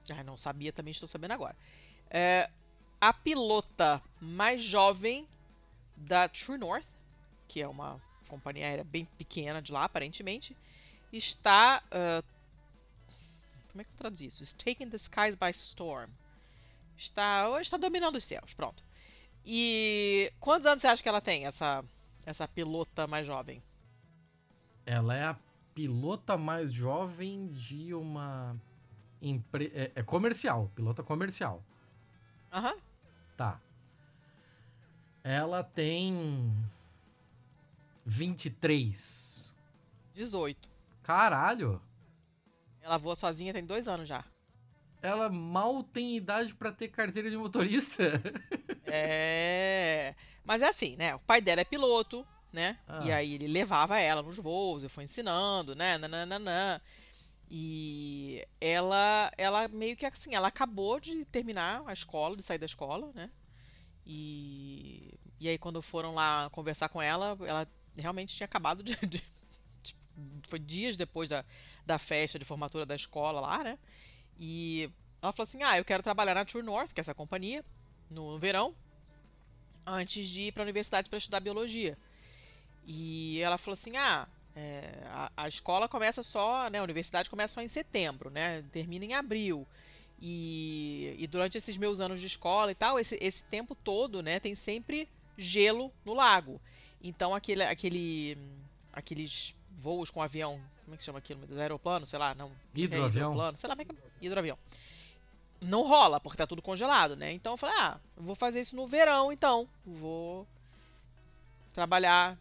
Ah, 0.10 0.24
não 0.24 0.36
sabia, 0.36 0.74
também 0.74 0.92
estou 0.92 1.08
sabendo 1.08 1.32
agora. 1.32 1.56
É, 2.10 2.50
a 3.00 3.14
pilota 3.14 4.02
mais 4.20 4.62
jovem 4.62 5.28
da 5.96 6.28
True 6.28 6.58
North, 6.58 6.88
que 7.48 7.62
é 7.62 7.68
uma 7.68 8.02
companhia 8.28 8.66
aérea 8.66 8.84
bem 8.84 9.06
pequena 9.18 9.62
de 9.62 9.72
lá, 9.72 9.84
aparentemente, 9.84 10.56
está. 11.12 11.84
Uh, 11.88 12.24
como 13.72 13.82
é 13.82 13.84
que 13.84 13.92
eu 13.92 13.98
traduzo 13.98 14.24
isso? 14.26 14.44
Is 14.44 14.54
taking 14.54 14.90
the 14.90 14.98
skies 14.98 15.36
by 15.36 15.52
storm. 15.52 16.10
Está, 16.98 17.50
está 17.62 17.78
dominando 17.78 18.16
os 18.16 18.24
céus, 18.26 18.54
pronto. 18.54 18.84
E 19.52 20.32
quantos 20.40 20.68
anos 20.68 20.80
você 20.80 20.88
acha 20.88 21.02
que 21.02 21.10
ela 21.10 21.20
tem, 21.20 21.48
essa, 21.48 21.84
essa 22.24 22.48
pilota 22.48 23.08
mais 23.08 23.26
jovem? 23.26 23.64
Ela 24.86 25.16
é 25.16 25.24
a 25.24 25.36
pilota 25.74 26.38
mais 26.38 26.72
jovem 26.72 27.48
de 27.48 27.92
uma. 27.96 28.56
Empre... 29.20 29.72
É, 29.74 29.92
é 29.96 30.04
comercial, 30.04 30.72
pilota 30.76 31.02
comercial. 31.02 31.64
Aham. 32.54 32.74
Uhum. 32.74 32.80
Tá. 33.36 33.60
Ela 35.24 35.64
tem 35.64 36.54
23. 38.06 39.56
18. 40.14 40.70
Caralho. 41.02 41.82
Ela 42.84 43.00
voa 43.00 43.16
sozinha 43.16 43.52
tem 43.52 43.66
dois 43.66 43.88
anos 43.88 44.08
já. 44.08 44.24
Ela 45.02 45.28
mal 45.28 45.82
tem 45.82 46.16
idade 46.16 46.54
para 46.54 46.72
ter 46.72 46.90
carteira 46.90 47.32
de 47.32 47.38
motorista. 47.38 48.04
é. 48.92 50.16
Mas 50.44 50.62
é 50.62 50.70
assim, 50.70 50.96
né? 50.96 51.16
O 51.16 51.20
pai 51.20 51.42
dela 51.42 51.62
é 51.62 51.66
piloto, 51.66 52.26
né? 52.52 52.78
Ah. 52.88 53.02
E 53.04 53.12
aí 53.12 53.36
ele 53.36 53.48
levava 53.48 54.00
ela 54.00 54.22
nos 54.22 54.38
voos 54.38 54.84
e 54.84 54.90
foi 54.90 55.04
ensinando, 55.04 55.76
né? 55.76 55.98
Nananana. 55.98 56.82
E 57.52 58.46
ela, 58.62 59.32
ela 59.38 59.68
meio 59.68 59.98
que 59.98 60.06
assim, 60.06 60.36
ela 60.36 60.48
acabou 60.48 61.00
de 61.00 61.26
terminar 61.26 61.82
a 61.88 61.94
escola, 61.94 62.38
de 62.38 62.44
sair 62.44 62.60
da 62.60 62.66
escola, 62.66 63.12
né? 63.14 63.30
E, 64.06 65.14
e 65.40 65.50
aí 65.50 65.58
quando 65.58 65.82
foram 65.82 66.14
lá 66.14 66.50
conversar 66.52 66.90
com 66.90 67.02
ela, 67.02 67.38
ela 67.42 67.68
realmente 67.98 68.36
tinha 68.36 68.46
acabado 68.46 68.84
de, 68.84 68.96
de, 68.96 69.22
de, 69.82 69.96
Foi 70.48 70.60
dias 70.60 70.96
depois 70.96 71.30
da, 71.30 71.44
da 71.86 71.98
festa 71.98 72.38
de 72.38 72.46
formatura 72.46 72.86
da 72.86 72.96
escola 72.96 73.40
lá, 73.40 73.64
né? 73.64 73.80
E 74.38 74.92
ela 75.22 75.34
falou 75.34 75.44
assim: 75.44 75.64
Ah, 75.64 75.78
eu 75.78 75.86
quero 75.86 76.04
trabalhar 76.04 76.36
na 76.36 76.46
True 76.46 76.64
North, 76.64 76.94
que 76.94 77.00
é 77.00 77.02
essa 77.02 77.16
companhia, 77.16 77.64
no, 78.10 78.38
verão, 78.38 78.74
antes 79.86 80.28
de 80.28 80.44
ir 80.44 80.52
para 80.52 80.64
a 80.64 80.66
universidade 80.66 81.10
para 81.10 81.18
estudar 81.18 81.40
biologia. 81.40 81.98
E 82.86 83.40
ela 83.42 83.58
falou 83.58 83.74
assim: 83.74 83.98
Ah, 83.98 84.28
É, 84.56 85.04
a, 85.06 85.32
a, 85.38 85.48
escola 85.48 85.88
começa 85.88 86.24
só, 86.24 86.70
né? 86.70 86.80
A 86.80 86.84
universidade 86.84 87.30
começa 87.30 87.54
só 87.54 87.62
em 87.62 87.68
setembro, 87.68 88.30
né? 88.30 88.64
Termina 88.72 89.06
em 89.06 89.14
abril. 89.14 89.68
E, 90.22 91.16
e 91.18 91.28
durante 91.28 91.58
esses 91.58 91.78
meus 91.78 92.00
anos 92.00 92.20
de 92.20 92.28
escola 92.28 92.72
e 92.72 92.76
tal, 92.76 93.00
esse, 93.00 93.18
esse 93.22 93.44
tempo 93.44 93.74
todo, 93.76 94.22
né? 94.22 94.40
Tem 94.40 94.56
sempre 94.56 95.08
gelo 95.38 95.92
no 96.04 96.14
lago. 96.14 96.60
Então 97.02 97.34
aquele, 97.34 97.64
aquele, 97.64 98.38
aqueles 98.92 99.56
voos 99.78 100.12
com 100.12 100.22
avião, 100.22 100.60
como 100.84 100.96
é 100.96 100.98
que 100.98 101.04
chama 101.04 101.20
aquilo? 101.20 101.42
Aeroplano, 101.58 102.06
sei 102.06 102.20
lá, 102.20 102.36
não. 102.36 102.52
Hidroavião. 102.76 103.32
É, 103.48 103.56
sei 103.56 103.70
lá, 103.70 103.76
como 103.76 103.82
é 103.84 103.86
que 103.86 103.96
é? 103.96 104.26
Hidroavião. 104.26 104.58
Não 105.62 105.84
rola, 105.84 106.20
porque 106.20 106.38
tá 106.38 106.48
tudo 106.48 106.62
congelado, 106.62 107.16
né? 107.16 107.34
Então 107.34 107.54
eu 107.54 107.58
falei, 107.58 107.76
ah, 107.78 108.00
vou 108.16 108.36
fazer 108.36 108.62
isso 108.62 108.76
no 108.76 108.88
verão, 108.88 109.32
então. 109.32 109.68
Vou 109.86 110.48
trabalhar 111.74 112.38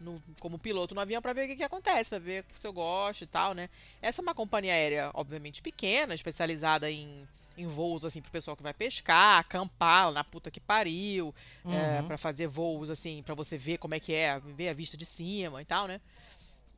no, 0.00 0.20
como 0.40 0.58
piloto 0.58 0.94
no 0.94 1.00
avião 1.00 1.20
para 1.20 1.32
ver 1.32 1.44
o 1.44 1.48
que, 1.48 1.56
que 1.56 1.62
acontece, 1.62 2.10
para 2.10 2.18
ver 2.18 2.44
se 2.54 2.66
eu 2.66 2.72
gosto 2.72 3.22
e 3.22 3.26
tal, 3.26 3.54
né? 3.54 3.68
Essa 4.00 4.20
é 4.20 4.22
uma 4.22 4.34
companhia 4.34 4.72
aérea, 4.72 5.10
obviamente, 5.14 5.62
pequena, 5.62 6.14
especializada 6.14 6.90
em, 6.90 7.28
em 7.56 7.66
voos, 7.66 8.04
assim, 8.04 8.22
pro 8.22 8.30
pessoal 8.30 8.56
que 8.56 8.62
vai 8.62 8.72
pescar, 8.72 9.38
acampar 9.38 10.10
na 10.10 10.24
puta 10.24 10.50
que 10.50 10.58
pariu, 10.60 11.34
é, 11.64 11.68
uhum. 11.68 11.74
é, 11.74 12.02
para 12.02 12.18
fazer 12.18 12.46
voos, 12.46 12.90
assim, 12.90 13.22
para 13.22 13.34
você 13.34 13.58
ver 13.58 13.78
como 13.78 13.94
é 13.94 14.00
que 14.00 14.12
é, 14.12 14.38
ver 14.40 14.70
a 14.70 14.74
vista 14.74 14.96
de 14.96 15.06
cima 15.06 15.60
e 15.60 15.64
tal, 15.64 15.86
né? 15.86 16.00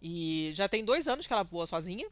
E 0.03 0.51
já 0.55 0.69
tem 0.69 0.85
dois 0.85 1.07
anos 1.07 1.27
que 1.27 1.33
ela 1.33 1.45
voa 1.45 1.67
sozinha. 1.67 2.09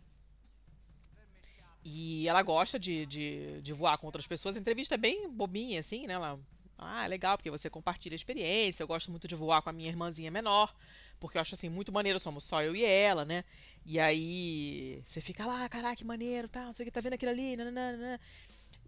E 1.85 2.29
ela 2.29 2.43
gosta 2.43 2.79
de, 2.79 3.07
de, 3.07 3.61
de 3.63 3.73
voar 3.73 3.97
com 3.99 4.07
outras 4.07 4.27
pessoas. 4.27 4.57
A 4.57 4.61
entrevista 4.61 4.95
é 4.95 4.99
bem 4.99 5.31
bobinha, 5.31 5.81
assim, 5.81 6.07
né? 6.07 6.15
Ela 6.15 6.39
ah, 6.83 7.07
legal, 7.07 7.37
porque 7.37 7.51
você 7.51 7.69
compartilha 7.69 8.15
a 8.15 8.17
experiência. 8.17 8.83
Eu 8.83 8.87
gosto 8.89 9.11
muito 9.11 9.29
de 9.29 9.35
voar 9.35 9.61
com 9.61 9.69
a 9.69 9.73
minha 9.73 9.89
irmãzinha 9.89 10.31
menor, 10.31 10.75
porque 11.21 11.37
eu 11.37 11.43
acho 11.43 11.55
assim 11.55 11.69
muito 11.69 11.93
maneiro, 11.93 12.19
somos 12.19 12.43
só 12.45 12.63
eu 12.63 12.75
e 12.75 12.83
ela, 12.83 13.25
né? 13.25 13.45
E 13.85 14.01
aí 14.01 15.03
você 15.05 15.21
fica 15.21 15.45
lá, 15.45 15.69
caraca, 15.69 15.97
que 15.97 16.05
maneiro, 16.05 16.49
tá, 16.49 16.65
não 16.65 16.75
sei 16.75 16.85
o 16.85 16.87
que, 16.87 16.93
tá 16.93 17.01
vendo 17.01 17.15
aquilo 17.15 17.33
ali, 17.33 17.55
nananana. 17.55 18.19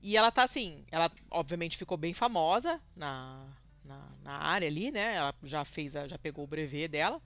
E 0.01 0.17
ela 0.17 0.31
tá 0.33 0.43
assim, 0.43 0.85
ela 0.91 1.11
obviamente 1.31 1.77
ficou 1.77 1.99
bem 1.99 2.15
famosa 2.15 2.81
na, 2.97 3.47
na, 3.85 4.09
na 4.23 4.37
área 4.39 4.69
ali, 4.69 4.91
né? 4.91 5.17
Ela 5.17 5.35
já 5.43 5.65
fez, 5.65 5.95
a, 5.95 6.09
já 6.09 6.19
pegou 6.19 6.45
o 6.45 6.49
brevet 6.49 6.89
dela. 6.89 7.21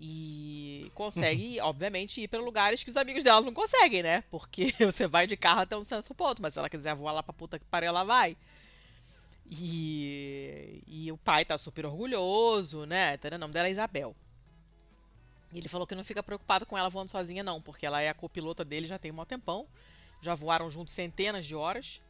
E 0.00 0.92
consegue, 0.94 1.60
obviamente, 1.60 2.20
ir 2.20 2.28
para 2.28 2.40
lugares 2.40 2.84
que 2.84 2.90
os 2.90 2.96
amigos 2.96 3.24
dela 3.24 3.40
não 3.40 3.52
conseguem, 3.52 4.02
né? 4.02 4.22
Porque 4.30 4.72
você 4.78 5.06
vai 5.08 5.26
de 5.26 5.36
carro 5.36 5.60
até 5.60 5.76
um 5.76 5.82
certo 5.82 6.14
ponto, 6.14 6.40
mas 6.40 6.52
se 6.52 6.58
ela 6.58 6.70
quiser 6.70 6.94
voar 6.94 7.12
lá 7.12 7.22
pra 7.22 7.32
puta 7.32 7.58
que 7.58 7.64
pariu, 7.64 7.88
ela 7.88 8.04
vai. 8.04 8.36
E, 9.50 10.82
e 10.86 11.10
o 11.10 11.16
pai 11.16 11.44
tá 11.44 11.58
super 11.58 11.86
orgulhoso, 11.86 12.84
né? 12.84 13.18
O 13.32 13.38
nome 13.38 13.52
dela 13.52 13.66
é 13.66 13.72
Isabel. 13.72 14.14
E 15.52 15.58
ele 15.58 15.68
falou 15.68 15.86
que 15.86 15.94
não 15.94 16.04
fica 16.04 16.22
preocupado 16.22 16.66
com 16.66 16.76
ela 16.76 16.90
voando 16.90 17.10
sozinha, 17.10 17.42
não, 17.42 17.60
porque 17.60 17.86
ela 17.86 18.00
é 18.00 18.08
a 18.08 18.14
copilota 18.14 18.64
dele 18.64 18.86
já 18.86 18.98
tem 18.98 19.10
um 19.10 19.24
tempão. 19.24 19.66
Já 20.20 20.34
voaram 20.34 20.70
juntos 20.70 20.94
centenas 20.94 21.46
de 21.46 21.56
horas. 21.56 22.00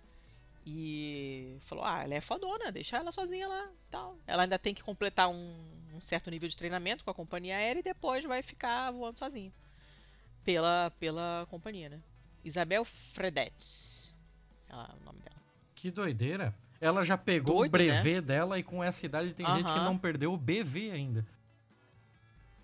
E 0.71 1.57
falou: 1.61 1.83
Ah, 1.83 2.05
ela 2.05 2.15
é 2.15 2.21
fodona, 2.21 2.71
deixa 2.71 2.99
ela 2.99 3.11
sozinha 3.11 3.49
lá 3.49 3.71
tal. 3.91 4.19
Ela 4.27 4.43
ainda 4.43 4.59
tem 4.59 4.75
que 4.75 4.83
completar 4.83 5.27
um, 5.27 5.57
um, 5.95 6.01
certo 6.01 6.31
nível 6.31 6.47
de 6.47 6.55
treinamento 6.55 7.03
com 7.03 7.11
a 7.11 7.15
companhia 7.15 7.57
aérea 7.57 7.81
e 7.81 7.83
depois 7.83 8.23
vai 8.25 8.43
ficar 8.43 8.91
voando 8.91 9.19
sozinha. 9.19 9.51
Pela, 10.45 10.93
pela 11.01 11.47
companhia, 11.49 11.89
né? 11.89 12.01
Isabel 12.45 12.85
Fredettes. 12.85 14.15
É 14.69 14.75
o 14.75 15.05
nome 15.07 15.21
dela. 15.21 15.41
Que 15.75 15.91
doideira. 15.91 16.55
Ela 16.79 17.03
já 17.03 17.17
pegou 17.17 17.57
Doido, 17.57 17.71
o 17.71 17.73
brevet 17.73 18.17
né? 18.17 18.21
dela 18.21 18.59
e 18.59 18.63
com 18.63 18.85
essa 18.85 19.07
idade 19.07 19.33
tem 19.33 19.47
uh 19.47 19.49
-huh. 19.49 19.57
gente 19.57 19.73
que 19.73 19.81
não 19.81 19.97
perdeu 19.97 20.35
o 20.35 20.37
BV 20.37 20.91
ainda. 20.91 21.27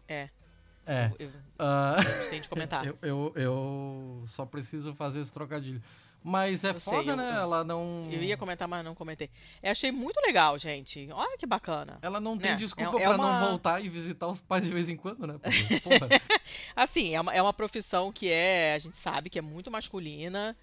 É. 0.06 0.28
É. 0.86 1.10
Eu, 1.18 1.26
eu, 1.26 1.30
uh. 1.58 2.84
Eu, 2.84 2.98
eu, 3.00 3.32
eu, 3.34 4.24
só 4.26 4.44
preciso 4.44 4.94
fazer 4.94 5.20
esse 5.20 5.32
trocadilho. 5.32 5.82
Mas 6.26 6.64
é 6.64 6.70
eu 6.70 6.80
foda, 6.80 7.02
sei, 7.04 7.16
né? 7.16 7.32
ela 7.34 7.62
não. 7.62 8.08
Eu 8.10 8.22
ia 8.22 8.34
comentar, 8.34 8.66
mas 8.66 8.82
não 8.82 8.94
comentei. 8.94 9.28
Eu 9.62 9.70
achei 9.70 9.92
muito 9.92 10.18
legal, 10.22 10.58
gente. 10.58 11.06
Olha 11.12 11.36
que 11.36 11.44
bacana. 11.44 11.98
Ela 12.00 12.18
não 12.18 12.38
tem 12.38 12.52
né? 12.52 12.56
desculpa 12.56 12.98
é, 12.98 13.02
é 13.02 13.06
pra 13.06 13.16
uma... 13.16 13.40
não 13.40 13.48
voltar 13.50 13.84
e 13.84 13.90
visitar 13.90 14.28
os 14.28 14.40
pais 14.40 14.64
de 14.64 14.72
vez 14.72 14.88
em 14.88 14.96
quando, 14.96 15.26
né? 15.26 15.34
Porra. 15.82 16.08
assim, 16.74 17.14
é 17.14 17.20
uma, 17.20 17.34
é 17.34 17.42
uma 17.42 17.52
profissão 17.52 18.10
que 18.10 18.30
é. 18.30 18.72
A 18.74 18.78
gente 18.78 18.96
sabe 18.96 19.28
que 19.28 19.38
é 19.38 19.42
muito 19.42 19.70
masculina, 19.70 20.56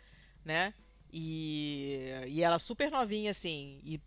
né? 0.43 0.73
E, 1.13 2.09
e 2.27 2.41
ela 2.41 2.57
super 2.57 2.89
novinha, 2.89 3.29
assim, 3.29 3.79
e, 3.83 4.01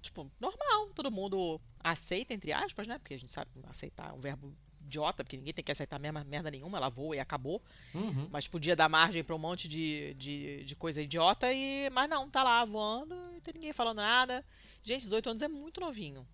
tipo, 0.00 0.30
normal, 0.38 0.90
todo 0.94 1.10
mundo 1.10 1.60
aceita, 1.82 2.34
entre 2.34 2.52
aspas, 2.52 2.86
né? 2.86 2.98
Porque 2.98 3.14
a 3.14 3.18
gente 3.18 3.32
sabe 3.32 3.50
aceitar 3.68 4.10
é 4.10 4.12
um 4.12 4.20
verbo 4.20 4.54
idiota, 4.88 5.22
porque 5.22 5.36
ninguém 5.36 5.52
tem 5.52 5.64
que 5.64 5.70
aceitar 5.70 5.98
merda, 5.98 6.24
merda 6.24 6.50
nenhuma, 6.50 6.78
ela 6.78 6.88
voa 6.88 7.16
e 7.16 7.20
acabou. 7.20 7.62
Uhum. 7.94 8.28
Mas 8.30 8.48
podia 8.48 8.74
dar 8.74 8.88
margem 8.88 9.22
pra 9.22 9.34
um 9.34 9.38
monte 9.38 9.68
de, 9.68 10.14
de, 10.14 10.64
de, 10.64 10.74
coisa 10.74 11.00
idiota, 11.00 11.52
e 11.52 11.88
mas 11.90 12.08
não, 12.10 12.28
tá 12.28 12.42
lá 12.42 12.64
voando, 12.64 13.14
e 13.36 13.40
tem 13.40 13.54
ninguém 13.54 13.72
falando 13.72 13.98
nada. 13.98 14.44
Gente, 14.82 15.02
18 15.02 15.30
anos 15.30 15.42
é 15.42 15.48
muito 15.48 15.80
novinho. 15.80 16.26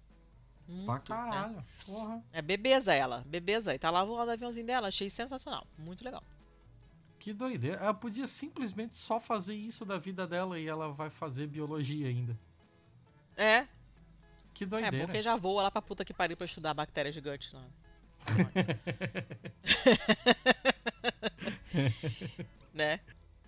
Muito, 0.66 0.86
pra 0.86 0.94
né? 0.94 1.00
caralho, 1.04 1.56
né? 1.56 1.64
porra. 1.84 2.24
É 2.32 2.40
bebeza 2.40 2.94
ela, 2.94 3.22
bebeza. 3.26 3.74
E 3.74 3.78
tá 3.78 3.90
lá 3.90 4.02
voando 4.02 4.30
o 4.30 4.32
aviãozinho 4.32 4.66
dela, 4.66 4.88
achei 4.88 5.10
sensacional, 5.10 5.66
muito 5.76 6.04
legal. 6.04 6.22
Que 7.18 7.32
doideira. 7.32 7.78
Ela 7.78 7.94
podia 7.94 8.26
simplesmente 8.26 8.94
só 8.94 9.18
fazer 9.18 9.54
isso 9.54 9.84
da 9.84 9.96
vida 9.96 10.26
dela 10.26 10.58
e 10.58 10.66
ela 10.66 10.92
vai 10.92 11.08
fazer 11.08 11.46
biologia 11.46 12.06
ainda. 12.06 12.38
É. 13.36 13.66
Que 14.52 14.64
doideira. 14.64 14.96
É, 14.96 15.06
porque 15.06 15.22
já 15.22 15.34
voa 15.34 15.64
lá 15.64 15.70
pra 15.70 15.82
puta 15.82 16.04
que 16.04 16.14
pariu 16.14 16.36
pra 16.36 16.44
estudar 16.44 16.74
bactéria 16.74 17.10
gigante 17.10 17.52
lá. 17.54 17.62
né? 17.62 17.68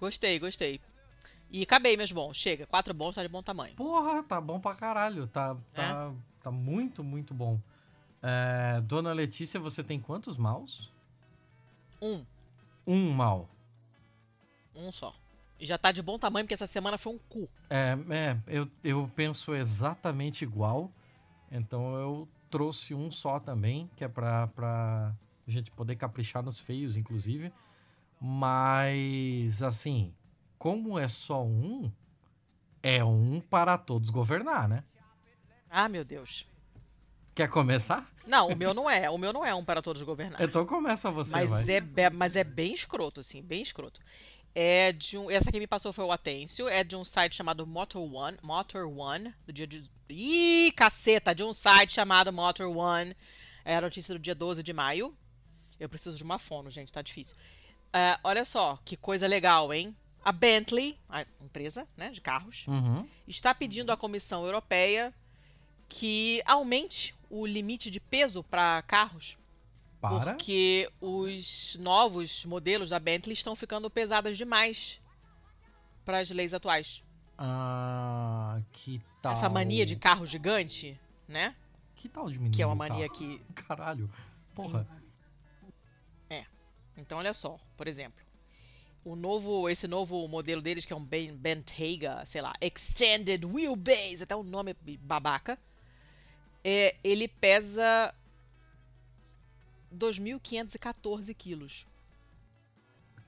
Gostei, 0.07 0.39
gostei. 0.39 0.81
E 1.51 1.63
acabei, 1.63 1.97
meus 1.97 2.13
bons. 2.13 2.37
Chega, 2.37 2.67
quatro 2.67 2.95
bons 2.95 3.15
tá 3.15 3.23
de 3.23 3.29
bom 3.29 3.43
tamanho. 3.43 3.75
Porra, 3.75 4.23
tá 4.23 4.41
bom 4.41 4.61
pra 4.61 4.75
caralho. 4.75 5.27
Tá, 5.27 5.57
tá, 5.75 6.13
é? 6.13 6.43
tá 6.43 6.51
muito, 6.51 7.03
muito 7.03 7.35
bom. 7.35 7.59
É, 8.23 8.81
Dona 8.83 9.13
Letícia, 9.13 9.59
você 9.59 9.83
tem 9.83 9.99
quantos 9.99 10.37
maus? 10.37 10.93
Um. 12.01 12.25
Um 12.87 13.11
mal. 13.11 13.49
Um 14.75 14.93
só. 14.93 15.15
E 15.59 15.67
já 15.67 15.79
tá 15.79 15.91
de 15.91 16.03
bom 16.03 16.19
tamanho, 16.19 16.45
porque 16.45 16.55
essa 16.55 16.67
semana 16.67 16.99
foi 16.99 17.15
um 17.15 17.19
cu. 17.19 17.49
É, 17.71 17.97
é 18.11 18.37
eu, 18.47 18.71
eu 18.85 19.11
penso 19.15 19.55
exatamente 19.55 20.45
igual. 20.45 20.91
Então 21.51 21.97
eu 21.97 22.29
trouxe 22.57 22.95
um 22.95 23.11
só 23.11 23.39
também, 23.39 23.91
que 23.95 24.03
é 24.03 24.09
pra, 24.09 24.47
pra 24.47 25.15
gente 25.47 25.71
poder 25.71 25.95
caprichar 25.95 26.43
nos 26.43 26.59
feios, 26.59 26.97
inclusive. 26.97 27.53
Mas, 28.19 29.63
assim, 29.63 30.15
como 30.57 30.99
é 30.99 31.07
só 31.07 31.45
um, 31.45 31.93
é 32.83 33.05
um 33.05 33.43
para 33.43 33.77
todos 33.77 34.09
governar, 34.09 34.67
né? 34.67 34.85
Ah, 35.69 35.87
meu 35.87 36.03
Deus. 36.03 36.49
Quer 37.35 37.51
começar? 37.51 38.11
Não, 38.27 38.49
o 38.49 38.57
meu 38.57 38.73
não 38.73 38.89
é. 38.89 39.11
O 39.11 39.19
meu 39.19 39.35
não 39.35 39.45
é 39.45 39.55
um 39.55 39.63
para 39.63 39.83
todos 39.83 40.01
governar. 40.01 40.41
Então 40.41 40.65
começa 40.65 41.11
você, 41.11 41.37
mas 41.37 41.51
vai. 41.51 41.65
É, 41.97 42.09
mas 42.09 42.37
é 42.37 42.43
bem 42.43 42.73
escroto, 42.73 43.21
assim, 43.21 43.43
bem 43.43 43.61
escroto 43.61 44.01
é 44.57 44.91
de 44.91 45.19
um. 45.19 45.31
Essa 45.31 45.53
que 45.53 45.59
me 45.59 45.67
passou 45.67 45.93
foi 45.93 46.05
o 46.07 46.11
Atêncio. 46.11 46.67
É 46.67 46.83
de 46.83 46.97
um 46.97 47.05
site 47.05 47.37
chamado 47.37 47.67
Motor 47.67 48.03
One. 48.03 48.39
Motor 48.43 48.89
One. 48.89 49.35
Do 49.47 49.53
dia 49.53 49.67
de. 49.67 49.85
Ih, 50.09 50.73
caceta! 50.73 51.35
De 51.35 51.45
um 51.45 51.53
site 51.53 51.93
chamado 51.93 52.33
Motor 52.33 52.75
One. 52.75 53.15
É 53.67 53.77
a 53.77 53.81
notícia 53.83 54.15
do 54.15 54.19
dia 54.19 54.35
12 54.35 54.63
de 54.63 54.73
maio. 54.73 55.15
Eu 55.79 55.91
preciso 55.91 56.17
de 56.17 56.25
uma 56.25 56.39
fono, 56.39 56.71
gente, 56.71 56.91
tá 56.91 57.03
difícil. 57.03 57.37
Uh, 57.89 58.19
olha 58.25 58.47
só, 58.47 58.79
que 58.83 58.97
coisa 58.97 59.27
legal, 59.27 59.75
hein? 59.75 59.95
A 60.25 60.33
Bentley, 60.33 60.99
a 61.07 61.27
empresa 61.43 61.87
né, 61.95 62.11
de 62.11 62.23
carros, 62.23 62.67
uhum. 62.67 63.07
está 63.29 63.55
pedindo 63.55 63.93
à 63.93 63.97
Comissão 63.97 64.45
Europeia 64.45 65.13
que 65.89 66.43
aumente 66.47 67.15
o 67.29 67.45
limite 67.45 67.91
de 67.91 68.01
peso 68.01 68.43
para 68.43 68.83
carros 68.83 69.37
para? 70.01 70.35
Porque 70.35 70.91
os 71.01 71.77
novos 71.81 72.45
modelos 72.45 72.89
da 72.89 72.99
Bentley 72.99 73.35
estão 73.35 73.57
ficando 73.57 73.91
pesadas 73.91 74.37
demais 74.37 75.01
para 76.05 76.19
as 76.19 76.31
leis 76.31 76.55
atuais. 76.55 77.03
Ah, 77.39 78.61
que 78.73 79.01
tal? 79.21 79.33
Essa 79.33 79.49
mania 79.49 79.85
de 79.85 79.97
carro 79.97 80.27
gigante, 80.27 80.99
né? 81.29 81.55
Que 81.95 82.09
tal 82.09 82.31
diminuir 82.31 82.55
Que 82.55 82.63
é 82.63 82.67
uma 82.67 82.75
mania 82.75 83.09
que... 83.09 83.41
Caralho, 83.55 84.11
porra. 84.55 84.87
É. 86.31 86.45
Então, 86.97 87.19
olha 87.19 87.33
só, 87.33 87.59
por 87.77 87.87
exemplo. 87.87 88.25
O 89.05 89.15
novo, 89.15 89.69
esse 89.69 89.87
novo 89.87 90.27
modelo 90.27 90.61
deles, 90.61 90.85
que 90.85 90.93
é 90.93 90.97
um 90.97 91.05
Bentayga, 91.05 92.25
sei 92.25 92.43
lá, 92.43 92.55
Extended 92.61 93.45
Wheelbase, 93.45 94.25
até 94.25 94.35
o 94.35 94.43
nome 94.43 94.75
babaca, 95.01 95.59
é, 96.65 96.97
ele 97.05 97.29
pesa 97.29 98.13
2.514 99.97 101.35
quilos. 101.35 101.87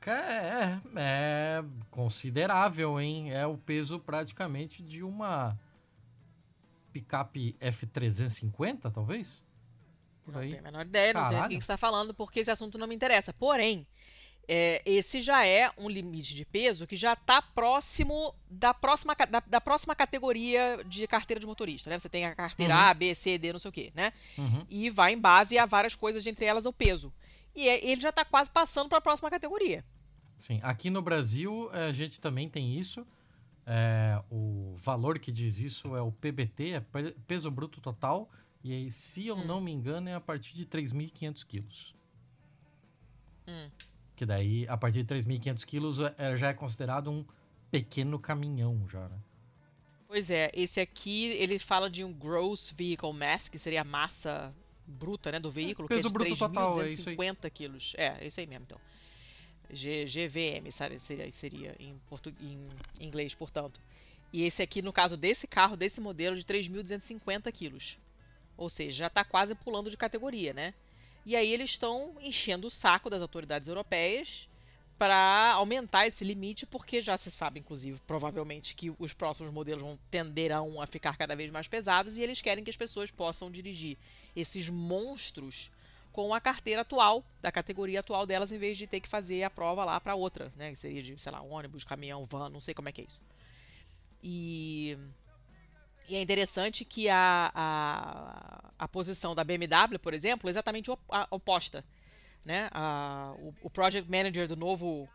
É, 0.06 0.80
é 0.96 1.64
considerável, 1.90 2.98
hein? 2.98 3.32
É 3.32 3.46
o 3.46 3.58
peso 3.58 3.98
praticamente 3.98 4.82
de 4.82 5.02
uma 5.02 5.58
picape 6.92 7.54
F350, 7.60 8.90
talvez? 8.90 9.44
por 10.28 10.34
não 10.34 10.40
aí. 10.40 10.48
Não 10.48 10.56
tenho 10.56 10.68
a 10.68 10.70
menor 10.72 10.86
ideia, 10.86 11.12
não 11.14 11.22
Caralho. 11.22 11.36
sei 11.38 11.42
do 11.42 11.48
que 11.48 11.54
você 11.54 11.72
está 11.72 11.76
falando, 11.76 12.14
porque 12.14 12.40
esse 12.40 12.50
assunto 12.50 12.78
não 12.78 12.86
me 12.86 12.94
interessa. 12.94 13.32
Porém, 13.32 13.86
é, 14.48 14.80
esse 14.86 15.20
já 15.20 15.46
é 15.46 15.70
um 15.76 15.90
limite 15.90 16.34
de 16.34 16.44
peso 16.44 16.86
que 16.86 16.96
já 16.96 17.12
está 17.12 17.42
próximo 17.42 18.34
da 18.50 18.72
próxima, 18.72 19.14
da, 19.14 19.40
da, 19.40 19.60
próxima 19.60 19.94
categoria 19.94 20.82
de 20.86 21.06
carteira 21.06 21.38
de 21.38 21.46
motorista, 21.46 21.90
né? 21.90 21.98
Você 21.98 22.08
tem 22.08 22.24
a 22.24 22.34
carteira 22.34 22.74
uhum. 22.74 22.80
A, 22.80 22.94
B, 22.94 23.14
C, 23.14 23.36
D, 23.36 23.52
não 23.52 23.60
sei 23.60 23.68
o 23.68 23.72
quê, 23.72 23.92
né? 23.94 24.12
Uhum. 24.38 24.64
E 24.70 24.88
vai 24.88 25.12
em 25.12 25.18
base 25.18 25.58
a 25.58 25.66
várias 25.66 25.94
coisas, 25.94 26.26
entre 26.26 26.46
elas 26.46 26.64
o 26.64 26.72
peso. 26.72 27.12
E 27.54 27.68
é, 27.68 27.84
ele 27.86 28.00
já 28.00 28.08
está 28.08 28.24
quase 28.24 28.50
passando 28.50 28.88
para 28.88 28.98
a 28.98 29.02
próxima 29.02 29.28
categoria. 29.28 29.84
Sim, 30.38 30.60
aqui 30.62 30.88
no 30.88 31.02
Brasil 31.02 31.68
a 31.70 31.92
gente 31.92 32.18
também 32.18 32.48
tem 32.48 32.78
isso. 32.78 33.06
É, 33.66 34.18
o 34.30 34.74
valor 34.78 35.18
que 35.18 35.30
diz 35.30 35.60
isso 35.60 35.94
é 35.94 36.00
o 36.00 36.10
PBT, 36.10 36.70
é 36.70 36.80
peso 37.26 37.50
bruto 37.50 37.82
total. 37.82 38.30
E 38.64 38.72
aí, 38.72 38.90
se 38.90 39.26
eu 39.26 39.36
hum. 39.36 39.44
não 39.44 39.60
me 39.60 39.70
engano, 39.70 40.08
é 40.08 40.14
a 40.14 40.20
partir 40.20 40.54
de 40.54 40.64
3.500 40.64 41.44
quilos. 41.46 41.94
Hum. 43.46 43.70
Que 44.18 44.26
daí, 44.26 44.66
a 44.68 44.76
partir 44.76 45.04
de 45.04 45.14
3.500 45.14 45.64
quilos, 45.64 46.00
é, 46.00 46.34
já 46.34 46.48
é 46.48 46.52
considerado 46.52 47.08
um 47.08 47.24
pequeno 47.70 48.18
caminhão 48.18 48.84
já, 48.88 49.08
né? 49.08 49.16
Pois 50.08 50.28
é, 50.28 50.50
esse 50.52 50.80
aqui, 50.80 51.26
ele 51.26 51.56
fala 51.56 51.88
de 51.88 52.02
um 52.02 52.12
gross 52.12 52.74
vehicle 52.76 53.12
mass, 53.12 53.48
que 53.48 53.60
seria 53.60 53.82
a 53.82 53.84
massa 53.84 54.52
bruta, 54.84 55.30
né, 55.30 55.38
do 55.38 55.52
veículo, 55.52 55.86
é, 55.86 55.88
peso 55.88 56.10
que 56.10 56.16
é 56.16 56.24
de 56.24 56.30
bruto 56.30 56.36
total, 56.36 56.82
é 56.82 56.88
isso 56.88 57.10
aí. 57.10 57.16
quilos. 57.54 57.94
É, 57.96 58.16
é 58.20 58.26
isso 58.26 58.40
aí 58.40 58.46
mesmo, 58.48 58.64
então. 58.66 58.80
G, 59.70 60.06
GVM 60.06 60.68
seria, 60.98 61.30
seria 61.30 61.76
em, 61.78 61.96
portu, 62.08 62.34
em 62.40 62.68
inglês, 62.98 63.36
portanto. 63.36 63.80
E 64.32 64.42
esse 64.42 64.60
aqui, 64.60 64.82
no 64.82 64.92
caso 64.92 65.16
desse 65.16 65.46
carro, 65.46 65.76
desse 65.76 66.00
modelo, 66.00 66.34
de 66.34 66.42
3.250 66.42 67.52
quilos. 67.52 67.96
Ou 68.56 68.68
seja, 68.68 68.98
já 68.98 69.06
está 69.06 69.24
quase 69.24 69.54
pulando 69.54 69.88
de 69.88 69.96
categoria, 69.96 70.52
né? 70.52 70.74
E 71.28 71.36
aí 71.36 71.52
eles 71.52 71.68
estão 71.68 72.14
enchendo 72.22 72.68
o 72.68 72.70
saco 72.70 73.10
das 73.10 73.20
autoridades 73.20 73.68
europeias 73.68 74.48
para 74.96 75.52
aumentar 75.52 76.06
esse 76.06 76.24
limite, 76.24 76.64
porque 76.64 77.02
já 77.02 77.18
se 77.18 77.30
sabe, 77.30 77.60
inclusive, 77.60 78.00
provavelmente, 78.06 78.74
que 78.74 78.90
os 78.98 79.12
próximos 79.12 79.52
modelos 79.52 79.82
vão 79.82 79.98
tenderão 80.10 80.80
a 80.80 80.86
ficar 80.86 81.18
cada 81.18 81.36
vez 81.36 81.50
mais 81.50 81.68
pesados 81.68 82.16
e 82.16 82.22
eles 82.22 82.40
querem 82.40 82.64
que 82.64 82.70
as 82.70 82.78
pessoas 82.78 83.10
possam 83.10 83.50
dirigir 83.50 83.98
esses 84.34 84.70
monstros 84.70 85.70
com 86.12 86.32
a 86.32 86.40
carteira 86.40 86.80
atual, 86.80 87.22
da 87.42 87.52
categoria 87.52 88.00
atual 88.00 88.24
delas, 88.24 88.50
em 88.50 88.56
vez 88.56 88.78
de 88.78 88.86
ter 88.86 88.98
que 88.98 89.06
fazer 89.06 89.42
a 89.42 89.50
prova 89.50 89.84
lá 89.84 90.00
para 90.00 90.14
outra, 90.14 90.50
né? 90.56 90.70
Que 90.70 90.76
seria 90.76 91.02
de, 91.02 91.20
sei 91.20 91.30
lá, 91.30 91.42
ônibus, 91.42 91.84
caminhão, 91.84 92.24
van, 92.24 92.48
não 92.48 92.62
sei 92.62 92.72
como 92.72 92.88
é 92.88 92.92
que 92.92 93.02
é 93.02 93.04
isso. 93.04 93.20
E, 94.24 94.96
e 96.08 96.16
é 96.16 96.22
interessante 96.22 96.84
que 96.84 97.08
a, 97.08 97.50
a, 97.54 98.70
a, 98.78 98.88
posição 98.88 99.34
da 99.34 99.44
BMW, 99.44 99.98
por 100.00 100.14
exemplo, 100.14 100.48
é 100.48 100.50
exatamente 100.50 100.90
oposta. 101.30 101.84
Né? 102.44 102.68
A, 102.72 103.34
o, 103.38 103.54
o 103.62 103.70
Project 103.70 104.10
Manager 104.10 104.48
do 104.48 104.56
novo 104.56 105.08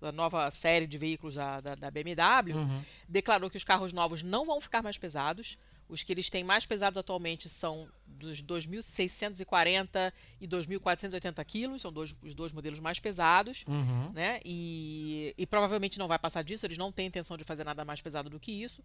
da 0.00 0.12
nova 0.12 0.50
série 0.50 0.86
de 0.86 0.98
veículos 0.98 1.36
da, 1.36 1.60
da, 1.60 1.74
da 1.74 1.90
BMW, 1.90 2.54
uhum. 2.54 2.84
declarou 3.08 3.48
que 3.48 3.56
os 3.56 3.64
carros 3.64 3.92
novos 3.92 4.22
não 4.22 4.44
vão 4.44 4.60
ficar 4.60 4.82
mais 4.82 4.98
pesados. 4.98 5.58
Os 5.88 6.02
que 6.02 6.12
eles 6.12 6.28
têm 6.28 6.42
mais 6.42 6.66
pesados 6.66 6.98
atualmente 6.98 7.48
são 7.48 7.88
dos 8.06 8.42
2.640 8.42 10.12
e 10.40 10.48
2.480 10.48 11.44
quilos, 11.44 11.82
são 11.82 11.92
dois, 11.92 12.14
os 12.22 12.34
dois 12.34 12.52
modelos 12.52 12.80
mais 12.80 12.98
pesados, 12.98 13.64
uhum. 13.68 14.10
né? 14.12 14.40
E, 14.44 15.32
e, 15.38 15.46
provavelmente 15.46 15.98
não 15.98 16.08
vai 16.08 16.18
passar 16.18 16.42
disso, 16.42 16.66
eles 16.66 16.78
não 16.78 16.90
têm 16.90 17.06
intenção 17.06 17.36
de 17.36 17.44
fazer 17.44 17.62
nada 17.62 17.84
mais 17.84 18.00
pesado 18.00 18.28
do 18.28 18.40
que 18.40 18.50
isso. 18.50 18.82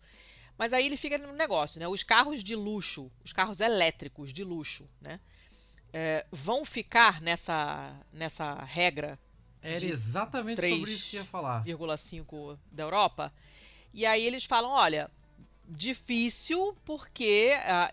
Mas 0.58 0.74
aí 0.74 0.86
ele 0.86 0.98
fica 0.98 1.18
no 1.18 1.34
negócio, 1.34 1.80
né? 1.80 1.88
Os 1.88 2.04
carros 2.04 2.44
de 2.44 2.56
luxo, 2.56 3.12
os 3.26 3.34
carros 3.34 3.60
elétricos 3.60 4.32
de 4.32 4.44
luxo, 4.44 4.88
né? 5.00 5.20
É, 5.94 6.26
vão 6.32 6.64
ficar 6.64 7.20
nessa, 7.20 7.96
nessa 8.14 8.54
regra. 8.64 9.18
Era 9.62 9.84
exatamente 9.86 10.58
3, 10.58 10.76
sobre 10.76 10.92
isso 10.92 11.10
que 11.10 11.16
ia 11.18 11.26
falar. 11.26 11.64
5 11.98 12.60
da 12.72 12.84
Europa. 12.84 13.34
E 13.94 14.06
aí 14.06 14.26
eles 14.26 14.46
falam, 14.46 14.72
olha, 14.72 15.12
difícil 15.72 16.76
porque 16.86 17.54
a 17.66 17.90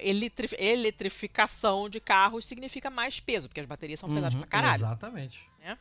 eletrificação 0.59 1.89
de 1.89 2.01
carros 2.01 2.45
significa 2.45 2.91
mais 2.91 3.21
peso, 3.21 3.49
porque 3.49 3.61
as 3.61 3.67
baterias 3.67 4.01
são 4.01 4.09
pesadas 4.09 4.35
uhum, 4.35 4.41
pra 4.41 4.49
caralho. 4.49 4.75
Exatamente. 4.75 5.49
Né? 5.61 5.79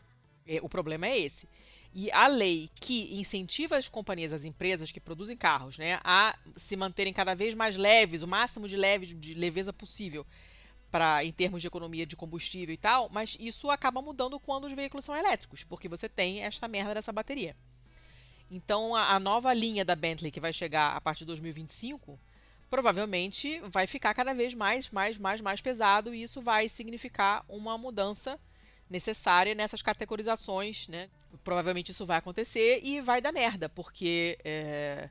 O 0.61 0.69
problema 0.69 1.07
é 1.07 1.17
esse. 1.17 1.47
E 1.93 2.11
a 2.11 2.27
lei 2.27 2.69
que 2.75 3.17
incentiva 3.17 3.75
as 3.75 3.89
companhias, 3.89 4.31
as 4.31 4.45
empresas 4.45 4.91
que 4.91 4.99
produzem 4.99 5.35
carros, 5.35 5.77
né, 5.77 5.99
a 6.03 6.37
se 6.55 6.75
manterem 6.75 7.11
cada 7.11 7.33
vez 7.33 7.55
mais 7.55 7.75
leves, 7.75 8.21
o 8.21 8.27
máximo 8.27 8.67
de 8.67 8.75
leve, 8.75 9.07
de 9.07 9.33
leveza 9.33 9.73
possível, 9.73 10.25
para 10.91 11.23
em 11.25 11.31
termos 11.31 11.61
de 11.61 11.67
economia 11.67 12.05
de 12.05 12.15
combustível 12.15 12.73
e 12.73 12.77
tal, 12.77 13.09
mas 13.09 13.35
isso 13.39 13.69
acaba 13.71 14.01
mudando 14.01 14.39
quando 14.39 14.65
os 14.65 14.73
veículos 14.73 15.05
são 15.05 15.15
elétricos, 15.17 15.63
porque 15.63 15.89
você 15.89 16.07
tem 16.07 16.43
esta 16.43 16.67
merda 16.67 16.93
dessa 16.93 17.11
bateria. 17.11 17.55
Então, 18.49 18.95
a, 18.95 19.15
a, 19.15 19.19
nova 19.19 19.53
linha 19.53 19.83
da 19.83 19.95
Bentley 19.95 20.31
que 20.31 20.39
vai 20.39 20.53
chegar 20.53 20.95
a 20.95 21.01
partir 21.01 21.19
de 21.19 21.27
2025 21.27 22.19
provavelmente 22.69 23.59
vai 23.61 23.87
ficar 23.87 24.13
cada 24.13 24.33
vez 24.33 24.53
mais, 24.53 24.89
mais, 24.89 25.17
mais, 25.17 25.41
mais 25.41 25.61
pesado 25.61 26.13
e 26.13 26.23
isso 26.23 26.41
vai 26.41 26.67
significar 26.67 27.43
uma 27.47 27.77
mudança 27.77 28.39
necessária 28.89 29.53
nessas 29.53 29.81
categorizações, 29.81 30.87
né? 30.87 31.09
Provavelmente 31.43 31.91
isso 31.91 32.05
vai 32.05 32.17
acontecer 32.17 32.79
e 32.83 33.01
vai 33.01 33.21
dar 33.21 33.31
merda, 33.31 33.67
porque 33.67 34.37
é, 34.43 35.09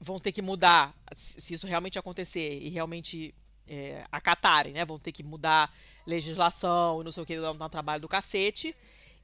vão 0.00 0.18
ter 0.18 0.32
que 0.32 0.40
mudar, 0.40 0.94
se 1.12 1.54
isso 1.54 1.66
realmente 1.66 1.98
acontecer 1.98 2.60
e 2.62 2.68
realmente 2.70 3.34
é, 3.66 4.04
acatarem, 4.10 4.72
né? 4.72 4.84
Vão 4.84 4.98
ter 4.98 5.12
que 5.12 5.22
mudar 5.22 5.72
legislação 6.06 7.02
não 7.02 7.12
sei 7.12 7.22
o 7.22 7.26
que, 7.26 7.38
dar 7.38 7.52
um 7.52 7.68
trabalho 7.68 8.00
do 8.00 8.08
cacete. 8.08 8.74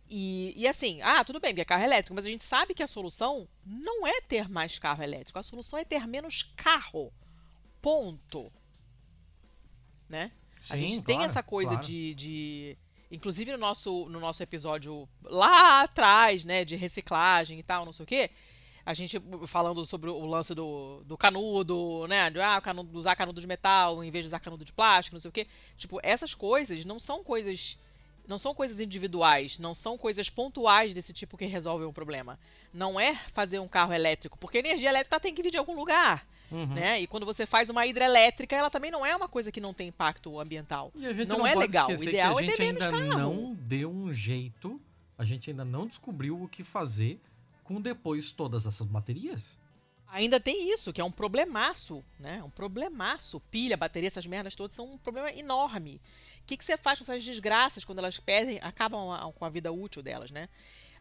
E, 0.09 0.53
e, 0.57 0.69
assim, 0.69 1.01
ah, 1.03 1.25
tudo 1.25 1.41
bem, 1.41 1.53
porque 1.53 1.63
é 1.63 1.65
carro 1.65 1.83
elétrico, 1.83 2.15
mas 2.15 2.27
a 2.27 2.31
gente 2.31 2.45
sabe 2.45 2.75
que 2.75 2.83
a 2.83 2.87
solução 2.87 3.49
não 3.65 4.07
é 4.07 4.21
ter 4.21 4.49
mais 4.49 4.79
carro 4.79 5.03
elétrico, 5.03 5.39
a 5.39 5.43
solução 5.43 5.79
é 5.79 5.85
ter 5.85 6.07
menos 6.07 6.43
carro. 6.57 7.13
Ponto. 7.81 8.53
Né? 10.09 10.31
Sim, 10.61 10.75
a 10.75 10.77
gente 10.77 11.03
claro, 11.03 11.05
tem 11.05 11.23
essa 11.25 11.43
coisa 11.43 11.73
claro. 11.73 11.87
de, 11.87 12.15
de. 12.15 12.79
Inclusive 13.11 13.53
no 13.53 13.59
nosso, 13.59 14.09
no 14.09 14.21
nosso 14.21 14.43
episódio 14.43 15.09
lá 15.23 15.83
atrás, 15.83 16.45
né, 16.45 16.65
de 16.65 16.77
reciclagem 16.77 17.59
e 17.59 17.63
tal, 17.63 17.85
não 17.85 17.93
sei 17.93 18.05
o 18.05 18.07
quê. 18.07 18.31
A 18.87 18.93
gente 18.93 19.19
falando 19.47 19.87
sobre 19.87 20.11
o 20.11 20.27
lance 20.27 20.55
do, 20.55 21.03
do 21.05 21.17
canudo, 21.17 22.07
né? 22.07 22.29
De 22.29 22.39
ah, 22.39 22.61
canudo, 22.61 22.99
usar 22.99 23.17
canudo 23.17 23.41
de 23.41 23.47
metal 23.47 24.05
em 24.05 24.11
vez 24.11 24.25
de 24.25 24.27
usar 24.27 24.41
canudo 24.41 24.63
de 24.63 24.73
plástico, 24.73 25.17
não 25.17 25.21
sei 25.21 25.31
o 25.31 25.33
quê. 25.33 25.47
Tipo, 25.77 25.99
essas 26.03 26.35
coisas 26.35 26.85
não 26.85 26.99
são 26.99 27.25
coisas 27.25 27.79
não 28.27 28.39
são 28.39 28.55
coisas 28.55 28.81
individuais, 28.81 29.59
não 29.59 29.75
são 29.75 29.99
coisas 29.99 30.31
pontuais 30.31 30.95
desse 30.95 31.13
tipo 31.13 31.37
que 31.37 31.45
resolvem 31.47 31.87
um 31.87 31.93
problema. 31.93 32.39
Não 32.73 32.99
é 32.99 33.17
fazer 33.33 33.59
um 33.59 33.69
carro 33.69 33.93
elétrico, 33.93 34.39
porque 34.39 34.59
a 34.59 34.61
energia 34.61 34.89
elétrica 34.89 35.21
tem 35.21 35.35
que 35.35 35.43
vir 35.43 35.51
de 35.51 35.59
algum 35.59 35.75
lugar. 35.75 36.27
Uhum. 36.51 36.67
Né? 36.67 37.01
E 37.01 37.07
quando 37.07 37.27
você 37.27 37.47
faz 37.47 37.71
uma 37.71 37.87
hidrelétrica, 37.87 38.55
ela 38.55 38.71
também 38.71 38.91
não 38.91 39.05
é 39.05 39.15
uma 39.17 39.29
coisa 39.29 39.51
que 39.51 39.61
não 39.61 39.75
tem 39.75 39.89
impacto 39.89 40.39
ambiental. 40.39 40.93
E 40.95 41.07
a 41.07 41.13
gente 41.13 41.29
não, 41.29 41.39
não, 41.39 41.47
é 41.47 41.55
legal. 41.55 41.89
O 41.89 41.93
ideal 41.93 42.37
que 42.37 42.43
a 42.43 42.45
é 42.45 42.49
gente 42.49 42.59
menos 42.61 42.83
ainda 42.83 42.91
carro. 42.91 43.19
não 43.19 43.55
deu 43.55 43.91
um 43.91 44.13
jeito, 44.13 44.81
a 45.19 45.25
gente 45.25 45.51
ainda 45.51 45.65
não 45.65 45.87
descobriu 45.87 46.41
o 46.41 46.49
que 46.49 46.63
fazer 46.63 47.21
com 47.63 47.81
depois 47.81 48.31
todas 48.31 48.67
essas 48.67 48.87
baterias. 48.87 49.59
Ainda 50.09 50.39
tem 50.39 50.71
isso, 50.71 50.93
que 50.93 51.01
é 51.01 51.05
um 51.05 51.11
problemaço, 51.11 52.05
né? 52.21 52.41
Um 52.45 52.51
problemaço. 52.51 53.41
Pilha, 53.51 53.77
bateria, 53.77 54.07
essas 54.07 54.27
merdas 54.27 54.55
todas 54.55 54.77
são 54.77 54.93
um 54.93 54.99
problema 54.99 55.33
enorme. 55.33 56.01
O 56.45 56.47
que, 56.47 56.59
que 56.59 56.65
você 56.65 56.77
faz 56.77 56.99
com 56.99 57.05
essas 57.05 57.25
desgraças 57.25 57.87
quando 57.87 58.01
elas 58.01 58.19
perdem, 58.19 58.59
acabam 58.61 59.11
a, 59.11 59.33
com 59.33 59.45
a 59.47 59.49
vida 59.49 59.73
útil 59.73 60.03
delas, 60.03 60.31
né? 60.31 60.47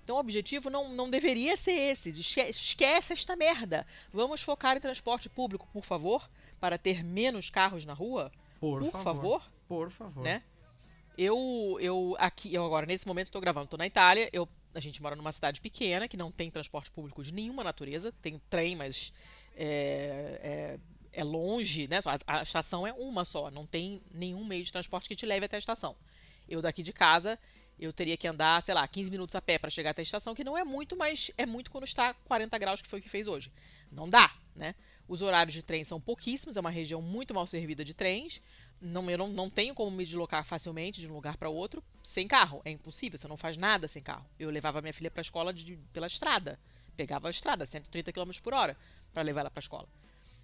Então 0.01 0.15
o 0.15 0.19
objetivo 0.19 0.69
não, 0.69 0.87
não 0.87 1.09
deveria 1.09 1.57
ser 1.57 1.73
esse. 1.73 2.09
Esquece 2.09 3.11
esta 3.11 3.35
merda. 3.35 3.85
Vamos 4.11 4.41
focar 4.41 4.77
em 4.77 4.79
transporte 4.79 5.29
público, 5.29 5.67
por 5.73 5.83
favor, 5.83 6.29
para 6.61 6.77
ter 6.77 7.03
menos 7.03 7.49
carros 7.49 7.85
na 7.85 7.93
rua. 7.93 8.31
Por, 8.57 8.81
por 8.81 8.91
favor. 8.91 9.03
favor. 9.03 9.51
Por 9.67 9.91
favor. 9.91 10.23
Né? 10.23 10.43
Eu, 11.17 11.77
eu 11.81 12.15
aqui, 12.17 12.53
eu 12.53 12.65
agora 12.65 12.85
nesse 12.85 13.05
momento 13.05 13.27
estou 13.27 13.41
gravando, 13.41 13.65
estou 13.65 13.77
na 13.77 13.85
Itália. 13.85 14.29
Eu, 14.31 14.47
a 14.73 14.79
gente 14.79 15.01
mora 15.01 15.15
numa 15.15 15.31
cidade 15.33 15.59
pequena 15.59 16.07
que 16.07 16.15
não 16.15 16.31
tem 16.31 16.49
transporte 16.49 16.89
público 16.89 17.21
de 17.21 17.33
nenhuma 17.33 17.65
natureza. 17.65 18.13
Tem 18.21 18.41
trem, 18.49 18.77
mas 18.77 19.11
é, 19.55 20.39
é, 20.41 20.79
é 21.14 21.23
longe, 21.23 21.88
né? 21.88 21.99
A, 22.27 22.41
estação 22.41 22.85
é 22.85 22.91
uma 22.91 23.23
só, 23.23 23.49
não 23.52 23.65
tem 23.65 24.02
nenhum 24.14 24.44
meio 24.44 24.64
de 24.64 24.72
transporte 24.72 25.07
que 25.07 25.15
te 25.15 25.26
leve 25.26 25.45
até 25.45 25.56
a 25.56 25.60
estação. 25.60 25.95
Eu 26.49 26.61
daqui 26.61 26.84
de 26.84 26.91
casa, 26.91 27.40
eu 27.80 27.94
teria 27.94 28.18
que 28.18 28.27
andar, 28.27 28.61
sei 28.61 28.73
lá, 28.73 28.85
15 28.88 29.11
minutos 29.11 29.35
a 29.35 29.41
pé 29.41 29.57
para 29.57 29.69
chegar 29.69 29.91
até 29.91 30.02
a 30.02 30.03
estação, 30.03 30.35
que 30.35 30.44
não 30.44 30.57
é 30.57 30.64
muito, 30.64 30.98
mas 30.98 31.31
é 31.38 31.45
muito 31.45 31.72
quando 31.72 31.85
está 31.85 32.14
40 32.26 32.57
graus, 32.57 32.81
que 32.81 32.88
foi 32.88 32.99
o 32.99 33.02
que 33.02 33.10
fez 33.10 33.27
hoje. 33.27 33.52
Não 33.91 34.10
dá, 34.10 34.35
né? 34.56 34.76
Os 35.07 35.22
horários 35.22 35.53
de 35.53 35.61
trem 35.61 35.84
são 35.84 36.02
pouquíssimos, 36.02 36.57
é 36.57 36.60
uma 36.60 36.69
região 36.69 37.02
muito 37.02 37.34
mal 37.34 37.45
servida 37.45 37.85
de 37.85 37.94
trens. 37.94 38.41
Não, 38.81 39.10
eu 39.10 39.18
não, 39.18 39.27
não 39.30 39.49
tenho 39.49 39.73
como 39.73 39.91
me 39.91 40.03
deslocar 40.03 40.44
facilmente 40.44 40.99
de 40.99 41.07
um 41.07 41.14
lugar 41.14 41.38
para 41.38 41.49
outro 41.49 41.84
sem 42.02 42.27
carro. 42.27 42.61
É 42.65 42.72
impossível, 42.72 43.18
você 43.18 43.27
não 43.27 43.38
faz 43.38 43.56
nada 43.56 43.88
sem 43.88 44.02
carro. 44.02 44.26
Eu 44.40 44.49
levava 44.49 44.81
minha 44.81 44.94
filha 44.94 45.11
para 45.11 45.22
a 45.22 45.23
escola 45.23 45.53
de, 45.53 45.77
pela 45.94 46.07
estrada. 46.07 46.60
Pegava 46.95 47.27
a 47.27 47.31
estrada, 47.31 47.65
130 47.65 48.11
km 48.11 48.31
por 48.41 48.53
hora, 48.53 48.77
para 49.14 49.23
levar 49.23 49.41
ela 49.41 49.52
para 49.52 49.60
a 49.60 49.64
escola 49.65 49.88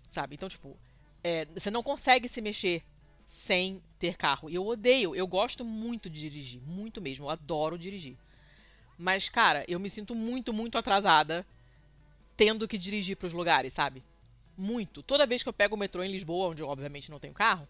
sabe? 0.09 0.35
Então, 0.35 0.49
tipo, 0.49 0.77
é, 1.23 1.45
você 1.45 1.69
não 1.71 1.83
consegue 1.83 2.27
se 2.27 2.41
mexer 2.41 2.83
sem 3.25 3.81
ter 3.99 4.17
carro. 4.17 4.49
E 4.49 4.55
eu 4.55 4.65
odeio, 4.65 5.15
eu 5.15 5.27
gosto 5.27 5.63
muito 5.63 6.09
de 6.09 6.19
dirigir, 6.19 6.61
muito 6.61 7.01
mesmo, 7.01 7.25
eu 7.25 7.29
adoro 7.29 7.77
dirigir. 7.77 8.17
Mas, 8.97 9.29
cara, 9.29 9.63
eu 9.67 9.79
me 9.79 9.89
sinto 9.89 10.13
muito, 10.15 10.51
muito 10.51 10.77
atrasada 10.77 11.45
tendo 12.35 12.67
que 12.67 12.77
dirigir 12.77 13.17
para 13.17 13.27
os 13.27 13.33
lugares, 13.33 13.73
sabe? 13.73 14.03
Muito. 14.57 15.03
Toda 15.03 15.27
vez 15.27 15.43
que 15.43 15.49
eu 15.49 15.53
pego 15.53 15.75
o 15.75 15.79
metrô 15.79 16.03
em 16.03 16.11
Lisboa, 16.11 16.49
onde 16.49 16.61
eu 16.61 16.67
obviamente 16.67 17.11
não 17.11 17.19
tenho 17.19 17.33
carro, 17.33 17.67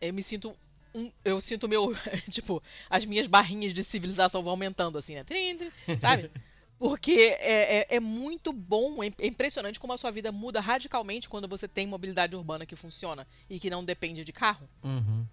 eu 0.00 0.12
me 0.12 0.22
sinto 0.22 0.56
um, 0.94 1.10
eu 1.24 1.40
sinto 1.40 1.68
meu, 1.68 1.92
tipo, 2.30 2.62
as 2.88 3.04
minhas 3.04 3.26
barrinhas 3.26 3.74
de 3.74 3.82
civilização 3.82 4.42
vão 4.42 4.50
aumentando 4.50 4.98
assim, 4.98 5.14
né? 5.14 5.24
Sabe? 6.00 6.30
Porque 6.84 7.34
é, 7.40 7.78
é, 7.78 7.96
é, 7.96 7.98
muito 7.98 8.52
bom, 8.52 9.02
é, 9.02 9.06
é 9.18 9.26
impressionante 9.26 9.80
como 9.80 9.94
a 9.94 9.96
sua 9.96 10.10
vida 10.10 10.30
muda 10.30 10.60
radicalmente 10.60 11.30
quando 11.30 11.48
você 11.48 11.66
tem 11.66 11.86
mobilidade 11.86 12.36
urbana 12.36 12.66
que 12.66 12.76
funciona 12.76 13.26
e 13.48 13.58
que 13.58 13.70
não 13.70 13.82
depende 13.82 14.22
de 14.22 14.30
carro. 14.34 14.68
Uhum. 14.82 15.26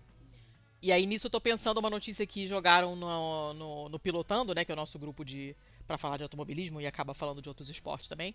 E 0.82 0.94
aí 0.94 1.06
nisso 1.06 1.28
eu 1.28 1.30
tô 1.30 1.42
pensando 1.42 1.78
uma 1.78 1.90
notícia 1.90 2.26
que 2.26 2.48
jogaram 2.48 2.96
no, 2.96 3.54
no, 3.54 3.90
no 3.90 4.00
Pilotando, 4.00 4.56
né? 4.56 4.64
Que 4.64 4.72
é 4.72 4.74
o 4.74 4.78
nosso 4.78 4.98
grupo 4.98 5.26
de 5.26 5.54
para 5.86 5.98
falar 5.98 6.16
de 6.16 6.24
automobilismo 6.24 6.80
e 6.80 6.88
acaba 6.88 7.14
falando 7.14 7.42
de 7.42 7.50
outros 7.50 7.70
esportes 7.70 8.08
também. 8.08 8.34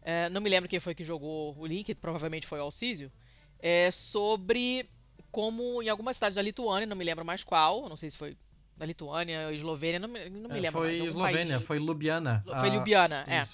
É, 0.00 0.30
não 0.30 0.40
me 0.40 0.48
lembro 0.48 0.66
quem 0.66 0.80
foi 0.80 0.94
que 0.94 1.04
jogou 1.04 1.54
o 1.58 1.66
link, 1.66 1.94
provavelmente 1.94 2.46
foi 2.46 2.60
o 2.60 2.62
Alcísio. 2.62 3.12
É 3.58 3.90
sobre 3.90 4.88
como 5.30 5.82
em 5.82 5.90
algumas 5.90 6.16
cidades 6.16 6.36
da 6.36 6.40
Lituânia, 6.40 6.86
não 6.86 6.96
me 6.96 7.04
lembro 7.04 7.26
mais 7.26 7.44
qual, 7.44 7.90
não 7.90 7.96
sei 7.96 8.08
se 8.08 8.16
foi 8.16 8.34
da 8.76 8.84
Lituânia, 8.84 9.52
Eslovênia, 9.52 9.98
não 9.98 10.08
me, 10.08 10.28
não 10.28 10.50
me 10.50 10.58
é, 10.58 10.62
lembro 10.62 10.80
foi. 10.80 10.94
Eslovênia, 10.98 11.54
país. 11.54 11.66
foi 11.66 11.78
Ljubljana. 11.78 12.44
Foi 12.60 12.70
Ljubljana, 12.70 13.24
é. 13.28 13.44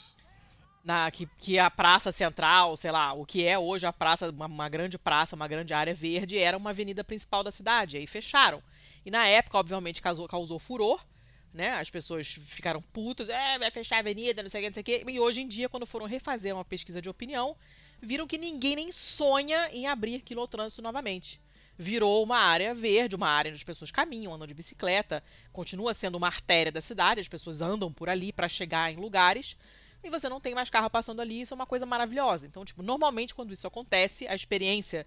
Na, 0.82 1.10
que, 1.10 1.26
que 1.38 1.58
a 1.58 1.70
praça 1.70 2.10
central, 2.10 2.74
sei 2.74 2.90
lá, 2.90 3.12
o 3.12 3.26
que 3.26 3.46
é 3.46 3.58
hoje 3.58 3.86
a 3.86 3.92
praça, 3.92 4.30
uma, 4.30 4.46
uma, 4.46 4.68
grande 4.68 4.96
praça, 4.96 5.36
uma 5.36 5.46
grande 5.46 5.74
área 5.74 5.92
verde, 5.92 6.38
era 6.38 6.56
uma 6.56 6.70
avenida 6.70 7.04
principal 7.04 7.44
da 7.44 7.50
cidade, 7.50 7.98
aí 7.98 8.06
fecharam. 8.06 8.62
E 9.04 9.10
na 9.10 9.26
época, 9.26 9.58
obviamente, 9.58 10.00
causou, 10.00 10.26
causou 10.26 10.58
furor, 10.58 11.04
né? 11.52 11.72
As 11.72 11.90
pessoas 11.90 12.26
ficaram 12.26 12.80
putas, 12.80 13.28
é, 13.28 13.58
vai 13.58 13.70
fechar 13.70 13.96
a 13.96 13.98
avenida, 13.98 14.42
não 14.42 14.48
sei 14.48 14.60
o 14.60 14.62
que, 14.64 14.68
não 14.70 14.74
sei 14.74 14.80
o 14.80 14.84
que. 14.84 15.10
E 15.10 15.20
hoje 15.20 15.42
em 15.42 15.48
dia, 15.48 15.68
quando 15.68 15.84
foram 15.84 16.06
refazer 16.06 16.54
uma 16.54 16.64
pesquisa 16.64 17.02
de 17.02 17.10
opinião, 17.10 17.54
viram 18.00 18.26
que 18.26 18.38
ninguém 18.38 18.76
nem 18.76 18.90
sonha 18.90 19.68
em 19.72 19.86
abrir 19.86 20.20
quilotrânsito 20.20 20.80
novamente 20.80 21.38
virou 21.80 22.22
uma 22.22 22.36
área 22.36 22.74
verde, 22.74 23.16
uma 23.16 23.30
área 23.30 23.48
onde 23.48 23.56
as 23.56 23.64
pessoas 23.64 23.90
caminham, 23.90 24.34
andam 24.34 24.46
de 24.46 24.52
bicicleta, 24.52 25.24
continua 25.50 25.94
sendo 25.94 26.16
uma 26.16 26.26
artéria 26.26 26.70
da 26.70 26.82
cidade, 26.82 27.20
as 27.20 27.26
pessoas 27.26 27.62
andam 27.62 27.90
por 27.90 28.10
ali 28.10 28.34
para 28.34 28.50
chegar 28.50 28.92
em 28.92 28.96
lugares, 28.96 29.56
e 30.04 30.10
você 30.10 30.28
não 30.28 30.42
tem 30.42 30.54
mais 30.54 30.68
carro 30.68 30.90
passando 30.90 31.20
ali, 31.20 31.40
isso 31.40 31.54
é 31.54 31.56
uma 31.56 31.64
coisa 31.64 31.86
maravilhosa. 31.86 32.46
Então, 32.46 32.66
tipo, 32.66 32.82
normalmente 32.82 33.34
quando 33.34 33.54
isso 33.54 33.66
acontece, 33.66 34.28
a 34.28 34.34
experiência 34.34 35.06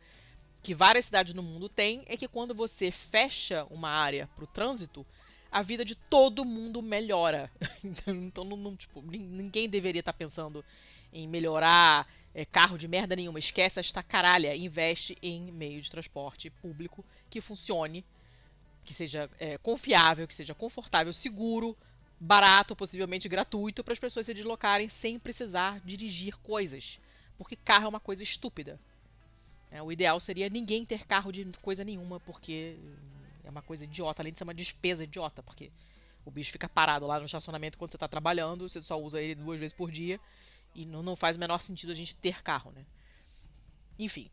que 0.63 0.73
várias 0.73 1.05
cidades 1.05 1.35
no 1.35 1.43
mundo 1.43 1.69
têm 1.69 2.05
é 2.07 2.17
que 2.17 2.27
quando 2.27 2.55
você 2.55 2.89
fecha 2.89 3.67
uma 3.69 3.89
área 3.89 4.27
para 4.35 4.43
o 4.43 4.47
trânsito, 4.47 5.05
a 5.51 5.61
vida 5.61 5.85
de 5.85 5.93
todo 5.93 6.43
mundo 6.43 6.81
melhora. 6.81 7.51
então, 7.85 8.43
não, 8.43 8.57
não, 8.57 8.75
tipo, 8.75 8.99
ninguém 8.99 9.69
deveria 9.69 9.99
estar 9.99 10.13
tá 10.13 10.17
pensando 10.17 10.65
em 11.11 11.27
melhorar 11.27 12.07
é, 12.33 12.45
carro 12.45 12.77
de 12.77 12.87
merda 12.87 13.15
nenhuma. 13.15 13.39
Esquece 13.39 13.79
esta 13.79 14.01
caralha. 14.01 14.55
Investe 14.55 15.17
em 15.21 15.51
meio 15.51 15.81
de 15.81 15.89
transporte 15.89 16.49
público 16.49 17.05
que 17.29 17.39
funcione, 17.39 18.03
que 18.83 18.93
seja 18.93 19.29
é, 19.39 19.57
confiável, 19.57 20.27
que 20.27 20.35
seja 20.35 20.53
confortável, 20.53 21.13
seguro, 21.13 21.77
barato, 22.19 22.75
possivelmente 22.75 23.29
gratuito, 23.29 23.83
para 23.83 23.93
as 23.93 23.99
pessoas 23.99 24.25
se 24.25 24.33
deslocarem 24.33 24.89
sem 24.89 25.19
precisar 25.19 25.79
dirigir 25.81 26.37
coisas. 26.37 26.99
Porque 27.37 27.55
carro 27.55 27.85
é 27.85 27.89
uma 27.89 27.99
coisa 27.99 28.23
estúpida. 28.23 28.79
É, 29.71 29.81
o 29.81 29.91
ideal 29.91 30.19
seria 30.19 30.49
ninguém 30.49 30.85
ter 30.85 31.05
carro 31.05 31.31
de 31.31 31.45
coisa 31.61 31.83
nenhuma, 31.83 32.19
porque 32.19 32.77
é 33.43 33.49
uma 33.49 33.61
coisa 33.61 33.85
idiota, 33.85 34.21
além 34.21 34.31
de 34.31 34.37
ser 34.37 34.43
uma 34.43 34.53
despesa 34.53 35.03
idiota, 35.03 35.41
porque 35.41 35.71
o 36.25 36.31
bicho 36.31 36.51
fica 36.51 36.69
parado 36.69 37.05
lá 37.05 37.19
no 37.19 37.25
estacionamento 37.25 37.77
quando 37.77 37.91
você 37.91 37.97
está 37.97 38.07
trabalhando, 38.07 38.69
você 38.69 38.81
só 38.81 38.99
usa 38.99 39.21
ele 39.21 39.35
duas 39.35 39.59
vezes 39.59 39.73
por 39.73 39.91
dia 39.91 40.19
e 40.75 40.85
não, 40.85 41.03
não 41.03 41.15
faz 41.15 41.37
o 41.37 41.39
menor 41.39 41.61
sentido 41.61 41.91
a 41.91 41.95
gente 41.95 42.15
ter 42.15 42.41
carro, 42.41 42.71
né? 42.71 42.85
Enfim. 43.97 44.29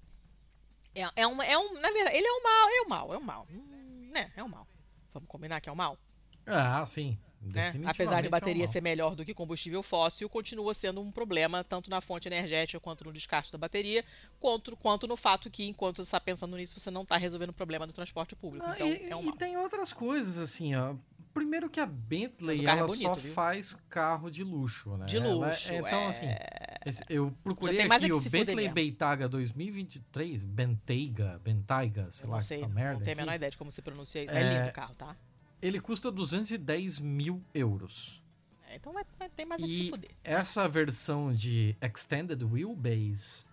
É, 0.94 1.08
é, 1.16 1.26
um, 1.26 1.40
é 1.42 1.56
um. 1.56 1.74
Na 1.74 1.90
verdade, 1.90 2.16
ele 2.16 2.26
é 2.26 2.32
um 2.32 2.42
mal, 2.42 2.68
é 2.70 2.82
um 2.82 2.88
mal, 2.88 3.14
é 3.14 3.18
um 3.18 3.22
mal. 3.22 3.46
Hum, 3.50 4.10
né? 4.12 4.32
É 4.36 4.42
um 4.42 4.48
mal. 4.48 4.66
Vamos 5.12 5.28
combinar 5.28 5.60
que 5.60 5.68
é 5.68 5.72
um 5.72 5.76
mal? 5.76 5.98
Ah, 6.46 6.84
sim. 6.84 7.18
Né? 7.42 7.72
Apesar 7.86 8.20
de 8.20 8.28
bateria 8.28 8.64
é 8.64 8.68
um 8.68 8.70
ser 8.70 8.82
melhor 8.82 9.16
do 9.16 9.24
que 9.24 9.32
combustível 9.32 9.82
fóssil, 9.82 10.28
continua 10.28 10.74
sendo 10.74 11.00
um 11.00 11.10
problema 11.10 11.64
tanto 11.64 11.88
na 11.88 12.02
fonte 12.02 12.28
energética 12.28 12.78
quanto 12.78 13.04
no 13.04 13.12
descarte 13.12 13.50
da 13.50 13.56
bateria, 13.56 14.04
quanto, 14.38 14.76
quanto 14.76 15.06
no 15.06 15.16
fato 15.16 15.48
que, 15.48 15.64
enquanto 15.64 15.96
você 15.96 16.02
está 16.02 16.20
pensando 16.20 16.54
nisso, 16.56 16.78
você 16.78 16.90
não 16.90 17.02
está 17.02 17.16
resolvendo 17.16 17.48
o 17.48 17.54
problema 17.54 17.86
do 17.86 17.94
transporte 17.94 18.36
público. 18.36 18.66
Ah, 18.68 18.74
então, 18.74 18.88
e, 18.88 19.10
é 19.10 19.16
um 19.16 19.22
mal. 19.22 19.34
E 19.34 19.38
tem 19.38 19.56
outras 19.56 19.90
coisas, 19.90 20.36
assim, 20.36 20.74
ó. 20.74 20.94
Primeiro 21.32 21.70
que 21.70 21.78
a 21.78 21.86
Bentley 21.86 22.66
ela 22.66 22.80
é 22.80 22.86
bonito, 22.86 23.02
só 23.02 23.14
viu? 23.14 23.32
faz 23.32 23.74
carro 23.88 24.30
de 24.30 24.42
luxo, 24.42 24.96
né? 24.96 25.06
De 25.06 25.18
luxo. 25.18 25.72
Ela, 25.72 25.88
então, 25.88 26.08
assim, 26.08 26.26
é... 26.26 26.78
assim, 26.84 27.04
eu 27.08 27.32
procurei 27.44 27.80
aqui 27.80 28.10
é 28.10 28.14
o 28.14 28.20
Bentley 28.20 28.68
Bentayga 28.68 29.28
2023, 29.28 30.44
Bentayga, 30.44 31.40
Bentayga, 31.44 32.10
sei 32.10 32.26
eu 32.26 32.30
lá, 32.30 32.40
sei, 32.40 32.58
essa 32.58 32.68
merda. 32.68 32.94
Não 32.94 33.00
tenho 33.02 33.16
a 33.16 33.20
menor 33.20 33.34
ideia 33.34 33.50
de 33.50 33.56
como 33.56 33.70
se 33.70 33.80
pronuncia. 33.80 34.22
É, 34.22 34.26
é 34.26 34.54
lindo 34.54 34.70
o 34.70 34.72
carro, 34.72 34.94
tá? 34.94 35.16
Ele 35.62 35.80
custa 35.80 36.10
210 36.10 36.98
mil 36.98 37.42
euros. 37.54 38.22
É, 38.68 38.76
então 38.76 38.92
vai, 38.92 39.04
ter 39.28 39.44
mais 39.44 39.62
a 39.62 39.66
se 39.66 39.90
fuder. 39.90 40.10
Essa 40.24 40.68
versão 40.68 41.32
de 41.32 41.76
Extended 41.80 42.42
Wheelbase, 42.42 43.44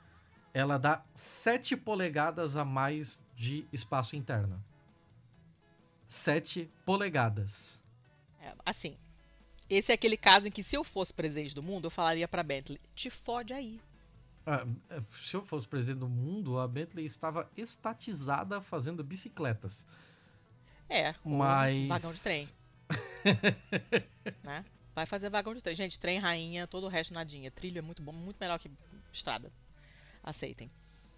ela 0.54 0.78
dá 0.78 1.04
7 1.14 1.76
polegadas 1.76 2.58
a 2.58 2.66
mais 2.66 3.24
de 3.36 3.68
espaço 3.72 4.16
interno. 4.16 4.64
7 6.08 6.70
polegadas. 6.86 7.84
É, 8.40 8.54
assim, 8.66 8.98
esse 9.70 9.92
é 9.92 9.96
aquele 9.96 10.18
caso 10.18 10.48
em 10.48 10.52
que 10.52 10.64
se 10.64 10.76
eu 10.76 10.84
fosse 10.84 11.14
presidente 11.14 11.54
do 11.54 11.62
mundo, 11.62 11.86
eu 11.86 11.92
falaria 11.92 12.28
pra 12.28 12.44
Bentley, 12.44 12.80
te 12.96 13.10
fode 13.10 13.54
aí. 13.54 13.82
Ah, 14.46 14.66
é, 14.90 15.02
se 15.20 15.36
eu 15.36 15.44
fosse 15.44 15.68
presidente 15.68 16.00
do 16.00 16.08
mundo, 16.08 16.58
a 16.58 16.68
Bentley 16.68 17.06
estava 17.06 17.50
estatizada 17.58 18.62
fazendo 18.62 19.04
bicicletas. 19.04 19.86
É, 20.88 21.14
mas... 21.26 21.88
vagão 21.88 22.14
de 22.14 22.24
trem. 22.24 22.48
né? 24.42 24.66
Vai 24.96 25.06
fazer 25.06 25.30
vagão 25.30 25.54
de 25.54 25.62
trem. 25.62 25.76
Gente, 25.76 26.00
trem 26.00 26.18
rainha, 26.18 26.66
todo 26.66 26.86
o 26.86 26.90
resto 26.90 27.14
nadinha. 27.14 27.52
Trilho 27.52 27.80
é 27.80 27.82
muito 27.82 28.02
bom, 28.02 28.14
muito 28.14 28.38
melhor 28.40 28.58
que 28.58 28.72
estrada. 29.12 29.52
Aceitem. 30.24 30.72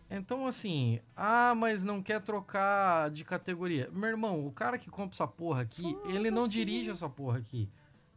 Então, 0.10 0.48
assim, 0.48 1.00
ah, 1.16 1.54
mas 1.56 1.84
não 1.84 2.02
quer 2.02 2.20
trocar 2.22 3.12
de 3.12 3.24
categoria. 3.24 3.90
Meu 3.94 4.10
irmão, 4.10 4.46
o 4.46 4.52
cara 4.52 4.78
que 4.78 4.90
compra 4.90 5.14
essa 5.16 5.28
porra 5.28 5.62
aqui, 5.62 5.96
ah, 6.04 6.10
ele 6.10 6.32
não 6.32 6.48
dirige 6.48 6.90
essa 6.90 7.08
porra 7.08 7.38
aqui. 7.38 7.70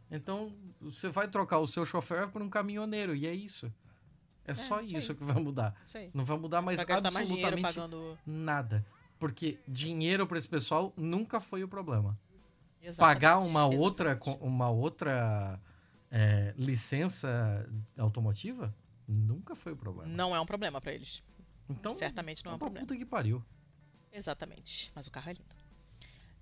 Então, 0.09 0.51
você 0.81 1.09
vai 1.09 1.27
trocar 1.27 1.59
o 1.59 1.67
seu 1.67 1.85
chofer 1.85 2.27
por 2.29 2.41
um 2.41 2.49
caminhoneiro, 2.49 3.15
e 3.15 3.27
é 3.27 3.33
isso. 3.33 3.71
É, 4.45 4.51
é 4.51 4.55
só 4.55 4.81
isso, 4.81 4.95
isso 4.95 5.15
que 5.15 5.23
vai 5.23 5.41
mudar. 5.41 5.75
Não 6.13 6.25
vai 6.25 6.37
mudar 6.37 6.61
mais 6.61 6.79
absolutamente 6.79 7.61
mais 7.61 7.75
pagando... 7.75 8.17
nada. 8.25 8.85
Porque 9.19 9.59
dinheiro 9.67 10.27
para 10.27 10.37
esse 10.37 10.49
pessoal 10.49 10.91
nunca 10.97 11.39
foi 11.39 11.63
o 11.63 11.67
problema. 11.67 12.17
Exatamente. 12.81 12.97
Pagar 12.97 13.37
uma 13.39 13.65
outra, 13.65 14.19
uma 14.41 14.69
outra 14.69 15.59
é, 16.11 16.53
licença 16.57 17.65
automotiva 17.97 18.75
nunca 19.07 19.55
foi 19.55 19.71
o 19.71 19.77
problema. 19.77 20.11
Não 20.11 20.35
é 20.35 20.39
um 20.39 20.45
problema 20.45 20.81
para 20.81 20.93
eles. 20.93 21.23
Então, 21.69 21.93
certamente 21.93 22.43
não 22.43 22.53
é 22.53 22.55
um 22.55 22.59
problema. 22.59 22.85
puta 22.85 22.97
que 22.97 23.05
pariu. 23.05 23.43
Exatamente. 24.11 24.91
Mas 24.93 25.07
o 25.07 25.11
carro 25.11 25.29
é 25.29 25.33
lindo. 25.33 25.55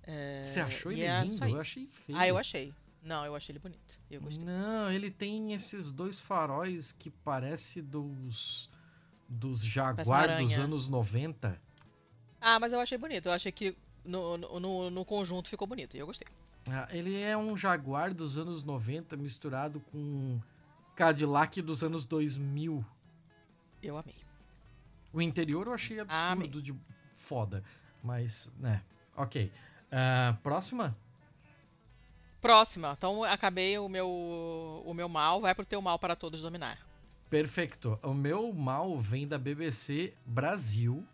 É... 0.02 0.42
Você 0.44 0.60
achou 0.60 0.92
ele 0.92 1.02
é 1.02 1.24
lindo? 1.24 1.44
Eu 1.44 1.60
achei 1.60 1.86
feio. 1.86 2.18
Ah, 2.18 2.28
eu 2.28 2.36
achei. 2.36 2.74
Não, 3.02 3.24
eu 3.24 3.34
achei 3.34 3.52
ele 3.52 3.58
bonito. 3.58 3.98
Eu 4.10 4.20
gostei. 4.20 4.44
Não, 4.44 4.90
ele 4.90 5.10
tem 5.10 5.52
esses 5.52 5.92
dois 5.92 6.20
faróis 6.20 6.92
que 6.92 7.10
parece 7.10 7.82
dos 7.82 8.70
dos 9.28 9.64
Jaguar 9.64 10.36
dos 10.36 10.58
anos 10.58 10.88
90. 10.88 11.58
Ah, 12.40 12.60
mas 12.60 12.72
eu 12.72 12.80
achei 12.80 12.98
bonito. 12.98 13.26
Eu 13.26 13.32
achei 13.32 13.50
que 13.50 13.76
no, 14.04 14.36
no, 14.36 14.90
no 14.90 15.04
conjunto 15.04 15.48
ficou 15.48 15.66
bonito. 15.66 15.96
E 15.96 16.00
eu 16.00 16.06
gostei. 16.06 16.28
Ah, 16.66 16.86
ele 16.90 17.18
é 17.20 17.36
um 17.36 17.56
Jaguar 17.56 18.12
dos 18.14 18.36
anos 18.36 18.62
90 18.62 19.16
misturado 19.16 19.80
com 19.80 20.38
Cadillac 20.94 21.60
dos 21.62 21.82
anos 21.82 22.04
2000. 22.04 22.84
Eu 23.82 23.96
amei. 23.96 24.16
O 25.12 25.20
interior 25.20 25.66
eu 25.66 25.74
achei 25.74 26.00
absurdo 26.00 26.58
ah, 26.58 26.62
de 26.62 26.74
foda. 27.14 27.62
Mas, 28.02 28.52
né. 28.58 28.82
Ok. 29.16 29.50
Uh, 29.92 30.36
próxima? 30.42 30.96
Próxima. 32.40 32.94
Então 32.96 33.22
acabei 33.22 33.78
o 33.78 33.88
meu, 33.88 34.08
o 34.84 34.92
meu 34.94 35.08
mal. 35.08 35.40
Vai 35.40 35.54
pro 35.54 35.64
teu 35.64 35.80
mal 35.80 35.98
para 35.98 36.16
todos 36.16 36.42
dominar. 36.42 36.78
Perfeito. 37.30 37.98
O 38.02 38.12
meu 38.12 38.52
mal 38.52 38.98
vem 38.98 39.26
da 39.28 39.38
BBC 39.38 40.12
Brasil. 40.26 41.06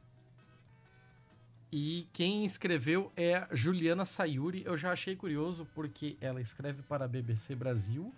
E 1.70 2.08
quem 2.14 2.46
escreveu 2.46 3.12
é 3.14 3.46
Juliana 3.52 4.06
Sayuri. 4.06 4.62
Eu 4.64 4.76
já 4.78 4.92
achei 4.92 5.14
curioso 5.14 5.66
porque 5.74 6.16
ela 6.20 6.40
escreve 6.40 6.82
para 6.82 7.04
a 7.04 7.08
BBC 7.08 7.54
Brasil 7.54 8.14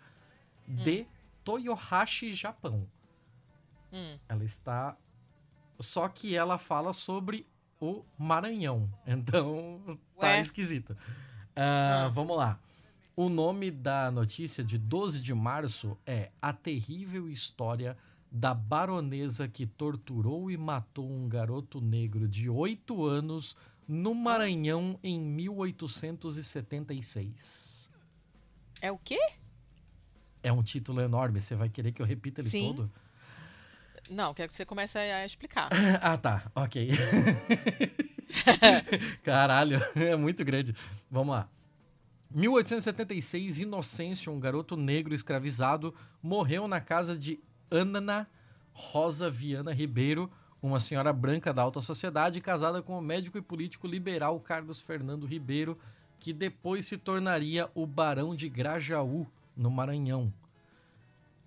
de 0.69 1.03
hum. 1.03 1.07
Toyohashi, 1.43 2.33
Japão. 2.33 2.87
Hum. 3.93 4.17
Ela 4.29 4.45
está 4.45 4.97
só 5.81 6.09
que 6.09 6.35
ela 6.35 6.59
fala 6.59 6.93
sobre 6.93 7.47
o 7.81 8.05
Maranhão. 8.19 8.91
Então, 9.07 9.81
tá 10.19 10.27
Ué? 10.29 10.41
esquisito. 10.41 10.97
Ah. 11.57 12.11
Vamos 12.13 12.37
lá. 12.37 12.59
O 13.17 13.29
nome 13.29 13.71
da 13.71 14.11
notícia 14.11 14.65
de 14.65 14.79
12 14.79 15.21
de 15.21 15.35
março 15.35 15.97
é 16.07 16.31
A 16.41 16.53
Terrível 16.53 17.29
História 17.29 17.97
da 18.31 18.55
Baronesa 18.55 19.49
que 19.49 19.67
torturou 19.67 20.49
e 20.51 20.57
matou 20.57 21.11
um 21.11 21.29
garoto 21.29 21.81
negro 21.81 22.29
de 22.29 22.49
8 22.49 23.05
anos 23.05 23.57
no 23.87 24.15
Maranhão 24.15 24.99
em 25.03 25.21
1876. 25.21 27.91
É 28.81 28.93
o 28.93 28.99
quê? 28.99 29.19
É 30.43 30.51
um 30.53 30.63
título 30.63 31.01
enorme, 31.01 31.41
você 31.41 31.55
vai 31.55 31.69
querer 31.69 31.93
que 31.93 32.01
eu 32.01 32.07
repita 32.07 32.41
ele 32.41 32.49
Sim. 32.49 32.69
todo? 32.69 32.91
Não, 34.11 34.35
quero 34.35 34.49
que 34.49 34.55
você 34.55 34.67
comece 34.67 34.99
a 34.99 35.25
explicar. 35.25 35.71
Ah, 36.03 36.19
tá. 36.19 36.51
Ok. 36.55 36.91
Caralho, 39.23 39.79
é 39.95 40.17
muito 40.17 40.45
grande. 40.45 40.75
Vamos 41.09 41.35
lá. 41.37 41.49
1876, 42.33 43.61
Inocêncio, 43.61 44.33
um 44.33 44.41
garoto 44.41 44.77
negro 44.77 45.15
escravizado, 45.15 45.95
morreu 46.23 46.67
na 46.67 46.81
casa 46.81 47.17
de 47.17 47.41
Ana 47.71 48.27
Rosa 48.73 49.31
Viana 49.31 49.73
Ribeiro, 49.73 50.31
uma 50.63 50.81
senhora 50.81 51.13
branca 51.13 51.53
da 51.53 51.63
alta 51.63 51.81
sociedade, 51.81 52.41
casada 52.41 52.83
com 52.83 52.97
o 52.99 53.01
médico 53.01 53.39
e 53.39 53.43
político 53.43 53.87
liberal 53.87 54.39
Carlos 54.41 54.81
Fernando 54.81 55.27
Ribeiro, 55.27 55.79
que 56.19 56.33
depois 56.33 56.87
se 56.87 56.99
tornaria 56.99 57.69
o 57.75 57.87
Barão 57.87 58.35
de 58.35 58.49
Grajaú, 58.49 59.27
no 59.57 59.71
Maranhão. 59.71 60.33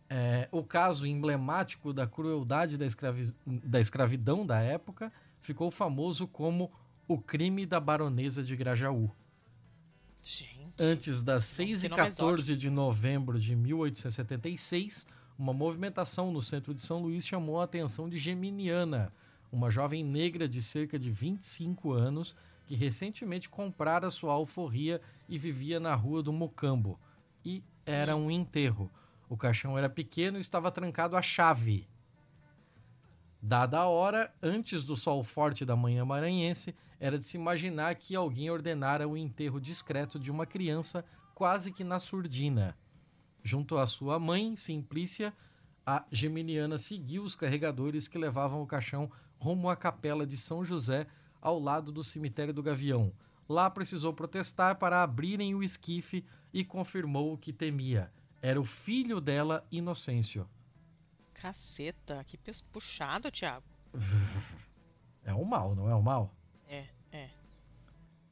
É, 0.09 0.47
o 0.51 0.63
caso 0.63 1.07
emblemático 1.07 1.91
da 1.93 2.05
crueldade 2.05 2.77
da, 2.77 2.85
escravi- 2.85 3.35
da 3.45 3.79
escravidão 3.79 4.45
da 4.45 4.59
época 4.59 5.11
ficou 5.41 5.71
famoso 5.71 6.27
como 6.27 6.71
o 7.07 7.17
crime 7.17 7.65
da 7.65 7.79
baronesa 7.79 8.43
de 8.43 8.55
Grajaú. 8.55 9.09
Gente. 10.21 10.73
Antes 10.79 11.21
das 11.21 11.43
6 11.45 11.81
tem 11.81 11.87
e 11.87 11.89
nome 11.89 12.03
14 12.09 12.57
de 12.57 12.69
novembro 12.69 13.39
de 13.39 13.55
1876, 13.55 15.05
uma 15.37 15.53
movimentação 15.53 16.31
no 16.31 16.41
centro 16.41 16.73
de 16.73 16.81
São 16.81 16.99
Luís 17.01 17.27
chamou 17.27 17.59
a 17.59 17.65
atenção 17.65 18.07
de 18.07 18.17
Geminiana, 18.17 19.11
uma 19.51 19.69
jovem 19.69 20.03
negra 20.03 20.47
de 20.47 20.61
cerca 20.61 20.97
de 20.97 21.09
25 21.09 21.91
anos 21.91 22.35
que 22.65 22.75
recentemente 22.75 23.49
comprara 23.49 24.09
sua 24.09 24.33
alforria 24.33 25.01
e 25.27 25.37
vivia 25.37 25.79
na 25.79 25.93
rua 25.93 26.23
do 26.23 26.31
Mocambo. 26.31 26.99
E 27.43 27.61
era 27.85 28.15
um 28.15 28.31
enterro. 28.31 28.89
O 29.33 29.37
caixão 29.37 29.75
era 29.75 29.89
pequeno 29.89 30.37
e 30.37 30.41
estava 30.41 30.69
trancado 30.69 31.17
à 31.17 31.21
chave. 31.23 31.89
Dada 33.41 33.79
a 33.79 33.87
hora, 33.87 34.31
antes 34.43 34.83
do 34.83 34.95
sol 34.95 35.23
forte 35.23 35.65
da 35.65 35.75
manhã 35.75 36.05
maranhense, 36.05 36.75
era 36.99 37.17
de 37.17 37.23
se 37.23 37.35
imaginar 37.35 37.95
que 37.95 38.15
alguém 38.15 38.51
ordenara 38.51 39.07
o 39.07 39.17
enterro 39.17 39.59
discreto 39.59 40.19
de 40.19 40.29
uma 40.29 40.45
criança 40.45 41.03
quase 41.33 41.71
que 41.71 41.83
na 41.83 41.97
surdina. 41.97 42.77
Junto 43.43 43.75
à 43.75 43.87
sua 43.87 44.19
mãe, 44.19 44.55
Simplícia, 44.55 45.33
a 45.83 46.05
geminiana 46.11 46.77
seguiu 46.77 47.23
os 47.23 47.35
carregadores 47.35 48.07
que 48.07 48.19
levavam 48.19 48.61
o 48.61 48.67
caixão 48.67 49.09
rumo 49.39 49.67
à 49.67 49.75
capela 49.75 50.27
de 50.27 50.37
São 50.37 50.63
José, 50.63 51.07
ao 51.41 51.59
lado 51.59 51.91
do 51.91 52.03
cemitério 52.03 52.53
do 52.53 52.61
Gavião. 52.61 53.11
Lá 53.49 53.67
precisou 53.67 54.13
protestar 54.13 54.75
para 54.75 55.01
abrirem 55.01 55.55
o 55.55 55.63
esquife 55.63 56.23
e 56.53 56.63
confirmou 56.63 57.33
o 57.33 57.37
que 57.37 57.51
temia. 57.51 58.11
Era 58.45 58.59
o 58.59 58.65
filho 58.65 59.21
dela, 59.21 59.65
Inocêncio. 59.71 60.45
Caceta, 61.33 62.21
que 62.25 62.37
puxado, 62.73 63.31
Thiago. 63.31 63.63
É 65.25 65.33
o 65.33 65.45
mal, 65.45 65.73
não 65.73 65.89
é 65.89 65.95
o 65.95 66.03
mal? 66.03 66.35
É, 66.67 66.85
é. 67.09 67.29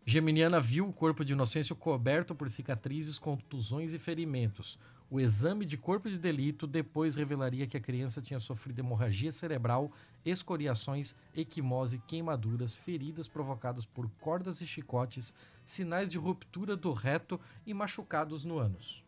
Geminiana 0.06 0.60
viu 0.60 0.86
o 0.86 0.92
corpo 0.92 1.24
de 1.24 1.32
Inocêncio 1.32 1.74
coberto 1.74 2.36
por 2.36 2.50
cicatrizes, 2.50 3.18
contusões 3.18 3.94
e 3.94 3.98
ferimentos. 3.98 4.78
O 5.10 5.18
exame 5.18 5.66
de 5.66 5.78
corpo 5.78 6.10
de 6.10 6.20
delito 6.20 6.68
depois 6.68 7.16
revelaria 7.16 7.66
que 7.66 7.78
a 7.78 7.82
criança 7.82 8.22
tinha 8.22 8.42
sofrido 8.42 8.80
hemorragia 8.80 9.32
cerebral, 9.32 9.90
escoriações, 10.26 11.16
equimose, 11.34 12.00
queimaduras, 12.00 12.76
feridas 12.76 13.30
provocadas 13.30 13.86
por 13.86 14.10
cordas 14.20 14.60
e 14.60 14.68
chicotes, 14.68 15.34
sinais 15.66 16.12
de 16.12 16.18
ruptura 16.18 16.76
do 16.76 16.92
reto 16.92 17.40
e 17.66 17.74
machucados 17.74 18.44
no 18.44 18.60
ânus. 18.60 19.02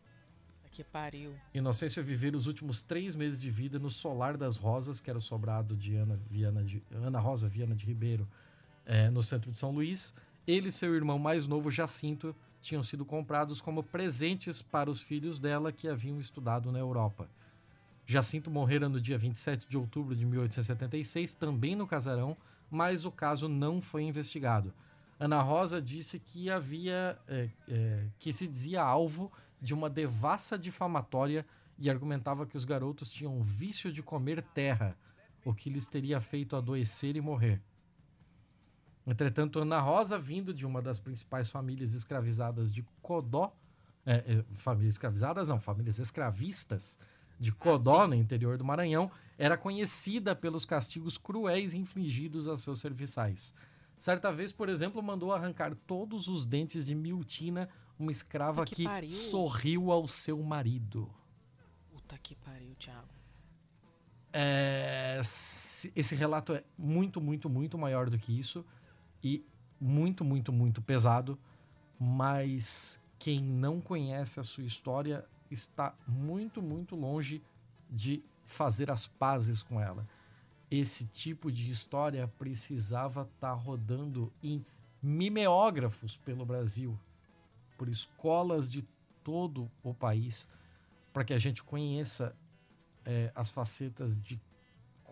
Que 0.74 0.82
pariu. 0.82 1.32
Inocêncio 1.54 2.02
vivera 2.02 2.36
os 2.36 2.48
últimos 2.48 2.82
três 2.82 3.14
meses 3.14 3.40
de 3.40 3.48
vida 3.48 3.78
no 3.78 3.88
Solar 3.88 4.36
das 4.36 4.56
Rosas, 4.56 5.00
que 5.00 5.08
era 5.08 5.16
o 5.16 5.20
sobrado 5.20 5.76
de 5.76 5.94
Ana, 5.94 6.18
Viana 6.28 6.64
de, 6.64 6.82
Ana 6.90 7.20
Rosa 7.20 7.48
Viana 7.48 7.76
de 7.76 7.86
Ribeiro, 7.86 8.28
eh, 8.84 9.08
no 9.08 9.22
centro 9.22 9.52
de 9.52 9.58
São 9.58 9.70
Luís. 9.70 10.12
Ele 10.44 10.70
e 10.70 10.72
seu 10.72 10.92
irmão 10.92 11.16
mais 11.16 11.46
novo, 11.46 11.70
Jacinto, 11.70 12.34
tinham 12.60 12.82
sido 12.82 13.04
comprados 13.04 13.60
como 13.60 13.84
presentes 13.84 14.62
para 14.62 14.90
os 14.90 15.00
filhos 15.00 15.38
dela 15.38 15.70
que 15.70 15.86
haviam 15.86 16.18
estudado 16.18 16.72
na 16.72 16.80
Europa. 16.80 17.30
Jacinto 18.04 18.50
morrera 18.50 18.88
no 18.88 19.00
dia 19.00 19.16
27 19.16 19.68
de 19.68 19.78
outubro 19.78 20.16
de 20.16 20.26
1876, 20.26 21.34
também 21.34 21.76
no 21.76 21.86
casarão, 21.86 22.36
mas 22.68 23.04
o 23.04 23.12
caso 23.12 23.48
não 23.48 23.80
foi 23.80 24.02
investigado. 24.02 24.74
Ana 25.20 25.40
Rosa 25.40 25.80
disse 25.80 26.18
que 26.18 26.50
havia 26.50 27.16
eh, 27.28 27.48
eh, 27.68 28.06
que 28.18 28.32
se 28.32 28.48
dizia 28.48 28.82
alvo 28.82 29.30
de 29.60 29.74
uma 29.74 29.88
devassa 29.88 30.58
difamatória 30.58 31.46
e 31.78 31.90
argumentava 31.90 32.46
que 32.46 32.56
os 32.56 32.64
garotos 32.64 33.10
tinham 33.10 33.42
vício 33.42 33.92
de 33.92 34.02
comer 34.02 34.42
terra, 34.42 34.96
o 35.44 35.52
que 35.52 35.70
lhes 35.70 35.86
teria 35.86 36.20
feito 36.20 36.56
adoecer 36.56 37.16
e 37.16 37.20
morrer. 37.20 37.60
Entretanto, 39.06 39.58
Ana 39.58 39.80
Rosa, 39.80 40.18
vindo 40.18 40.54
de 40.54 40.64
uma 40.64 40.80
das 40.80 40.98
principais 40.98 41.48
famílias 41.48 41.92
escravizadas 41.92 42.72
de 42.72 42.82
Codó, 43.02 43.54
é, 44.06 44.14
é, 44.14 44.44
famílias 44.54 44.94
escravizadas 44.94 45.48
não, 45.48 45.60
famílias 45.60 45.98
escravistas 45.98 46.98
de 47.38 47.52
Codó, 47.52 48.04
sim. 48.04 48.08
no 48.08 48.14
interior 48.14 48.56
do 48.56 48.64
Maranhão, 48.64 49.10
era 49.36 49.56
conhecida 49.56 50.34
pelos 50.34 50.64
castigos 50.64 51.18
cruéis 51.18 51.74
infligidos 51.74 52.46
a 52.48 52.56
seus 52.56 52.80
serviçais. 52.80 53.54
Certa 53.98 54.30
vez, 54.30 54.52
por 54.52 54.68
exemplo, 54.68 55.02
mandou 55.02 55.32
arrancar 55.32 55.74
todos 55.86 56.28
os 56.28 56.46
dentes 56.46 56.86
de 56.86 56.94
Miltina, 56.94 57.68
uma 57.98 58.10
escrava 58.10 58.64
Puta 58.64 58.74
que 58.74 58.84
que, 59.06 59.12
sorriu 59.12 59.90
ao 59.92 60.06
seu 60.08 60.42
marido. 60.42 61.08
Puta 61.92 62.18
que 62.18 62.34
pariu, 62.36 62.74
Thiago. 62.76 63.08
É, 64.32 65.20
se- 65.22 65.92
esse 65.94 66.14
relato 66.16 66.54
é 66.54 66.64
muito, 66.76 67.20
muito, 67.20 67.48
muito 67.48 67.78
maior 67.78 68.10
do 68.10 68.18
que 68.18 68.36
isso 68.36 68.64
e 69.22 69.44
muito, 69.80 70.24
muito, 70.24 70.52
muito 70.52 70.82
pesado, 70.82 71.38
mas 71.98 73.00
quem 73.18 73.40
não 73.40 73.80
conhece 73.80 74.40
a 74.40 74.42
sua 74.42 74.64
história 74.64 75.24
está 75.50 75.94
muito, 76.06 76.60
muito 76.60 76.96
longe 76.96 77.40
de 77.88 78.24
fazer 78.44 78.90
as 78.90 79.06
pazes 79.06 79.62
com 79.62 79.80
ela. 79.80 80.06
Esse 80.70 81.06
tipo 81.06 81.52
de 81.52 81.70
história 81.70 82.26
precisava 82.38 83.22
estar 83.32 83.52
rodando 83.52 84.32
em 84.42 84.64
mimeógrafos 85.00 86.16
pelo 86.16 86.44
Brasil, 86.44 86.98
por 87.84 87.90
escolas 87.90 88.72
de 88.72 88.82
todo 89.22 89.70
o 89.82 89.92
país, 89.92 90.48
para 91.12 91.22
que 91.22 91.34
a 91.34 91.38
gente 91.38 91.62
conheça 91.62 92.34
é, 93.04 93.30
as 93.34 93.50
facetas 93.50 94.18
de 94.22 94.40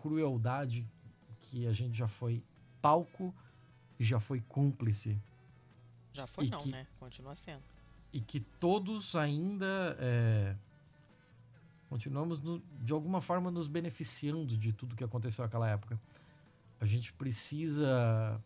crueldade 0.01 0.89
que 1.39 1.67
a 1.67 1.71
gente 1.71 1.95
já 1.95 2.07
foi 2.07 2.43
palco 2.81 3.31
e 3.99 4.03
já 4.03 4.19
foi 4.19 4.41
cúmplice 4.41 5.21
Já 6.13 6.25
foi 6.25 6.45
E 6.45 6.49
não, 6.49 6.59
que- 6.59 6.71
né? 6.71 6.87
Continua 6.99 7.35
sendo. 7.35 7.61
e 8.11 8.19
que 8.19 8.39
todos 8.39 9.15
ainda 9.15 9.95
é, 9.99 10.55
continuamos 11.89 12.39
no- 12.41 12.59
de 12.81 12.91
alguma 12.91 13.21
forma 13.21 13.51
nos 13.51 13.67
beneficiando 13.67 14.57
de 14.57 14.73
tudo 14.73 14.95
que 14.95 15.03
aconteceu 15.03 15.43
naquela 15.45 15.69
época. 15.69 15.99
A 16.81 16.85
gente 16.87 17.13
precisa 17.13 18.41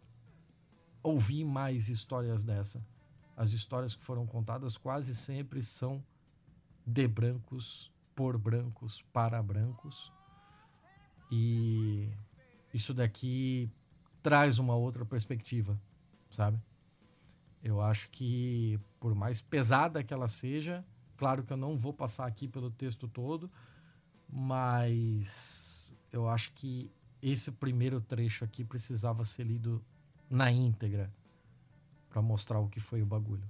ouvir 1.02 1.46
mais 1.46 1.88
histórias 1.90 2.44
dessa. 2.44 2.82
As 3.38 3.54
histórias 3.54 3.96
que 3.96 4.04
foram 4.04 4.26
contadas 4.26 4.78
quase 4.78 5.14
sempre 5.14 5.62
são 5.62 6.04
de 6.84 7.08
brancos, 7.08 7.92
por 8.16 8.36
brancos, 8.36 9.04
para 9.14 9.42
brancos. 9.44 10.12
E 11.32 12.10
isso 12.74 12.96
daqui 12.96 13.70
traz 14.24 14.58
uma 14.58 14.76
outra 14.76 15.06
perspectiva, 15.06 15.80
sabe? 16.32 16.60
Eu 17.64 17.80
acho 17.80 18.10
que, 18.10 18.80
por 19.00 19.14
mais 19.14 19.40
pesada 19.40 20.04
que 20.04 20.14
ela 20.14 20.28
seja, 20.28 20.84
claro 21.16 21.44
que 21.44 21.54
eu 21.54 21.58
não 21.58 21.78
vou 21.78 21.94
passar 21.94 22.26
aqui 22.26 22.48
pelo 22.48 22.72
texto 22.72 23.08
todo, 23.08 23.52
mas 24.28 25.96
eu 26.12 26.28
acho 26.28 26.52
que 26.54 26.90
esse 27.22 27.52
primeiro 27.52 28.02
trecho 28.02 28.44
aqui 28.44 28.64
precisava 28.64 29.24
ser 29.24 29.44
lido 29.44 29.84
na 30.28 30.52
íntegra 30.52 31.14
para 32.10 32.22
mostrar 32.22 32.60
o 32.60 32.68
que 32.68 32.80
foi 32.80 33.02
o 33.02 33.06
bagulho. 33.06 33.44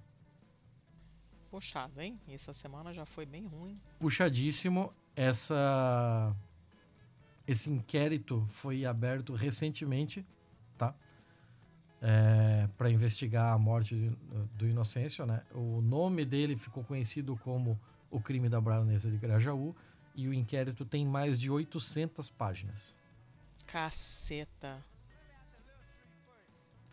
Puxado, 1.50 2.02
hein? 2.02 2.20
Essa 2.28 2.54
semana 2.54 2.94
já 2.94 3.06
foi 3.06 3.26
bem 3.26 3.46
ruim. 3.46 3.80
Puxadíssimo, 4.00 4.94
essa 5.16 6.36
esse 7.48 7.70
inquérito 7.70 8.46
foi 8.50 8.86
aberto 8.86 9.34
recentemente, 9.34 10.26
tá? 10.78 10.94
é, 12.02 12.68
para 12.78 12.90
investigar 12.90 13.54
a 13.54 13.58
morte 13.58 13.96
do, 13.96 14.46
do 14.56 14.68
Inocêncio, 14.68 15.26
né? 15.26 15.42
O 15.54 15.82
nome 15.82 16.26
dele 16.26 16.56
ficou 16.56 16.84
conhecido 16.84 17.36
como 17.38 17.80
o 18.10 18.20
crime 18.20 18.50
da 18.50 18.62
baronesa 18.62 19.10
de 19.10 19.18
Grajaú 19.18 19.76
e 20.16 20.28
o 20.28 20.34
inquérito 20.34 20.86
tem 20.86 21.06
mais 21.06 21.40
de 21.40 21.50
800 21.50 22.30
páginas. 22.30 22.98
Caceta. 23.66 24.84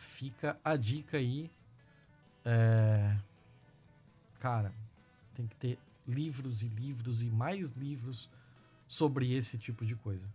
Fica 0.05 0.59
a 0.63 0.77
dica 0.77 1.17
aí. 1.17 1.51
É... 2.45 3.17
Cara, 4.39 4.73
tem 5.35 5.47
que 5.47 5.57
ter 5.57 5.79
livros 6.07 6.63
e 6.63 6.69
livros 6.69 7.23
e 7.23 7.31
mais 7.31 7.71
livros 7.71 8.31
sobre 8.87 9.33
esse 9.33 9.59
tipo 9.59 9.85
de 9.85 9.97
coisa. 9.97 10.29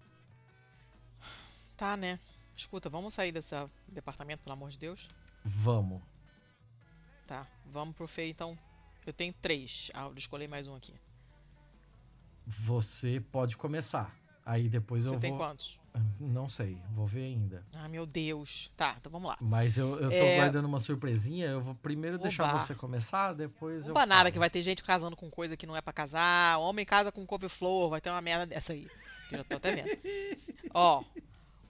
Tá, 1.77 1.95
né? 1.95 2.19
Escuta, 2.55 2.89
vamos 2.89 3.13
sair 3.13 3.31
desse 3.31 3.55
departamento, 3.87 4.43
pelo 4.43 4.53
amor 4.53 4.69
de 4.69 4.77
Deus? 4.77 5.09
Vamos. 5.45 6.01
Tá, 7.25 7.47
vamos 7.65 7.95
pro 7.95 8.07
Fê, 8.07 8.27
então. 8.27 8.57
Eu 9.05 9.13
tenho 9.13 9.33
três. 9.33 9.89
Ah, 9.93 10.05
eu 10.07 10.13
escolhi 10.15 10.47
mais 10.47 10.67
um 10.67 10.75
aqui. 10.75 10.93
Você 12.45 13.23
pode 13.31 13.55
começar. 13.55 14.13
Aí 14.45 14.67
depois 14.67 15.03
Você 15.03 15.15
eu 15.15 15.19
tem 15.19 15.29
vou. 15.31 15.39
quantos? 15.39 15.78
Não 16.19 16.47
sei, 16.49 16.77
vou 16.91 17.05
ver 17.07 17.23
ainda. 17.23 17.63
Ah, 17.73 17.87
meu 17.87 18.05
Deus. 18.05 18.71
Tá, 18.75 18.95
então 18.99 19.11
vamos 19.11 19.29
lá. 19.29 19.37
Mas 19.39 19.77
eu, 19.77 19.97
eu 19.99 20.09
tô 20.09 20.13
É. 20.15 20.35
guardando 20.37 20.65
uma 20.65 20.79
surpresinha. 20.79 21.47
Eu 21.47 21.61
vou 21.61 21.75
primeiro 21.75 22.17
deixar 22.17 22.49
Oba. 22.49 22.59
você 22.59 22.75
começar, 22.75 23.33
depois 23.33 23.87
eu. 23.87 23.93
Não 23.93 24.01
nada 24.05 24.21
falo. 24.23 24.31
que 24.33 24.39
vai 24.39 24.49
ter 24.49 24.61
gente 24.63 24.83
casando 24.83 25.15
com 25.15 25.29
coisa 25.29 25.55
que 25.57 25.65
não 25.65 25.75
é 25.75 25.81
pra 25.81 25.93
casar. 25.93 26.57
Homem 26.59 26.85
casa 26.85 27.11
com 27.11 27.25
couve-flor, 27.25 27.89
vai 27.89 28.01
ter 28.01 28.09
uma 28.09 28.21
merda 28.21 28.45
dessa 28.45 28.73
aí. 28.73 28.87
Que 29.29 29.35
eu 29.35 29.39
já 29.39 29.43
tô 29.43 29.55
até 29.57 29.75
vendo. 29.75 29.97
Ó, 30.73 31.03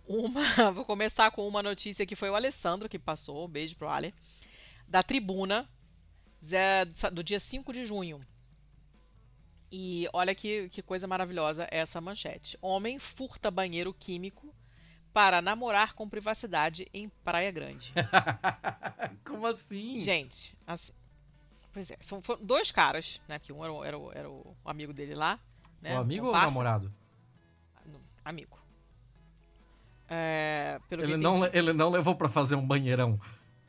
uma. 0.07 0.41
Vou 0.73 0.85
começar 0.85 1.29
com 1.31 1.47
uma 1.47 1.61
notícia 1.61 2.05
que 2.05 2.15
foi 2.15 2.29
o 2.29 2.35
Alessandro 2.35 2.89
que 2.89 2.97
passou. 2.97 3.45
Um 3.45 3.49
beijo 3.49 3.75
pro 3.75 3.87
Ale. 3.89 4.13
Da 4.87 5.03
Tribuna, 5.03 5.69
do 7.13 7.23
dia 7.23 7.39
5 7.39 7.71
de 7.73 7.85
junho. 7.85 8.21
E 9.71 10.07
olha 10.13 10.33
que, 10.33 10.67
que 10.69 10.81
coisa 10.81 11.07
maravilhosa 11.07 11.67
essa 11.69 12.01
manchete. 12.01 12.57
Homem 12.61 12.97
furta 12.99 13.51
banheiro 13.51 13.93
químico 13.93 14.53
para 15.13 15.41
namorar 15.41 15.93
com 15.93 16.07
privacidade 16.09 16.87
em 16.93 17.09
Praia 17.23 17.51
Grande. 17.51 17.93
Como 19.25 19.45
assim? 19.45 19.97
Gente, 19.99 20.57
assim. 20.65 20.93
Pois 21.71 21.91
é, 21.91 21.97
são 22.01 22.21
foram 22.21 22.43
dois 22.43 22.71
caras, 22.71 23.21
né? 23.27 23.37
Que 23.37 23.53
um 23.53 23.63
era, 23.63 23.71
o- 23.73 23.83
era, 23.83 23.97
era 24.19 24.29
o 24.29 24.55
amigo 24.65 24.91
dele 24.91 25.13
lá. 25.13 25.39
Né, 25.81 25.95
o 25.95 25.99
amigo 25.99 26.25
ou 26.25 26.33
o 26.33 26.35
namorado? 26.35 26.91
Não, 27.85 27.99
Amigo. 28.25 28.57
É, 30.09 30.79
Ele 30.89 31.15
não, 31.17 31.37
entendi- 31.37 31.57
ele 31.57 31.73
não 31.73 31.89
levou 31.89 32.15
pra 32.15 32.27
fazer 32.27 32.55
um 32.55 32.65
banheirão. 32.65 33.19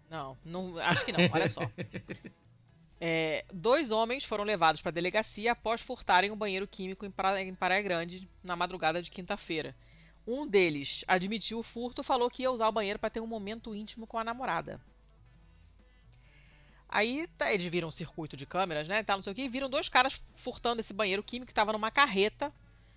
Não, 0.09 0.37
não, 0.45 0.79
acho 0.79 1.05
que 1.05 1.13
não, 1.13 1.21
olha 1.33 1.49
só. 1.49 1.61
É, 3.01 3.45
dois 3.53 3.91
homens 3.91 4.25
foram 4.25 4.45
levados 4.45 4.83
para 4.83 4.91
a 4.91 4.93
delegacia 4.93 5.53
após 5.53 5.81
furtarem 5.81 6.31
um 6.31 6.37
banheiro 6.37 6.69
químico 6.69 7.07
em 7.07 7.11
Praia, 7.11 7.43
em 7.43 7.55
Praia 7.55 7.81
Grande 7.83 8.29
na 8.45 8.55
madrugada 8.55 9.03
de 9.03 9.11
quinta-feira. 9.11 9.75
Um 10.27 10.47
deles 10.47 11.03
admitiu 11.09 11.59
o 11.59 11.63
furto 11.63 12.03
e 12.03 12.05
falou 12.05 12.31
que 12.31 12.43
ia 12.43 12.51
usar 12.51 12.69
o 12.69 12.73
banheiro 12.73 12.99
para 12.99 13.11
ter 13.11 13.21
um 13.21 13.27
momento 13.27 13.75
íntimo 13.75 14.07
com 14.07 14.19
a 14.19 14.25
namorada. 14.25 14.81
Aí 16.89 17.27
tá, 17.39 17.53
eles 17.53 17.67
viram 17.67 17.89
um 17.89 17.93
circuito 17.93 18.37
de 18.37 18.45
câmeras, 18.45 18.87
né? 18.87 19.03
Tá, 19.03 19.15
não 19.15 19.23
sei 19.23 19.33
o 19.33 19.37
que, 19.37 19.43
e 19.43 19.49
viram 19.49 19.71
dois 19.71 19.89
caras 19.89 20.23
furtando 20.37 20.81
esse 20.81 20.93
banheiro 20.93 21.23
químico 21.23 21.47
que 21.47 21.53
estava 21.53 21.73
numa 21.73 21.91
carreta 21.91 22.53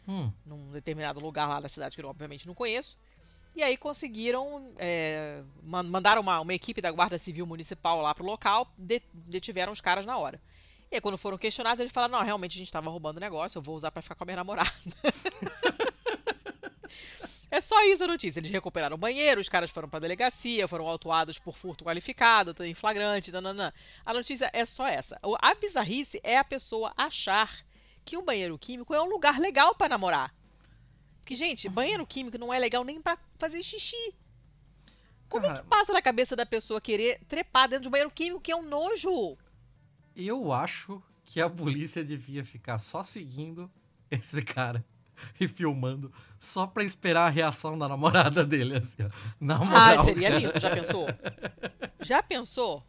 Hum, 0.08 0.32
num 0.46 0.72
determinado 0.72 1.20
lugar 1.20 1.48
lá 1.48 1.60
da 1.60 1.70
cidade 1.70 1.96
que 1.96 2.04
eu 2.04 2.10
obviamente 2.10 2.46
não 2.46 2.54
conheço. 2.54 2.98
E 3.56 3.62
aí 3.62 3.78
conseguiram, 3.78 4.74
é, 4.78 5.44
man- 5.62 5.84
mandaram 5.84 6.22
uma, 6.22 6.40
uma 6.40 6.54
equipe 6.54 6.82
da 6.82 6.92
Guarda 6.92 7.18
Civil 7.18 7.46
Municipal 7.46 8.02
lá 8.02 8.14
pro 8.16 8.26
local, 8.26 8.68
de- 8.78 9.02
detiveram 9.14 9.72
os 9.72 9.82
caras 9.82 10.06
na 10.06 10.18
hora. 10.18 10.42
E 10.92 10.96
aí 10.96 11.02
quando 11.02 11.18
foram 11.18 11.38
questionados, 11.38 11.80
eles 11.80 11.92
falaram, 11.92 12.18
não, 12.18 12.24
realmente 12.26 12.56
a 12.56 12.60
gente 12.60 12.72
tava 12.72 12.90
roubando 12.90 13.18
o 13.18 13.20
negócio, 13.20 13.58
eu 13.58 13.62
vou 13.62 13.76
usar 13.76 13.92
pra 13.92 14.02
ficar 14.02 14.16
com 14.16 14.24
a 14.24 14.26
minha 14.26 14.38
namorada. 14.38 14.72
é 17.52 17.62
só 17.62 17.84
isso 17.86 18.04
a 18.04 18.08
notícia. 18.08 18.40
Eles 18.40 18.50
recuperaram 18.52 18.96
o 18.96 19.00
banheiro, 19.00 19.40
os 19.40 19.50
caras 19.50 19.70
foram 19.70 19.88
pra 19.90 20.00
delegacia, 20.00 20.68
foram 20.68 20.88
autuados 20.88 21.38
por 21.38 21.56
furto 21.56 21.84
qualificado, 21.86 22.56
em 22.64 22.74
flagrante, 22.74 23.32
nananã. 23.32 23.72
A 24.06 24.14
notícia 24.14 24.50
é 24.54 24.66
só 24.66 24.88
essa. 24.88 25.20
A 25.40 25.54
bizarrice 25.56 26.20
é 26.24 26.38
a 26.38 26.44
pessoa 26.44 26.94
achar 26.98 27.52
que 28.04 28.18
o 28.18 28.22
banheiro 28.24 28.58
químico 28.58 28.94
é 28.94 29.02
um 29.02 29.10
lugar 29.10 29.40
legal 29.40 29.76
pra 29.76 29.88
namorar. 29.90 30.34
Porque, 31.24 31.36
gente, 31.36 31.70
banheiro 31.70 32.06
químico 32.06 32.38
não 32.38 32.54
é 32.54 32.60
legal 32.60 32.84
nem 32.84 33.02
pra 33.02 33.18
fazer 33.40 33.64
xixi. 33.64 34.14
Como 35.30 35.46
é 35.46 35.50
cara, 35.50 35.62
que 35.62 35.68
passa 35.70 35.94
na 35.94 36.02
cabeça 36.02 36.36
da 36.36 36.46
pessoa 36.46 36.82
querer 36.82 37.22
trepar 37.30 37.70
dentro 37.70 37.84
de 37.84 37.88
um 37.88 37.92
banheiro 37.92 38.12
químico 38.12 38.42
que 38.42 38.52
é 38.52 38.56
um 38.56 38.68
nojo? 38.68 39.38
eu 40.16 40.52
acho 40.52 41.02
que 41.26 41.42
a 41.42 41.50
polícia 41.50 42.04
devia 42.04 42.44
ficar 42.46 42.78
só 42.78 43.04
seguindo 43.04 43.72
esse 44.12 44.42
cara 44.44 44.84
e 45.40 45.48
filmando 45.48 46.12
só 46.38 46.68
pra 46.68 46.84
esperar 46.84 47.26
a 47.28 47.30
reação 47.30 47.80
da 47.80 47.88
namorada 47.88 48.44
dele, 48.46 48.76
assim, 48.78 49.02
ó. 49.04 49.10
Na 49.40 49.56
Ah, 49.56 49.66
moral, 49.66 50.04
seria 50.04 50.28
cara. 50.30 50.40
lindo, 50.40 50.60
já 50.60 50.70
pensou? 50.76 51.08
Já 52.02 52.22
pensou? 52.22 52.84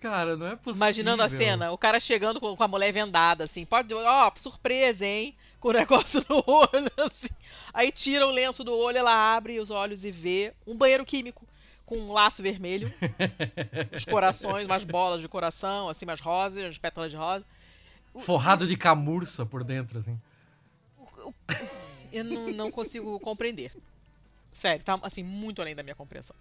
Cara, 0.00 0.36
não 0.36 0.48
é 0.48 0.56
possível. 0.56 0.76
Imaginando 0.86 1.22
a 1.22 1.28
cena, 1.28 1.70
o 1.70 1.78
cara 1.78 1.98
chegando 2.00 2.40
com, 2.40 2.54
com 2.54 2.62
a 2.64 2.68
mulher 2.68 2.92
vendada, 2.92 3.44
assim, 3.44 3.64
pode, 3.64 3.94
ó, 3.94 4.32
surpresa, 4.36 5.06
hein? 5.06 5.34
Com 5.64 5.70
o 5.70 5.72
negócio 5.72 6.22
no 6.28 6.44
olho, 6.46 6.92
assim. 6.98 7.32
Aí 7.72 7.90
tira 7.90 8.26
o 8.26 8.30
lenço 8.30 8.62
do 8.62 8.76
olho, 8.76 8.98
ela 8.98 9.34
abre 9.34 9.58
os 9.58 9.70
olhos 9.70 10.04
e 10.04 10.10
vê 10.10 10.52
um 10.66 10.76
banheiro 10.76 11.06
químico 11.06 11.48
com 11.86 11.96
um 11.96 12.12
laço 12.12 12.42
vermelho, 12.42 12.92
os 13.96 14.04
corações, 14.04 14.66
umas 14.66 14.84
bolas 14.84 15.22
de 15.22 15.28
coração, 15.28 15.88
assim, 15.88 16.04
umas 16.04 16.20
rosas, 16.20 16.62
umas 16.62 16.76
pétalas 16.76 17.10
de 17.10 17.16
rosa. 17.16 17.46
Forrado 18.18 18.66
de 18.66 18.76
camurça 18.76 19.46
por 19.46 19.64
dentro, 19.64 19.96
assim. 19.96 20.20
Eu 22.12 22.24
não, 22.24 22.52
não 22.52 22.70
consigo 22.70 23.18
compreender. 23.18 23.72
Sério, 24.52 24.84
tá 24.84 24.98
assim, 25.00 25.22
muito 25.22 25.62
além 25.62 25.74
da 25.74 25.82
minha 25.82 25.94
compreensão. 25.94 26.36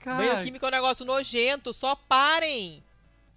Cara, 0.00 0.18
Banheiro 0.18 0.44
químico 0.44 0.66
é 0.66 0.68
um 0.68 0.72
negócio 0.72 1.02
nojento, 1.06 1.72
só 1.72 1.96
parem! 1.96 2.84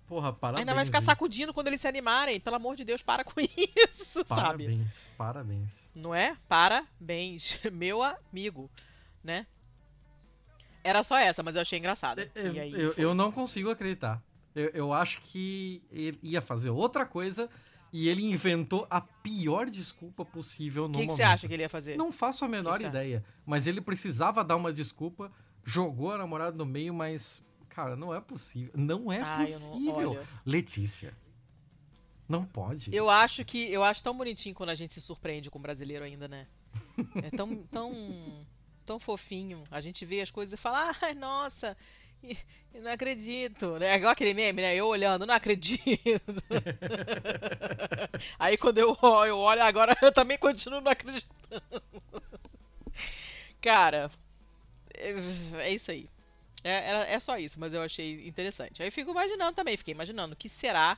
Porra, 0.09 0.33
parabéns. 0.33 0.61
Ainda 0.61 0.73
vai 0.73 0.83
ficar 0.85 0.97
hein? 0.99 1.05
sacudindo 1.05 1.53
quando 1.53 1.67
eles 1.67 1.79
se 1.79 1.87
animarem. 1.87 2.39
Pelo 2.39 2.55
amor 2.57 2.75
de 2.75 2.83
Deus, 2.83 3.01
para 3.01 3.23
com 3.23 3.39
isso, 3.39 4.25
sabe? 4.25 4.27
Parabéns, 4.27 5.09
parabéns. 5.17 5.91
Não 5.95 6.13
é? 6.13 6.35
Parabéns, 6.49 7.59
meu 7.71 8.01
amigo, 8.03 8.69
né? 9.23 9.45
Era 10.83 11.03
só 11.03 11.17
essa, 11.17 11.43
mas 11.43 11.55
eu 11.55 11.61
achei 11.61 11.77
engraçada. 11.77 12.29
Eu, 12.33 12.53
E 12.53 12.59
aí 12.59 12.73
eu, 12.73 12.93
foi. 12.93 13.03
eu 13.03 13.13
não 13.13 13.31
consigo 13.31 13.69
acreditar. 13.69 14.21
Eu, 14.55 14.69
eu 14.69 14.93
acho 14.93 15.21
que 15.21 15.83
ele 15.91 16.17
ia 16.23 16.41
fazer 16.41 16.69
outra 16.69 17.05
coisa 17.05 17.49
e 17.91 18.07
ele 18.07 18.23
inventou 18.23 18.87
a 18.89 19.01
pior 19.01 19.69
desculpa 19.69 20.23
possível 20.25 20.85
O 20.85 20.87
no 20.87 20.93
que, 20.93 20.99
que 21.01 21.05
momento. 21.07 21.17
você 21.17 21.23
acha 21.23 21.47
que 21.47 21.53
ele 21.53 21.63
ia 21.63 21.69
fazer? 21.69 21.97
Não 21.97 22.11
faço 22.11 22.45
a 22.45 22.47
menor 22.47 22.77
que 22.77 22.83
você 22.83 22.89
ideia. 22.89 23.23
Mas 23.45 23.67
ele 23.67 23.81
precisava 23.81 24.43
dar 24.43 24.55
uma 24.55 24.71
desculpa, 24.71 25.31
jogou 25.65 26.11
a 26.13 26.17
namorada 26.17 26.55
no 26.57 26.65
meio, 26.65 26.93
mas, 26.93 27.43
cara, 27.83 27.95
não 27.95 28.13
é 28.13 28.19
possível. 28.21 28.71
Não 28.75 29.11
é 29.11 29.19
não- 29.19 29.37
possível. 29.37 30.11
olha. 30.11 30.27
Letícia. 30.45 31.13
Não 32.27 32.45
pode. 32.45 32.93
Eu 32.95 33.09
acho 33.09 33.43
que 33.43 33.71
eu 33.71 33.83
acho 33.83 34.03
tão 34.03 34.15
bonitinho 34.15 34.53
quando 34.53 34.69
a 34.69 34.75
gente 34.75 34.93
se 34.93 35.01
surpreende 35.01 35.49
com 35.49 35.57
o 35.57 35.61
brasileiro 35.61 36.05
ainda, 36.05 36.27
né? 36.27 36.45
É 37.23 37.29
tão 37.35 37.55
tão 37.71 38.45
tão 38.85 38.99
fofinho. 38.99 39.63
A 39.71 39.81
gente 39.81 40.05
vê 40.05 40.21
as 40.21 40.29
coisas 40.29 40.53
e 40.53 40.61
fala: 40.61 40.95
"Ai, 41.01 41.13
nossa, 41.15 41.75
e- 42.23 42.37
eu 42.73 42.83
não 42.83 42.91
acredito". 42.91 43.77
É 43.81 43.95
igual 43.95 44.11
aquele 44.11 44.33
meme, 44.35 44.61
né? 44.61 44.75
Eu 44.75 44.85
olhando, 44.87 45.25
não 45.25 45.33
acredito. 45.33 45.81
Aí 48.37 48.57
quando 48.57 48.77
eu 48.77 48.95
olho, 49.01 49.29
eu 49.29 49.37
olho 49.39 49.63
agora 49.63 49.97
eu 50.01 50.11
também 50.11 50.37
continuo 50.37 50.81
não 50.81 50.91
acreditando. 50.91 51.63
Cara, 53.61 54.11
é, 54.93 55.11
é 55.63 55.73
isso 55.73 55.89
aí. 55.91 56.07
É, 56.63 56.89
era- 56.89 57.05
é 57.07 57.19
só 57.19 57.37
isso, 57.37 57.59
mas 57.59 57.73
eu 57.73 57.81
achei 57.81 58.27
interessante. 58.27 58.81
Aí 58.81 58.87
eu 58.87 58.91
fico 58.91 59.11
imaginando 59.11 59.53
também, 59.53 59.77
fiquei 59.77 59.93
imaginando 59.93 60.33
o 60.33 60.37
que 60.37 60.49
será 60.49 60.97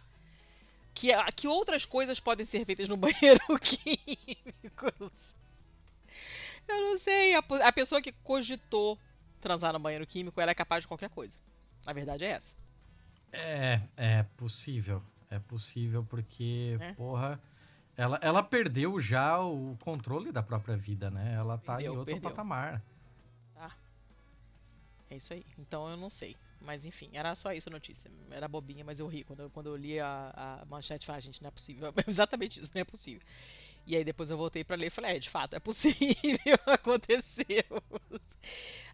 que, 0.93 1.09
que 1.35 1.47
outras 1.47 1.85
coisas 1.85 2.19
podem 2.19 2.45
ser 2.45 2.65
feitas 2.65 2.89
no 2.89 2.97
banheiro 2.97 3.39
químico. 3.59 4.93
Eu 6.67 6.81
não 6.81 6.97
sei. 6.97 7.35
A, 7.35 7.43
a 7.65 7.71
pessoa 7.71 8.01
que 8.01 8.11
cogitou 8.23 8.97
transar 9.39 9.73
no 9.73 9.79
banheiro 9.79 10.05
químico 10.05 10.39
ela 10.39 10.51
é 10.51 10.55
capaz 10.55 10.83
de 10.83 10.88
qualquer 10.88 11.09
coisa. 11.09 11.35
A 11.85 11.93
verdade 11.93 12.23
é 12.25 12.29
essa. 12.31 12.55
É, 13.31 13.81
é 13.97 14.23
possível. 14.38 15.01
É 15.29 15.39
possível 15.39 16.05
porque, 16.09 16.77
É. 16.79 16.93
porra, 16.93 17.39
ela, 17.95 18.19
ela 18.21 18.43
perdeu 18.43 18.99
já 18.99 19.39
o 19.39 19.77
controle 19.79 20.31
da 20.31 20.43
própria 20.43 20.75
vida, 20.75 21.09
né? 21.09 21.33
Ela 21.35 21.57
tá 21.57 21.75
Perdeu, 21.77 21.93
em 21.93 21.97
outro 21.97 22.13
perdeu. 22.13 22.29
patamar. 22.29 22.81
É 25.11 25.17
isso 25.17 25.33
aí. 25.33 25.45
Então 25.57 25.89
eu 25.89 25.97
não 25.97 26.09
sei. 26.09 26.38
Mas 26.61 26.85
enfim, 26.85 27.09
era 27.11 27.35
só 27.35 27.51
isso 27.51 27.67
a 27.67 27.71
notícia. 27.71 28.09
Era 28.29 28.47
bobinha, 28.47 28.85
mas 28.85 29.01
eu 29.01 29.07
ri. 29.07 29.25
Quando 29.25 29.41
eu, 29.41 29.49
quando 29.49 29.67
eu 29.67 29.75
li 29.75 29.99
a, 29.99 30.61
a 30.61 30.65
manchete, 30.65 31.05
falei, 31.05 31.17
ah, 31.17 31.21
gente, 31.21 31.41
não 31.41 31.49
é 31.49 31.51
possível. 31.51 31.93
Exatamente 32.07 32.61
isso, 32.61 32.71
não 32.73 32.81
é 32.81 32.85
possível. 32.85 33.21
E 33.85 33.97
aí 33.97 34.05
depois 34.05 34.31
eu 34.31 34.38
voltei 34.38 34.63
pra 34.63 34.77
ler 34.77 34.88
e 34.88 34.89
falei, 34.89 35.17
é, 35.17 35.19
de 35.19 35.29
fato, 35.29 35.53
é 35.53 35.59
possível, 35.59 36.15
aconteceu. 36.65 37.83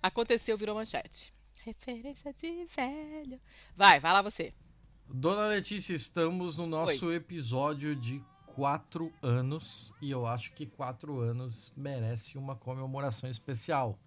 Aconteceu, 0.01 0.57
virou 0.57 0.73
manchete. 0.73 1.31
referência 1.63 2.33
de 2.33 2.65
velho. 2.65 3.39
Vai, 3.75 3.99
vai 3.99 4.13
lá 4.13 4.23
você. 4.23 4.53
Dona 5.07 5.47
Letícia, 5.47 5.93
estamos 5.93 6.57
no 6.57 6.65
nosso 6.65 7.11
episódio 7.11 7.95
de 7.95 8.23
quatro 8.55 9.13
anos 9.21 9.93
e 10.01 10.09
eu 10.09 10.25
acho 10.25 10.51
que 10.53 10.65
quatro 10.65 11.19
anos 11.19 11.71
merece 11.77 12.39
uma 12.39 12.55
comemoração 12.55 13.29
especial. 13.29 13.99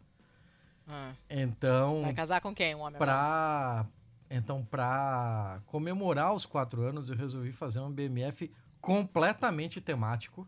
Ah, 0.91 1.13
Então, 1.29 2.03
vai 2.03 2.13
casar 2.13 2.41
com 2.41 2.55
quem, 2.55 2.75
um 2.75 2.81
homem? 2.81 2.99
pra, 2.99 3.87
então 4.29 4.65
para 4.65 5.61
comemorar 5.67 6.35
os 6.35 6.45
quatro 6.45 6.83
anos, 6.83 7.09
eu 7.11 7.17
resolvi 7.17 7.53
fazer 7.53 7.81
um 7.81 7.91
BMF 7.91 8.51
completamente 8.81 9.81
temático. 9.81 10.47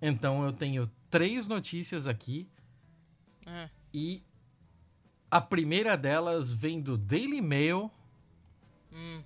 Então, 0.00 0.44
eu 0.44 0.52
tenho 0.52 0.90
três 1.10 1.46
notícias 1.46 2.06
aqui 2.06 2.48
Ah, 3.46 3.68
e 3.92 4.22
a 5.30 5.40
primeira 5.40 5.96
delas 5.96 6.52
vem 6.52 6.80
do 6.80 6.96
Daily 6.96 7.40
Mail. 7.40 7.90
hum. 8.92 9.22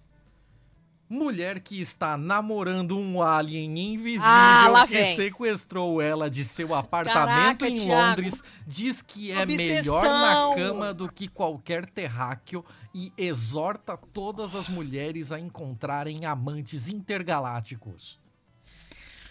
Mulher 1.12 1.59
que 1.59 1.81
está 1.81 2.16
namorando 2.16 2.97
um 2.97 3.20
alien 3.20 3.77
invisível 3.95 4.24
Ah, 4.24 4.85
que 4.87 4.95
vem. 4.95 5.16
sequestrou 5.16 6.01
ela 6.01 6.31
de 6.31 6.45
seu 6.45 6.73
apartamento 6.73 7.59
Caraca, 7.65 7.69
em 7.69 7.74
Thiago. 7.74 7.91
Londres, 8.11 8.45
diz 8.65 9.03
que 9.03 9.32
é 9.32 9.43
Obsessão. 9.43 9.57
melhor 9.66 10.05
na 10.05 10.55
cama 10.55 10.95
do 10.95 11.11
que 11.11 11.27
qualquer 11.27 11.85
terráqueo 11.91 12.65
e 12.95 13.12
exorta 13.19 13.97
todas 13.97 14.55
as 14.55 14.69
mulheres 14.69 15.32
a 15.32 15.41
encontrarem 15.41 16.24
amantes 16.27 16.89
intergalácticos. 16.89 18.20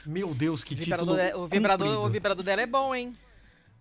Meu 0.05 0.35
Deus, 0.35 0.65
que 0.65 0.73
O 0.73 0.77
título 0.77 1.15
de- 1.15 1.33
o, 1.33 1.47
vibrador, 1.47 2.05
o 2.05 2.09
vibrador 2.09 2.43
dela 2.43 2.61
é 2.61 2.65
bom, 2.67 2.93
hein? 2.93 3.15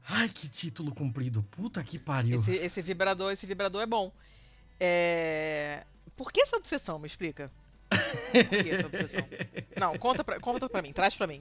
Ai, 0.09 0.29
que 0.29 0.49
título 0.49 0.95
comprido. 0.95 1.43
Puta 1.51 1.83
que 1.83 1.99
pariu. 1.99 2.39
Esse, 2.39 2.53
esse 2.53 2.81
vibrador, 2.81 3.33
esse 3.33 3.45
vibrador 3.45 3.83
é 3.83 3.87
bom. 3.87 4.13
É... 4.79 5.85
Por 6.17 6.31
que 6.31 6.41
essa 6.43 6.57
obsessão? 6.57 6.97
Me 6.99 7.07
explica. 7.09 7.51
Por 7.89 8.63
que 8.63 8.71
essa 8.71 8.87
obsessão? 8.87 9.21
Não, 9.79 9.99
conta 9.99 10.23
pra, 10.23 10.39
conta 10.41 10.69
pra 10.69 10.83
mim, 10.83 10.93
traz 10.93 11.15
pra 11.15 11.27
mim. 11.27 11.41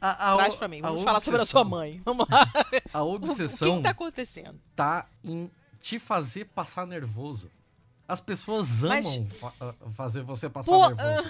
A, 0.00 0.32
a- 0.32 0.36
Traz 0.36 0.54
pra 0.54 0.68
mim. 0.68 0.80
Vamos 0.82 1.02
falar 1.02 1.20
sobre 1.20 1.40
a 1.40 1.46
sua 1.46 1.62
obsessão- 1.62 1.78
mãe. 1.78 2.00
Vamos 2.04 2.26
lá. 2.28 2.46
A 2.92 3.02
O, 3.02 3.14
o 3.16 3.18
que, 3.20 3.24
obsessão 3.26 3.76
que 3.78 3.82
tá 3.84 3.90
acontecendo? 3.90 4.60
tá 4.74 5.06
em 5.24 5.50
te 5.80 5.98
fazer 5.98 6.46
passar 6.46 6.86
nervoso. 6.86 7.50
As 8.08 8.20
pessoas 8.20 8.82
Mas- 8.84 9.06
amam 9.06 9.28
fa- 9.30 9.52
ah, 9.60 9.74
fazer 9.94 10.22
você 10.22 10.48
passar 10.50 10.72
Pô, 10.72 10.88
nervoso. 10.90 11.28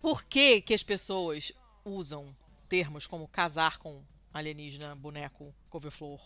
Por 0.00 0.24
que, 0.24 0.60
que 0.60 0.74
as 0.74 0.82
pessoas 0.82 1.52
usam 1.84 2.34
termos 2.68 3.06
como 3.06 3.26
casar 3.28 3.78
com 3.78 4.02
alienígena, 4.32 4.94
boneco, 4.94 5.54
couve-flor, 5.68 6.20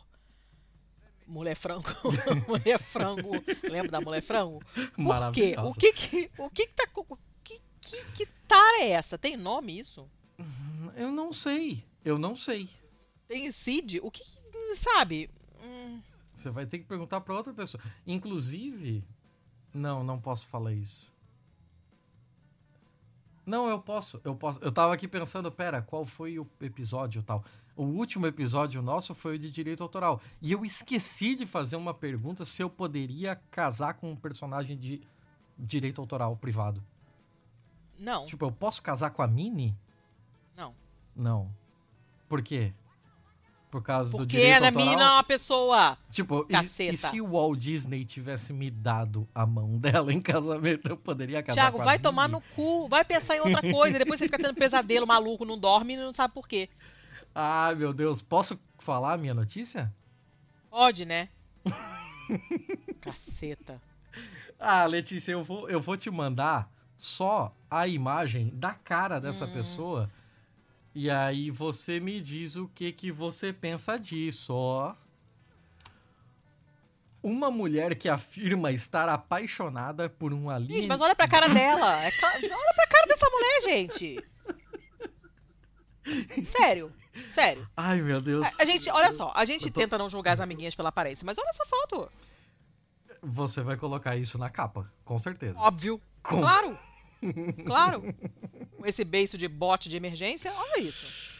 mulher 1.26 1.54
frango, 1.56 1.88
mulher 2.48 2.78
frango, 2.78 3.30
lembra 3.62 3.90
da 3.92 4.00
mulher 4.00 4.22
frango? 4.22 4.60
Por 4.94 5.32
quê? 5.32 5.54
O 5.58 5.72
que 5.74 5.92
que, 5.92 6.30
o 6.38 6.50
que 6.50 6.66
que 6.66 6.72
tá, 6.74 6.86
que, 7.84 8.04
que, 8.12 8.26
tara 8.46 8.80
é 8.80 8.90
essa? 8.90 9.18
Tem 9.18 9.36
nome 9.36 9.78
isso? 9.78 10.08
Eu 10.96 11.10
não 11.10 11.32
sei. 11.32 11.84
Eu 12.04 12.18
não 12.18 12.36
sei. 12.36 12.68
Tem 13.26 13.50
CID? 13.50 14.00
O 14.02 14.10
que, 14.10 14.22
sabe? 14.76 15.30
Hum, 15.62 16.00
Você 16.32 16.50
vai 16.50 16.66
ter 16.66 16.78
que 16.78 16.84
perguntar 16.84 17.20
pra 17.20 17.34
outra 17.34 17.52
pessoa. 17.52 17.82
Inclusive, 18.06 19.04
não, 19.72 20.04
não 20.04 20.20
posso 20.20 20.46
falar 20.46 20.72
isso. 20.72 21.12
Não, 23.46 23.68
eu 23.68 23.78
posso, 23.78 24.20
eu 24.24 24.34
posso. 24.34 24.58
Eu 24.62 24.72
tava 24.72 24.94
aqui 24.94 25.06
pensando, 25.06 25.50
pera, 25.52 25.82
qual 25.82 26.06
foi 26.06 26.38
o 26.38 26.46
episódio 26.60 27.22
tal? 27.22 27.44
O 27.76 27.82
último 27.82 28.26
episódio 28.26 28.80
nosso 28.80 29.14
foi 29.14 29.34
o 29.34 29.38
de 29.38 29.50
direito 29.50 29.82
autoral. 29.82 30.20
E 30.40 30.52
eu 30.52 30.64
esqueci 30.64 31.34
de 31.34 31.44
fazer 31.44 31.76
uma 31.76 31.92
pergunta 31.92 32.44
se 32.44 32.62
eu 32.62 32.70
poderia 32.70 33.36
casar 33.50 33.94
com 33.94 34.12
um 34.12 34.16
personagem 34.16 34.78
de 34.78 35.02
direito 35.58 36.00
autoral 36.00 36.36
privado. 36.36 36.82
Não, 38.04 38.26
Tipo, 38.26 38.44
eu 38.46 38.52
posso 38.52 38.80
casar 38.82 39.10
com 39.10 39.22
a 39.22 39.26
Minnie? 39.26 39.74
não. 40.56 40.74
Não. 41.16 41.50
Por 42.28 42.42
quê? 42.42 42.72
Por 43.70 43.82
causa 43.82 44.12
do 44.12 44.18
Porque 44.18 44.36
direito 44.36 44.62
a 44.62 44.66
autoral? 44.68 44.86
mina 44.88 45.02
é 45.02 45.08
uma 45.08 45.24
pessoa. 45.24 45.98
Tipo, 46.08 46.46
e, 46.48 46.84
e 46.92 46.96
se 46.96 47.20
o 47.20 47.26
Walt 47.32 47.58
Disney 47.58 48.04
tivesse 48.04 48.52
me 48.52 48.70
dado 48.70 49.28
a 49.34 49.44
mão 49.44 49.76
dela 49.78 50.12
em 50.12 50.20
casamento, 50.20 50.88
eu 50.88 50.96
poderia 50.96 51.42
casar 51.42 51.60
Thiago, 51.60 51.76
com 51.78 51.82
a 51.82 51.84
vai 51.84 51.94
Minnie? 51.94 52.02
tomar 52.02 52.28
no 52.28 52.40
cu, 52.54 52.88
vai 52.88 53.04
pensar 53.04 53.36
em 53.36 53.40
outra 53.40 53.60
coisa. 53.60 53.98
Depois 53.98 54.18
você 54.20 54.26
fica 54.26 54.38
tendo 54.38 54.54
pesadelo 54.54 55.06
maluco, 55.06 55.44
não 55.44 55.58
dorme 55.58 55.94
e 55.94 55.96
não 55.96 56.14
sabe 56.14 56.32
por 56.32 56.46
quê. 56.46 56.68
Ai, 57.34 57.74
meu 57.74 57.92
Deus. 57.92 58.22
Posso 58.22 58.58
falar 58.78 59.14
a 59.14 59.18
minha 59.18 59.34
notícia? 59.34 59.92
Pode, 60.70 61.04
né? 61.04 61.28
Caceta. 63.00 63.80
Ah, 64.58 64.84
Letícia, 64.86 65.32
eu 65.32 65.42
vou, 65.42 65.68
eu 65.68 65.80
vou 65.80 65.96
te 65.96 66.10
mandar 66.10 66.70
só 66.96 67.54
a 67.70 67.86
imagem 67.88 68.50
da 68.54 68.72
cara 68.74 69.18
dessa 69.20 69.44
Hum. 69.46 69.52
pessoa. 69.52 70.10
E 70.94 71.10
aí 71.10 71.50
você 71.50 71.98
me 71.98 72.20
diz 72.20 72.54
o 72.56 72.68
que, 72.68 72.92
que 72.92 73.10
você 73.10 73.52
pensa 73.52 73.98
disso, 73.98 74.54
ó. 74.54 74.94
Uma 77.22 77.50
mulher 77.50 77.94
que 77.94 78.08
afirma 78.08 78.70
estar 78.70 79.08
apaixonada 79.08 80.08
por 80.10 80.32
um 80.32 80.42
Gente, 80.42 80.52
alien... 80.52 80.86
mas 80.86 81.00
olha 81.00 81.14
pra 81.16 81.26
cara 81.26 81.48
dela. 81.48 82.04
É 82.04 82.10
cla- 82.10 82.34
Olha 82.36 82.74
pra 82.74 82.86
cara 82.86 83.06
dessa 83.08 83.28
mulher, 83.30 83.62
gente. 83.62 84.22
Sério, 86.44 86.92
sério. 87.30 87.66
Ai, 87.76 88.02
meu 88.02 88.20
Deus. 88.20 88.46
A, 88.60 88.62
a 88.62 88.66
gente, 88.66 88.90
olha 88.90 89.10
só, 89.10 89.32
a 89.34 89.44
gente 89.46 89.70
tô- 89.70 89.80
tenta 89.80 89.96
não 89.96 90.08
julgar 90.08 90.32
as 90.32 90.40
amiguinhas 90.40 90.74
pela 90.74 90.90
aparência, 90.90 91.24
mas 91.24 91.38
olha 91.38 91.48
essa 91.48 91.64
foto. 91.66 92.10
Você 93.22 93.62
vai 93.62 93.76
colocar 93.78 94.16
isso 94.16 94.36
na 94.38 94.50
capa, 94.50 94.90
com 95.02 95.18
certeza. 95.18 95.58
Óbvio. 95.60 96.00
Claro. 96.24 96.78
Claro. 97.64 98.02
Com 98.76 98.84
esse 98.86 99.04
beiço 99.04 99.38
de 99.38 99.46
bote 99.48 99.88
de 99.88 99.96
emergência, 99.96 100.52
olha 100.52 100.80
isso. 100.82 101.32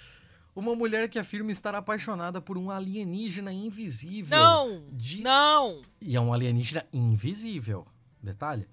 Uma 0.55 0.74
mulher 0.77 1.09
que 1.09 1.19
afirma 1.19 1.51
estar 1.51 1.74
apaixonada 1.74 2.40
por 2.40 2.56
um 2.56 2.70
alienígena 2.70 3.52
invisível. 3.52 4.39
Não, 4.39 4.85
De- 4.93 5.20
não. 5.20 5.82
E 6.01 6.15
é 6.15 6.20
um 6.20 6.32
alienígena 6.32 6.86
invisível. 6.93 7.86
Detalhe. 8.23 8.69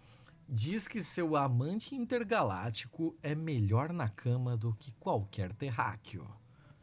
Diz 0.48 0.88
que 0.88 1.02
seu 1.02 1.36
amante 1.36 1.96
intergaláctico 1.96 3.16
é 3.24 3.34
melhor 3.34 3.92
na 3.92 4.08
cama 4.10 4.56
do 4.56 4.74
que 4.76 4.92
qualquer 5.00 5.54
terráqueo. 5.54 6.28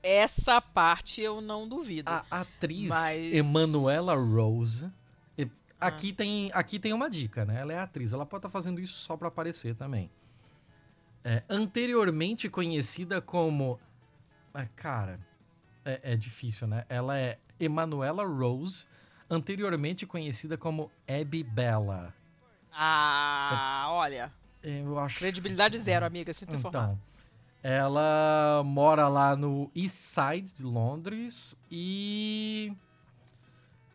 Essa 0.03 0.61
parte 0.61 1.21
eu 1.21 1.41
não 1.41 1.69
duvido. 1.69 2.11
A 2.11 2.25
atriz 2.31 2.89
Mas- 2.89 3.19
Emanuela 3.35 4.15
Rose. 4.15 4.91
Aqui, 5.81 6.13
tem, 6.13 6.51
aqui 6.53 6.79
tem 6.79 6.93
uma 6.93 7.09
dica, 7.09 7.45
né? 7.45 7.61
Ela 7.61 7.73
é 7.73 7.79
atriz, 7.79 8.13
ela 8.13 8.27
pode 8.27 8.41
estar 8.41 8.51
fazendo 8.51 8.81
isso 8.81 8.95
só 8.95 9.17
pra 9.17 9.29
aparecer 9.29 9.75
também. 9.77 10.11
É, 11.25 11.43
anteriormente 11.49 12.49
conhecida 12.49 13.21
como. 13.21 13.79
Ah, 14.53 14.67
cara, 14.75 15.21
é, 15.85 16.13
é 16.13 16.17
difícil, 16.17 16.67
né? 16.67 16.85
Ela 16.89 17.19
é 17.19 17.39
Emanuela 17.61 18.25
Rose, 18.27 18.87
anteriormente 19.29 20.07
conhecida 20.07 20.57
como 20.57 20.91
Abby 21.07 21.45
Bella. 21.45 22.15
Ah, 22.73 23.87
olha. 23.91 24.33
É, 24.63 24.81
Eu 24.81 24.99
acho. 24.99 25.19
Credibilidade 25.19 25.79
zero, 25.79 26.05
amiga, 26.07 26.33
sinto 26.33 26.57
informar. 26.57 26.85
Então, 26.85 27.01
ela 27.63 28.63
mora 28.65 29.09
lá 29.09 29.37
no 29.37 29.71
East 29.75 29.97
Side 29.97 30.55
de 30.55 30.63
Londres 30.63 31.61
e 31.71 32.73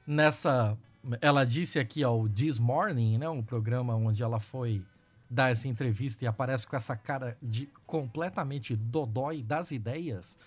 nessa, 0.05 0.77
ela 1.21 1.45
disse 1.45 1.79
aqui 1.79 2.03
ao 2.03 2.27
This 2.29 2.59
Morning, 2.59 3.17
né, 3.17 3.29
um 3.29 3.43
programa 3.43 3.95
onde 3.95 4.23
ela 4.23 4.39
foi 4.39 4.83
dar 5.29 5.51
essa 5.51 5.67
entrevista 5.67 6.23
e 6.23 6.27
aparece 6.27 6.67
com 6.67 6.75
essa 6.75 6.95
cara 6.95 7.37
de 7.41 7.67
completamente 7.85 8.75
dodói 8.75 9.41
das 9.41 9.71
ideias, 9.71 10.37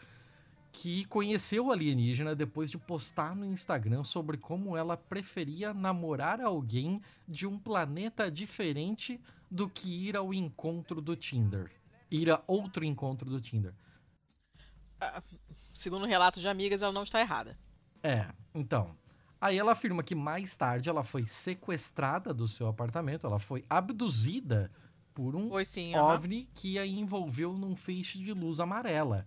que 0.73 1.05
conheceu 1.07 1.67
o 1.67 1.73
alienígena 1.73 2.35
depois 2.35 2.71
de 2.71 2.79
postar 2.79 3.35
no 3.35 3.45
Instagram 3.45 4.05
sobre 4.05 4.37
como 4.37 4.77
ela 4.77 4.97
preferia 4.97 5.75
namorar 5.75 6.41
alguém 6.41 7.01
de 7.27 7.47
um 7.47 7.59
planeta 7.59 8.31
diferente 8.31 9.21
do 9.51 9.69
que 9.69 10.09
ir 10.09 10.17
ao 10.17 10.33
encontro 10.33 11.01
do 11.01 11.17
Tinder. 11.17 11.71
Ir 12.11 12.31
a 12.31 12.43
outro 12.47 12.85
encontro 12.85 13.29
do 13.29 13.41
Tinder. 13.41 13.75
Segundo 15.75 16.05
o 16.05 16.07
relato 16.07 16.41
de 16.41 16.49
amigas, 16.49 16.83
ela 16.83 16.93
não 16.93 17.03
está 17.03 17.21
errada. 17.21 17.59
É, 18.03 18.27
então. 18.55 18.97
Aí 19.41 19.59
ela 19.59 19.73
afirma 19.73 20.03
que 20.03 20.15
mais 20.15 20.57
tarde 20.57 20.89
ela 20.89 21.03
foi 21.05 21.27
sequestrada 21.27 22.33
do 22.33 22.49
seu 22.49 22.67
apartamento, 22.69 23.27
ela 23.27 23.39
foi 23.39 23.65
abduzida 23.69 24.71
por 25.15 25.35
um 25.37 25.49
Foi 25.49 25.65
sim. 25.65 25.95
OVNI 25.95 26.49
que 26.55 26.79
a 26.79 26.87
envolveu 26.87 27.53
num 27.53 27.75
feixe 27.77 28.19
de 28.19 28.33
luz 28.33 28.61
amarela. 28.61 29.27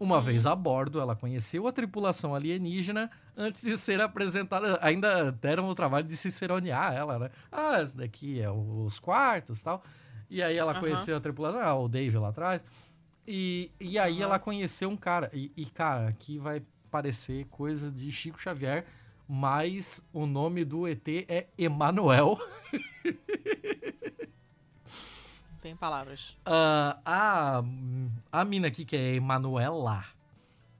Uma 0.00 0.18
Hum. 0.18 0.22
vez 0.22 0.46
a 0.46 0.54
bordo, 0.54 1.00
ela 1.00 1.16
conheceu 1.16 1.66
a 1.66 1.72
tripulação 1.72 2.34
alienígena 2.34 3.10
antes 3.36 3.62
de 3.62 3.76
ser 3.76 4.00
apresentada. 4.00 4.78
Ainda 4.80 5.32
deram 5.32 5.68
o 5.68 5.74
trabalho 5.74 6.06
de 6.06 6.16
ciceronear 6.16 6.92
ela, 6.94 7.18
né? 7.18 7.30
Ah, 7.50 7.82
esse 7.82 7.96
daqui 7.96 8.40
é 8.40 8.48
os 8.50 8.98
quartos 9.00 9.60
e 9.60 9.64
tal. 9.64 9.82
E 10.30 10.40
aí 10.42 10.56
ela 10.56 10.70
Aham. 10.72 10.80
conheceu 10.80 11.16
a 11.16 11.20
tripulação, 11.20 11.60
ah, 11.60 11.74
o 11.74 11.88
Dave 11.88 12.16
lá 12.16 12.28
atrás. 12.28 12.64
E, 13.26 13.72
e 13.80 13.98
aí 13.98 14.14
Aham. 14.18 14.22
ela 14.22 14.38
conheceu 14.38 14.88
um 14.88 14.96
cara. 14.96 15.30
E, 15.34 15.50
e, 15.56 15.66
cara, 15.66 16.08
aqui 16.08 16.38
vai 16.38 16.62
parecer 16.90 17.46
coisa 17.46 17.90
de 17.90 18.10
Chico 18.12 18.40
Xavier. 18.40 18.86
Mas 19.28 20.08
o 20.12 20.24
nome 20.26 20.64
do 20.64 20.88
ET 20.88 21.06
é 21.28 21.46
Emanuel. 21.58 22.38
Não 25.50 25.58
tem 25.60 25.76
palavras. 25.76 26.30
Uh, 26.46 26.96
a, 27.04 27.62
a 28.32 28.44
mina 28.44 28.68
aqui, 28.68 28.84
que 28.84 28.96
é 28.96 29.14
Emanuela, 29.16 30.04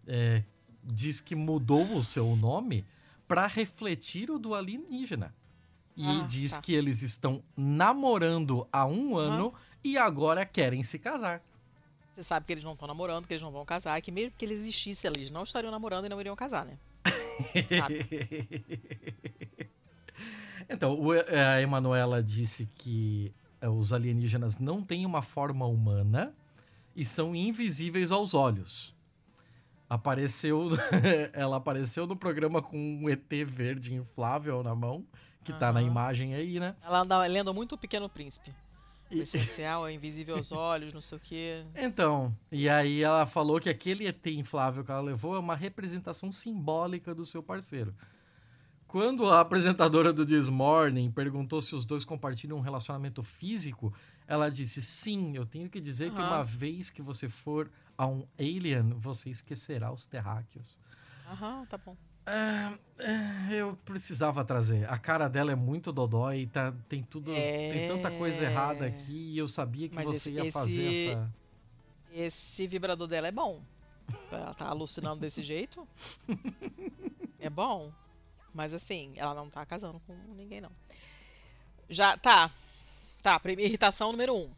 é, 0.07 0.43
diz 0.83 1.21
que 1.21 1.35
mudou 1.35 1.85
o 1.97 2.03
seu 2.05 2.35
nome 2.37 2.87
para 3.27 3.47
refletir 3.47 4.31
o 4.31 4.39
do 4.39 4.55
alienígena. 4.55 5.35
E 5.97 6.07
Ah, 6.07 6.27
diz 6.29 6.53
tá. 6.53 6.63
que 6.63 6.73
eles 6.73 7.03
estão 7.03 7.43
namorando 7.57 8.67
há 8.73 8.87
um 8.87 9.17
ano 9.17 9.53
e 9.83 9.99
agora 9.99 10.47
querem 10.47 10.83
se 10.83 10.99
casar. 10.99 11.43
Você 12.15 12.23
sabe 12.23 12.47
que 12.47 12.53
eles 12.53 12.65
não 12.65 12.73
estão 12.73 12.87
namorando, 12.89 13.27
que 13.27 13.33
eles 13.33 13.43
não 13.43 13.51
vão 13.51 13.65
casar, 13.65 14.01
que 14.01 14.11
mesmo 14.13 14.33
que 14.39 14.45
eles 14.45 14.59
existissem, 14.61 15.11
eles 15.11 15.31
não 15.31 15.43
estariam 15.43 15.71
namorando 15.73 16.07
e 16.07 16.09
não 16.09 16.21
iriam 16.21 16.35
casar, 16.37 16.65
né? 16.65 16.79
Então, 20.69 20.95
o- 21.01 21.13
a 21.13 21.61
Emanuela 21.61 22.23
disse 22.23 22.67
que 22.67 23.33
eh, 23.61 23.69
os 23.69 23.93
alienígenas 23.93 24.59
não 24.59 24.83
têm 24.83 25.05
uma 25.07 25.23
forma 25.23 25.67
humana 25.67 26.35
e 26.95 27.05
são 27.05 27.35
invisíveis 27.35 28.11
aos 28.13 28.35
olhos. 28.35 28.95
Apareceu, 29.89 30.69
ela 31.33 31.57
apareceu 31.57 32.07
no 32.07 32.15
programa 32.17 32.61
com 32.61 32.77
um 32.77 33.09
ET 33.09 33.33
verde 33.47 33.95
inflável 33.95 34.63
na 34.63 34.75
mão, 34.75 35.05
que 35.43 35.53
tá 35.53 35.73
na 35.73 35.81
imagem 35.83 36.35
aí, 36.35 36.61
né? 36.61 36.77
Ela 36.85 37.01
anda 37.01 37.19
lendo 37.27 37.55
muito 37.55 37.75
o 37.75 37.79
Pequeno 37.79 38.09
Príncipe. 38.09 38.53
E- 39.11 39.21
essencial 39.21 39.87
é 39.87 39.93
invisível 39.93 40.37
aos 40.37 40.53
olhos, 40.53 40.93
não 40.93 41.01
sei 41.01 41.19
o 41.19 41.21
quê. 41.21 41.65
Então, 41.77 42.35
e 42.51 42.69
aí 42.69 43.03
ela 43.03 43.27
falou 43.27 43.61
que 43.61 43.69
aquele 43.69 44.07
ET 44.07 44.27
inflável 44.27 44.85
que 44.85 44.91
ela 44.91 45.01
levou 45.01 45.37
é 45.37 45.39
uma 45.39 45.55
representação 45.55 46.33
simbólica 46.33 47.15
do 47.15 47.25
seu 47.25 47.43
parceiro. 47.43 47.95
Quando 48.89 49.29
a 49.29 49.41
apresentadora 49.41 50.13
do 50.15 50.25
This 50.25 50.49
Morning 50.49 51.11
perguntou 51.11 51.61
se 51.61 51.75
os 51.75 51.85
dois 51.85 52.07
compartilham 52.07 52.57
um 52.57 52.63
relacionamento 52.63 53.23
físico, 53.23 53.93
ela 54.27 54.51
disse: 54.51 54.81
Sim, 54.83 55.37
eu 55.37 55.45
tenho 55.45 55.69
que 55.69 55.79
dizer 55.79 56.11
que 56.11 56.23
Aham. 56.23 56.29
uma 56.29 56.43
vez 56.43 56.91
que 56.91 57.03
você 57.03 57.29
for 57.29 57.71
a 57.99 58.07
um 58.07 58.27
alien, 58.39 58.95
você 58.99 59.29
esquecerá 59.29 59.93
os 59.93 60.07
terráqueos. 60.07 60.79
Aham, 61.27 61.67
tá 61.67 61.77
bom. 61.77 61.95
Ah, 62.31 62.79
ah, 62.99 63.53
eu 63.55 63.75
precisava 63.85 64.45
trazer. 64.45 64.87
A 64.91 64.99
cara 64.99 65.29
dela 65.29 65.51
é 65.51 65.55
muito 65.55 65.91
dodói, 65.93 66.47
tá, 66.47 66.75
tem 66.89 67.03
tudo, 67.03 67.33
tem 67.33 67.87
tanta 67.89 68.11
coisa 68.11 68.45
É. 68.45 68.47
errada 68.51 68.85
aqui 68.87 69.33
e 69.33 69.39
eu 69.39 69.49
sabia 69.49 69.89
que 69.89 69.95
Mas 69.95 70.05
você 70.07 70.29
esse- 70.29 70.31
ia 70.33 70.53
fazer 70.53 70.83
esse- 70.83 71.09
essa. 71.11 71.35
Esse 72.13 72.67
vibrador 72.67 73.07
dela 73.07 73.29
é 73.29 73.33
bom. 73.33 73.63
Ela 74.33 74.53
tá 74.55 74.67
alucinando 74.67 75.21
desse 75.21 75.43
jeito. 75.43 75.87
É 77.41 77.49
bom. 77.49 77.93
Mas 78.53 78.75
assim, 78.75 79.13
ela 79.17 79.33
não 79.33 79.49
tá 79.49 79.65
casando 79.65 80.01
com 80.01 80.13
ninguém, 80.35 80.61
não. 80.61 80.73
Já, 81.89 82.17
tá. 82.17 82.51
Tá, 83.23 83.39
primeira 83.39 83.69
irritação 83.69 84.11
número 84.11 84.35
um. 84.35 84.51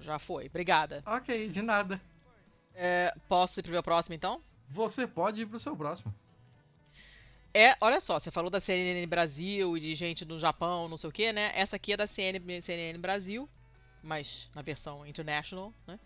Já 0.00 0.18
foi, 0.18 0.46
obrigada. 0.46 1.02
Ok, 1.04 1.48
de 1.50 1.60
nada. 1.60 2.00
É, 2.74 3.14
posso 3.28 3.60
ir 3.60 3.62
pro 3.64 3.72
meu 3.72 3.82
próximo, 3.82 4.14
então? 4.14 4.40
Você 4.68 5.06
pode 5.06 5.42
ir 5.42 5.46
pro 5.46 5.58
seu 5.60 5.76
próximo. 5.76 6.14
É, 7.54 7.76
olha 7.80 8.00
só, 8.00 8.18
você 8.18 8.30
falou 8.30 8.50
da 8.50 8.58
CNN 8.60 9.06
Brasil 9.06 9.76
e 9.76 9.80
de 9.80 9.94
gente 9.94 10.24
do 10.24 10.38
Japão, 10.38 10.88
não 10.88 10.96
sei 10.96 11.10
o 11.10 11.12
que, 11.12 11.32
né? 11.32 11.52
Essa 11.54 11.76
aqui 11.76 11.92
é 11.92 11.96
da 11.96 12.06
CNN, 12.06 12.60
CNN 12.62 12.98
Brasil, 12.98 13.48
mas 14.02 14.48
na 14.54 14.62
versão 14.62 15.06
international, 15.06 15.72
né? 15.86 15.98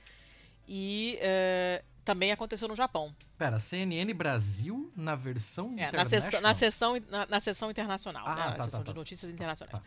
E 0.67 1.17
é, 1.21 1.85
também 2.05 2.33
aconteceu 2.33 2.67
no 2.67 2.75
Japão. 2.75 3.15
Pera, 3.39 3.59
CNN 3.61 4.13
Brasil 4.13 4.93
na 4.97 5.15
versão 5.15 5.75
É, 5.79 5.93
na, 5.93 6.41
na, 6.41 6.55
sessão, 6.55 6.97
na, 7.09 7.27
na 7.27 7.41
sessão 7.41 7.71
internacional, 7.71 8.27
Ah, 8.27 8.35
né? 8.35 8.47
Na 8.47 8.53
tá, 8.55 8.65
sessão 8.65 8.81
tá, 8.81 8.85
de 8.85 8.93
tá. 8.93 8.99
notícias 8.99 9.31
internacionais. 9.31 9.79
Tá. 9.79 9.83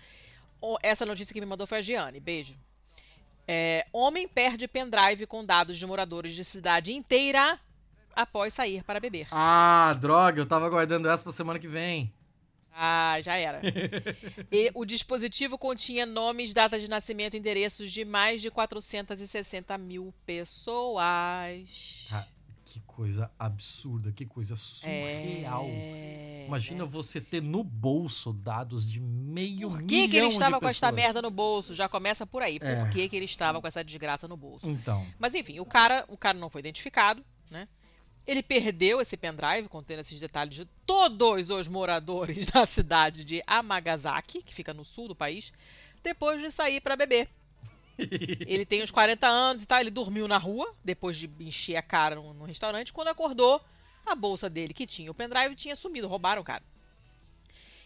O- 0.61 0.77
essa 0.81 1.05
notícia 1.05 1.33
que 1.33 1.41
me 1.41 1.45
mandou 1.45 1.67
foi 1.67 1.79
a 1.79 1.81
Giane. 1.81 2.19
Beijo. 2.21 2.57
É, 3.47 3.85
homem 3.91 4.27
perde 4.27 4.67
pendrive 4.67 5.25
com 5.25 5.43
dados 5.43 5.77
de 5.77 5.85
moradores 5.85 6.33
de 6.35 6.43
cidade 6.43 6.93
inteira 6.93 7.59
após 8.15 8.53
sair 8.53 8.83
para 8.83 8.99
beber. 8.99 9.27
Ah, 9.31 9.95
droga, 9.99 10.41
eu 10.41 10.45
tava 10.45 10.69
guardando 10.69 11.07
essa 11.09 11.23
pra 11.23 11.31
semana 11.31 11.59
que 11.59 11.67
vem. 11.67 12.11
Ah, 12.81 13.17
já 13.21 13.35
era. 13.35 13.59
e 14.51 14.71
o 14.73 14.85
dispositivo 14.85 15.57
continha 15.57 16.05
nomes, 16.05 16.53
data 16.53 16.79
de 16.79 16.89
nascimento 16.89 17.33
e 17.33 17.37
endereços 17.37 17.91
de 17.91 18.05
mais 18.05 18.41
de 18.41 18.49
460 18.49 19.77
mil 19.77 20.13
pessoas. 20.25 22.07
Ah, 22.11 22.25
que 22.63 22.79
coisa 22.81 23.31
absurda, 23.37 24.11
que 24.11 24.25
coisa 24.25 24.55
surreal. 24.55 25.65
É... 25.67 26.45
Imagina 26.47 26.85
você 26.85 27.19
ter 27.19 27.41
no 27.41 27.63
bolso 27.63 28.31
dados 28.31 28.89
de 28.89 28.99
meio 28.99 29.69
Por 29.69 29.77
milhão 29.81 29.87
que, 29.87 30.07
que 30.07 30.17
ele 30.17 30.27
de 30.27 30.33
estava 30.33 30.59
com 30.59 30.67
pessoas. 30.67 30.93
merda 30.93 31.21
no 31.21 31.31
bolso? 31.31 31.73
Já 31.73 31.89
começa 31.89 32.25
por 32.27 32.41
aí. 32.43 32.59
Por 32.59 32.67
É. 32.67 32.87
que, 32.89 33.09
que 33.09 33.15
ele 33.15 33.25
estava 33.25 33.59
com 33.59 33.67
essa 33.67 33.83
desgraça 33.83 34.27
no 34.27 34.37
bolso? 34.37 34.69
Então, 34.69 35.05
Mas 35.17 35.33
enfim, 35.33 35.59
o 35.59 35.65
cara, 35.65 36.05
o 36.07 36.15
cara 36.17 36.37
não 36.37 36.49
foi 36.49 36.59
identificado, 36.59 37.25
né? 37.49 37.67
Ele 38.29 38.43
perdeu 38.43 39.01
esse 39.01 39.17
pendrive 39.17 39.67
contendo 39.67 40.01
esses 40.01 40.19
detalhes 40.19 40.53
de 40.53 40.65
todos 40.85 41.49
os 41.49 41.67
moradores 41.67 42.45
da 42.53 42.63
cidade 42.63 43.25
de 43.25 43.41
Amagasaki, 43.47 44.43
que 44.43 44.53
fica 44.53 44.71
no 44.71 44.85
sul 44.85 45.07
do 45.07 45.15
país, 45.15 45.51
depois 46.03 46.39
de 46.39 46.51
sair 46.51 46.79
para 46.79 46.95
beber. 46.95 47.27
Ele 47.97 48.67
tem 48.67 48.83
uns 48.83 48.91
40 48.91 49.27
anos 49.27 49.63
e 49.63 49.65
tal, 49.65 49.79
ele 49.79 49.89
dormiu 49.89 50.27
na 50.27 50.37
rua, 50.37 50.71
depois 50.85 51.17
de 51.17 51.27
encher 51.39 51.75
a 51.75 51.81
cara 51.81 52.15
no, 52.15 52.33
no 52.35 52.45
restaurante, 52.45 52.93
quando 52.93 53.07
acordou, 53.07 53.59
a 54.05 54.13
bolsa 54.13 54.47
dele 54.47 54.75
que 54.75 54.85
tinha 54.85 55.09
o 55.09 55.13
pendrive 55.13 55.55
tinha 55.55 55.75
sumido, 55.75 56.07
roubaram 56.07 56.43
o 56.43 56.45
cara. 56.45 56.63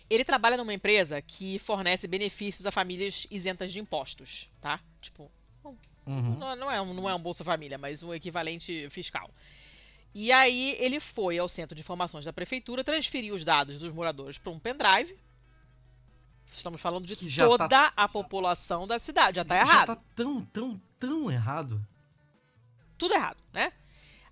Ele 0.09 0.25
trabalha 0.25 0.57
numa 0.57 0.73
empresa 0.73 1.21
que 1.21 1.57
fornece 1.59 2.05
benefícios 2.05 2.65
a 2.65 2.71
famílias 2.71 3.25
isentas 3.31 3.71
de 3.71 3.79
impostos, 3.79 4.49
tá? 4.59 4.79
Tipo, 5.01 5.31
uhum. 6.05 6.37
não, 6.37 6.55
não 6.55 6.69
é 6.69 6.81
um, 6.81 6.93
não 6.93 7.09
é 7.09 7.15
um 7.15 7.19
Bolsa 7.19 7.45
Família, 7.45 7.77
mas 7.77 8.03
um 8.03 8.13
equivalente 8.13 8.89
fiscal. 8.89 9.31
E 10.13 10.31
aí 10.31 10.75
ele 10.79 10.99
foi 10.99 11.37
ao 11.39 11.49
centro 11.49 11.73
de 11.75 11.81
informações 11.81 12.23
da 12.25 12.31
prefeitura, 12.33 12.83
transferiu 12.83 13.33
os 13.33 13.43
dados 13.43 13.79
dos 13.79 13.91
moradores 13.91 14.37
para 14.37 14.51
um 14.51 14.59
pendrive. 14.59 15.17
Estamos 16.51 16.79
falando 16.79 17.05
de 17.07 17.15
já 17.27 17.47
toda 17.47 17.67
tá- 17.67 17.93
a 17.95 18.07
população 18.07 18.85
da 18.85 18.99
cidade. 18.99 19.37
Já 19.37 19.45
tá 19.45 19.55
já 19.57 19.61
errado. 19.61 19.87
tá 19.87 19.97
tão, 20.15 20.45
tão, 20.45 20.81
tão 20.99 21.31
errado. 21.31 21.83
Tudo 22.97 23.15
errado, 23.15 23.37
né? 23.51 23.73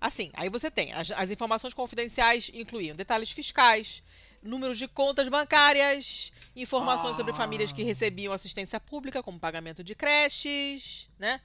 Assim, 0.00 0.30
aí 0.34 0.48
você 0.48 0.70
tem 0.70 0.92
as, 0.92 1.10
as 1.10 1.30
informações 1.30 1.74
confidenciais 1.74 2.50
incluíam 2.54 2.94
detalhes 2.96 3.30
fiscais, 3.30 4.02
números 4.42 4.78
de 4.78 4.86
contas 4.86 5.28
bancárias, 5.28 6.32
informações 6.54 7.16
sobre 7.16 7.32
Ah. 7.32 7.36
famílias 7.36 7.72
que 7.72 7.82
recebiam 7.82 8.32
assistência 8.32 8.78
pública, 8.78 9.22
como 9.22 9.38
pagamento 9.38 9.82
de 9.82 9.94
creches, 9.96 11.08
né? 11.18 11.40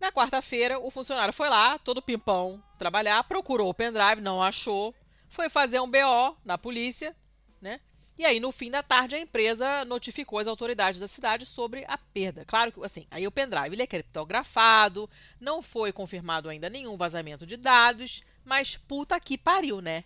Na 0.00 0.12
quarta-feira, 0.12 0.78
o 0.78 0.90
funcionário 0.90 1.34
foi 1.34 1.48
lá, 1.48 1.78
todo 1.78 2.00
pimpão, 2.00 2.62
trabalhar, 2.78 3.22
procurou 3.24 3.68
o 3.68 3.74
pendrive, 3.74 4.20
não 4.20 4.42
achou, 4.42 4.94
foi 5.28 5.48
fazer 5.48 5.80
um 5.80 5.90
BO 5.90 6.36
na 6.44 6.56
polícia, 6.56 7.16
né? 7.60 7.80
E 8.18 8.24
aí, 8.24 8.40
no 8.40 8.50
fim 8.50 8.70
da 8.70 8.82
tarde, 8.82 9.14
a 9.14 9.20
empresa 9.20 9.84
notificou 9.84 10.40
as 10.40 10.48
autoridades 10.48 10.98
da 10.98 11.06
cidade 11.06 11.46
sobre 11.46 11.84
a 11.86 11.96
perda. 11.96 12.44
Claro 12.44 12.72
que, 12.72 12.84
assim, 12.84 13.06
aí 13.10 13.26
o 13.26 13.30
pendrive 13.30 13.74
ele 13.74 13.82
é 13.82 13.86
criptografado, 13.86 15.08
não 15.40 15.62
foi 15.62 15.92
confirmado 15.92 16.48
ainda 16.48 16.68
nenhum 16.68 16.96
vazamento 16.96 17.46
de 17.46 17.56
dados, 17.56 18.24
mas 18.44 18.76
puta 18.76 19.20
que 19.20 19.38
pariu, 19.38 19.80
né? 19.80 20.04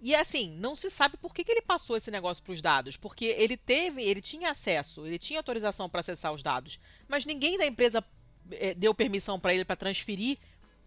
E 0.00 0.14
assim, 0.14 0.50
não 0.58 0.76
se 0.76 0.90
sabe 0.90 1.16
por 1.16 1.34
que, 1.34 1.44
que 1.44 1.52
ele 1.52 1.62
passou 1.62 1.96
esse 1.96 2.10
negócio 2.10 2.42
para 2.42 2.52
os 2.52 2.60
dados, 2.60 2.96
porque 2.96 3.24
ele 3.24 3.56
teve, 3.56 4.02
ele 4.02 4.20
tinha 4.20 4.50
acesso, 4.50 5.06
ele 5.06 5.18
tinha 5.18 5.38
autorização 5.38 5.88
para 5.88 6.00
acessar 6.00 6.32
os 6.32 6.42
dados, 6.42 6.78
mas 7.08 7.24
ninguém 7.24 7.56
da 7.56 7.64
empresa 7.64 8.04
eh, 8.50 8.74
deu 8.74 8.94
permissão 8.94 9.40
para 9.40 9.54
ele 9.54 9.64
para 9.64 9.76
transferir 9.76 10.38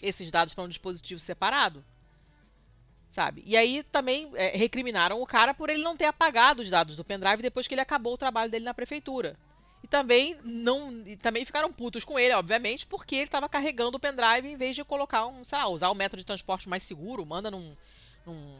esses 0.01 0.29
dados 0.29 0.53
para 0.53 0.63
um 0.63 0.67
dispositivo 0.67 1.19
separado. 1.19 1.83
Sabe? 3.09 3.41
E 3.45 3.57
aí 3.57 3.81
também 3.83 4.29
eh, 4.35 4.55
recriminaram 4.55 5.21
o 5.21 5.25
cara 5.25 5.53
por 5.53 5.69
ele 5.69 5.81
não 5.81 5.97
ter 5.97 6.05
apagado 6.05 6.61
os 6.61 6.69
dados 6.69 6.95
do 6.95 7.03
pendrive 7.03 7.41
depois 7.41 7.67
que 7.67 7.73
ele 7.73 7.81
acabou 7.81 8.13
o 8.13 8.17
trabalho 8.17 8.51
dele 8.51 8.65
na 8.65 8.73
prefeitura. 8.73 9.37
E 9.83 9.87
também 9.87 10.37
não, 10.43 10.91
e 11.05 11.15
também 11.15 11.45
ficaram 11.45 11.71
putos 11.71 12.03
com 12.03 12.19
ele, 12.19 12.33
obviamente, 12.33 12.85
porque 12.85 13.15
ele 13.15 13.23
estava 13.23 13.47
carregando 13.47 13.97
o 13.97 13.99
pendrive 13.99 14.47
em 14.47 14.57
vez 14.57 14.75
de 14.75 14.83
colocar 14.83 15.25
um, 15.25 15.43
sei 15.43 15.57
lá, 15.57 15.67
usar 15.67 15.89
o 15.89 15.95
método 15.95 16.21
de 16.21 16.25
transporte 16.25 16.67
mais 16.67 16.83
seguro, 16.83 17.25
manda 17.25 17.49
num, 17.49 17.75
num, 18.25 18.59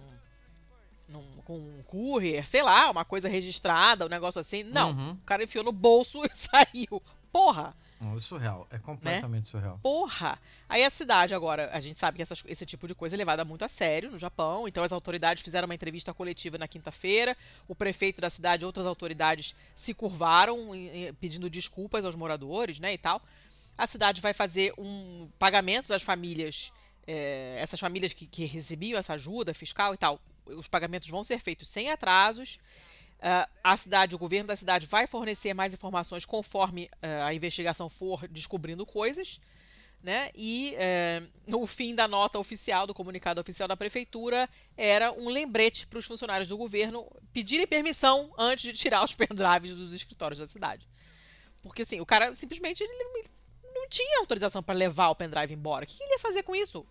num 1.08 1.24
com 1.46 1.58
um 1.58 1.84
courier, 1.84 2.46
sei 2.46 2.62
lá, 2.62 2.90
uma 2.92 3.06
coisa 3.06 3.30
registrada, 3.30 4.06
um 4.06 4.10
negócio 4.10 4.40
assim. 4.42 4.64
Não, 4.64 4.92
Uhum. 4.92 5.12
o 5.12 5.18
cara 5.26 5.44
enfiou 5.44 5.64
no 5.64 5.72
bolso 5.72 6.22
e 6.26 6.30
saiu. 6.34 7.02
Porra! 7.32 7.76
É 8.00 8.20
surreal. 8.20 8.68
É 8.70 8.78
completamente 8.78 9.48
surreal. 9.48 9.80
Porra! 9.82 10.38
Aí 10.70 10.84
a 10.84 10.90
cidade 10.90 11.34
agora, 11.34 11.70
a 11.74 11.80
gente 11.80 11.98
sabe 11.98 12.18
que 12.18 12.22
essas- 12.22 12.44
esse 12.46 12.66
tipo 12.66 12.88
de 12.88 12.94
coisa 12.94 13.16
é 13.16 13.18
levada 13.18 13.44
muito 13.44 13.66
a 13.66 13.68
sério 13.68 14.12
no 14.12 14.20
Japão, 14.20 14.68
então 14.68 14.84
as 14.84 14.92
autoridades 14.92 15.44
fizeram 15.44 15.66
uma 15.68 15.74
entrevista 15.74 16.14
coletiva 16.14 16.58
na 16.60 16.68
quinta-feira, 16.68 17.36
o 17.68 17.74
prefeito 17.76 18.22
da 18.22 18.30
cidade 18.30 18.64
e 18.64 18.66
outras 18.66 18.86
autoridades 18.86 19.56
se 19.76 19.94
curvaram 19.96 20.76
em- 20.76 21.08
em- 21.08 21.14
pedindo 21.16 21.50
desculpas 21.50 22.06
aos 22.06 22.16
moradores, 22.16 22.80
né, 22.80 22.94
e 22.94 22.98
tal. 23.00 23.22
A 23.78 23.88
cidade 23.88 24.22
vai 24.22 24.34
fazer 24.34 24.74
um 24.78 25.28
pagamentos 25.40 25.90
às 25.92 26.02
famílias, 26.04 26.72
é, 27.06 27.58
essas 27.60 27.80
famílias 27.80 28.14
que, 28.14 28.26
que 28.28 28.46
recebiam 28.46 28.98
essa 29.00 29.14
ajuda 29.14 29.54
fiscal 29.56 29.94
e 29.94 29.98
tal, 29.98 30.20
os 30.56 30.68
pagamentos 30.68 31.08
vão 31.08 31.24
ser 31.24 31.40
feitos 31.40 31.70
sem 31.70 31.90
atrasos. 31.90 32.60
Uh, 33.18 33.50
a 33.64 33.76
cidade, 33.76 34.16
o 34.16 34.20
governo 34.20 34.48
da 34.48 34.56
cidade 34.56 34.86
vai 34.86 35.08
fornecer 35.08 35.54
mais 35.54 35.74
informações 35.74 36.26
conforme 36.26 36.86
uh, 36.86 37.24
a 37.26 37.34
investigação 37.34 37.90
for 37.90 38.28
descobrindo 38.28 38.86
coisas. 38.86 39.40
Né? 40.04 40.30
E 40.36 40.76
uh, 40.76 41.28
no 41.48 41.66
fim 41.66 41.96
da 41.96 42.08
nota 42.08 42.38
oficial, 42.38 42.86
do 42.86 42.94
comunicado 42.94 43.42
oficial 43.42 43.68
da 43.68 43.76
prefeitura, 43.76 44.48
era 44.78 45.12
um 45.12 45.28
lembrete 45.28 45.88
para 45.88 45.98
os 45.98 46.06
funcionários 46.06 46.48
do 46.50 46.58
governo 46.58 47.10
pedirem 47.34 47.66
permissão 47.66 48.32
antes 48.38 48.64
de 48.64 48.74
tirar 48.74 49.04
os 49.04 49.12
pendrives 49.16 49.74
dos 49.74 49.92
escritórios 49.94 50.40
da 50.40 50.46
cidade. 50.46 50.88
Porque 51.64 51.82
assim, 51.82 52.00
o 52.00 52.06
cara 52.06 52.36
simplesmente 52.36 52.84
ele 52.84 52.94
não 53.74 53.90
tinha 53.90 54.20
autorização 54.20 54.62
para 54.62 54.76
levar 54.76 55.10
o 55.10 55.16
pendrive 55.16 55.54
embora. 55.54 55.86
O 55.86 55.88
que 55.88 56.02
ele 56.02 56.14
ia 56.14 56.20
fazer 56.20 56.44
com 56.44 56.56
isso? 56.56 56.86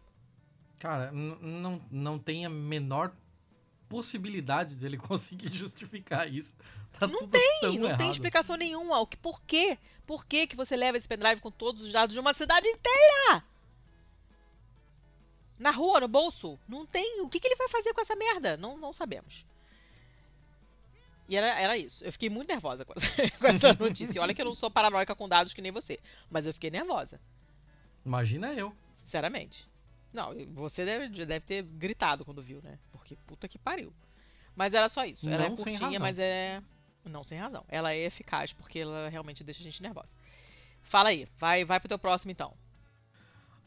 Cara, 0.79 1.11
não, 1.13 1.81
não 1.91 2.19
tem 2.19 2.45
a 2.45 2.51
menor 2.51 3.15
possibilidade 3.89 4.75
dele 4.77 4.97
conseguir 4.99 5.53
justificar 5.53 6.33
isso. 6.33 6.57
Tá 6.99 7.07
não 7.07 7.27
tem, 7.29 7.61
não 7.63 7.87
errado. 7.87 7.99
tem 7.99 8.11
explicação 8.11 8.57
nenhuma. 8.57 8.99
O 9.01 9.07
que, 9.07 9.17
por 9.17 9.43
quê? 9.43 9.79
Por 10.07 10.25
que, 10.25 10.47
que 10.47 10.57
você 10.57 10.77
leva 10.77 10.97
esse 10.97 11.09
pendrive 11.09 11.41
com 11.41 11.51
todos 11.51 11.83
os 11.83 11.93
dados 11.93 12.15
de 12.15 12.21
uma 12.21 12.33
cidade 12.33 12.67
inteira? 12.69 13.45
Na 15.59 15.71
rua, 15.71 16.01
no 16.01 16.09
bolso? 16.09 16.59
Não 16.69 16.87
tem. 16.87 17.21
O 17.21 17.29
que, 17.29 17.41
que 17.41 17.49
ele 17.49 17.57
vai 17.57 17.69
fazer 17.69 17.93
com 17.93 18.01
essa 18.01 18.15
merda? 18.15 18.57
Não, 18.57 18.77
não 18.79 18.93
sabemos. 18.93 19.45
E 21.29 21.37
era, 21.37 21.61
era 21.61 21.77
isso. 21.77 22.05
Eu 22.05 22.13
fiquei 22.13 22.31
muito 22.31 22.49
nervosa 22.49 22.85
com 22.85 22.93
essa, 22.97 23.09
com 23.39 23.47
essa 23.47 23.73
notícia. 23.75 24.23
Olha 24.23 24.35
que 24.35 24.41
eu 24.41 24.47
não 24.47 24.55
sou 24.55 24.71
paranoica 24.71 25.15
com 25.15 25.29
dados 25.29 25.53
que 25.53 25.63
nem 25.63 25.73
você. 25.73 25.99
Mas 26.31 26.47
eu 26.47 26.55
fiquei 26.55 26.71
nervosa. 26.71 27.21
Imagina 28.05 28.53
eu. 28.55 28.75
Sinceramente. 29.03 29.69
Não, 30.13 30.33
você 30.55 30.85
deve, 30.85 31.09
deve 31.27 31.41
ter 31.41 31.63
gritado 31.63 32.25
quando 32.25 32.41
viu, 32.41 32.61
né? 32.63 32.79
Porque 33.07 33.17
puta 33.25 33.47
que 33.47 33.57
pariu. 33.57 33.93
Mas 34.57 34.75
era 34.75 34.89
só 34.89 35.05
isso. 35.05 35.29
Ela 35.29 35.45
é 35.45 35.49
não 35.49 35.55
é 35.55 35.57
curtinha, 35.57 36.01
mas 36.01 36.19
é. 36.19 36.61
Não 37.05 37.23
sem 37.23 37.39
razão. 37.39 37.65
Ela 37.69 37.93
é 37.93 37.99
eficaz 37.99 38.53
porque 38.53 38.81
ela 38.81 39.09
realmente 39.09 39.45
deixa 39.45 39.61
a 39.61 39.63
gente 39.63 39.81
nervosa. 39.81 40.13
Fala 40.83 41.11
aí, 41.11 41.29
vai, 41.39 41.65
vai 41.65 41.79
pro 41.79 41.89
teu 41.89 41.99
próximo 42.01 42.33
então. 42.33 42.53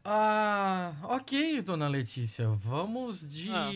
Ah, 0.03 0.93
ok, 1.03 1.61
dona 1.61 1.87
Letícia. 1.87 2.49
Vamos 2.49 3.21
de 3.29 3.49
ah. 3.49 3.71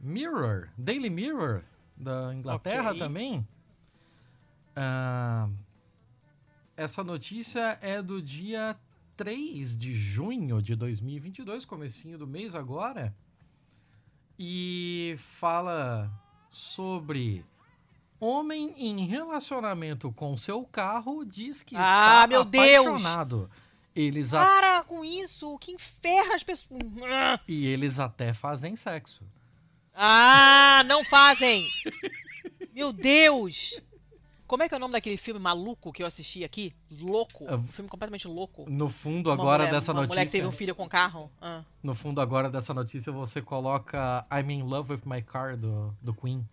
Mirror, 0.00 0.68
Daily 0.78 1.10
Mirror 1.10 1.64
da 1.96 2.32
Inglaterra 2.32 2.90
okay. 2.90 3.00
também. 3.00 3.48
Ah, 4.76 5.48
essa 6.76 7.02
notícia 7.02 7.76
é 7.80 8.00
do 8.00 8.22
dia 8.22 8.78
3 9.16 9.76
de 9.76 9.92
junho 9.92 10.62
de 10.62 10.76
2022, 10.76 11.64
comecinho 11.64 12.18
do 12.18 12.26
mês 12.26 12.54
agora. 12.54 13.12
E 14.38 15.16
fala 15.18 16.10
sobre 16.50 17.44
homem 18.20 18.74
em 18.76 19.06
relacionamento 19.06 20.12
com 20.12 20.36
seu 20.36 20.64
carro 20.64 21.24
diz 21.24 21.62
que 21.62 21.76
ah, 21.76 21.80
está 21.80 22.26
meu 22.26 22.42
apaixonado. 22.42 23.38
Deus. 23.38 23.66
Eles 23.94 24.30
Para 24.32 24.78
a... 24.78 24.84
com 24.84 25.02
isso! 25.02 25.58
Que 25.58 25.72
inferno 25.72 26.34
as 26.34 26.42
pessoas. 26.42 26.82
E 27.48 27.66
eles 27.66 27.98
até 27.98 28.34
fazem 28.34 28.76
sexo. 28.76 29.24
Ah, 29.94 30.82
não 30.84 31.02
fazem! 31.02 31.66
Meu 32.74 32.92
Deus! 32.92 33.80
Como 34.46 34.62
é 34.62 34.68
que 34.68 34.74
é 34.74 34.76
o 34.76 34.80
nome 34.80 34.92
daquele 34.92 35.16
filme 35.16 35.40
maluco 35.40 35.92
que 35.92 36.02
eu 36.02 36.06
assisti 36.06 36.44
aqui? 36.44 36.72
Louco. 36.90 37.52
Um 37.52 37.66
filme 37.66 37.90
completamente 37.90 38.28
louco. 38.28 38.64
No 38.70 38.88
fundo 38.88 39.30
agora 39.30 39.64
mulher, 39.64 39.72
dessa 39.72 39.92
uma 39.92 40.02
notícia. 40.02 40.20
Mulher 40.20 40.26
que 40.26 40.32
teve 40.32 40.46
um 40.46 40.52
filho 40.52 40.74
com 40.74 40.88
carro. 40.88 41.30
Ah. 41.40 41.64
No 41.82 41.94
fundo 41.94 42.20
agora 42.20 42.48
dessa 42.48 42.72
notícia 42.72 43.12
você 43.12 43.42
coloca 43.42 44.24
I'm 44.30 44.50
in 44.52 44.62
love 44.62 44.92
with 44.92 45.02
my 45.04 45.20
car 45.20 45.56
do, 45.56 45.92
do 46.00 46.14
Queen. 46.14 46.46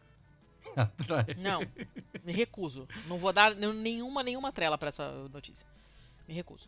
Não, 1.37 1.59
me 2.23 2.33
recuso. 2.33 2.87
Não 3.07 3.19
vou 3.19 3.31
dar 3.31 3.53
nenhuma, 3.53 4.23
nenhuma 4.23 4.51
trela 4.51 4.77
para 4.77 4.89
essa 4.89 5.11
notícia. 5.31 5.67
Me 6.27 6.33
recuso. 6.33 6.67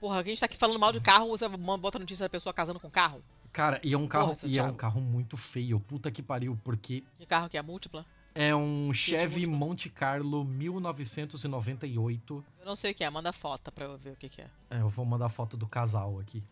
Porra, 0.00 0.20
a 0.20 0.22
gente 0.22 0.40
tá 0.40 0.46
aqui 0.46 0.56
falando 0.56 0.78
mal 0.78 0.92
de 0.92 1.00
carro, 1.00 1.28
você 1.28 1.46
bota 1.48 1.98
a 1.98 2.00
notícia 2.00 2.24
da 2.24 2.30
pessoa 2.30 2.52
casando 2.52 2.80
com 2.80 2.90
carro? 2.90 3.22
Cara, 3.52 3.80
e 3.82 3.94
é 3.94 3.98
um 3.98 4.06
carro, 4.06 4.34
Porra, 4.34 4.48
e 4.48 4.58
é 4.58 4.62
um 4.62 4.74
carro 4.74 5.00
muito 5.00 5.36
feio. 5.36 5.80
Puta 5.80 6.10
que 6.10 6.22
pariu, 6.22 6.58
porque. 6.62 7.02
Que 7.16 7.26
carro 7.26 7.48
que 7.48 7.56
é 7.56 7.62
múltipla? 7.62 8.04
É 8.38 8.54
um 8.54 8.92
Chevy 8.92 9.46
Monte 9.46 9.88
Carlo 9.88 10.44
1998. 10.44 12.44
Eu 12.60 12.66
não 12.66 12.76
sei 12.76 12.92
o 12.92 12.94
que 12.94 13.02
é, 13.02 13.08
manda 13.08 13.32
foto 13.32 13.72
pra 13.72 13.86
eu 13.86 13.96
ver 13.96 14.10
o 14.10 14.16
que, 14.16 14.28
que 14.28 14.42
é. 14.42 14.46
É, 14.68 14.82
eu 14.82 14.90
vou 14.90 15.06
mandar 15.06 15.30
foto 15.30 15.56
do 15.56 15.66
casal 15.66 16.20
aqui. 16.20 16.44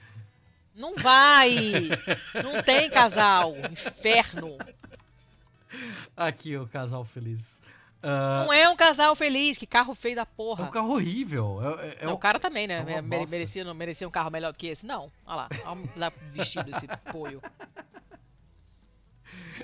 Não 0.75 0.97
vai! 0.97 1.55
não 2.43 2.63
tem 2.63 2.89
casal! 2.89 3.53
Inferno! 3.71 4.57
Aqui, 6.17 6.57
o 6.57 6.67
casal 6.67 7.05
feliz. 7.05 7.61
Uh, 8.03 8.47
não 8.47 8.53
é 8.53 8.67
um 8.67 8.77
casal 8.77 9.15
feliz, 9.15 9.59
que 9.59 9.67
carro 9.67 9.95
feio 9.95 10.17
da 10.17 10.25
porra. 10.25 10.65
É 10.65 10.69
um 10.69 10.71
carro 10.71 10.93
horrível. 10.93 11.59
É, 11.81 11.87
é, 11.87 11.99
é 12.01 12.07
não, 12.07 12.15
o 12.15 12.19
cara 12.19 12.41
também, 12.41 12.67
né? 12.67 12.83
É 12.89 13.03
merecia, 13.03 13.75
merecia 13.75 14.09
um 14.09 14.11
carro 14.11 14.31
melhor 14.31 14.53
do 14.53 14.59
que 14.59 14.69
esse? 14.69 14.87
Não. 14.87 15.13
Olha 15.27 15.37
lá, 15.37 15.51
olha 15.67 15.89
lá 15.97 16.11
vestido 16.33 16.71
esse 16.71 16.87
poio. 17.13 17.43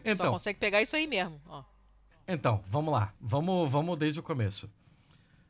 Então, 0.05 0.27
Só 0.27 0.31
consegue 0.31 0.59
pegar 0.59 0.83
isso 0.83 0.95
aí 0.95 1.07
mesmo, 1.07 1.41
ó. 1.49 1.65
Então, 2.32 2.62
vamos 2.66 2.93
lá. 2.93 3.12
Vamos, 3.20 3.70
vamos 3.70 3.98
desde 3.98 4.20
o 4.20 4.23
começo. 4.23 4.70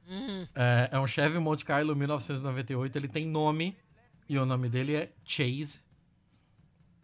Uhum. 0.09 0.47
É, 0.55 0.89
é, 0.93 0.98
um 0.98 1.07
Chevy 1.07 1.39
Monte 1.39 1.65
Carlo 1.65 1.94
1998. 1.94 2.97
Ele 2.97 3.09
tem 3.09 3.27
nome 3.27 3.77
e 4.28 4.39
o 4.39 4.47
nome 4.47 4.69
dele 4.69 4.97
é 4.97 5.12
Chase. 5.24 5.81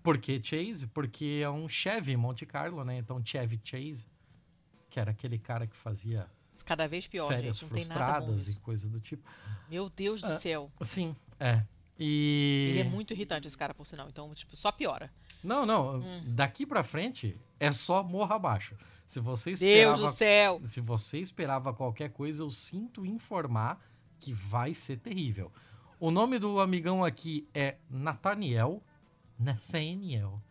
Por 0.03 0.19
que 0.19 0.43
Chase? 0.43 0.87
Porque 0.89 1.41
é 1.43 1.51
um 1.51 1.69
Chevy 1.69 2.17
Monte 2.17 2.47
Carlo, 2.47 2.85
né? 2.85 2.99
Então 2.99 3.25
Chevy 3.25 3.61
Chase 3.63 4.07
que 4.97 5.01
era 5.01 5.11
aquele 5.11 5.39
cara 5.39 5.67
que 5.67 5.77
fazia 5.77 6.27
cada 6.65 6.89
vez 6.89 7.07
pior, 7.07 7.29
férias 7.29 7.59
gente, 7.59 7.69
frustradas 7.69 8.49
e 8.49 8.55
coisa 8.55 8.89
do 8.89 8.99
tipo. 8.99 9.23
Meu 9.69 9.91
Deus 9.91 10.23
do 10.23 10.29
ah, 10.29 10.39
céu. 10.39 10.73
Sim, 10.81 11.15
é. 11.39 11.63
E 11.99 12.69
ele 12.71 12.81
é 12.81 12.85
muito 12.85 13.13
irritante 13.13 13.47
esse 13.47 13.59
cara 13.59 13.75
por 13.75 13.87
sinal, 13.87 14.09
então 14.09 14.33
tipo 14.33 14.57
só 14.57 14.73
piora. 14.73 15.13
Não, 15.45 15.67
não, 15.67 15.99
hum. 15.99 16.23
daqui 16.29 16.65
para 16.65 16.83
frente 16.83 17.39
é 17.59 17.71
só 17.71 18.03
morra 18.03 18.37
abaixo. 18.37 18.77
Se 19.07 19.21
você 19.21 19.53
esperava 19.53 19.97
Deus 19.97 20.11
do 20.11 20.17
céu. 20.17 20.61
Se 20.65 20.81
você 20.81 21.19
esperava 21.19 21.73
qualquer 21.73 22.11
coisa, 22.11 22.43
eu 22.43 22.51
sinto 22.51 23.07
informar 23.07 23.81
que 24.19 24.33
vai 24.33 24.75
ser 24.75 24.99
terrível. 24.99 25.53
O 25.99 26.11
nome 26.11 26.39
do 26.39 26.61
amigão 26.61 27.05
aqui 27.05 27.49
é 27.55 27.77
Nathaniel. 27.89 28.83
Nathaniel. 29.39 30.43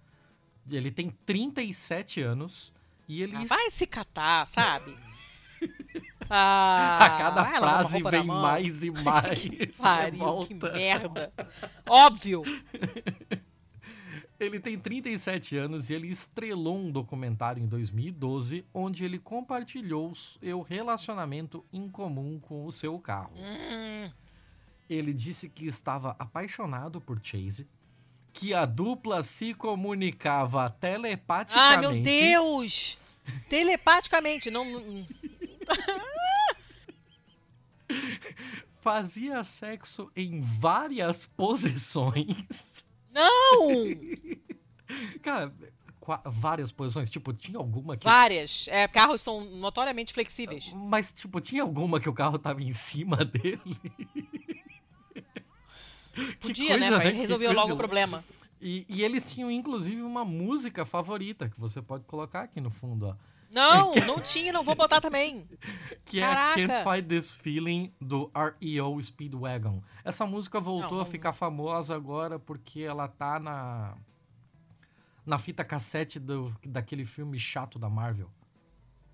Ele 0.71 0.89
tem 0.89 1.09
37 1.25 2.21
anos. 2.21 2.73
E 3.07 3.21
ele. 3.21 3.35
Ah, 3.35 3.43
vai 3.45 3.69
se 3.71 3.85
catar, 3.85 4.45
sabe? 4.47 4.95
Ah, 6.27 7.05
a 7.05 7.09
cada 7.17 7.45
frase 7.45 8.01
vem 8.01 8.25
mais 8.25 8.81
e 8.81 8.89
mais. 9.03 9.39
que 9.39 9.67
pariu, 9.77 10.47
que 10.47 10.55
merda. 10.55 11.31
Óbvio. 11.87 12.41
Ele 14.39 14.59
tem 14.59 14.77
37 14.77 15.55
anos 15.57 15.89
e 15.89 15.93
ele 15.93 16.09
estrelou 16.09 16.77
um 16.77 16.91
documentário 16.91 17.63
em 17.63 17.67
2012 17.67 18.65
onde 18.73 19.05
ele 19.05 19.17
compartilhou 19.17 20.13
seu 20.13 20.61
relacionamento 20.61 21.65
em 21.71 21.89
comum 21.89 22.37
com 22.39 22.65
o 22.65 22.71
seu 22.71 22.99
carro. 22.99 23.33
Hum. 23.37 24.11
Ele 24.89 25.13
disse 25.13 25.49
que 25.49 25.65
estava 25.65 26.15
apaixonado 26.19 26.99
por 26.99 27.19
Chase, 27.23 27.67
que 28.33 28.53
a 28.53 28.65
dupla 28.65 29.23
se 29.23 29.53
comunicava 29.53 30.69
telepaticamente. 30.69 31.75
Ah, 31.75 31.79
meu 31.79 32.01
Deus! 32.01 32.97
Telepaticamente, 33.49 34.51
não. 34.51 34.65
Fazia 38.81 39.41
sexo 39.41 40.11
em 40.15 40.41
várias 40.41 41.25
posições. 41.25 42.84
Não! 43.15 43.69
Cara, 45.23 45.53
várias 46.25 46.71
posições? 46.71 47.09
Tipo, 47.09 47.33
tinha 47.33 47.57
alguma 47.57 47.95
que. 47.95 48.03
Várias. 48.03 48.67
É, 48.67 48.87
carros 48.87 49.21
são 49.21 49.45
notoriamente 49.45 50.13
flexíveis. 50.13 50.71
Mas, 50.75 51.11
tipo, 51.11 51.39
tinha 51.39 51.63
alguma 51.63 51.99
que 51.99 52.09
o 52.09 52.13
carro 52.13 52.37
tava 52.37 52.61
em 52.61 52.73
cima 52.73 53.17
dele? 53.25 53.59
Podia, 56.41 56.77
né? 56.77 56.91
Mas 56.91 57.15
resolveu 57.15 57.51
logo 57.53 57.73
o 57.73 57.77
problema. 57.77 58.23
E, 58.61 58.85
e, 58.89 59.03
eles 59.03 59.31
tinham, 59.31 59.51
inclusive, 59.51 60.01
uma 60.01 60.23
música 60.23 60.85
favorita 60.85 61.49
que 61.49 61.59
você 61.59 61.81
pode 61.81 62.05
colocar 62.05 62.41
aqui 62.41 62.61
no 62.61 62.69
fundo, 62.69 63.07
ó. 63.07 63.15
Não, 63.53 63.93
não 64.05 64.19
tinha, 64.19 64.51
não 64.51 64.63
vou 64.63 64.75
botar 64.75 64.99
também. 64.99 65.47
Que 66.03 66.19
é 66.19 66.27
Caraca. 66.27 66.59
é 66.59 66.67
Can't 66.67 66.83
Fight 66.83 67.07
This 67.07 67.31
Feeling 67.31 67.93
do 67.99 68.31
REO 68.33 69.01
Speedwagon. 69.01 69.81
Essa 70.03 70.25
música 70.25 70.59
voltou 70.59 70.97
não, 70.97 71.01
a 71.01 71.05
ficar 71.05 71.33
famosa 71.33 71.95
agora 71.95 72.37
porque 72.39 72.81
ela 72.81 73.07
tá 73.07 73.39
na 73.39 73.97
na 75.25 75.39
fita 75.39 75.63
cassete 75.63 76.19
do, 76.19 76.55
daquele 76.63 77.03
filme 77.03 77.39
chato 77.39 77.79
da 77.79 77.89
Marvel. 77.89 78.29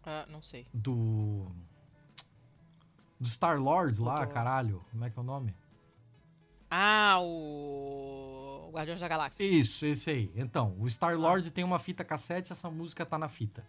Ah, 0.03 0.25
não 0.27 0.41
sei. 0.41 0.67
Do 0.73 1.49
do 3.19 3.29
Star 3.29 3.61
Lords 3.61 3.99
lá, 3.99 4.25
caralho. 4.25 4.83
Como 4.91 5.05
é 5.05 5.09
que 5.09 5.17
é 5.17 5.21
o 5.21 5.23
nome? 5.23 5.55
Ah, 6.73 7.19
o. 7.19 8.69
o 8.69 8.71
Guardiões 8.71 9.01
da 9.01 9.07
Galáxia. 9.07 9.43
Isso, 9.43 9.85
esse 9.85 10.09
aí. 10.09 10.31
Então, 10.33 10.73
o 10.79 10.89
Star-Lord 10.89 11.51
tem 11.51 11.65
uma 11.65 11.77
fita 11.77 12.01
cassete, 12.01 12.53
essa 12.53 12.71
música 12.71 13.05
tá 13.05 13.17
na 13.17 13.27
fita. 13.27 13.67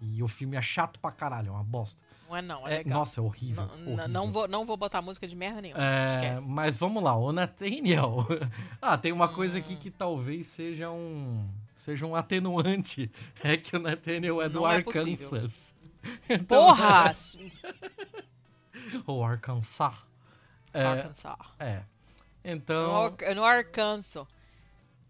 E 0.00 0.22
o 0.22 0.28
filme 0.28 0.56
é 0.56 0.60
chato 0.62 1.00
pra 1.00 1.10
caralho, 1.10 1.48
é 1.48 1.50
uma 1.50 1.64
bosta. 1.64 2.00
Não 2.28 2.36
é 2.36 2.42
não, 2.42 2.68
é, 2.68 2.74
É, 2.74 2.78
legal. 2.78 2.98
nossa, 3.00 3.20
é 3.20 3.22
horrível. 3.22 3.64
N- 3.64 3.72
n- 3.72 3.86
horrível. 3.92 4.08
não, 4.08 4.30
vou, 4.32 4.46
não 4.48 4.64
vou 4.66 4.76
botar 4.76 5.02
música 5.02 5.26
de 5.26 5.34
merda 5.34 5.60
nenhuma. 5.62 5.82
É, 5.82 6.08
Esquece. 6.14 6.46
mas 6.48 6.76
vamos 6.76 7.02
lá, 7.02 7.16
o 7.16 7.32
Nathaniel. 7.32 8.26
ah, 8.80 8.96
tem 8.98 9.10
uma 9.12 9.28
coisa 9.28 9.58
Hum. 9.58 9.62
aqui 9.62 9.76
que 9.76 9.90
talvez 9.90 10.46
seja 10.46 10.90
um 10.90 11.48
seja 11.74 12.06
um 12.06 12.14
atenuante. 12.14 13.10
É 13.42 13.56
que 13.56 13.76
o 13.76 13.80
Nathaniel 13.80 14.40
é 14.42 14.48
do 14.48 14.60
Não 14.60 14.70
é. 14.70 14.76
Arkansas. 14.76 15.74
Então, 16.28 16.66
Porra! 16.66 17.12
o 19.06 19.22
Arkansas. 19.24 19.94
É, 20.72 20.84
Arkansas. 20.84 21.36
é. 21.58 21.76
No, 21.78 21.84
Então, 22.44 22.96
Ar- 23.06 23.34
no 23.34 23.44
Arkansas. 23.44 24.26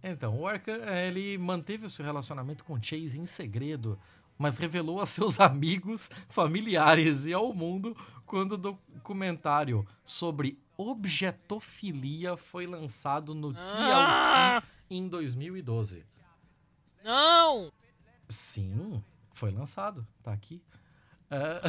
então 0.02 0.38
o 0.40 0.46
Arkan, 0.46 0.78
é, 0.86 1.06
ele 1.08 1.36
manteve 1.38 1.84
o 1.86 1.90
seu 1.90 2.04
relacionamento 2.04 2.64
com 2.64 2.80
Chase 2.82 3.18
em 3.18 3.26
segredo, 3.26 3.98
mas 4.38 4.56
revelou 4.56 5.00
a 5.00 5.06
seus 5.06 5.38
amigos, 5.40 6.10
familiares 6.28 7.26
e 7.26 7.32
ao 7.32 7.52
mundo 7.52 7.96
quando 8.24 8.52
o 8.52 8.58
documentário 8.58 9.86
sobre 10.04 10.58
objetofilia 10.76 12.36
foi 12.36 12.66
lançado 12.66 13.34
no 13.34 13.52
TLC 13.52 13.72
Ah! 13.74 14.62
em 14.88 15.08
2012. 15.08 16.04
Não! 17.04 17.72
Sim, 18.28 19.02
foi 19.32 19.50
lançado, 19.50 20.06
tá 20.22 20.32
aqui. 20.32 20.62
É, 21.30 21.60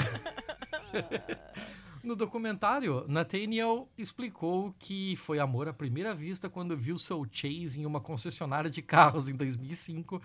no 2.03 2.15
documentário, 2.15 3.05
Nathaniel 3.07 3.89
explicou 3.97 4.73
que 4.77 5.15
foi 5.15 5.39
amor 5.39 5.67
à 5.67 5.73
primeira 5.73 6.13
vista 6.13 6.49
quando 6.49 6.77
viu 6.77 6.97
seu 6.97 7.25
Chase 7.31 7.79
em 7.81 7.85
uma 7.85 7.99
concessionária 7.99 8.69
de 8.69 8.81
carros 8.81 9.27
em 9.29 9.35
2005 9.35 10.21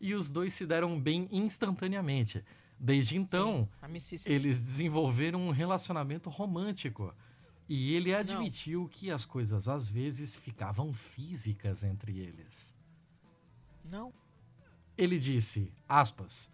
e 0.00 0.14
os 0.14 0.30
dois 0.30 0.52
se 0.52 0.66
deram 0.66 0.98
bem 0.98 1.28
instantaneamente. 1.30 2.44
Desde 2.78 3.16
então, 3.16 3.68
Amicíssima. 3.82 4.32
eles 4.32 4.64
desenvolveram 4.64 5.40
um 5.40 5.50
relacionamento 5.50 6.30
romântico. 6.30 7.14
E 7.68 7.94
ele 7.94 8.14
admitiu 8.14 8.88
que 8.88 9.10
as 9.10 9.24
coisas 9.24 9.68
às 9.68 9.88
vezes 9.88 10.36
ficavam 10.36 10.92
físicas 10.92 11.84
entre 11.84 12.18
eles. 12.18 12.74
Não. 13.84 14.12
Ele 14.96 15.18
disse, 15.18 15.72
aspas, 15.88 16.50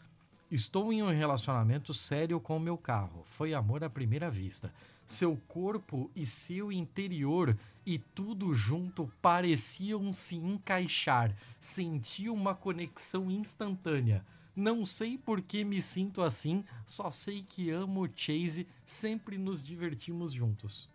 Estou 0.54 0.92
em 0.92 1.02
um 1.02 1.10
relacionamento 1.10 1.92
sério 1.92 2.38
com 2.38 2.56
o 2.56 2.60
meu 2.60 2.78
carro. 2.78 3.24
Foi 3.26 3.54
amor 3.54 3.82
à 3.82 3.90
primeira 3.90 4.30
vista. 4.30 4.72
Seu 5.06 5.36
corpo 5.48 6.10
e 6.14 6.24
seu 6.24 6.72
interior 6.72 7.56
e 7.84 7.98
tudo 7.98 8.54
junto 8.54 9.10
pareciam 9.20 10.12
se 10.12 10.36
encaixar. 10.36 11.36
Senti 11.60 12.28
uma 12.28 12.54
conexão 12.54 13.30
instantânea. 13.30 14.24
Não 14.56 14.86
sei 14.86 15.18
por 15.18 15.42
que 15.42 15.64
me 15.64 15.82
sinto 15.82 16.22
assim, 16.22 16.64
só 16.86 17.10
sei 17.10 17.42
que 17.42 17.70
amo 17.70 18.08
Chase, 18.14 18.66
sempre 18.84 19.36
nos 19.36 19.62
divertimos 19.62 20.32
juntos. 20.32 20.88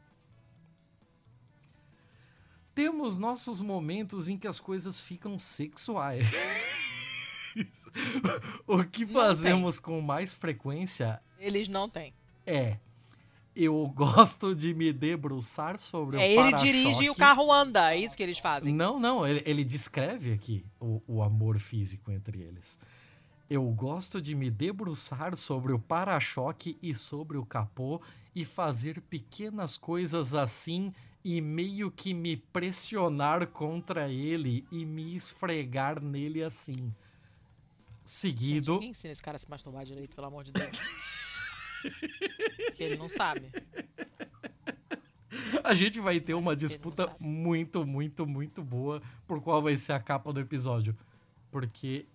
Temos 2.74 3.20
nossos 3.20 3.60
momentos 3.60 4.30
em 4.30 4.38
que 4.38 4.48
as 4.48 4.60
coisas 4.60 5.02
ficam 5.02 5.38
sexuais. 5.38 6.26
o 8.66 8.84
que 8.86 9.06
fazemos 9.06 9.80
com 9.80 10.00
mais 10.00 10.32
frequência 10.32 11.22
Eles 11.38 11.68
não 11.68 11.90
têm. 11.90 12.14
é. 12.46 12.80
Eu 13.56 13.88
gosto 13.96 14.56
de 14.56 14.74
me 14.74 14.94
debruçar 14.94 15.78
sobre 15.80 16.18
É, 16.18 16.20
o 16.20 16.24
ele 16.24 16.36
para-choque. 16.36 16.64
dirige 16.72 17.04
e 17.06 17.10
o 17.10 17.16
carro 17.16 17.52
anda. 17.52 17.94
É 17.94 17.98
isso 17.98 18.16
que 18.16 18.24
eles 18.24 18.40
fazem. 18.40 18.74
Não, 18.74 19.00
não, 19.00 19.28
ele, 19.28 19.42
ele 19.46 19.64
descreve 19.64 20.32
aqui 20.34 20.66
o, 20.80 21.02
o 21.08 21.22
amor 21.24 21.60
físico 21.60 22.12
entre 22.12 22.40
eles. 22.42 22.80
Eu 23.50 23.64
gosto 23.72 24.22
de 24.22 24.36
me 24.36 24.52
debruçar 24.52 25.36
sobre 25.36 25.74
o 25.74 25.80
para-choque 25.80 26.78
e 26.82 26.94
sobre 26.94 27.38
o 27.38 27.46
capô 27.46 28.00
e 28.36 28.46
fazer 28.46 29.02
pequenas 29.02 29.76
coisas 29.76 30.36
assim 30.36 30.94
e 31.26 31.42
meio 31.42 31.90
que 31.92 32.14
me 32.14 32.38
pressionar 32.38 33.48
contra 33.48 34.08
ele 34.08 34.66
e 34.72 34.86
me 34.86 35.16
esfregar 35.16 36.00
nele 36.02 36.44
assim. 36.44 36.94
Seguido. 38.06 38.74
Ninguém 38.74 38.90
ensina 38.92 39.12
esse 39.12 39.22
cara 39.22 39.36
a 39.36 39.40
se 39.40 39.50
masturbar 39.50 39.84
direito, 39.84 40.16
pelo 40.16 40.28
amor 40.28 40.44
de 40.44 40.52
Deus. 40.52 40.72
Porque 42.66 42.84
ele 42.84 42.98
não 42.98 43.10
sabe. 43.10 43.52
A 45.64 45.74
gente 45.74 46.00
vai 46.00 46.20
ter 46.20 46.34
uma 46.34 46.56
disputa 46.56 47.10
muito, 47.20 47.86
muito, 47.86 48.26
muito 48.26 48.64
boa 48.64 49.02
por 49.28 49.42
qual 49.42 49.62
vai 49.62 49.76
ser 49.78 49.94
a 49.94 50.00
capa 50.00 50.34
do 50.34 50.40
episódio. 50.40 50.96
Porque 51.52 52.06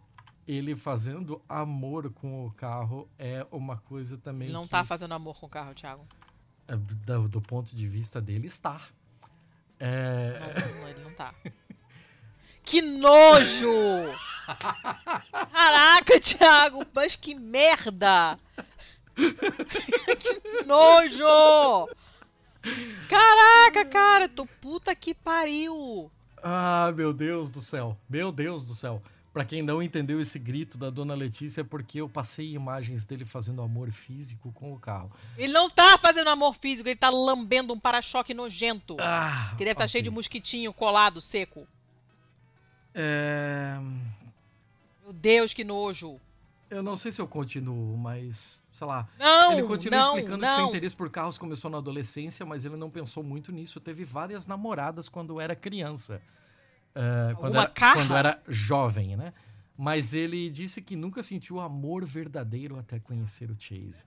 ele 0.46 0.76
fazendo 0.76 1.40
amor 1.48 2.10
com 2.12 2.46
o 2.46 2.50
carro 2.52 3.08
é 3.18 3.46
uma 3.50 3.76
coisa 3.78 4.18
também 4.18 4.46
Ele 4.48 4.52
não 4.54 4.64
que, 4.64 4.70
tá 4.70 4.84
fazendo 4.84 5.14
amor 5.14 5.38
com 5.38 5.46
o 5.46 5.48
carro, 5.48 5.74
Thiago. 5.74 6.06
é, 6.68 6.76
do, 6.76 7.28
do 7.28 7.40
ponto 7.40 7.74
de 7.74 7.88
vista 7.88 8.20
dele, 8.20 8.46
está. 8.46 8.80
É, 9.78 10.38
Não, 10.38 10.80
não, 10.80 10.88
ele 10.88 11.02
não 11.02 11.12
tá. 11.14 11.34
Que 12.62 12.80
nojo! 12.80 13.68
Caraca, 15.52 16.18
Thiago, 16.18 16.86
mas 16.94 17.14
que 17.14 17.34
merda! 17.34 18.38
que 20.18 20.62
nojo! 20.66 21.88
Caraca, 23.08 23.84
cara, 23.84 24.28
tu 24.28 24.46
puta 24.60 24.94
que 24.94 25.14
pariu! 25.14 26.10
Ah, 26.42 26.92
meu 26.94 27.12
Deus 27.12 27.50
do 27.50 27.60
céu. 27.60 27.96
Meu 28.08 28.30
Deus 28.32 28.64
do 28.64 28.74
céu. 28.74 29.02
Pra 29.32 29.44
quem 29.44 29.62
não 29.62 29.82
entendeu 29.82 30.20
esse 30.20 30.38
grito 30.38 30.78
da 30.78 30.90
dona 30.90 31.12
Letícia, 31.14 31.62
é 31.62 31.64
porque 31.64 32.00
eu 32.00 32.08
passei 32.08 32.52
imagens 32.52 33.04
dele 33.04 33.24
fazendo 33.24 33.62
amor 33.62 33.90
físico 33.90 34.52
com 34.52 34.72
o 34.72 34.78
carro. 34.78 35.10
Ele 35.36 35.52
não 35.52 35.68
tá 35.68 35.98
fazendo 35.98 36.30
amor 36.30 36.54
físico, 36.54 36.88
ele 36.88 36.94
tá 36.96 37.10
lambendo 37.10 37.74
um 37.74 37.78
para-choque 37.80 38.32
nojento. 38.32 38.96
Ah, 39.00 39.50
Que 39.58 39.64
deve 39.64 39.72
estar 39.72 39.84
ok. 39.84 39.88
cheio 39.88 40.04
de 40.04 40.10
mosquitinho 40.10 40.72
colado, 40.72 41.20
seco. 41.20 41.66
É... 42.94 43.76
Meu 45.02 45.12
Deus, 45.12 45.52
que 45.52 45.64
nojo. 45.64 46.20
Eu 46.74 46.82
não 46.82 46.96
sei 46.96 47.12
se 47.12 47.20
eu 47.20 47.28
continuo, 47.28 47.96
mas, 47.96 48.62
sei 48.72 48.86
lá. 48.86 49.08
Não, 49.18 49.52
ele 49.52 49.62
continua 49.62 49.98
não, 49.98 50.14
explicando 50.14 50.44
que 50.44 50.50
seu 50.50 50.62
não. 50.62 50.68
interesse 50.68 50.96
por 50.96 51.08
carros 51.08 51.38
começou 51.38 51.70
na 51.70 51.78
adolescência, 51.78 52.44
mas 52.44 52.64
ele 52.64 52.76
não 52.76 52.90
pensou 52.90 53.22
muito 53.22 53.52
nisso. 53.52 53.78
Teve 53.78 54.04
várias 54.04 54.46
namoradas 54.46 55.08
quando 55.08 55.40
era 55.40 55.54
criança. 55.54 56.20
É, 56.94 57.34
quando, 57.34 57.56
era, 57.56 57.72
quando 57.92 58.16
era 58.16 58.42
jovem, 58.48 59.16
né? 59.16 59.32
Mas 59.76 60.14
ele 60.14 60.50
disse 60.50 60.82
que 60.82 60.96
nunca 60.96 61.22
sentiu 61.22 61.60
amor 61.60 62.04
verdadeiro 62.04 62.78
até 62.78 62.98
conhecer 62.98 63.50
o 63.50 63.54
Chase. 63.54 64.04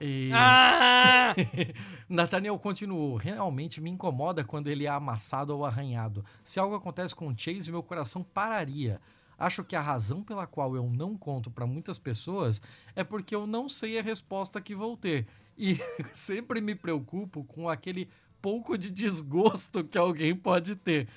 E... 0.00 0.30
Ah! 0.32 1.34
Nathaniel 2.08 2.58
continuou. 2.58 3.16
Realmente 3.16 3.80
me 3.80 3.90
incomoda 3.90 4.42
quando 4.42 4.68
ele 4.68 4.86
é 4.86 4.88
amassado 4.88 5.54
ou 5.54 5.64
arranhado. 5.64 6.24
Se 6.42 6.58
algo 6.58 6.74
acontece 6.74 7.14
com 7.14 7.28
o 7.28 7.34
Chase, 7.36 7.70
meu 7.70 7.82
coração 7.82 8.22
pararia. 8.22 9.00
Acho 9.40 9.64
que 9.64 9.74
a 9.74 9.80
razão 9.80 10.22
pela 10.22 10.46
qual 10.46 10.76
eu 10.76 10.90
não 10.90 11.16
conto 11.16 11.50
para 11.50 11.66
muitas 11.66 11.96
pessoas 11.96 12.60
é 12.94 13.02
porque 13.02 13.34
eu 13.34 13.46
não 13.46 13.70
sei 13.70 13.98
a 13.98 14.02
resposta 14.02 14.60
que 14.60 14.74
vou 14.74 14.98
ter. 14.98 15.26
E 15.56 15.78
sempre 16.12 16.60
me 16.60 16.74
preocupo 16.74 17.42
com 17.44 17.66
aquele 17.66 18.06
pouco 18.42 18.76
de 18.76 18.90
desgosto 18.90 19.82
que 19.82 19.96
alguém 19.96 20.36
pode 20.36 20.76
ter. 20.76 21.08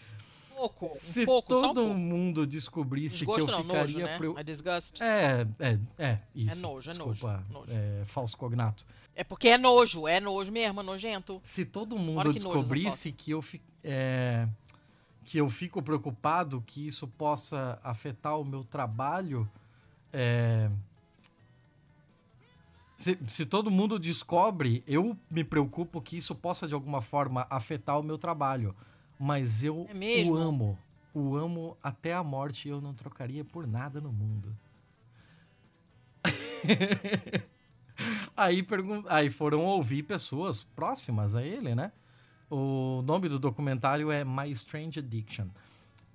pouco, 0.55 0.85
um 0.85 0.95
Se 0.95 1.25
pouco, 1.25 1.49
só 1.53 1.59
um 1.59 1.61
todo 1.61 1.83
pouco. 1.83 1.99
mundo 1.99 2.47
descobrisse 2.47 3.17
Desgosto 3.17 3.45
que 3.45 3.51
eu 3.51 3.57
não, 3.57 3.63
ficaria 3.63 4.05
nojo, 4.05 4.33
né? 4.33 4.39
É 4.39 4.43
disgust. 4.43 5.03
É, 5.03 5.47
é, 5.59 5.79
é, 5.97 6.19
isso. 6.33 6.61
nojo, 6.61 6.89
é 6.89 6.93
Desculpa, 6.93 7.43
nojo. 7.51 7.73
É, 7.73 8.05
falso 8.05 8.37
cognato. 8.37 8.85
É 9.13 9.23
porque 9.25 9.49
é 9.49 9.57
nojo, 9.57 10.07
é 10.07 10.21
nojo 10.21 10.49
mesmo, 10.49 10.79
é 10.79 10.83
nojento. 10.83 11.41
Se 11.43 11.65
todo 11.65 11.97
mundo 11.97 12.23
nojo 12.23 12.33
descobrisse 12.33 13.11
que 13.11 13.31
eu, 13.31 13.43
é, 13.83 14.47
que 15.25 15.37
eu 15.37 15.49
fico 15.49 15.81
preocupado 15.81 16.61
que 16.65 16.85
isso 16.85 17.07
possa 17.07 17.79
afetar 17.83 18.39
o 18.39 18.45
meu 18.45 18.63
trabalho, 18.63 19.49
é, 20.11 20.69
se, 22.97 23.17
se 23.27 23.45
todo 23.45 23.69
mundo 23.71 23.99
descobre, 23.99 24.83
eu 24.87 25.17
me 25.29 25.43
preocupo 25.43 26.01
que 26.01 26.17
isso 26.17 26.33
possa 26.35 26.67
de 26.67 26.73
alguma 26.73 27.01
forma 27.01 27.45
afetar 27.49 27.99
o 27.99 28.03
meu 28.03 28.17
trabalho. 28.17 28.75
Mas 29.19 29.63
eu 29.63 29.87
É 29.89 30.23
o 30.31 30.35
amo. 30.35 30.77
O 31.13 31.35
amo 31.35 31.77
até 31.83 32.13
a 32.13 32.23
morte 32.23 32.67
e 32.67 32.71
eu 32.71 32.81
não 32.81 32.93
trocaria 32.93 33.43
por 33.45 33.67
nada 33.67 34.01
no 34.01 34.11
mundo. 34.11 34.55
Aí, 38.35 38.63
pergun- 38.63 39.03
aí 39.07 39.29
foram 39.29 39.61
ouvir 39.65 40.03
pessoas 40.03 40.63
próximas 40.63 41.35
a 41.35 41.43
ele, 41.43 41.75
né? 41.75 41.91
O 42.55 43.01
nome 43.01 43.27
do 43.27 43.39
documentário 43.39 44.11
é 44.11 44.23
My 44.23 44.51
Strange 44.51 44.99
Addiction. 44.99 45.47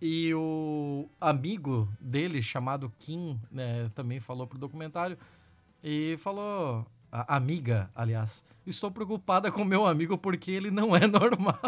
E 0.01 0.33
o 0.35 1.09
amigo 1.21 1.89
dele, 2.01 2.41
chamado 2.41 2.93
Kim, 2.97 3.41
né, 3.51 3.91
também 3.93 4.21
falou 4.21 4.47
pro 4.47 4.57
documentário 4.57 5.19
e 5.83 6.17
falou. 6.19 6.87
A 7.11 7.37
amiga, 7.37 7.91
aliás, 7.95 8.45
estou 8.67 8.91
preocupada 8.91 9.51
com 9.51 9.65
meu 9.65 9.87
amigo 9.87 10.17
porque 10.17 10.53
ele 10.53 10.71
não 10.71 10.95
é 10.95 11.07
normal. 11.09 11.59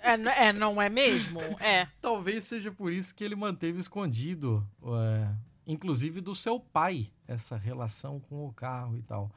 É, 0.00 0.48
é, 0.48 0.52
não 0.52 0.80
é 0.80 0.88
mesmo? 0.88 1.40
É. 1.58 1.88
Talvez 2.00 2.44
seja 2.44 2.70
por 2.70 2.92
isso 2.92 3.12
que 3.12 3.24
ele 3.24 3.34
manteve 3.34 3.80
escondido, 3.80 4.64
é, 4.84 5.28
inclusive 5.66 6.20
do 6.20 6.34
seu 6.34 6.60
pai, 6.60 7.10
essa 7.26 7.56
relação 7.56 8.20
com 8.20 8.46
o 8.46 8.52
carro 8.52 8.98
e 8.98 9.02
tal. 9.02 9.32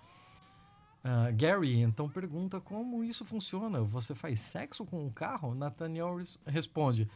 Ah, 1.03 1.32
Gary 1.32 1.80
então 1.80 2.07
pergunta 2.07 2.61
como 2.61 3.03
isso 3.03 3.26
funciona. 3.26 3.82
Você 3.82 4.14
faz 4.14 4.40
sexo 4.40 4.86
com 4.86 5.07
o 5.07 5.11
carro? 5.11 5.56
Nathaniel 5.56 6.18
res- 6.18 6.40
responde: 6.45 7.10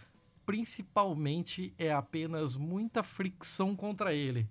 principalmente 0.45 1.73
é 1.77 1.93
apenas 1.93 2.55
muita 2.55 3.03
fricção 3.03 3.75
contra 3.75 4.13
ele. 4.13 4.47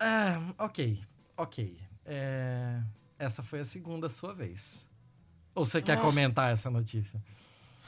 Ah, 0.00 0.54
ok, 0.58 1.02
ok. 1.36 1.76
É, 2.04 2.80
essa 3.18 3.42
foi 3.42 3.58
a 3.58 3.64
segunda 3.64 4.08
sua 4.08 4.32
vez. 4.32 4.88
Ou 5.56 5.66
você 5.66 5.82
quer 5.82 5.98
Ah. 5.98 6.00
comentar 6.00 6.52
essa 6.52 6.70
notícia? 6.70 7.20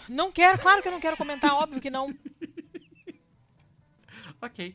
Não 0.08 0.32
quero, 0.32 0.58
claro 0.58 0.82
que 0.82 0.88
eu 0.88 0.92
não 0.92 0.98
quero 0.98 1.16
comentar, 1.16 1.52
óbvio 1.54 1.80
que 1.80 1.88
não. 1.88 2.08
Ok. 4.42 4.74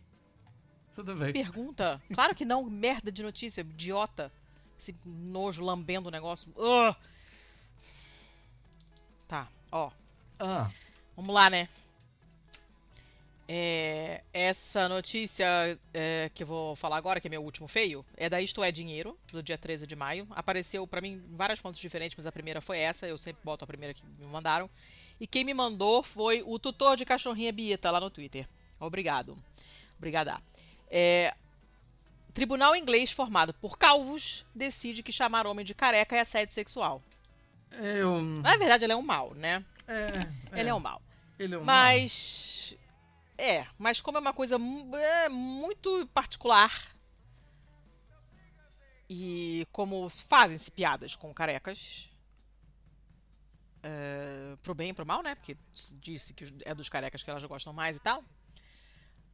Tudo 0.96 1.14
bem. 1.16 1.34
Pergunta. 1.34 2.02
Claro 2.14 2.34
que 2.34 2.46
não, 2.46 2.64
merda 2.64 3.12
de 3.12 3.22
notícia, 3.22 3.62
idiota. 3.62 4.32
Esse 4.80 4.96
nojo 5.06 5.64
lambendo 5.64 6.08
o 6.08 6.12
negócio. 6.12 6.50
Ugh. 6.56 6.96
Tá, 9.28 9.48
ó. 9.72 9.92
Ah, 10.40 10.70
Vamos 11.16 11.34
lá, 11.34 11.50
né? 11.50 11.70
É, 13.48 14.24
essa 14.34 14.90
notícia 14.90 15.78
é, 15.94 16.32
que 16.34 16.44
eu 16.44 16.48
vou 16.48 16.76
falar 16.76 16.98
agora, 16.98 17.22
que 17.22 17.28
é 17.28 17.30
meu 17.30 17.44
último 17.44 17.68
feio, 17.68 18.04
é 18.18 18.28
da 18.28 18.42
Isto 18.42 18.64
é 18.64 18.72
Dinheiro, 18.72 19.18
do 19.32 19.44
dia 19.44 19.58
13 19.58 19.86
de 19.86 19.96
maio. 19.96 20.28
Apareceu 20.32 20.86
pra 20.88 21.00
mim 21.00 21.12
em 21.12 21.36
várias 21.36 21.60
fontes 21.60 21.80
diferentes, 21.80 22.18
mas 22.18 22.26
a 22.26 22.32
primeira 22.32 22.60
foi 22.60 22.80
essa. 22.80 23.08
Eu 23.08 23.18
sempre 23.18 23.42
boto 23.44 23.64
a 23.64 23.68
primeira 23.68 23.94
que 23.94 24.04
me 24.20 24.26
mandaram. 24.26 24.70
E 25.20 25.28
quem 25.28 25.44
me 25.46 25.54
mandou 25.54 26.04
foi 26.04 26.44
o 26.46 26.58
tutor 26.60 26.98
de 26.98 27.06
cachorrinha 27.06 27.54
Bieta 27.54 27.92
lá 27.92 28.00
no 28.00 28.10
Twitter. 28.10 28.48
Obrigado. 28.80 29.38
Obrigada. 29.98 30.42
É, 30.90 31.34
tribunal 32.34 32.76
inglês 32.76 33.12
formado 33.12 33.54
por 33.54 33.78
calvos 33.78 34.46
decide 34.54 35.02
que 35.02 35.12
chamar 35.12 35.48
homem 35.48 35.66
de 35.66 35.74
careca 35.74 36.16
é 36.16 36.20
assédio 36.20 36.54
sexual. 36.54 37.02
eu. 37.72 38.22
Na 38.22 38.58
verdade, 38.58 38.84
ele 38.84 38.94
é 38.94 38.96
um 38.96 39.02
mal, 39.02 39.34
né? 39.34 39.64
É, 39.88 40.60
Ele 40.60 40.70
é 40.70 40.74
um 40.74 40.80
mal. 40.80 41.02
Ele 41.38 41.56
é 41.56 41.58
um 41.58 41.64
Mas. 41.64 42.76
É, 43.38 43.66
mas 43.78 44.02
como 44.02 44.18
é 44.18 44.22
uma 44.22 44.34
coisa 44.34 44.56
é, 44.56 45.30
muito 45.30 46.08
particular. 46.14 46.96
E 49.10 49.68
como 49.72 50.10
fazem-se 50.10 50.72
piadas 50.72 51.16
com 51.16 51.34
carecas. 51.34 52.10
É, 53.84 54.58
pro 54.64 54.74
bem 54.74 54.90
e 54.90 54.94
pro 54.94 55.06
mal, 55.06 55.22
né? 55.22 55.36
Porque 55.36 55.56
disse 56.02 56.34
que 56.34 56.46
é 56.66 56.74
dos 56.74 56.90
carecas 56.90 57.22
que 57.22 57.30
elas 57.30 57.46
gostam 57.46 57.72
mais 57.72 57.98
e 57.98 58.00
tal. 58.00 58.24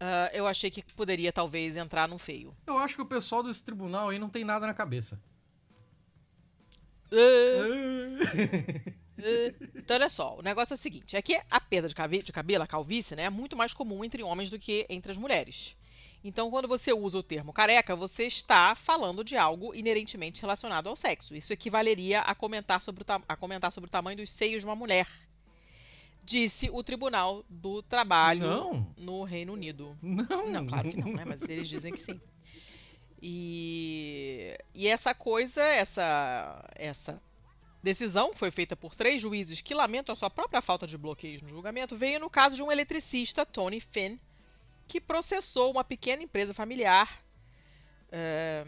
Ah, 0.02 0.30
eu 0.34 0.48
achei 0.48 0.70
que 0.72 0.84
poderia 0.96 1.32
talvez 1.32 1.78
entrar 1.78 2.08
no 2.10 2.18
feio. 2.18 2.54
Eu 2.68 2.78
acho 2.78 2.96
que 2.96 3.02
o 3.02 3.06
pessoal 3.06 3.44
desse 3.44 3.64
tribunal 3.64 4.10
aí 4.10 4.18
não 4.20 4.30
tem 4.30 4.44
nada 4.44 4.66
na 4.68 4.74
cabeça. 4.74 5.22
Ah, 7.12 8.92
Então, 9.76 9.96
olha 9.98 10.10
só, 10.10 10.36
o 10.40 10.42
negócio 10.42 10.74
é 10.74 10.76
o 10.76 10.78
seguinte: 10.78 11.16
é 11.16 11.22
que 11.22 11.40
a 11.50 11.60
perda 11.62 11.88
de, 11.88 11.94
cabe- 11.94 12.24
de 12.24 12.32
cabelo, 12.32 12.64
a 12.64 12.68
calvície, 12.68 13.16
né, 13.16 13.24
é 13.24 13.30
muito 13.30 13.56
mais 13.56 13.72
comum 13.72 14.04
entre 14.04 14.24
homens 14.24 14.50
do 14.50 14.58
que 14.58 14.88
entre 14.90 15.12
as 15.12 15.18
mulheres. 15.18 15.76
Então, 16.24 16.50
quando 16.50 16.68
você 16.68 16.92
usa 16.92 17.20
o 17.20 17.24
termo 17.24 17.54
careca, 17.54 17.96
você 17.96 18.24
está 18.26 18.74
falando 18.76 19.24
de 19.24 19.38
algo 19.38 19.76
inerentemente 19.76 20.42
relacionado 20.42 20.88
ao 20.90 20.96
sexo. 20.96 21.36
Isso 21.36 21.54
equivaleria 21.54 22.22
a 22.22 22.34
comentar 22.34 22.82
sobre 22.82 23.04
o, 23.04 23.06
a 23.28 23.36
comentar 23.36 23.72
sobre 23.72 23.88
o 23.88 23.92
tamanho 23.92 24.18
dos 24.18 24.32
seios 24.32 24.62
de 24.62 24.66
uma 24.68 24.76
mulher. 24.76 25.08
Disse 26.24 26.70
o 26.70 26.84
Tribunal 26.84 27.44
do 27.50 27.82
Trabalho 27.82 28.42
Não, 28.48 28.94
no 28.98 29.24
Reino 29.24 29.54
Unido. 29.54 29.98
não. 30.02 30.48
Não, 30.52 30.68
claro 30.68 30.90
que 30.90 30.98
não, 30.98 31.14
né? 31.14 31.26
Mas 31.26 31.42
eles 31.42 31.68
dizem 31.68 31.92
que 31.92 32.00
sim. 32.00 32.20
E, 33.22 34.58
e 34.74 34.88
essa 34.88 35.14
coisa, 35.14 35.62
essa, 35.62 36.64
essa 36.76 37.22
decisão 37.84 38.34
foi 38.34 38.50
feita 38.52 38.76
por 38.76 38.96
três 38.96 39.22
juízes 39.22 39.62
que 39.62 39.74
lamentam 39.74 40.14
a 40.14 40.16
sua 40.16 40.30
própria 40.30 40.62
falta 40.62 40.88
de 40.88 40.98
bloqueios 40.98 41.42
no 41.42 41.50
julgamento, 41.50 41.96
veio 41.96 42.20
no 42.20 42.30
caso 42.30 42.56
de 42.56 42.64
um 42.64 42.72
eletricista, 42.72 43.46
Tony 43.46 43.80
Finn, 43.80 44.18
que 44.88 45.00
processou 45.00 45.72
uma 45.72 45.84
pequena 45.84 46.24
empresa 46.24 46.54
familiar 46.54 47.24
eh, 48.12 48.66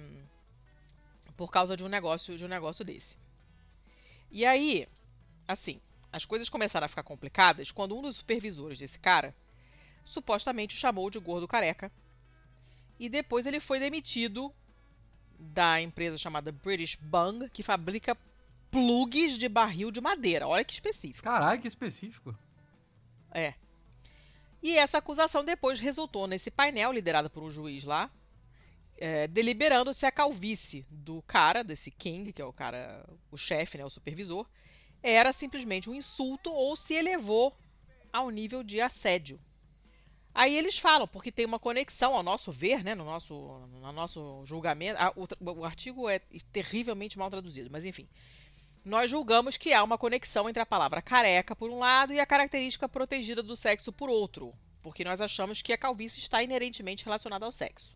por 1.36 1.52
causa 1.52 1.76
de 1.76 1.84
um 1.84 1.90
negócio 1.90 2.38
de 2.38 2.46
um 2.46 2.48
negócio 2.48 2.86
desse. 2.86 3.18
E 4.32 4.46
aí, 4.46 4.88
assim, 5.48 5.80
as 6.14 6.26
coisas 6.26 6.48
começaram 6.48 6.85
a 6.85 6.88
ficar 6.88 7.02
complicadas 7.02 7.72
quando 7.72 7.98
um 7.98 8.02
dos 8.03 8.18
supervisores 8.18 8.77
desse 8.77 8.99
cara 8.99 9.35
supostamente 10.06 10.76
o 10.76 10.80
chamou 10.80 11.10
de 11.10 11.18
gordo 11.18 11.48
careca. 11.48 11.91
E 12.99 13.10
depois 13.10 13.48
ele 13.48 13.60
foi 13.60 13.80
demitido 13.80 14.53
da 15.40 15.81
empresa 15.81 16.15
chamada 16.18 16.52
British 16.52 16.95
Bung, 16.95 17.49
que 17.49 17.64
fabrica 17.64 18.15
plugs 18.69 19.40
de 19.40 19.49
barril 19.49 19.90
de 19.90 19.99
madeira. 19.99 20.48
Olha 20.48 20.64
que 20.64 20.73
específico. 20.73 21.23
Caralho, 21.23 21.60
que 21.60 21.68
específico. 21.68 22.38
É. 23.31 23.56
E 24.61 24.77
essa 24.77 24.99
acusação 24.99 25.44
depois 25.44 25.80
resultou 25.80 26.27
nesse 26.27 26.52
painel 26.52 26.91
liderado 26.91 27.30
por 27.30 27.41
um 27.41 27.49
juiz 27.49 27.84
lá, 27.84 28.10
é, 28.98 29.27
deliberando 29.27 29.94
se 29.95 30.06
a 30.06 30.11
calvície 30.11 30.85
do 30.91 31.23
cara, 31.23 31.64
desse 31.64 31.90
King, 31.90 32.31
que 32.31 32.41
é 32.41 32.45
o 32.45 32.53
cara, 32.53 33.03
o 33.31 33.38
chefe, 33.38 33.80
né, 33.80 33.84
o 33.84 33.90
supervisor, 33.90 34.48
era 35.04 35.34
simplesmente 35.34 35.90
um 35.90 35.94
insulto 35.94 36.52
ou 36.52 36.76
se 36.76 36.94
elevou 36.94 37.56
ao 38.12 38.30
nível 38.30 38.64
de 38.64 38.80
assédio. 38.80 39.40
Aí 40.34 40.58
eles 40.58 40.80
falam, 40.80 41.08
porque 41.08 41.32
tem 41.32 41.46
uma 41.46 41.60
conexão, 41.60 42.16
ao 42.16 42.24
nosso 42.24 42.52
ver, 42.52 42.84
né, 42.84 42.96
no 42.96 43.06
nosso, 43.06 43.34
no 43.70 43.92
nosso 43.92 44.44
julgamento. 44.46 45.00
ah, 45.00 45.14
o, 45.16 45.60
o 45.60 45.66
artigo 45.66 46.10
é 46.10 46.20
terrivelmente 46.52 47.20
mal 47.20 47.30
traduzido, 47.30 47.70
mas 47.72 47.86
enfim. 47.86 48.08
Nós 48.84 49.12
julgamos 49.12 49.58
que 49.58 49.74
há 49.74 49.84
uma 49.84 49.98
conexão 49.98 50.50
entre 50.50 50.62
a 50.62 50.66
palavra 50.66 51.02
careca, 51.02 51.56
por 51.56 51.70
um 51.70 51.80
lado, 51.80 52.14
e 52.14 52.20
a 52.20 52.26
característica 52.26 52.90
protegida 52.90 53.44
do 53.44 53.56
sexo, 53.56 53.94
por 53.94 54.10
outro. 54.10 54.54
Porque 54.82 55.04
nós 55.04 55.22
achamos 55.22 55.62
que 55.62 55.72
a 55.72 55.78
calvície 55.78 56.20
está 56.20 56.44
inerentemente 56.44 57.06
relacionada 57.06 57.46
ao 57.46 57.52
sexo. 57.52 57.96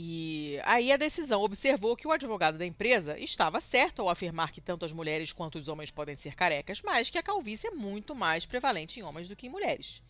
E 0.00 0.60
aí 0.62 0.92
a 0.92 0.96
decisão 0.96 1.42
observou 1.42 1.96
que 1.96 2.06
o 2.06 2.12
advogado 2.12 2.56
da 2.56 2.64
empresa 2.64 3.18
estava 3.18 3.60
certo 3.60 4.00
ao 4.00 4.08
afirmar 4.08 4.52
que 4.52 4.60
tanto 4.60 4.84
as 4.84 4.92
mulheres 4.92 5.32
quanto 5.32 5.58
os 5.58 5.66
homens 5.66 5.90
podem 5.90 6.14
ser 6.14 6.36
carecas, 6.36 6.80
mas 6.82 7.10
que 7.10 7.18
a 7.18 7.22
calvície 7.22 7.66
é 7.66 7.72
muito 7.72 8.14
mais 8.14 8.46
prevalente 8.46 9.00
em 9.00 9.02
homens 9.02 9.28
do 9.28 9.34
que 9.34 9.48
em 9.48 9.50
mulheres. 9.50 10.00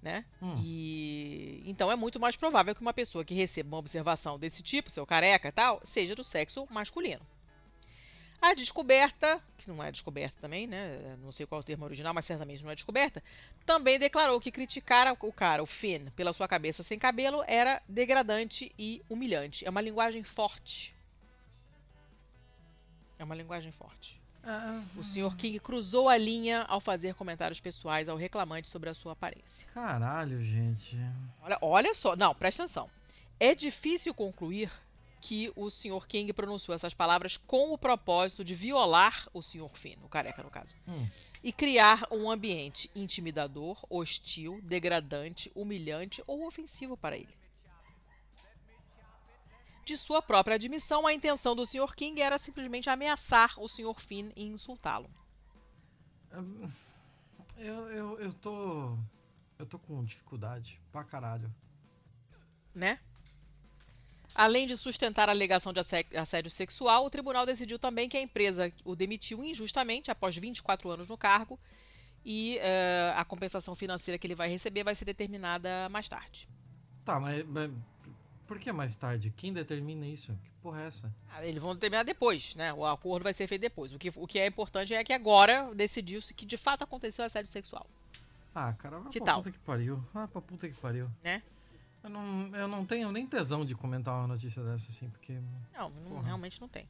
Né? 0.00 0.24
Hum. 0.40 0.56
E 0.64 1.62
então 1.66 1.92
é 1.92 1.96
muito 1.96 2.18
mais 2.18 2.34
provável 2.34 2.74
que 2.74 2.80
uma 2.80 2.94
pessoa 2.94 3.26
que 3.26 3.34
receba 3.34 3.68
uma 3.68 3.78
observação 3.78 4.38
desse 4.38 4.62
tipo, 4.62 4.88
seu 4.88 5.04
careca 5.04 5.48
e 5.48 5.52
tal, 5.52 5.82
seja 5.84 6.14
do 6.14 6.24
sexo 6.24 6.66
masculino. 6.70 7.20
A 8.40 8.52
descoberta, 8.54 9.40
que 9.56 9.68
não 9.70 9.82
é 9.82 9.90
descoberta 9.90 10.36
também, 10.40 10.66
né? 10.66 11.16
Não 11.22 11.32
sei 11.32 11.46
qual 11.46 11.60
é 11.60 11.62
o 11.62 11.64
termo 11.64 11.84
original, 11.86 12.12
mas 12.12 12.26
certamente 12.26 12.62
não 12.62 12.70
é 12.70 12.74
descoberta, 12.74 13.22
também 13.64 13.98
declarou 13.98 14.38
que 14.38 14.50
criticar 14.52 15.16
o 15.20 15.32
cara, 15.32 15.62
o 15.62 15.66
Finn, 15.66 16.10
pela 16.14 16.32
sua 16.32 16.46
cabeça 16.46 16.82
sem 16.82 16.98
cabelo 16.98 17.42
era 17.46 17.80
degradante 17.88 18.70
e 18.78 19.02
humilhante. 19.08 19.64
É 19.64 19.70
uma 19.70 19.80
linguagem 19.80 20.22
forte. 20.22 20.94
É 23.18 23.24
uma 23.24 23.34
linguagem 23.34 23.72
forte. 23.72 24.20
Ah, 24.42 24.82
O 24.96 25.02
Sr. 25.02 25.34
King 25.36 25.58
cruzou 25.58 26.10
a 26.10 26.18
linha 26.18 26.62
ao 26.68 26.78
fazer 26.80 27.14
comentários 27.14 27.60
pessoais 27.60 28.10
ao 28.10 28.16
reclamante 28.18 28.68
sobre 28.68 28.90
a 28.90 28.94
sua 28.94 29.12
aparência. 29.12 29.66
caralho, 29.72 30.44
gente. 30.44 30.98
Olha, 31.40 31.58
olha 31.62 31.94
só, 31.94 32.14
não, 32.14 32.34
presta 32.34 32.64
atenção. 32.64 32.90
É 33.40 33.54
difícil 33.54 34.12
concluir 34.12 34.70
que 35.26 35.50
o 35.56 35.70
Sr. 35.70 36.06
King 36.06 36.30
pronunciou 36.34 36.74
essas 36.74 36.92
palavras 36.92 37.38
com 37.38 37.72
o 37.72 37.78
propósito 37.78 38.44
de 38.44 38.54
violar 38.54 39.26
o 39.32 39.40
Sr. 39.40 39.70
Finn, 39.74 39.96
o 40.02 40.08
careca 40.08 40.42
no 40.42 40.50
caso, 40.50 40.76
Hum. 40.86 41.08
e 41.42 41.50
criar 41.50 42.06
um 42.10 42.30
ambiente 42.30 42.90
intimidador, 42.94 43.82
hostil, 43.88 44.60
degradante, 44.62 45.50
humilhante 45.54 46.22
ou 46.26 46.46
ofensivo 46.46 46.94
para 46.94 47.16
ele. 47.16 47.34
De 49.86 49.96
sua 49.96 50.20
própria 50.20 50.56
admissão, 50.56 51.06
a 51.06 51.12
intenção 51.14 51.56
do 51.56 51.64
Sr. 51.64 51.94
King 51.96 52.20
era 52.20 52.36
simplesmente 52.36 52.90
ameaçar 52.90 53.54
o 53.58 53.66
Sr. 53.66 53.98
Finn 54.00 54.30
e 54.36 54.44
insultá-lo. 54.46 55.08
Eu, 57.56 57.86
eu, 57.90 58.18
eu 58.18 58.32
tô. 58.34 58.98
Eu 59.58 59.64
tô 59.64 59.78
com 59.78 60.04
dificuldade 60.04 60.78
pra 60.92 61.02
caralho. 61.04 61.50
né? 62.74 62.98
Além 64.34 64.66
de 64.66 64.76
sustentar 64.76 65.28
a 65.28 65.32
alegação 65.32 65.72
de 65.72 65.78
assé- 65.80 66.04
assédio 66.16 66.50
sexual, 66.50 67.04
o 67.06 67.10
tribunal 67.10 67.46
decidiu 67.46 67.78
também 67.78 68.08
que 68.08 68.16
a 68.16 68.20
empresa 68.20 68.72
o 68.84 68.96
demitiu 68.96 69.44
injustamente 69.44 70.10
após 70.10 70.36
24 70.36 70.90
anos 70.90 71.06
no 71.08 71.16
cargo 71.16 71.58
e 72.24 72.58
eh, 72.60 73.12
a 73.16 73.24
compensação 73.24 73.74
financeira 73.76 74.18
que 74.18 74.26
ele 74.26 74.34
vai 74.34 74.48
receber 74.48 74.82
vai 74.82 74.94
ser 74.94 75.04
determinada 75.04 75.88
mais 75.88 76.08
tarde. 76.08 76.48
Tá, 77.04 77.20
mas. 77.20 77.46
mas 77.46 77.70
Por 78.46 78.58
que 78.58 78.72
mais 78.72 78.96
tarde? 78.96 79.32
Quem 79.36 79.52
determina 79.52 80.04
isso? 80.06 80.32
Que 80.32 80.50
porra 80.62 80.82
é 80.82 80.86
essa? 80.88 81.14
Ah, 81.30 81.44
Eles 81.46 81.62
vão 81.62 81.76
terminar 81.76 82.02
depois, 82.02 82.54
né? 82.56 82.72
O 82.72 82.84
acordo 82.84 83.22
vai 83.22 83.32
ser 83.32 83.46
feito 83.46 83.60
depois. 83.60 83.92
O 83.92 83.98
que, 83.98 84.10
o 84.16 84.26
que 84.26 84.38
é 84.40 84.46
importante 84.46 84.92
é 84.94 85.04
que 85.04 85.12
agora 85.12 85.70
decidiu-se 85.74 86.34
que 86.34 86.44
de 86.44 86.56
fato 86.56 86.82
aconteceu 86.82 87.24
assédio 87.24 87.50
sexual. 87.52 87.86
Ah, 88.54 88.72
cara, 88.72 88.98
vai 88.98 89.12
Que 89.12 89.18
pra 89.20 89.26
tal? 89.26 89.42
puta 89.42 89.52
que 89.52 89.58
pariu. 89.60 90.02
Vai 90.12 90.26
pra 90.26 90.40
puta 90.40 90.68
que 90.68 90.74
pariu. 90.74 91.08
Né? 91.22 91.40
Eu 92.04 92.10
não, 92.10 92.54
eu 92.54 92.68
não 92.68 92.84
tenho 92.84 93.10
nem 93.10 93.26
tesão 93.26 93.64
de 93.64 93.74
comentar 93.74 94.14
uma 94.14 94.26
notícia 94.28 94.62
dessa, 94.62 94.90
assim, 94.90 95.08
porque. 95.08 95.40
Não, 95.72 95.88
não- 95.90 96.20
realmente 96.22 96.60
não 96.60 96.68
tem. 96.68 96.86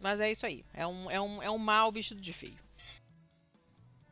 Mas 0.00 0.18
é 0.20 0.30
isso 0.32 0.44
aí. 0.44 0.64
É 0.74 0.84
um, 0.84 1.08
é, 1.08 1.20
um, 1.20 1.40
é 1.42 1.48
um 1.50 1.56
mal 1.58 1.92
vestido 1.92 2.20
de 2.20 2.32
feio. 2.32 2.58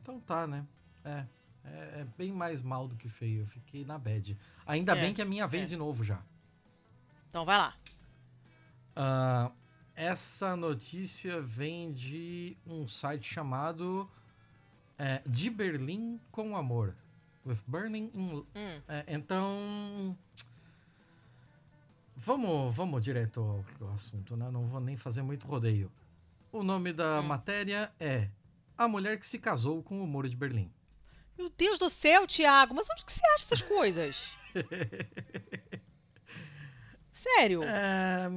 Então 0.00 0.20
tá, 0.20 0.46
né? 0.46 0.64
É. 1.04 1.26
É, 1.64 2.00
é 2.00 2.06
bem 2.16 2.32
mais 2.32 2.60
mal 2.60 2.86
do 2.86 2.94
que 2.94 3.08
feio. 3.08 3.42
Eu 3.42 3.46
fiquei 3.46 3.84
na 3.84 3.98
bad. 3.98 4.38
Ainda 4.64 4.96
É, 4.96 5.00
bem 5.00 5.12
que 5.12 5.20
é 5.20 5.24
minha 5.24 5.46
vez 5.46 5.68
é. 5.68 5.70
de 5.70 5.76
novo 5.76 6.04
já. 6.04 6.22
Então 7.28 7.44
vai 7.44 7.58
lá. 7.58 7.74
Ah, 8.94 9.50
essa 9.94 10.54
notícia 10.56 11.40
vem 11.40 11.90
de 11.90 12.56
um 12.64 12.86
site 12.86 13.32
chamado 13.34 14.08
é, 14.96 15.20
De 15.26 15.50
Berlim 15.50 16.20
com 16.30 16.56
Amor. 16.56 16.94
With 17.46 17.58
Berlin 17.66 18.10
in 18.14 18.44
Hum, 18.54 18.82
É, 18.88 19.04
então. 19.08 20.16
Vamos, 22.16 22.74
vamos 22.74 23.02
direto 23.04 23.40
ao, 23.40 23.64
ao 23.88 23.94
assunto, 23.94 24.36
né? 24.36 24.50
Não 24.50 24.66
vou 24.66 24.80
nem 24.80 24.96
fazer 24.96 25.22
muito 25.22 25.46
rodeio. 25.46 25.90
O 26.52 26.62
nome 26.62 26.92
da 26.92 27.20
Hum. 27.20 27.22
matéria 27.22 27.90
é 27.98 28.28
A 28.76 28.86
Mulher 28.86 29.18
que 29.18 29.26
se 29.26 29.38
Casou 29.38 29.82
com 29.82 30.02
o 30.02 30.06
Muro 30.06 30.28
de 30.28 30.36
Berlim. 30.36 30.70
Meu 31.38 31.48
Deus 31.56 31.78
do 31.78 31.88
céu, 31.88 32.26
Thiago, 32.26 32.74
mas 32.74 32.86
onde 32.90 33.04
que 33.06 33.12
você 33.12 33.24
acha 33.34 33.44
essas 33.44 33.62
coisas? 33.62 34.36
Sério? 37.12 37.62
É, 37.64 38.30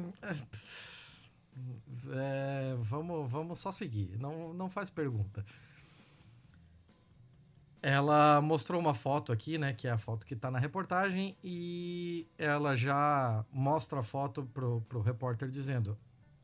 é, 2.12 2.76
vamos, 2.80 3.30
vamos 3.30 3.60
só 3.60 3.72
seguir. 3.72 4.18
Não, 4.20 4.54
não 4.54 4.70
faz 4.70 4.90
pergunta. 4.90 5.46
Ela 7.86 8.40
mostrou 8.42 8.80
uma 8.80 8.94
foto 8.94 9.34
aqui, 9.34 9.58
né? 9.58 9.74
Que 9.74 9.90
é 9.90 9.92
a 9.92 9.98
foto 9.98 10.26
que 10.26 10.38
tá 10.38 10.50
na 10.50 10.58
reportagem. 10.58 11.36
E 11.44 12.26
ela 12.38 12.78
já 12.78 13.44
mostra 13.52 14.00
a 14.00 14.04
foto 14.04 14.46
pro, 14.54 14.80
pro 14.88 15.02
repórter 15.02 15.50
dizendo: 15.50 15.98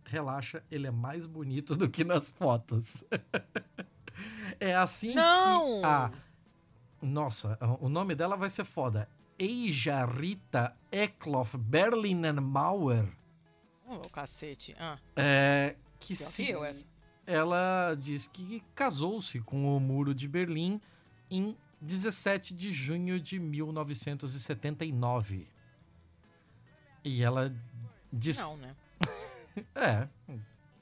Relaxa, 0.03 0.61
ele 0.69 0.85
é 0.85 0.91
mais 0.91 1.25
bonito 1.25 1.77
do 1.77 1.87
que 1.89 2.03
nas 2.03 2.29
fotos. 2.29 3.05
é 4.59 4.75
assim 4.75 5.13
Não! 5.15 5.79
que. 5.79 5.85
A, 5.85 6.11
nossa, 7.01 7.57
o 7.79 7.87
nome 7.87 8.15
dela 8.15 8.35
vai 8.35 8.49
ser 8.49 8.65
foda. 8.65 9.07
Eija 9.39 10.03
Rita 10.05 10.75
Eklof 10.91 11.55
Berliner 11.57 12.41
Mauer. 12.41 13.07
Oh, 13.87 14.09
cacete. 14.09 14.75
Ah, 14.77 14.97
É, 15.15 15.77
que 16.01 16.17
se, 16.17 16.51
essa. 16.51 16.83
ela 17.25 17.95
diz 17.97 18.27
que 18.27 18.61
casou-se 18.75 19.39
com 19.39 19.77
o 19.77 19.79
Muro 19.79 20.13
de 20.13 20.27
Berlim 20.27 20.81
em 21.29 21.55
17 21.81 22.53
de 22.53 22.71
junho 22.71 23.19
de 23.19 23.37
1979. 23.39 25.47
E 27.03 27.21
ela 27.23 27.53
diz. 28.11 28.39
Não, 28.39 28.55
né? 28.57 28.75
É. 29.75 30.07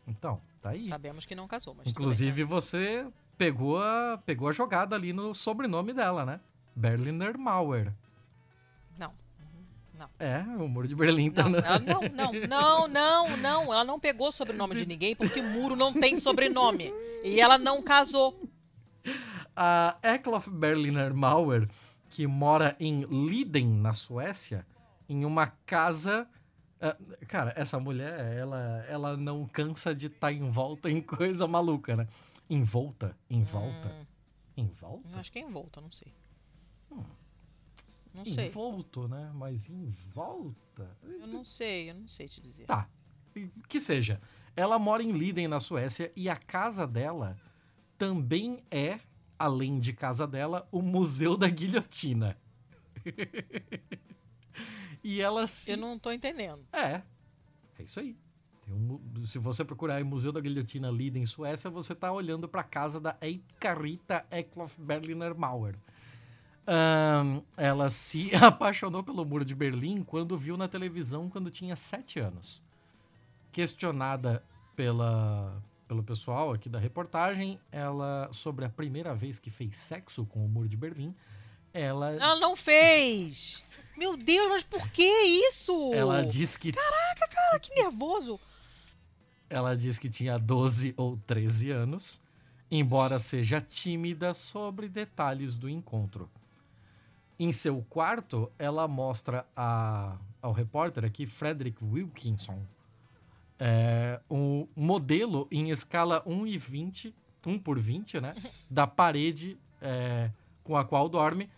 Então, 0.07 0.40
tá 0.61 0.69
aí. 0.72 0.88
Sabemos 0.88 1.26
que 1.26 1.34
não 1.34 1.48
casou, 1.48 1.74
mas. 1.74 1.88
Inclusive, 1.88 2.44
você 2.44 3.07
pegou 3.38 3.82
a, 3.82 4.22
pegou 4.24 4.49
a 4.49 4.52
jogada 4.52 4.95
ali 4.95 5.11
no 5.14 5.34
sobrenome 5.34 5.94
dela, 5.94 6.24
né? 6.26 6.40
Berliner 6.76 7.38
Mauer. 7.40 7.91
Não. 8.99 9.11
Não. 9.98 10.07
É, 10.19 10.41
o 10.60 10.68
Muro 10.68 10.88
de 10.88 10.95
Berlim 10.95 11.32
tá 11.32 11.44
Não, 11.44 11.49
na- 11.49 11.57
ela 11.68 11.80
não, 11.80 12.02
não, 12.02 12.32
não, 12.48 12.88
não, 12.88 13.38
não. 13.38 13.74
Ela 13.74 13.84
não 13.84 13.99
pegou 13.99 14.28
o 14.30 14.32
sobrenome 14.32 14.76
de 14.76 14.86
ninguém 14.86 15.15
porque 15.15 15.40
o 15.40 15.44
muro 15.44 15.76
não 15.76 15.91
tem 15.91 16.19
sobrenome. 16.19 16.94
E 17.24 17.41
ela 17.41 17.57
não 17.57 17.82
casou. 17.82 18.40
A 19.60 19.98
Eklof 20.04 20.48
Berliner 20.52 21.14
Mauer, 21.16 21.68
que 22.12 22.28
mora 22.28 22.76
em 22.80 23.02
Liden, 23.06 23.68
na 23.68 23.92
Suécia, 23.92 24.66
em 25.10 25.26
uma 25.26 25.48
casa. 25.48 26.30
ah, 26.80 26.96
Cara, 27.28 27.54
essa 27.56 27.80
mulher, 27.80 28.38
ela, 28.38 28.86
ela 28.88 29.18
não 29.18 29.48
cansa 29.48 29.96
de 29.96 30.06
estar 30.08 30.32
em 30.32 30.48
volta 30.50 30.92
em 30.92 31.02
coisa 31.02 31.48
maluca, 31.48 31.96
né? 31.96 32.08
Em 32.48 32.62
volta? 32.62 33.18
Em 33.30 33.42
volta? 33.42 33.88
Hum, 33.90 34.06
Em 34.58 34.68
volta? 34.68 35.20
acho 35.20 35.32
que 35.32 35.40
é 35.40 35.42
em 35.42 35.50
volta, 35.52 35.82
não 35.82 35.92
sei. 35.92 36.14
Hum. 36.92 37.04
Não 38.14 38.24
Em 38.24 38.34
sei. 38.34 38.50
volto, 38.50 39.08
né? 39.08 39.32
Mas 39.34 39.70
em 39.70 39.86
volta? 40.14 40.88
Eu 41.04 41.26
não 41.28 41.44
sei, 41.44 41.90
eu 41.90 41.96
não 41.96 42.08
sei 42.08 42.28
te 42.28 42.40
dizer. 42.40 42.66
Tá. 42.68 42.88
Que 43.68 43.80
seja. 43.80 44.22
Ela 44.56 44.78
mora 44.80 45.02
em 45.04 45.12
Liden, 45.12 45.48
na 45.48 45.60
Suécia, 45.60 46.12
e 46.16 46.30
a 46.30 46.36
casa 46.36 46.86
dela 46.88 47.36
também 47.98 48.64
é, 48.72 49.00
além 49.38 49.80
de 49.80 49.93
casa 49.93 50.27
dela, 50.27 50.68
o 50.72 50.81
Museu 50.81 51.38
da 51.38 51.49
Guilhotina. 51.49 52.38
e 55.03 55.22
ela 55.22 55.47
se. 55.47 55.72
Eu 55.72 55.77
não 55.77 55.97
tô 55.97 56.11
entendendo. 56.11 56.65
É. 56.72 57.01
É 57.80 57.84
isso 57.84 57.99
aí. 57.99 58.15
Um 58.69 58.99
se 59.26 59.39
você 59.39 59.64
procurar 59.64 59.95
aí 59.95 60.03
Museu 60.03 60.31
da 60.31 60.39
Guilhotina 60.39 60.89
Liden, 60.89 61.26
Suécia, 61.26 61.69
você 61.69 61.95
tá 61.95 62.11
olhando 62.11 62.47
pra 62.47 62.64
casa 62.64 62.99
da 62.99 63.15
Eikarita 63.22 64.26
Eklof 64.30 64.77
Berliner 64.80 65.35
Mauer. 65.35 65.76
Ahn, 66.65 67.41
ela 67.55 67.89
se 67.89 68.30
apaixonou 68.35 69.01
pelo 69.01 69.23
Muro 69.23 69.45
de 69.45 69.55
Berlim 69.55 70.03
quando 70.03 70.38
viu 70.38 70.57
na 70.57 70.68
televisão 70.68 71.30
quando 71.30 71.49
tinha 71.49 71.76
sete 71.76 72.19
anos. 72.19 72.61
Questionada 73.51 74.43
pela, 74.76 75.64
pelo 75.88 76.03
pessoal 76.03 76.51
aqui 76.53 76.68
da 76.69 76.80
reportagem, 76.80 77.59
ela 77.72 78.30
sobre 78.31 78.65
a 78.65 78.69
primeira 78.69 79.15
vez 79.15 79.39
que 79.39 79.49
fez 79.49 79.76
sexo 79.77 80.26
com 80.26 80.45
o 80.45 80.49
Muro 80.49 80.68
de 80.68 80.76
Berlim, 80.77 81.15
ela, 81.73 82.11
Ela 82.14 82.39
não 82.39 82.55
fez! 82.55 83.64
Meu 83.97 84.15
Deus, 84.18 84.49
mas 84.49 84.64
por 84.64 84.89
que 84.89 85.03
isso? 85.47 85.93
ela 85.93 86.23
diz 86.26 86.57
que 86.57 86.72
Cara, 86.72 87.59
que 87.59 87.73
nervoso! 87.76 88.39
Ela 89.49 89.76
diz 89.76 89.97
que 89.97 90.09
tinha 90.09 90.38
12 90.38 90.93
ou 90.97 91.18
13 91.26 91.72
anos, 91.72 92.22
embora 92.69 93.18
seja 93.19 93.61
tímida 93.61 94.34
sobre 94.34 94.89
detalhes 94.89 95.55
do 95.55 95.69
encontro. 95.69 96.30
Em 97.39 97.51
seu 97.51 97.85
quarto, 97.89 98.51
ela 98.57 98.88
mostra 98.88 99.45
a- 99.55 100.18
ao 100.41 100.51
repórter 100.51 101.05
aqui, 101.05 101.26
Frederick 101.26 101.84
Wilkinson, 101.84 102.59
é, 103.60 104.20
um 104.30 104.68
modelo 104.76 105.48
em 105.52 105.70
escala 105.70 106.22
1 106.26 106.48
e 106.48 106.58
20, 106.58 107.16
1 107.46 107.60
por 107.60 107.80
20, 107.80 108.20
né? 108.22 108.36
Da 108.70 108.86
parede 108.86 109.58
é, 109.82 110.30
com 110.64 110.76
a 110.76 110.84
qual 110.84 111.08
dorme. 111.10 111.50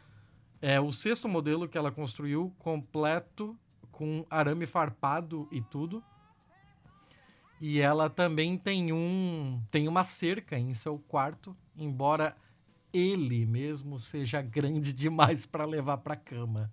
É 0.61 0.79
o 0.79 0.91
sexto 0.91 1.27
modelo 1.27 1.67
que 1.67 1.77
ela 1.77 1.91
construiu, 1.91 2.53
completo, 2.59 3.57
com 3.91 4.25
arame 4.29 4.65
farpado 4.65 5.47
e 5.51 5.61
tudo. 5.61 6.03
E 7.61 7.81
ela 7.81 8.09
também 8.09 8.57
tem 8.57 8.93
um 8.93 9.61
tem 9.69 9.87
uma 9.87 10.03
cerca 10.03 10.57
em 10.57 10.73
seu 10.73 10.97
quarto, 10.97 11.55
embora 11.77 12.35
ele 12.93 13.45
mesmo 13.45 13.99
seja 13.99 14.41
grande 14.41 14.93
demais 14.95 15.45
para 15.45 15.65
levar 15.65 15.97
para 15.97 16.15
cama. 16.15 16.71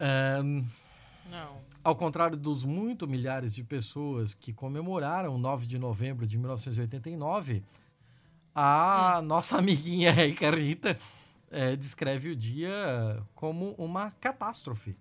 Ahn, 0.00 0.64
Não. 1.30 1.60
Ao 1.86 1.94
contrário 1.94 2.36
dos 2.36 2.64
muito 2.64 3.06
milhares 3.06 3.54
de 3.54 3.62
pessoas 3.62 4.34
que 4.34 4.52
comemoraram 4.52 5.36
o 5.36 5.38
9 5.38 5.68
de 5.68 5.78
novembro 5.78 6.26
de 6.26 6.36
1989, 6.36 7.62
a 8.52 9.20
nossa 9.22 9.58
amiguinha 9.58 10.10
Reika 10.10 10.50
Rita 10.50 10.98
eh, 11.48 11.76
descreve 11.76 12.30
o 12.30 12.34
dia 12.34 13.22
como 13.36 13.70
uma 13.78 14.10
catástrofe. 14.10 14.96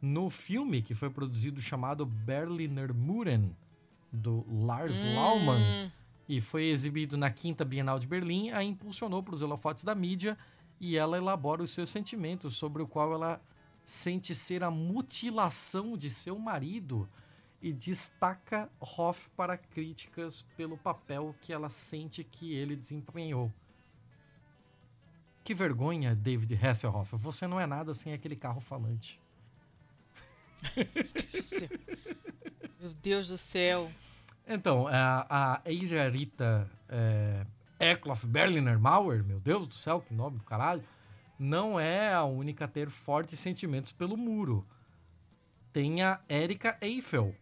No 0.00 0.30
filme 0.30 0.80
que 0.80 0.94
foi 0.94 1.10
produzido 1.10 1.60
chamado 1.60 2.06
Berliner 2.06 2.94
Muren, 2.94 3.54
do 4.10 4.46
Lars 4.64 5.02
Laumann, 5.02 5.60
Hum, 5.60 5.90
e 6.26 6.40
foi 6.40 6.64
exibido 6.64 7.18
na 7.18 7.30
Quinta 7.30 7.62
Bienal 7.62 7.98
de 7.98 8.06
Berlim, 8.06 8.52
a 8.52 8.64
impulsionou 8.64 9.22
para 9.22 9.34
os 9.34 9.42
holofotes 9.42 9.84
da 9.84 9.94
mídia 9.94 10.38
e 10.80 10.96
ela 10.96 11.18
elabora 11.18 11.62
os 11.62 11.72
seus 11.72 11.90
sentimentos 11.90 12.56
sobre 12.56 12.82
o 12.82 12.86
qual 12.86 13.12
ela 13.12 13.38
sente 13.84 14.34
ser 14.34 14.62
a 14.62 14.70
mutilação 14.70 15.96
de 15.96 16.10
seu 16.10 16.38
marido 16.38 17.08
e 17.60 17.72
destaca 17.72 18.70
Hoff 18.80 19.30
para 19.36 19.56
críticas 19.56 20.42
pelo 20.56 20.76
papel 20.76 21.34
que 21.40 21.52
ela 21.52 21.70
sente 21.70 22.24
que 22.24 22.54
ele 22.54 22.74
desempenhou. 22.74 23.52
Que 25.44 25.54
vergonha, 25.54 26.14
David 26.14 26.54
Hasselhoff. 26.54 27.16
Você 27.16 27.46
não 27.46 27.60
é 27.60 27.66
nada 27.66 27.94
sem 27.94 28.12
aquele 28.12 28.36
carro 28.36 28.60
falante. 28.60 29.20
Meu 32.80 32.92
Deus 32.94 33.28
do 33.28 33.38
céu. 33.38 33.90
Então, 34.46 34.86
a, 34.88 35.26
a 35.28 35.60
Eija 35.64 36.08
Rita 36.08 36.68
é, 36.88 37.46
Eklof 37.78 38.26
Berliner 38.26 38.78
Mauer, 38.78 39.24
meu 39.24 39.40
Deus 39.40 39.68
do 39.68 39.74
céu, 39.74 40.00
que 40.00 40.12
nome 40.12 40.38
do 40.38 40.44
caralho, 40.44 40.82
não 41.42 41.78
é 41.78 42.14
a 42.14 42.22
única 42.22 42.66
a 42.66 42.68
ter 42.68 42.88
fortes 42.88 43.40
sentimentos 43.40 43.90
pelo 43.90 44.16
muro. 44.16 44.64
Tem 45.72 46.00
a 46.00 46.20
Erika 46.28 46.78
Eiffel, 46.80 47.34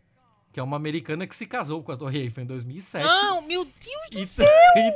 que 0.50 0.58
é 0.58 0.62
uma 0.62 0.76
americana 0.76 1.26
que 1.26 1.36
se 1.36 1.46
casou 1.46 1.82
com 1.82 1.92
a 1.92 1.96
Torre 1.96 2.20
Eiffel 2.20 2.44
em 2.44 2.46
2007. 2.46 3.04
Não, 3.04 3.42
meu 3.42 3.64
Deus 3.64 4.10
do 4.10 4.26
céu! 4.26 4.46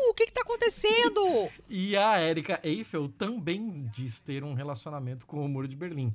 O 0.09 0.15
que 0.15 0.27
que 0.27 0.33
tá 0.33 0.41
acontecendo? 0.41 1.51
E 1.69 1.97
a 1.97 2.19
Erika 2.23 2.59
Eiffel 2.63 3.09
também 3.09 3.87
diz 3.93 4.21
ter 4.21 4.43
um 4.43 4.55
relacionamento 4.55 5.27
com 5.27 5.45
o 5.45 5.49
Muro 5.49 5.69
de 5.69 5.77
Berlim. 5.77 6.15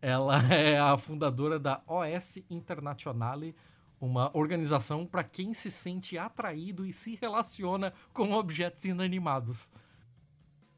Ela 0.00 0.40
é 0.52 0.78
a 0.78 0.96
fundadora 0.96 1.58
da 1.58 1.82
OS 1.86 2.38
Internationale, 2.48 3.54
uma 4.00 4.34
organização 4.34 5.04
para 5.04 5.22
quem 5.22 5.52
se 5.52 5.70
sente 5.70 6.16
atraído 6.16 6.86
e 6.86 6.94
se 6.94 7.14
relaciona 7.14 7.92
com 8.12 8.32
objetos 8.32 8.86
inanimados. 8.86 9.70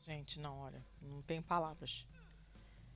Gente, 0.06 0.38
não, 0.38 0.58
olha, 0.58 0.82
não 1.00 1.22
tem 1.22 1.40
palavras. 1.40 2.06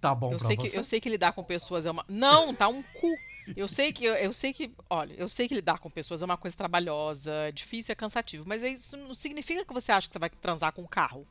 Tá 0.01 0.15
bom 0.15 0.33
Eu 0.33 0.39
pra 0.39 0.47
sei, 0.47 0.57
você? 0.57 0.71
que, 0.71 0.79
eu 0.79 0.85
sei 0.85 1.01
que 1.01 1.09
lidar 1.09 1.33
com 1.33 1.43
pessoas 1.43 1.87
é 1.87 1.91
uma. 1.91 2.05
Não, 2.09 2.55
tá 2.55 2.69
um 2.69 2.83
cu. 2.83 3.17
Eu 3.57 3.67
sei 3.67 3.93
que. 3.93 4.05
Eu 4.05 4.33
sei 4.33 4.53
que. 4.53 4.71
Olha, 4.89 5.15
eu 5.15 5.29
sei 5.29 5.49
que 5.49 5.55
lidar 5.55 5.79
com 5.79 5.91
pessoas 5.91 6.23
é 6.23 6.25
uma 6.25 6.37
coisa 6.37 6.57
trabalhosa, 6.57 7.51
difícil, 7.53 7.93
é 7.93 7.97
cansativo. 7.97 8.45
Mas 8.47 8.63
isso 8.63 8.97
não 8.97 9.15
significa 9.15 9.65
que 9.65 9.73
você 9.73 9.91
acha 9.91 10.07
que 10.07 10.13
você 10.13 10.19
vai 10.19 10.31
transar 10.31 10.73
com 10.73 10.83
um 10.83 10.87
carro. 10.87 11.27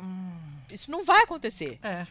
Hum, 0.00 0.36
Isso 0.70 0.90
não 0.90 1.04
vai 1.04 1.22
acontecer. 1.22 1.78
É. 1.82 2.06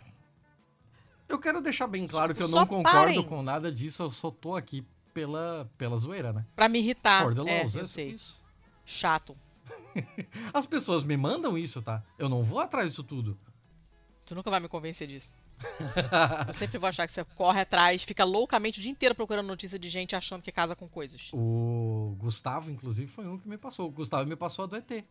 Eu 1.30 1.40
quero 1.40 1.62
deixar 1.62 1.88
bem 1.88 2.06
claro 2.08 2.36
que 2.36 2.44
eu 2.44 2.50
Só 2.50 2.60
não 2.60 2.68
concordo 2.68 2.92
parem. 3.00 3.24
com 3.24 3.42
nada 3.42 3.72
disso, 3.72 4.04
eu 4.04 4.12
só 4.12 4.30
tô 4.30 4.56
aqui 4.56 4.86
pela, 5.14 5.70
pela 5.78 5.96
zoeira, 5.98 6.34
né? 6.34 6.46
Pra 6.56 6.68
me 6.68 6.80
irritar. 6.80 7.24
For 7.24 7.34
the 7.34 7.50
é, 7.50 7.60
laws, 7.60 7.76
eu 7.76 7.84
é 7.84 7.88
sei. 7.88 8.10
isso. 8.12 8.44
Chato. 8.86 9.36
As 10.54 10.66
pessoas 10.66 11.04
me 11.04 11.16
mandam 11.18 11.58
isso, 11.58 11.82
tá? 11.82 12.04
Eu 12.18 12.30
não 12.30 12.44
vou 12.44 12.60
atrás 12.60 12.90
disso 12.92 13.04
tudo. 13.04 13.38
Tu 14.26 14.36
nunca 14.36 14.50
vai 14.50 14.60
me 14.60 14.68
convencer 14.68 15.08
disso. 15.08 15.36
Eu 16.48 16.54
sempre 16.54 16.78
vou 16.78 16.88
achar 16.90 17.06
que 17.06 17.14
você 17.14 17.24
corre 17.24 17.62
atrás, 17.62 18.04
fica 18.04 18.24
loucamente 18.24 18.80
o 18.80 18.82
dia 18.82 18.92
inteiro 18.92 19.14
procurando 19.14 19.48
notícia 19.48 19.78
de 19.78 19.90
gente 19.90 20.16
achando 20.16 20.42
que 20.42 20.52
casa 20.52 20.76
com 20.76 20.88
coisas. 20.88 21.30
O 21.34 22.16
Gustavo, 22.18 22.72
inclusive, 22.72 23.12
foi 23.12 23.28
um 23.28 23.38
que 23.38 23.48
me 23.48 23.58
passou. 23.58 23.88
O 23.88 23.92
Gustavo 23.92 24.28
me 24.28 24.36
passou 24.36 24.64
a 24.64 24.68
do 24.68 24.76
ET. 24.76 25.04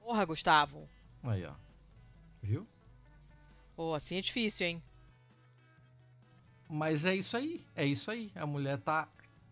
Porra, 0.00 0.24
Gustavo. 0.24 0.88
Aí, 1.24 1.44
ó. 1.44 1.52
Viu? 2.42 2.66
Pô, 3.74 3.92
assim 3.94 4.16
é 4.16 4.20
difícil, 4.20 4.66
hein? 4.66 4.82
Mas 6.68 7.04
é 7.04 7.14
isso 7.14 7.36
aí. 7.36 7.64
É 7.74 7.84
isso 7.84 8.10
aí. 8.10 8.30
A 8.34 8.46
mulher 8.46 8.78
tá 8.78 9.08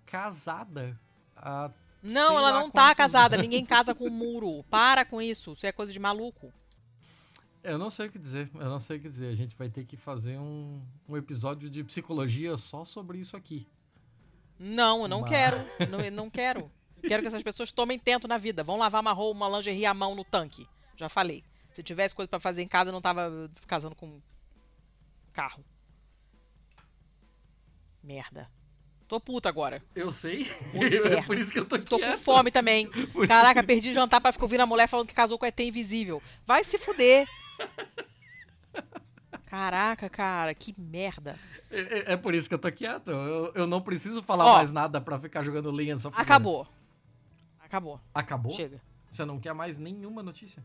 casada. 0.07 0.99
há- 1.36 1.70
Não, 2.05 2.28
Sei 2.28 2.36
ela 2.36 2.52
não 2.52 2.70
tá 2.70 2.94
casada. 2.94 3.35
anos. 3.36 3.47
Ninguém 3.47 3.64
casa 3.66 3.94
com 3.94 4.06
um 4.06 4.10
muro. 4.10 4.62
Para 4.64 5.05
com 5.05 5.20
isso. 5.22 5.55
Isso 5.55 5.66
é 5.66 5.72
coisa 5.72 5.90
de 5.90 5.98
maluco. 5.98 6.52
Eu 7.62 7.78
não 7.78 7.89
sei 7.89 8.09
o 8.09 8.10
que 8.12 8.18
dizer. 8.18 8.51
Eu 8.55 8.68
não 8.68 8.78
sei 8.78 8.98
o 8.98 9.01
que 9.01 9.09
dizer. 9.09 9.28
A 9.28 9.35
gente 9.35 9.56
vai 9.56 9.70
ter 9.70 9.85
que 9.86 9.97
fazer 9.97 10.39
um, 10.39 10.82
um 11.09 11.16
episódio 11.16 11.70
de 11.70 11.82
psicologia 11.82 12.56
só 12.59 12.85
sobre 12.85 13.18
isso 13.18 13.36
aqui. 13.36 13.66
Não, 14.59 15.02
eu 15.02 15.09
não 15.09 15.22
Mas- 15.22 15.31
quero. 15.31 15.56
Não, 15.90 16.01
eu 16.01 16.12
não 16.12 16.28
quero. 16.31 16.70
Quero 17.01 17.22
que 17.22 17.28
essas 17.28 17.43
pessoas 17.43 17.72
tomem 17.72 17.98
tento 17.98 18.28
na 18.28 18.39
vida. 18.39 18.62
Vão 18.62 18.76
lavar 18.78 19.01
uma 19.01 19.12
roupa, 19.12 19.36
uma 19.44 19.56
lingerie 19.56 19.85
à 19.86 19.93
mão 19.94 20.14
no 20.14 20.24
tanque. 20.24 20.66
Já 20.97 21.09
falei. 21.09 21.43
Se 21.72 21.82
tivesse 21.82 22.14
coisa 22.14 22.28
pra 22.28 22.39
fazer 22.39 22.62
em 22.62 22.68
casa, 22.68 22.90
eu 22.90 22.93
não 22.93 23.01
tava 23.02 23.51
casando 23.66 23.94
com 23.97 24.20
carro. 25.32 25.64
Merda. 28.02 28.48
Tô 29.15 29.20
puta 29.20 29.49
agora. 29.49 29.81
Eu 29.95 30.11
sei. 30.11 30.51
É 30.74 31.23
por 31.23 31.39
isso 31.39 31.53
que 31.53 31.59
eu 31.61 31.65
tô 31.65 31.78
Tô 31.78 32.01
com 32.01 32.19
fome 32.19 32.51
também. 32.51 32.91
Por- 33.12 33.28
Caraca, 33.28 33.62
perdi 33.62 33.95
jantar 33.95 34.20
pra 34.20 34.32
ficar 34.32 34.45
ouvindo 34.45 34.62
a 34.62 34.66
mulher 34.66 34.89
falando 34.89 35.07
que 35.07 35.15
casou 35.15 35.39
com 35.39 35.47
ET 35.47 35.61
invisível. 35.61 36.20
Vai 36.45 36.65
se 36.65 36.77
fuder. 36.78 37.28
Caraca, 39.47 40.11
cara, 40.11 40.53
que 40.53 40.74
merda. 40.77 41.39
É, 41.70 41.81
é- 41.81 42.12
é 42.15 42.16
por 42.16 42.35
isso 42.35 42.49
que 42.49 42.55
eu 42.57 42.59
tô 42.59 42.73
quieto. 42.73 43.12
Eu, 43.12 43.53
eu 43.55 43.66
não 43.69 43.81
preciso 43.81 44.20
falar 44.20 44.47
Ó. 44.47 44.55
mais 44.57 44.73
nada 44.73 45.01
pra 45.01 45.16
ficar 45.16 45.45
jogando 45.45 45.70
lenha 45.70 45.95
nessa. 45.95 46.09
Acabou. 46.09 46.66
Acabou. 47.61 48.01
Acabou? 48.12 48.51
Chega. 48.51 48.82
Você 49.09 49.24
não 49.24 49.39
quer 49.39 49.55
mais 49.55 49.78
nenhuma 49.78 50.24
notícia? 50.24 50.65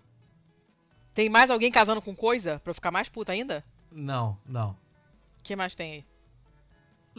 Tem 1.14 1.30
mais 1.30 1.52
alguém 1.52 1.70
casando 1.72 2.02
com 2.02 2.16
coisa 2.16 2.60
pra 2.64 2.72
eu 2.72 2.76
ficar 2.76 2.90
mais 2.90 3.10
puta 3.10 3.32
ainda? 3.32 3.64
Não, 3.92 4.40
não. 4.44 4.72
O 4.72 5.44
que 5.44 5.56
mais 5.56 5.76
tem 5.76 5.92
aí? 5.94 6.06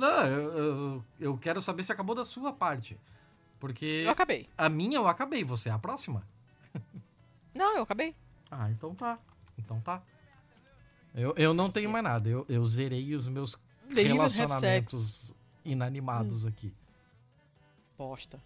Não, 0.00 0.26
eu, 0.26 0.52
eu, 0.52 1.04
eu 1.20 1.36
quero 1.36 1.60
saber 1.60 1.82
se 1.82 1.92
acabou 1.92 2.14
da 2.14 2.24
sua 2.24 2.54
parte. 2.54 2.98
Porque 3.58 4.04
Eu 4.06 4.10
acabei. 4.10 4.48
a 4.56 4.66
minha 4.70 4.96
eu 4.96 5.06
acabei, 5.06 5.44
você 5.44 5.68
é 5.68 5.72
a 5.72 5.78
próxima? 5.78 6.26
Não, 7.54 7.76
eu 7.76 7.82
acabei. 7.82 8.16
Ah, 8.50 8.70
então 8.70 8.94
tá. 8.94 9.18
Então 9.58 9.78
tá. 9.82 10.02
Eu, 11.14 11.34
eu 11.36 11.52
não 11.52 11.70
tenho 11.70 11.90
mais 11.90 12.02
nada. 12.02 12.28
Eu, 12.28 12.46
eu 12.48 12.64
zerei 12.64 13.14
os 13.14 13.26
meus 13.26 13.56
have 13.90 14.02
relacionamentos 14.02 15.34
inanimados 15.64 16.46
aqui. 16.46 16.72
Bosta. 17.98 18.40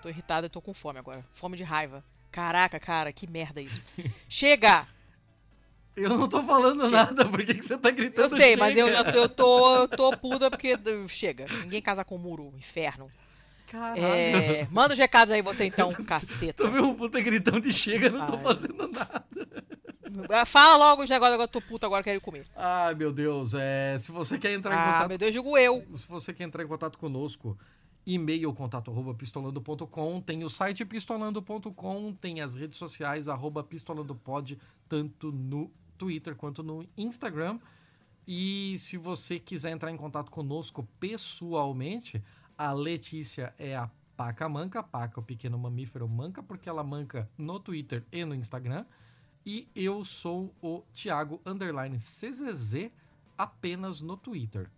Tô 0.00 0.08
irritada 0.08 0.46
e 0.46 0.50
tô 0.50 0.62
com 0.62 0.72
fome 0.72 0.98
agora. 0.98 1.22
Fome 1.34 1.56
de 1.56 1.64
raiva. 1.64 2.02
Caraca, 2.30 2.80
cara, 2.80 3.12
que 3.12 3.26
merda 3.26 3.60
isso. 3.60 3.82
Chega! 4.28 4.88
Eu 5.96 6.08
não 6.10 6.28
tô 6.28 6.42
falando 6.42 6.82
Chega. 6.84 6.90
nada, 6.96 7.24
por 7.26 7.44
que, 7.44 7.54
que 7.54 7.62
você 7.62 7.76
tá 7.76 7.88
Eu 7.90 7.94
gritando 7.94 8.36
sei, 8.36 8.56
mas 8.56 8.76
eu, 8.76 8.86
chega? 8.88 8.98
eu, 8.98 9.12
tô- 9.12 9.18
eu 9.18 9.28
tô, 9.28 9.76
eu 9.76 9.88
tô 9.88 10.16
puta 10.16 10.50
porque. 10.50 10.78
Chega. 11.08 11.46
Ninguém 11.62 11.82
casa 11.82 12.04
com 12.04 12.16
muro, 12.16 12.52
inferno. 12.56 13.10
Caralho. 13.66 14.02
É, 14.02 14.66
manda 14.70 14.94
os 14.94 14.98
recados 14.98 15.32
aí 15.32 15.42
você 15.42 15.64
então, 15.64 15.92
caceta. 16.04 16.64
Tô 16.64 16.68
um 16.68 16.94
puta 16.94 17.20
gritão 17.20 17.60
de 17.60 17.72
chega, 17.72 18.08
não 18.10 18.26
tô 18.26 18.34
Ai. 18.34 18.42
fazendo 18.42 18.88
nada. 18.88 19.24
Fala 20.44 20.76
logo 20.76 21.02
os 21.04 21.08
negócios, 21.10 21.34
agora 21.34 21.44
eu 21.44 21.48
tô 21.48 21.60
puta, 21.60 21.86
agora 21.86 22.00
eu 22.00 22.04
quero 22.04 22.20
comer. 22.20 22.44
Ai, 22.56 22.94
meu 22.94 23.12
Deus. 23.12 23.54
É, 23.54 23.96
se 23.98 24.10
você 24.10 24.38
quer 24.38 24.52
entrar 24.52 24.74
em 24.74 24.78
Ah, 24.78 24.92
contato 24.92 25.08
meu 25.08 25.18
Deus, 25.18 25.32
digo 25.32 25.56
eu. 25.56 25.84
Se 25.94 26.08
você 26.08 26.32
quer 26.32 26.44
entrar 26.44 26.64
em 26.64 26.66
contato 26.66 26.98
conosco, 26.98 27.56
e-mail 28.04 28.52
contato 28.52 28.90
arroba 28.90 29.14
pistolando.com, 29.14 30.20
tem 30.20 30.42
o 30.42 30.48
site 30.50 30.84
pistolando.com, 30.84 32.12
tem 32.20 32.40
as 32.40 32.56
redes 32.56 32.76
sociais 32.76 33.28
arroba 33.28 33.62
pistolandopod, 33.62 34.58
tanto 34.88 35.30
no 35.30 35.70
Twitter 36.00 36.34
quanto 36.34 36.62
no 36.62 36.86
Instagram. 36.96 37.58
E 38.26 38.74
se 38.78 38.96
você 38.96 39.38
quiser 39.38 39.70
entrar 39.70 39.90
em 39.92 39.96
contato 39.96 40.30
conosco 40.30 40.88
pessoalmente, 40.98 42.22
a 42.56 42.72
Letícia 42.72 43.52
é 43.58 43.76
a 43.76 43.90
Paca 44.16 44.48
Manca, 44.48 44.82
Paca 44.82 45.20
o 45.20 45.22
pequeno 45.22 45.58
mamífero 45.58 46.08
manca, 46.08 46.42
porque 46.42 46.68
ela 46.68 46.82
manca 46.82 47.28
no 47.36 47.60
Twitter 47.60 48.04
e 48.10 48.24
no 48.24 48.34
Instagram. 48.34 48.84
E 49.44 49.68
eu 49.74 50.04
sou 50.04 50.54
o 50.62 50.82
Thiago 50.92 51.40
Underline 51.44 51.96
CZZ, 51.96 52.90
apenas 53.36 54.00
no 54.00 54.16
Twitter. 54.16 54.70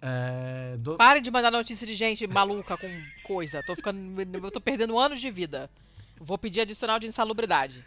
É, 0.00 0.76
do- 0.78 0.96
Pare 0.96 1.20
de 1.20 1.30
mandar 1.30 1.50
notícia 1.50 1.86
de 1.86 1.94
gente 1.94 2.26
maluca 2.26 2.76
com 2.76 2.88
coisa. 3.24 3.62
Tô 3.64 3.74
ficando. 3.74 3.98
Eu 4.20 4.50
tô 4.50 4.60
perdendo 4.60 4.98
anos 4.98 5.20
de 5.20 5.30
vida. 5.30 5.70
Vou 6.20 6.36
pedir 6.38 6.60
adicional 6.62 6.98
de 6.98 7.06
insalubridade. 7.06 7.84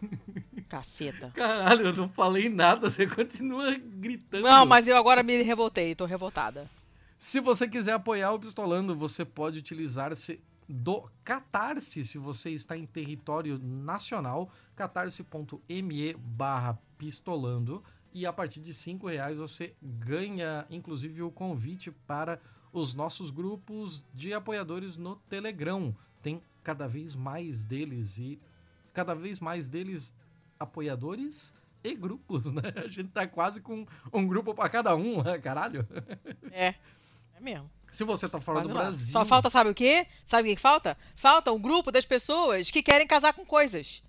Caceta. 0.72 1.30
Caralho, 1.34 1.88
eu 1.88 1.92
não 1.92 2.08
falei 2.08 2.48
nada, 2.48 2.88
você 2.88 3.06
continua 3.06 3.74
gritando. 3.76 4.44
Não, 4.44 4.64
mas 4.64 4.88
eu 4.88 4.96
agora 4.96 5.22
me 5.22 5.42
revoltei, 5.42 5.94
tô 5.94 6.06
revoltada. 6.06 6.66
Se 7.18 7.40
você 7.40 7.68
quiser 7.68 7.92
apoiar 7.92 8.32
o 8.32 8.38
Pistolando, 8.38 8.96
você 8.96 9.22
pode 9.22 9.58
utilizar-se 9.58 10.40
do 10.66 11.06
Catarse, 11.22 12.06
se 12.06 12.16
você 12.16 12.52
está 12.52 12.74
em 12.74 12.86
território 12.86 13.58
nacional, 13.58 14.50
catarse.me 14.74 16.14
barra 16.14 16.78
pistolando. 16.96 17.84
E 18.14 18.24
a 18.24 18.32
partir 18.32 18.60
de 18.60 18.72
cinco 18.72 19.08
reais 19.08 19.36
você 19.36 19.74
ganha, 19.82 20.64
inclusive, 20.70 21.22
o 21.22 21.30
convite 21.30 21.90
para 21.90 22.40
os 22.72 22.94
nossos 22.94 23.28
grupos 23.28 24.02
de 24.14 24.32
apoiadores 24.32 24.96
no 24.96 25.16
Telegram. 25.16 25.94
Tem 26.22 26.40
cada 26.64 26.86
vez 26.86 27.14
mais 27.14 27.62
deles 27.62 28.16
e 28.16 28.40
cada 28.94 29.14
vez 29.14 29.38
mais 29.38 29.68
deles 29.68 30.14
apoiadores 30.62 31.54
e 31.84 31.94
grupos, 31.94 32.52
né? 32.52 32.62
A 32.76 32.88
gente 32.88 33.10
tá 33.10 33.26
quase 33.26 33.60
com 33.60 33.86
um 34.12 34.26
grupo 34.26 34.54
para 34.54 34.68
cada 34.68 34.94
um, 34.94 35.22
né? 35.22 35.38
caralho. 35.38 35.86
É. 36.50 36.74
É 37.34 37.40
mesmo. 37.40 37.70
Se 37.90 38.04
você 38.04 38.28
tá 38.28 38.40
fora 38.40 38.60
Quase 38.60 38.68
do 38.70 38.74
lá. 38.74 38.82
Brasil. 38.84 39.12
Só 39.12 39.24
falta, 39.24 39.50
sabe 39.50 39.70
o 39.70 39.74
quê? 39.74 40.06
Sabe 40.24 40.50
o 40.50 40.54
que 40.54 40.60
falta? 40.60 40.96
Falta 41.14 41.52
um 41.52 41.60
grupo 41.60 41.92
das 41.92 42.06
pessoas 42.06 42.70
que 42.70 42.82
querem 42.82 43.06
casar 43.06 43.34
com 43.34 43.44
coisas. 43.44 44.02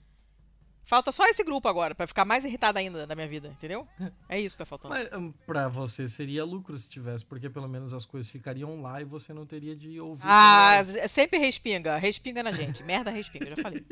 Falta 0.85 1.11
só 1.11 1.25
esse 1.27 1.43
grupo 1.43 1.67
agora, 1.67 1.95
pra 1.95 2.05
ficar 2.05 2.25
mais 2.25 2.43
irritada 2.43 2.77
ainda 2.79 3.07
na 3.07 3.15
minha 3.15 3.27
vida, 3.27 3.47
entendeu? 3.47 3.87
É 4.27 4.39
isso 4.39 4.55
que 4.55 4.59
tá 4.59 4.65
faltando. 4.65 4.93
Mas 4.93 5.09
hum, 5.13 5.33
pra 5.45 5.67
você 5.67 6.07
seria 6.07 6.43
lucro 6.43 6.77
se 6.77 6.89
tivesse, 6.89 7.25
porque 7.25 7.49
pelo 7.49 7.67
menos 7.69 7.93
as 7.93 8.05
coisas 8.05 8.29
ficariam 8.29 8.81
lá 8.81 9.01
e 9.01 9.05
você 9.05 9.33
não 9.33 9.45
teria 9.45 9.75
de 9.75 9.99
ouvir. 9.99 10.23
Ah, 10.25 10.75
é 10.75 11.07
sempre 11.07 11.37
respinga. 11.39 11.97
Respinga 11.97 12.43
na 12.43 12.51
gente. 12.51 12.83
Merda 12.83 13.09
respinga, 13.11 13.45
já 13.55 13.57
falei. 13.61 13.85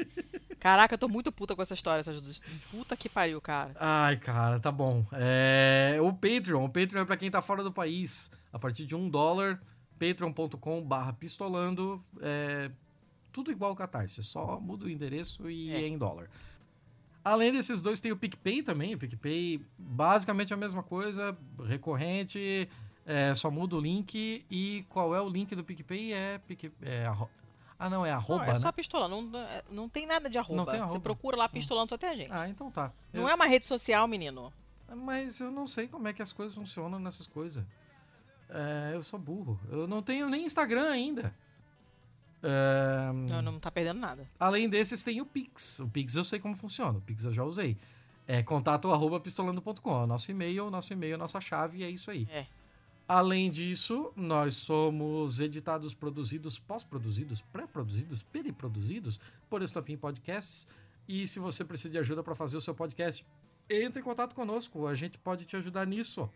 Caraca, 0.60 0.94
eu 0.94 0.98
tô 0.98 1.08
muito 1.08 1.32
puta 1.32 1.56
com 1.56 1.62
essa 1.62 1.74
história. 1.74 2.02
Essas... 2.02 2.40
Puta 2.70 2.96
que 2.96 3.10
pariu, 3.10 3.42
cara. 3.42 3.74
Ai, 3.80 4.18
cara, 4.18 4.60
tá 4.60 4.72
bom. 4.72 5.04
É, 5.14 5.98
o 6.02 6.14
Patreon. 6.14 6.66
O 6.66 6.70
Patreon 6.70 7.02
é 7.02 7.06
pra 7.06 7.18
quem 7.18 7.32
tá 7.32 7.42
fora 7.42 7.64
do 7.64 7.72
país. 7.72 8.30
A 8.54 8.60
partir 8.60 8.86
de 8.86 8.96
um 8.96 9.10
dólar, 9.10 9.60
patreon.com 9.98 10.82
barra 10.84 11.14
pistolando. 11.14 12.04
É, 12.22 12.70
tudo 13.32 13.50
igual 13.52 13.72
ao 13.72 13.76
Catarse, 13.78 14.22
só 14.24 14.60
muda 14.60 14.86
o 14.86 14.90
endereço 14.90 15.50
e 15.50 15.72
É. 15.72 15.82
é 15.82 15.88
em 15.88 15.98
dólar. 15.98 16.30
Além 17.24 17.52
desses 17.52 17.82
dois, 17.82 18.00
tem 18.00 18.12
o 18.12 18.18
PicPay 18.18 18.64
também. 18.64 18.96
O 18.96 18.98
PicPay, 18.98 19.62
basicamente 19.78 20.54
a 20.54 20.58
mesma 20.58 20.82
coisa, 20.82 21.38
recorrente, 21.66 22.68
é, 23.06 23.34
só 23.36 23.52
muda 23.52 23.76
o 23.76 23.80
link. 23.80 24.44
E 24.50 24.86
qual 24.90 25.14
é 25.16 25.22
o 25.22 25.30
link 25.30 25.56
do 25.56 25.64
PicPay? 25.64 26.14
É, 26.14 26.38
Pic, 26.40 26.72
é 26.82 27.06
arro... 27.06 27.30
Ah, 27.78 27.90
não, 27.90 28.06
é 28.06 28.12
arroba, 28.12 28.44
não, 28.46 28.52
é 28.52 28.54
né? 28.54 28.60
só 28.60 28.72
pistolando. 28.72 29.22
Não, 29.22 29.40
é, 29.40 29.64
não 29.72 29.90
tem 29.90 30.06
nada 30.06 30.30
de 30.30 30.38
arroba. 30.38 30.56
Não 30.56 30.66
tem 30.66 30.76
Você 30.76 30.82
arroba. 30.82 31.00
procura 31.00 31.36
lá 31.38 31.50
pistolando, 31.50 31.90
só 31.90 31.98
tem 31.98 32.10
a 32.10 32.16
gente. 32.16 32.32
Ah, 32.32 32.48
então 32.48 32.70
tá. 32.70 32.92
Não 33.12 33.24
Eu- 33.24 33.30
é 33.30 33.34
uma 33.34 33.46
rede 33.46 33.66
social, 33.66 34.08
menino. 34.08 34.54
Mas 34.96 35.40
eu 35.40 35.50
não 35.50 35.66
sei 35.66 35.88
como 35.88 36.08
é 36.08 36.14
que 36.14 36.22
as 36.22 36.32
coisas 36.32 36.54
funcionam 36.56 37.00
nessas 37.00 37.26
coisas. 37.26 37.66
É, 38.50 38.92
eu 38.94 39.02
sou 39.02 39.18
burro. 39.18 39.60
Eu 39.70 39.88
não 39.88 40.02
tenho 40.02 40.30
nem 40.30 40.44
Instagram 40.46 40.90
ainda. 40.90 41.34
É, 42.44 43.12
Não, 43.14 43.42
não 43.42 43.60
tá 43.60 43.70
perdendo 43.70 44.00
nada. 44.00 44.28
Além 44.40 44.70
desses, 44.70 45.04
tem 45.04 45.22
o 45.22 45.26
Pix. 45.26 45.80
O 45.80 45.88
Pix 45.88 46.16
eu 46.16 46.24
sei 46.24 46.40
como 46.40 46.56
funciona. 46.56 46.98
O 46.98 47.02
Pix 47.02 47.26
eu 47.26 47.34
já 47.34 47.44
usei. 47.44 47.78
É 48.28 48.42
contato 48.42 48.92
arroba 48.92 49.20
pistolando.com. 49.20 49.92
É 49.92 50.04
o 50.04 50.08
nosso 50.08 50.32
e-mail, 50.32 50.70
nosso 50.70 50.94
e-mail, 50.94 51.18
nossa 51.18 51.42
chave, 51.42 51.84
é 51.84 51.90
isso 51.90 52.10
aí. 52.10 52.28
É. 52.32 52.46
Além 53.08 53.50
disso, 53.50 54.12
nós 54.16 54.54
somos 54.54 55.40
editados, 55.42 55.94
produzidos, 55.94 56.58
pós-produzidos, 56.58 57.42
pré-produzidos, 57.42 58.24
periproduzidos 58.24 59.20
por 59.50 59.62
Estopim 59.62 59.98
Podcasts. 59.98 60.68
E 61.08 61.28
se 61.28 61.40
você 61.40 61.66
precisa 61.66 61.92
de 61.92 61.98
ajuda 61.98 62.24
para 62.24 62.34
fazer 62.34 62.56
o 62.56 62.62
seu 62.62 62.74
podcast, 62.74 63.26
entre 63.70 64.00
em 64.02 64.04
contato 64.04 64.34
conosco. 64.34 64.88
A 64.88 64.96
gente 64.96 65.18
pode 65.18 65.46
te 65.46 65.56
ajudar 65.56 65.86
nisso. 65.86 66.30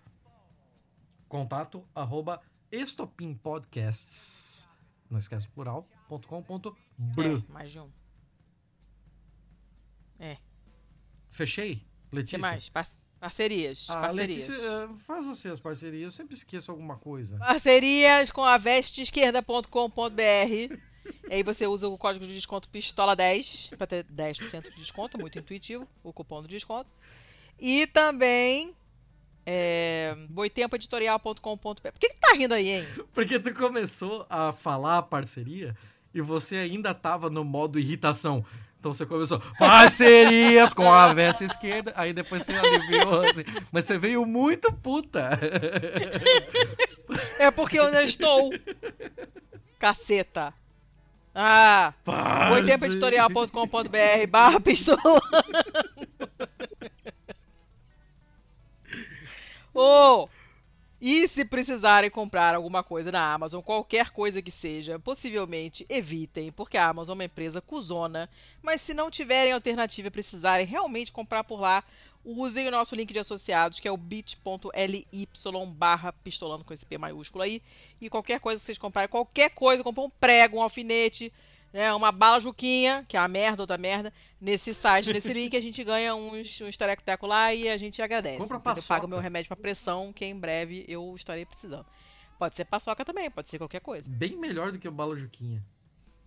Contato 1.28 1.84
arroba 1.94 2.42
estopimpodcasts. 2.72 4.70
Não 5.10 5.20
esquece 5.20 5.48
plural.com.br. 6.08 7.22
É, 7.22 7.52
mais 7.52 7.72
de 7.72 7.80
um. 7.80 7.90
Fechei? 11.36 11.82
O 12.12 12.16
Letícia? 12.16 12.38
que 12.38 12.42
mais? 12.42 12.70
Par- 12.70 12.88
parcerias. 13.20 13.88
Ah, 13.90 14.02
parcerias. 14.02 14.48
Letícia, 14.48 14.56
eh, 14.56 14.90
faz 15.06 15.26
você 15.26 15.50
as 15.50 15.60
parcerias. 15.60 16.04
Eu 16.04 16.12
sempre 16.12 16.34
esqueço 16.34 16.72
alguma 16.72 16.98
coisa. 16.98 17.38
Parcerias 17.38 18.32
com 18.32 18.44
a 18.44 18.58
vesteesquerda.com.br. 18.58 20.78
Aí 21.30 21.44
você 21.44 21.68
usa 21.68 21.88
o 21.90 21.98
código 21.98 22.26
de 22.26 22.34
desconto 22.34 22.70
PISTOLA10 22.70 23.76
para 23.76 23.86
ter 23.86 24.06
10% 24.06 24.70
de 24.72 24.76
desconto, 24.78 25.20
muito 25.20 25.38
intuitivo, 25.38 25.88
o 26.04 26.14
cupom 26.14 26.42
do 26.42 26.48
desconto. 26.48 26.90
E 27.60 27.86
também 27.88 28.74
é, 29.46 30.16
boitempoeditorial.com.br. 30.30 31.82
Por 31.82 32.00
que, 32.00 32.10
que 32.10 32.20
tá 32.20 32.34
rindo 32.34 32.54
aí, 32.54 32.70
hein? 32.70 32.88
Porque 33.14 33.38
tu 33.40 33.54
começou 33.54 34.26
a 34.30 34.54
falar 34.54 35.02
parceria 35.04 35.76
e 36.16 36.22
você 36.22 36.56
ainda 36.56 36.94
tava 36.94 37.30
no 37.30 37.44
modo 37.44 37.78
irritação. 37.78 38.46
Então 38.80 38.94
você 38.94 39.06
começou, 39.06 39.42
parcerias 39.60 40.74
com 40.74 40.90
a 40.90 41.14
versa 41.14 41.44
esquerda, 41.44 41.92
aí 41.96 42.14
depois 42.14 42.44
você 42.44 42.54
aliviou 42.54 43.26
assim. 43.26 43.44
Mas 43.72 43.84
você 43.86 43.98
veio 43.98 44.26
muito 44.26 44.72
puta. 44.72 45.30
É 47.38 47.52
porque 47.52 47.78
eu 47.78 47.92
não 47.92 48.02
estou. 48.02 48.50
Caceta. 49.78 50.52
Ah, 51.36 51.94
boitempoeditorial.com.br 52.50 54.28
barra 54.28 54.60
pistola. 54.60 55.00
Ô, 59.76 60.28
e 61.08 61.28
se 61.28 61.46
precisarem 61.46 62.10
comprar 62.10 62.56
alguma 62.56 62.84
coisa 62.84 63.12
na 63.12 63.32
Amazon, 63.32 63.62
qualquer 63.62 64.10
coisa 64.10 64.42
que 64.42 64.50
seja, 64.50 64.98
possivelmente 64.98 65.86
evitem, 65.88 66.52
porque 66.52 66.80
a 66.80 66.88
Amazon 66.88 67.14
é 67.14 67.18
uma 67.18 67.26
empresa 67.26 67.62
cuzona. 67.62 68.28
Mas 68.60 68.82
se 68.82 68.92
não 68.92 69.12
tiverem 69.12 69.54
alternativa 69.54 70.08
e 70.08 70.12
precisarem 70.12 70.66
realmente 70.66 71.12
comprar 71.12 71.44
por 71.44 71.60
lá, 71.60 71.84
usem 72.24 72.68
o 72.68 72.72
nosso 72.72 72.96
link 72.96 73.14
de 73.14 73.20
associados, 73.20 73.80
que 73.80 73.88
é 73.88 73.92
o 73.92 73.98
bit.ly 73.98 75.08
barra 75.76 76.12
pistolando 76.12 76.64
com 76.64 76.74
esse 76.74 76.88
P 76.88 76.98
maiúsculo 76.98 77.44
aí. 77.44 77.62
E 78.02 78.10
qualquer 78.10 78.40
coisa 78.40 78.60
que 78.60 78.66
vocês 78.66 78.80
comprarem, 78.80 79.08
qualquer 79.08 79.52
coisa, 79.52 79.84
comprar 79.84 80.06
um 80.06 80.10
prego, 80.10 80.58
um 80.58 80.64
alfinete, 80.64 81.32
né, 81.76 81.94
uma 81.94 82.10
bala 82.10 82.40
juquinha, 82.40 83.04
que 83.06 83.18
é 83.18 83.20
a 83.20 83.28
merda, 83.28 83.64
outra 83.64 83.78
merda, 83.78 84.14
nesse 84.40 84.74
site, 84.74 85.12
nesse 85.12 85.34
link, 85.34 85.58
a 85.58 85.62
gente 85.62 85.84
ganha 85.84 86.16
uns, 86.16 86.62
uns 86.62 86.78
tareco 86.78 87.28
lá 87.28 87.54
e 87.54 87.68
a 87.68 87.76
gente 87.76 88.02
agradece. 88.02 88.38
Compra 88.38 88.62
paçoca. 88.62 88.88
Paga 88.96 89.06
o 89.06 89.10
meu 89.10 89.20
remédio 89.20 89.50
pra 89.50 89.58
pressão, 89.58 90.14
que 90.14 90.24
em 90.24 90.40
breve 90.40 90.86
eu 90.88 91.14
estarei 91.18 91.46
precisando. 91.46 91.86
Pode 92.40 92.56
ser 92.56 92.64
paçoca 92.64 93.04
também, 93.04 93.30
pode 93.30 93.50
ser 93.50 93.58
qualquer 93.58 93.82
coisa. 93.82 94.10
Bem 94.10 94.38
melhor 94.38 94.72
do 94.72 94.80
que 94.80 94.88
o 94.88 94.92
Bala 94.92 95.18
Juquinha. 95.18 95.62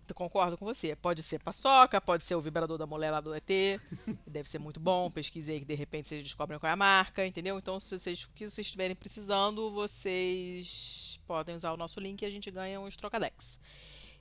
Eu 0.07 0.13
concordo 0.13 0.55
com 0.55 0.65
você. 0.65 0.95
Pode 0.95 1.23
ser 1.23 1.39
paçoca, 1.39 1.99
pode 1.99 2.25
ser 2.25 2.35
o 2.35 2.41
vibrador 2.41 2.77
da 2.77 2.85
mulher 2.85 3.09
lá 3.09 3.19
do 3.19 3.33
ET. 3.33 3.43
que 3.45 3.79
deve 4.29 4.47
ser 4.47 4.59
muito 4.59 4.79
bom. 4.79 5.09
Pesquise 5.09 5.51
aí 5.51 5.59
que 5.59 5.65
de 5.65 5.75
repente 5.75 6.09
vocês 6.09 6.21
descobrem 6.21 6.59
qual 6.59 6.69
é 6.69 6.73
a 6.73 6.75
marca, 6.75 7.25
entendeu? 7.25 7.57
Então, 7.57 7.79
se 7.79 7.97
vocês, 7.97 8.23
o 8.23 8.29
que 8.35 8.47
vocês 8.47 8.67
estiverem 8.67 8.95
precisando, 8.95 9.71
vocês 9.71 11.19
podem 11.25 11.55
usar 11.55 11.73
o 11.73 11.77
nosso 11.77 11.99
link 11.99 12.21
e 12.21 12.25
a 12.25 12.29
gente 12.29 12.51
ganha 12.51 12.79
uns 12.79 12.95
trocadex. 12.95 13.59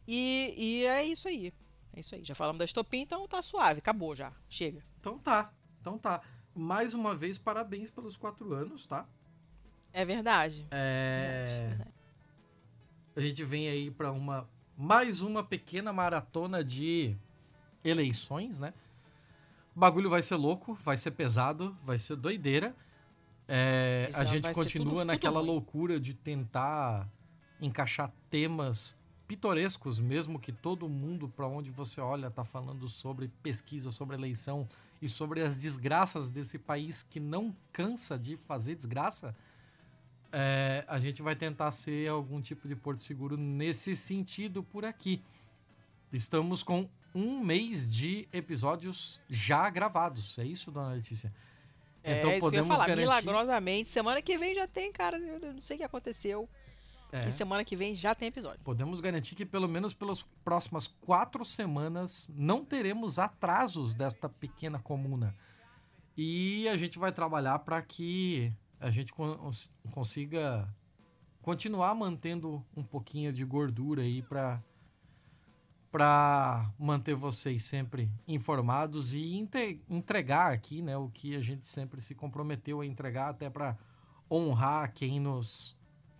E, 0.08 0.54
e 0.56 0.84
é 0.86 1.04
isso 1.04 1.28
aí. 1.28 1.52
É 1.94 2.00
isso 2.00 2.14
aí. 2.14 2.24
Já 2.24 2.34
falamos 2.34 2.58
da 2.58 2.64
estopim, 2.64 3.00
então 3.00 3.28
tá 3.28 3.42
suave. 3.42 3.78
Acabou 3.80 4.16
já. 4.16 4.32
Chega. 4.48 4.82
Então 4.98 5.18
tá, 5.18 5.52
então 5.80 5.98
tá. 5.98 6.22
Mais 6.54 6.94
uma 6.94 7.14
vez, 7.14 7.36
parabéns 7.36 7.90
pelos 7.90 8.16
quatro 8.16 8.52
anos, 8.54 8.86
tá? 8.86 9.06
É 9.92 10.04
verdade. 10.04 10.66
É... 10.70 11.44
verdade. 11.68 11.90
A 13.14 13.20
gente 13.20 13.44
vem 13.44 13.68
aí 13.68 13.90
pra 13.90 14.10
uma 14.12 14.48
mais 14.76 15.20
uma 15.20 15.42
pequena 15.44 15.92
maratona 15.92 16.62
de 16.64 17.16
eleições, 17.84 18.58
né? 18.60 18.72
O 19.74 19.78
bagulho 19.80 20.08
vai 20.08 20.22
ser 20.22 20.36
louco, 20.36 20.74
vai 20.84 20.96
ser 20.96 21.10
pesado, 21.12 21.76
vai 21.84 21.98
ser 21.98 22.16
doideira. 22.16 22.74
É, 23.46 24.10
a 24.14 24.24
gente 24.24 24.50
continua 24.52 24.84
tudo- 24.86 24.96
tudo 25.00 25.04
naquela 25.06 25.38
ruim. 25.40 25.48
loucura 25.48 25.98
de 26.00 26.14
tentar 26.14 27.08
encaixar 27.60 28.12
temas 28.30 28.96
pitorescos, 29.28 30.00
mesmo 30.00 30.38
que 30.40 30.50
todo 30.50 30.88
mundo, 30.88 31.28
para 31.28 31.46
onde 31.46 31.70
você 31.70 32.00
olha, 32.00 32.30
tá 32.30 32.44
falando 32.44 32.88
sobre 32.88 33.28
pesquisa, 33.42 33.92
sobre 33.92 34.16
eleição 34.16 34.66
e 35.00 35.08
sobre 35.08 35.42
as 35.42 35.60
desgraças 35.60 36.30
desse 36.30 36.58
país 36.58 37.02
que 37.02 37.20
não 37.20 37.54
cansa 37.72 38.18
de 38.18 38.36
fazer 38.36 38.74
desgraça. 38.74 39.36
É, 40.32 40.84
a 40.88 40.98
gente 40.98 41.22
vai 41.22 41.36
tentar 41.36 41.70
ser 41.70 42.08
algum 42.08 42.40
tipo 42.40 42.66
de 42.66 42.74
porto 42.74 43.02
seguro 43.02 43.36
nesse 43.36 43.94
sentido 43.94 44.62
por 44.62 44.84
aqui. 44.84 45.22
Estamos 46.12 46.62
com 46.62 46.88
um 47.14 47.38
mês 47.44 47.88
de 47.90 48.26
episódios 48.32 49.20
já 49.28 49.68
gravados. 49.70 50.38
É 50.38 50.44
isso, 50.44 50.70
dona 50.70 50.92
Letícia? 50.94 51.32
É, 52.02 52.18
Então 52.18 52.30
ia 52.32 52.40
podemos 52.40 52.68
falar. 52.68 52.86
garantir- 52.86 53.02
Milagrosamente, 53.08 53.88
semana 53.88 54.22
que 54.22 54.38
vem 54.38 54.54
já 54.54 54.66
tem, 54.66 54.90
cara. 54.92 55.18
Eu 55.18 55.52
não 55.54 55.60
sei 55.60 55.76
o 55.76 55.78
que 55.80 55.84
aconteceu. 55.84 56.48
É, 57.10 57.22
Que 57.22 57.30
semana 57.30 57.64
que 57.64 57.74
vem 57.74 57.94
já 57.94 58.14
tem 58.14 58.28
episódio. 58.28 58.60
podemos 58.62 59.00
garantir 59.00 59.34
que 59.34 59.46
pelo 59.46 59.66
menos 59.68 59.94
pelas 59.94 60.22
próximas 60.44 60.86
quatro 60.86 61.44
semanas 61.44 62.30
não 62.34 62.64
teremos 62.64 63.18
atrasos 63.18 63.94
desta 63.94 64.28
pequena 64.28 64.78
comuna. 64.78 65.34
E 66.16 66.68
a 66.68 66.76
gente 66.76 66.98
vai 66.98 67.10
trabalhar 67.12 67.60
para 67.60 67.80
que 67.80 68.52
a 68.80 68.90
gente 68.90 69.12
cons- 69.12 69.72
consiga 69.92 70.68
continuar 71.40 71.94
mantendo 71.94 72.62
um 72.76 72.82
pouquinho 72.82 73.32
de 73.32 73.44
gordura 73.44 74.02
aí 74.02 74.20
para 74.22 74.62
para 75.90 76.70
manter 76.78 77.14
vocês 77.14 77.62
sempre 77.62 78.10
informados 78.26 79.14
e 79.14 79.48
entregar 79.88 80.52
aqui, 80.52 80.82
né, 80.82 80.96
o 80.98 81.08
que 81.08 81.34
a 81.34 81.40
gente 81.40 81.66
sempre 81.66 82.02
se 82.02 82.14
comprometeu 82.14 82.82
a 82.82 82.86
entregar 82.86 83.30
até 83.30 83.48
para 83.48 83.74
honrar 84.30 84.92
quem 84.92 85.18
nos 85.18 85.77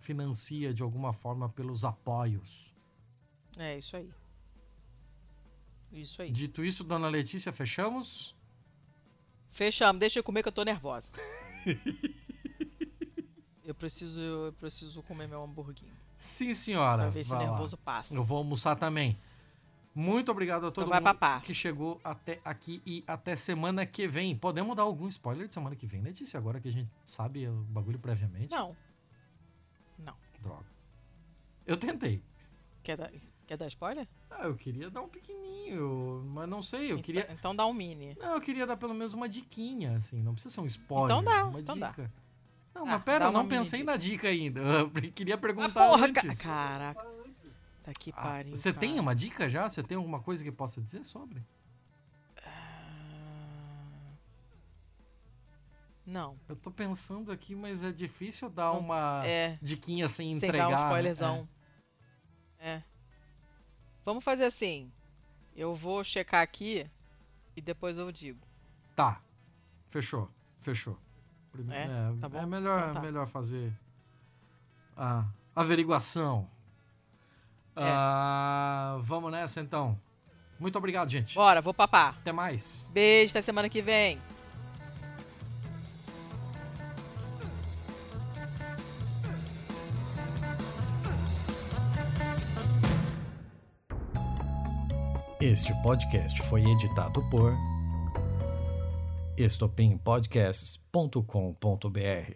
financia 0.09 0.73
de 0.73 0.81
alguma 0.81 1.13
forma 1.13 1.47
pelos 1.49 1.85
apoios. 1.85 2.73
É 3.59 3.77
isso 3.77 3.95
aí. 3.95 4.09
Isso 5.91 6.19
aí. 6.19 6.31
Dito 6.31 6.65
isso, 6.65 6.83
dona 6.83 7.07
Letícia, 7.07 7.51
fechamos? 7.51 8.35
Fechamos, 9.51 9.99
deixa 9.99 10.17
eu 10.17 10.23
comer 10.23 10.41
que 10.41 10.47
eu 10.47 10.51
tô 10.51 10.63
nervosa. 10.63 11.11
eu 13.63 13.75
preciso, 13.75 14.19
eu 14.19 14.53
preciso 14.53 15.03
comer 15.03 15.27
meu 15.27 15.43
hamburguinho. 15.43 15.93
Sim, 16.17 16.55
senhora. 16.55 17.03
Pra 17.03 17.11
ver 17.11 17.23
se 17.23 17.29
Vai 17.29 17.45
lá. 17.45 17.51
nervoso 17.51 17.77
passa. 17.77 18.15
Eu 18.15 18.23
vou 18.23 18.39
almoçar 18.39 18.75
também. 18.75 19.15
Muito 19.93 20.31
obrigado 20.31 20.65
a 20.65 20.71
todo 20.71 20.89
vai 20.89 20.99
mundo 20.99 21.05
papar. 21.05 21.41
que 21.43 21.53
chegou 21.53 21.99
até 22.03 22.39
aqui 22.43 22.81
e 22.83 23.03
até 23.05 23.35
semana 23.35 23.85
que 23.85 24.07
vem. 24.07 24.35
Podemos 24.35 24.75
dar 24.75 24.83
algum 24.83 25.07
spoiler 25.07 25.47
de 25.47 25.53
semana 25.53 25.75
que 25.75 25.85
vem, 25.85 26.01
Letícia? 26.01 26.37
Agora 26.39 26.59
que 26.59 26.67
a 26.67 26.71
gente 26.71 26.89
sabe 27.05 27.47
o 27.47 27.53
bagulho 27.69 27.99
previamente? 27.99 28.51
Não. 28.51 28.75
Droga. 30.41 30.65
Eu 31.65 31.77
tentei. 31.77 32.23
Quer 32.83 32.97
dar, 32.97 33.11
quer 33.45 33.57
dar 33.57 33.67
spoiler? 33.67 34.07
Ah, 34.29 34.43
eu 34.45 34.55
queria 34.55 34.89
dar 34.89 35.01
um 35.01 35.09
pequenininho, 35.09 36.23
mas 36.33 36.47
não 36.49 36.61
sei, 36.61 36.83
eu 36.85 36.85
então, 36.93 37.01
queria... 37.01 37.27
então 37.31 37.55
dá 37.55 37.65
um 37.65 37.73
mini. 37.73 38.15
Não, 38.19 38.35
eu 38.35 38.41
queria 38.41 38.65
dar 38.65 38.77
pelo 38.77 38.93
menos 38.93 39.13
uma 39.13 39.27
diquinha, 39.29 39.97
assim, 39.97 40.21
não 40.23 40.33
precisa 40.33 40.53
ser 40.55 40.61
um 40.61 40.65
spoiler. 40.65 41.05
Então 41.17 41.23
dá, 41.23 41.45
uma 41.45 41.59
então 41.59 41.77
dá. 41.77 41.89
dica. 41.89 42.11
Não, 42.73 42.83
Ah, 42.83 42.85
mas 42.85 43.03
pera, 43.03 43.19
dá 43.19 43.25
eu 43.25 43.31
não 43.31 43.47
pensei 43.47 43.79
dica. 43.79 43.91
na 43.91 43.97
dica 43.97 44.27
ainda. 44.29 44.61
Eu 44.79 44.89
queria 45.11 45.35
Ah, 45.35 45.37
perguntar 45.37 45.69
porra, 45.89 46.11
ca- 46.13 46.21
antes. 46.21 46.39
caraca. 46.41 47.05
Tá 47.83 47.91
que 47.93 48.11
Ah, 48.11 48.21
pariu. 48.21 48.55
você 48.55 48.71
cara. 48.71 48.87
tem 48.87 48.99
uma 48.99 49.13
dica 49.15 49.49
já? 49.49 49.69
Você 49.69 49.83
tem 49.83 49.97
alguma 49.97 50.19
coisa 50.21 50.43
que 50.43 50.51
possa 50.51 50.81
dizer 50.81 51.03
sobre? 51.03 51.43
Não. 56.09 56.35
Eu 56.49 56.55
tô 56.55 56.71
pensando 56.71 57.31
aqui, 57.31 57.55
mas 57.55 57.83
é 57.83 57.91
difícil 57.91 58.49
dar 58.49 58.71
uma 58.71 59.21
É. 59.25 59.59
diquinha 59.61 60.07
sem 60.07 60.27
Sem 60.39 60.47
entregar. 60.49 60.63
dar 60.63 60.67
um 60.67 60.71
né? 60.71 60.85
spoilerzão. 60.87 61.49
É. 62.59 62.81
Vamos 64.03 64.23
fazer 64.23 64.45
assim. 64.45 64.91
Eu 65.55 65.75
vou 65.75 66.03
checar 66.03 66.41
aqui 66.41 66.89
e 67.55 67.61
depois 67.61 67.97
eu 67.99 68.11
digo. 68.11 68.39
É. 68.43 68.95
Tá. 68.95 69.21
Fechou. 69.89 70.29
Fechou. 70.61 70.97
Prime- 71.51 71.73
É? 71.73 71.83
É, 71.83 72.19
Tá 72.19 72.27
bom? 72.29 72.39
é 72.39 72.45
melhor, 72.45 72.79
Então 72.81 72.93
tá. 72.95 73.01
melhor 73.01 73.27
fazer 73.27 73.71
a 74.97 75.25
averiguação. 75.55 76.49
É. 77.75 77.81
Ah, 77.85 78.97
vamos 79.01 79.31
nessa 79.31 79.61
então. 79.61 79.99
Muito 80.59 80.77
obrigado, 80.77 81.09
gente. 81.09 81.35
Bora, 81.35 81.61
vou 81.61 81.73
papar. 81.73 82.17
Até 82.19 82.31
mais. 82.31 82.89
Beijo, 82.93 83.31
até 83.31 83.41
semana 83.41 83.69
que 83.69 83.81
vem. 83.81 84.19
Este 95.49 95.73
podcast 95.81 96.37
foi 96.43 96.61
editado 96.61 97.27
por 97.31 97.57
estopimpodcasts.com.br. 99.35 102.35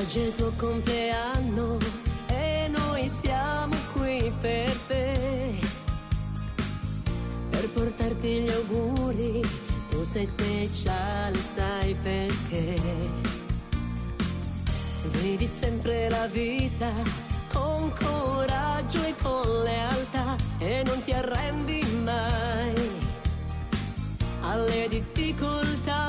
Oggi 0.00 0.32
tuo 0.38 0.50
compleanno 0.56 1.76
e 2.30 2.68
noi 2.68 3.10
siamo 3.10 3.76
qui 3.92 4.32
per 4.40 4.74
te. 4.86 5.52
Per 7.50 7.68
portarti 7.74 8.40
gli 8.40 8.48
auguri, 8.48 8.97
sei 10.10 10.24
speciale, 10.24 11.36
sai 11.36 11.94
perché. 12.02 12.80
Vivi 15.20 15.44
sempre 15.44 16.08
la 16.08 16.26
vita 16.28 16.90
con 17.52 17.92
coraggio 17.92 19.04
e 19.04 19.14
con 19.20 19.62
lealtà 19.64 20.34
e 20.58 20.82
non 20.86 21.04
ti 21.04 21.12
arrendi 21.12 21.82
mai 22.04 22.90
alle 24.40 24.88
difficoltà. 24.88 26.07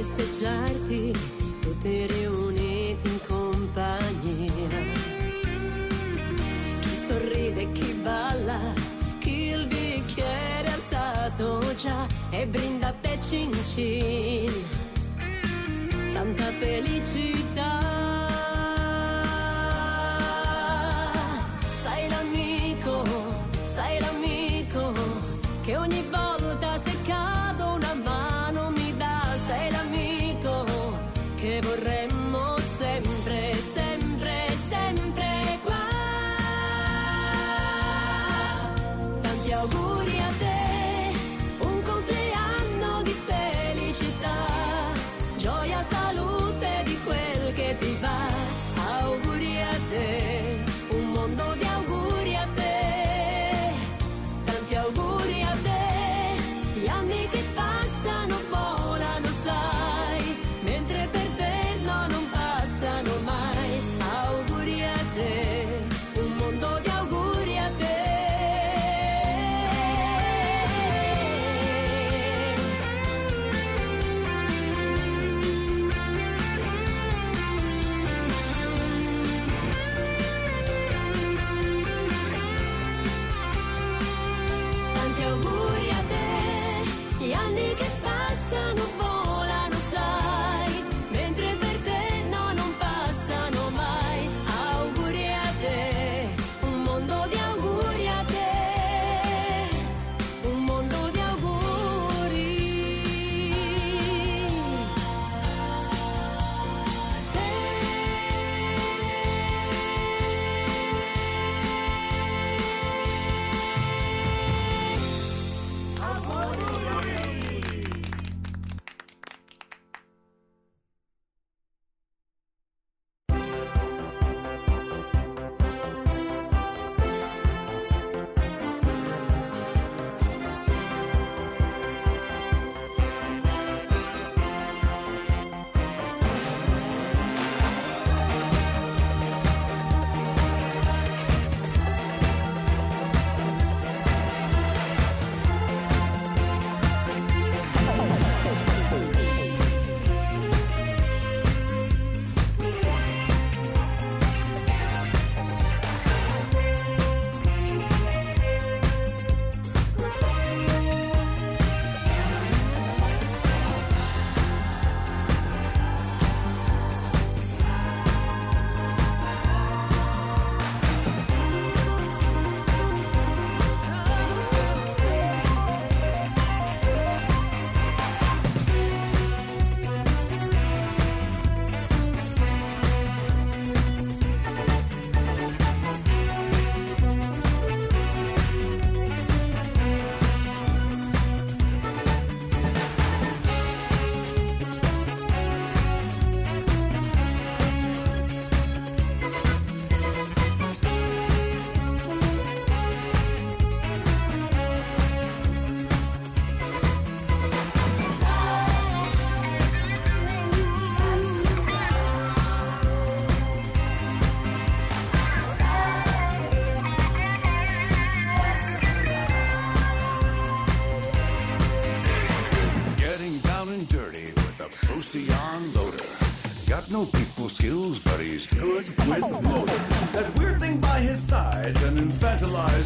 Festeggiarti, 0.00 1.12
tutti 1.60 2.06
riuniti 2.06 3.06
in 3.06 3.18
compagnia. 3.28 4.68
Chi 6.80 6.94
sorride, 7.06 7.70
chi 7.72 7.92
balla, 8.02 8.72
chi 9.18 9.48
il 9.48 9.66
bicchiere 9.66 10.70
alzato 10.72 11.74
già 11.74 12.06
e 12.30 12.46
brinda 12.46 12.94
te 13.02 13.18
cin 13.20 13.52
cin 13.62 14.50
tanta 16.14 16.50
felicità. 16.58 18.09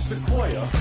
Sequoia. 0.04 0.73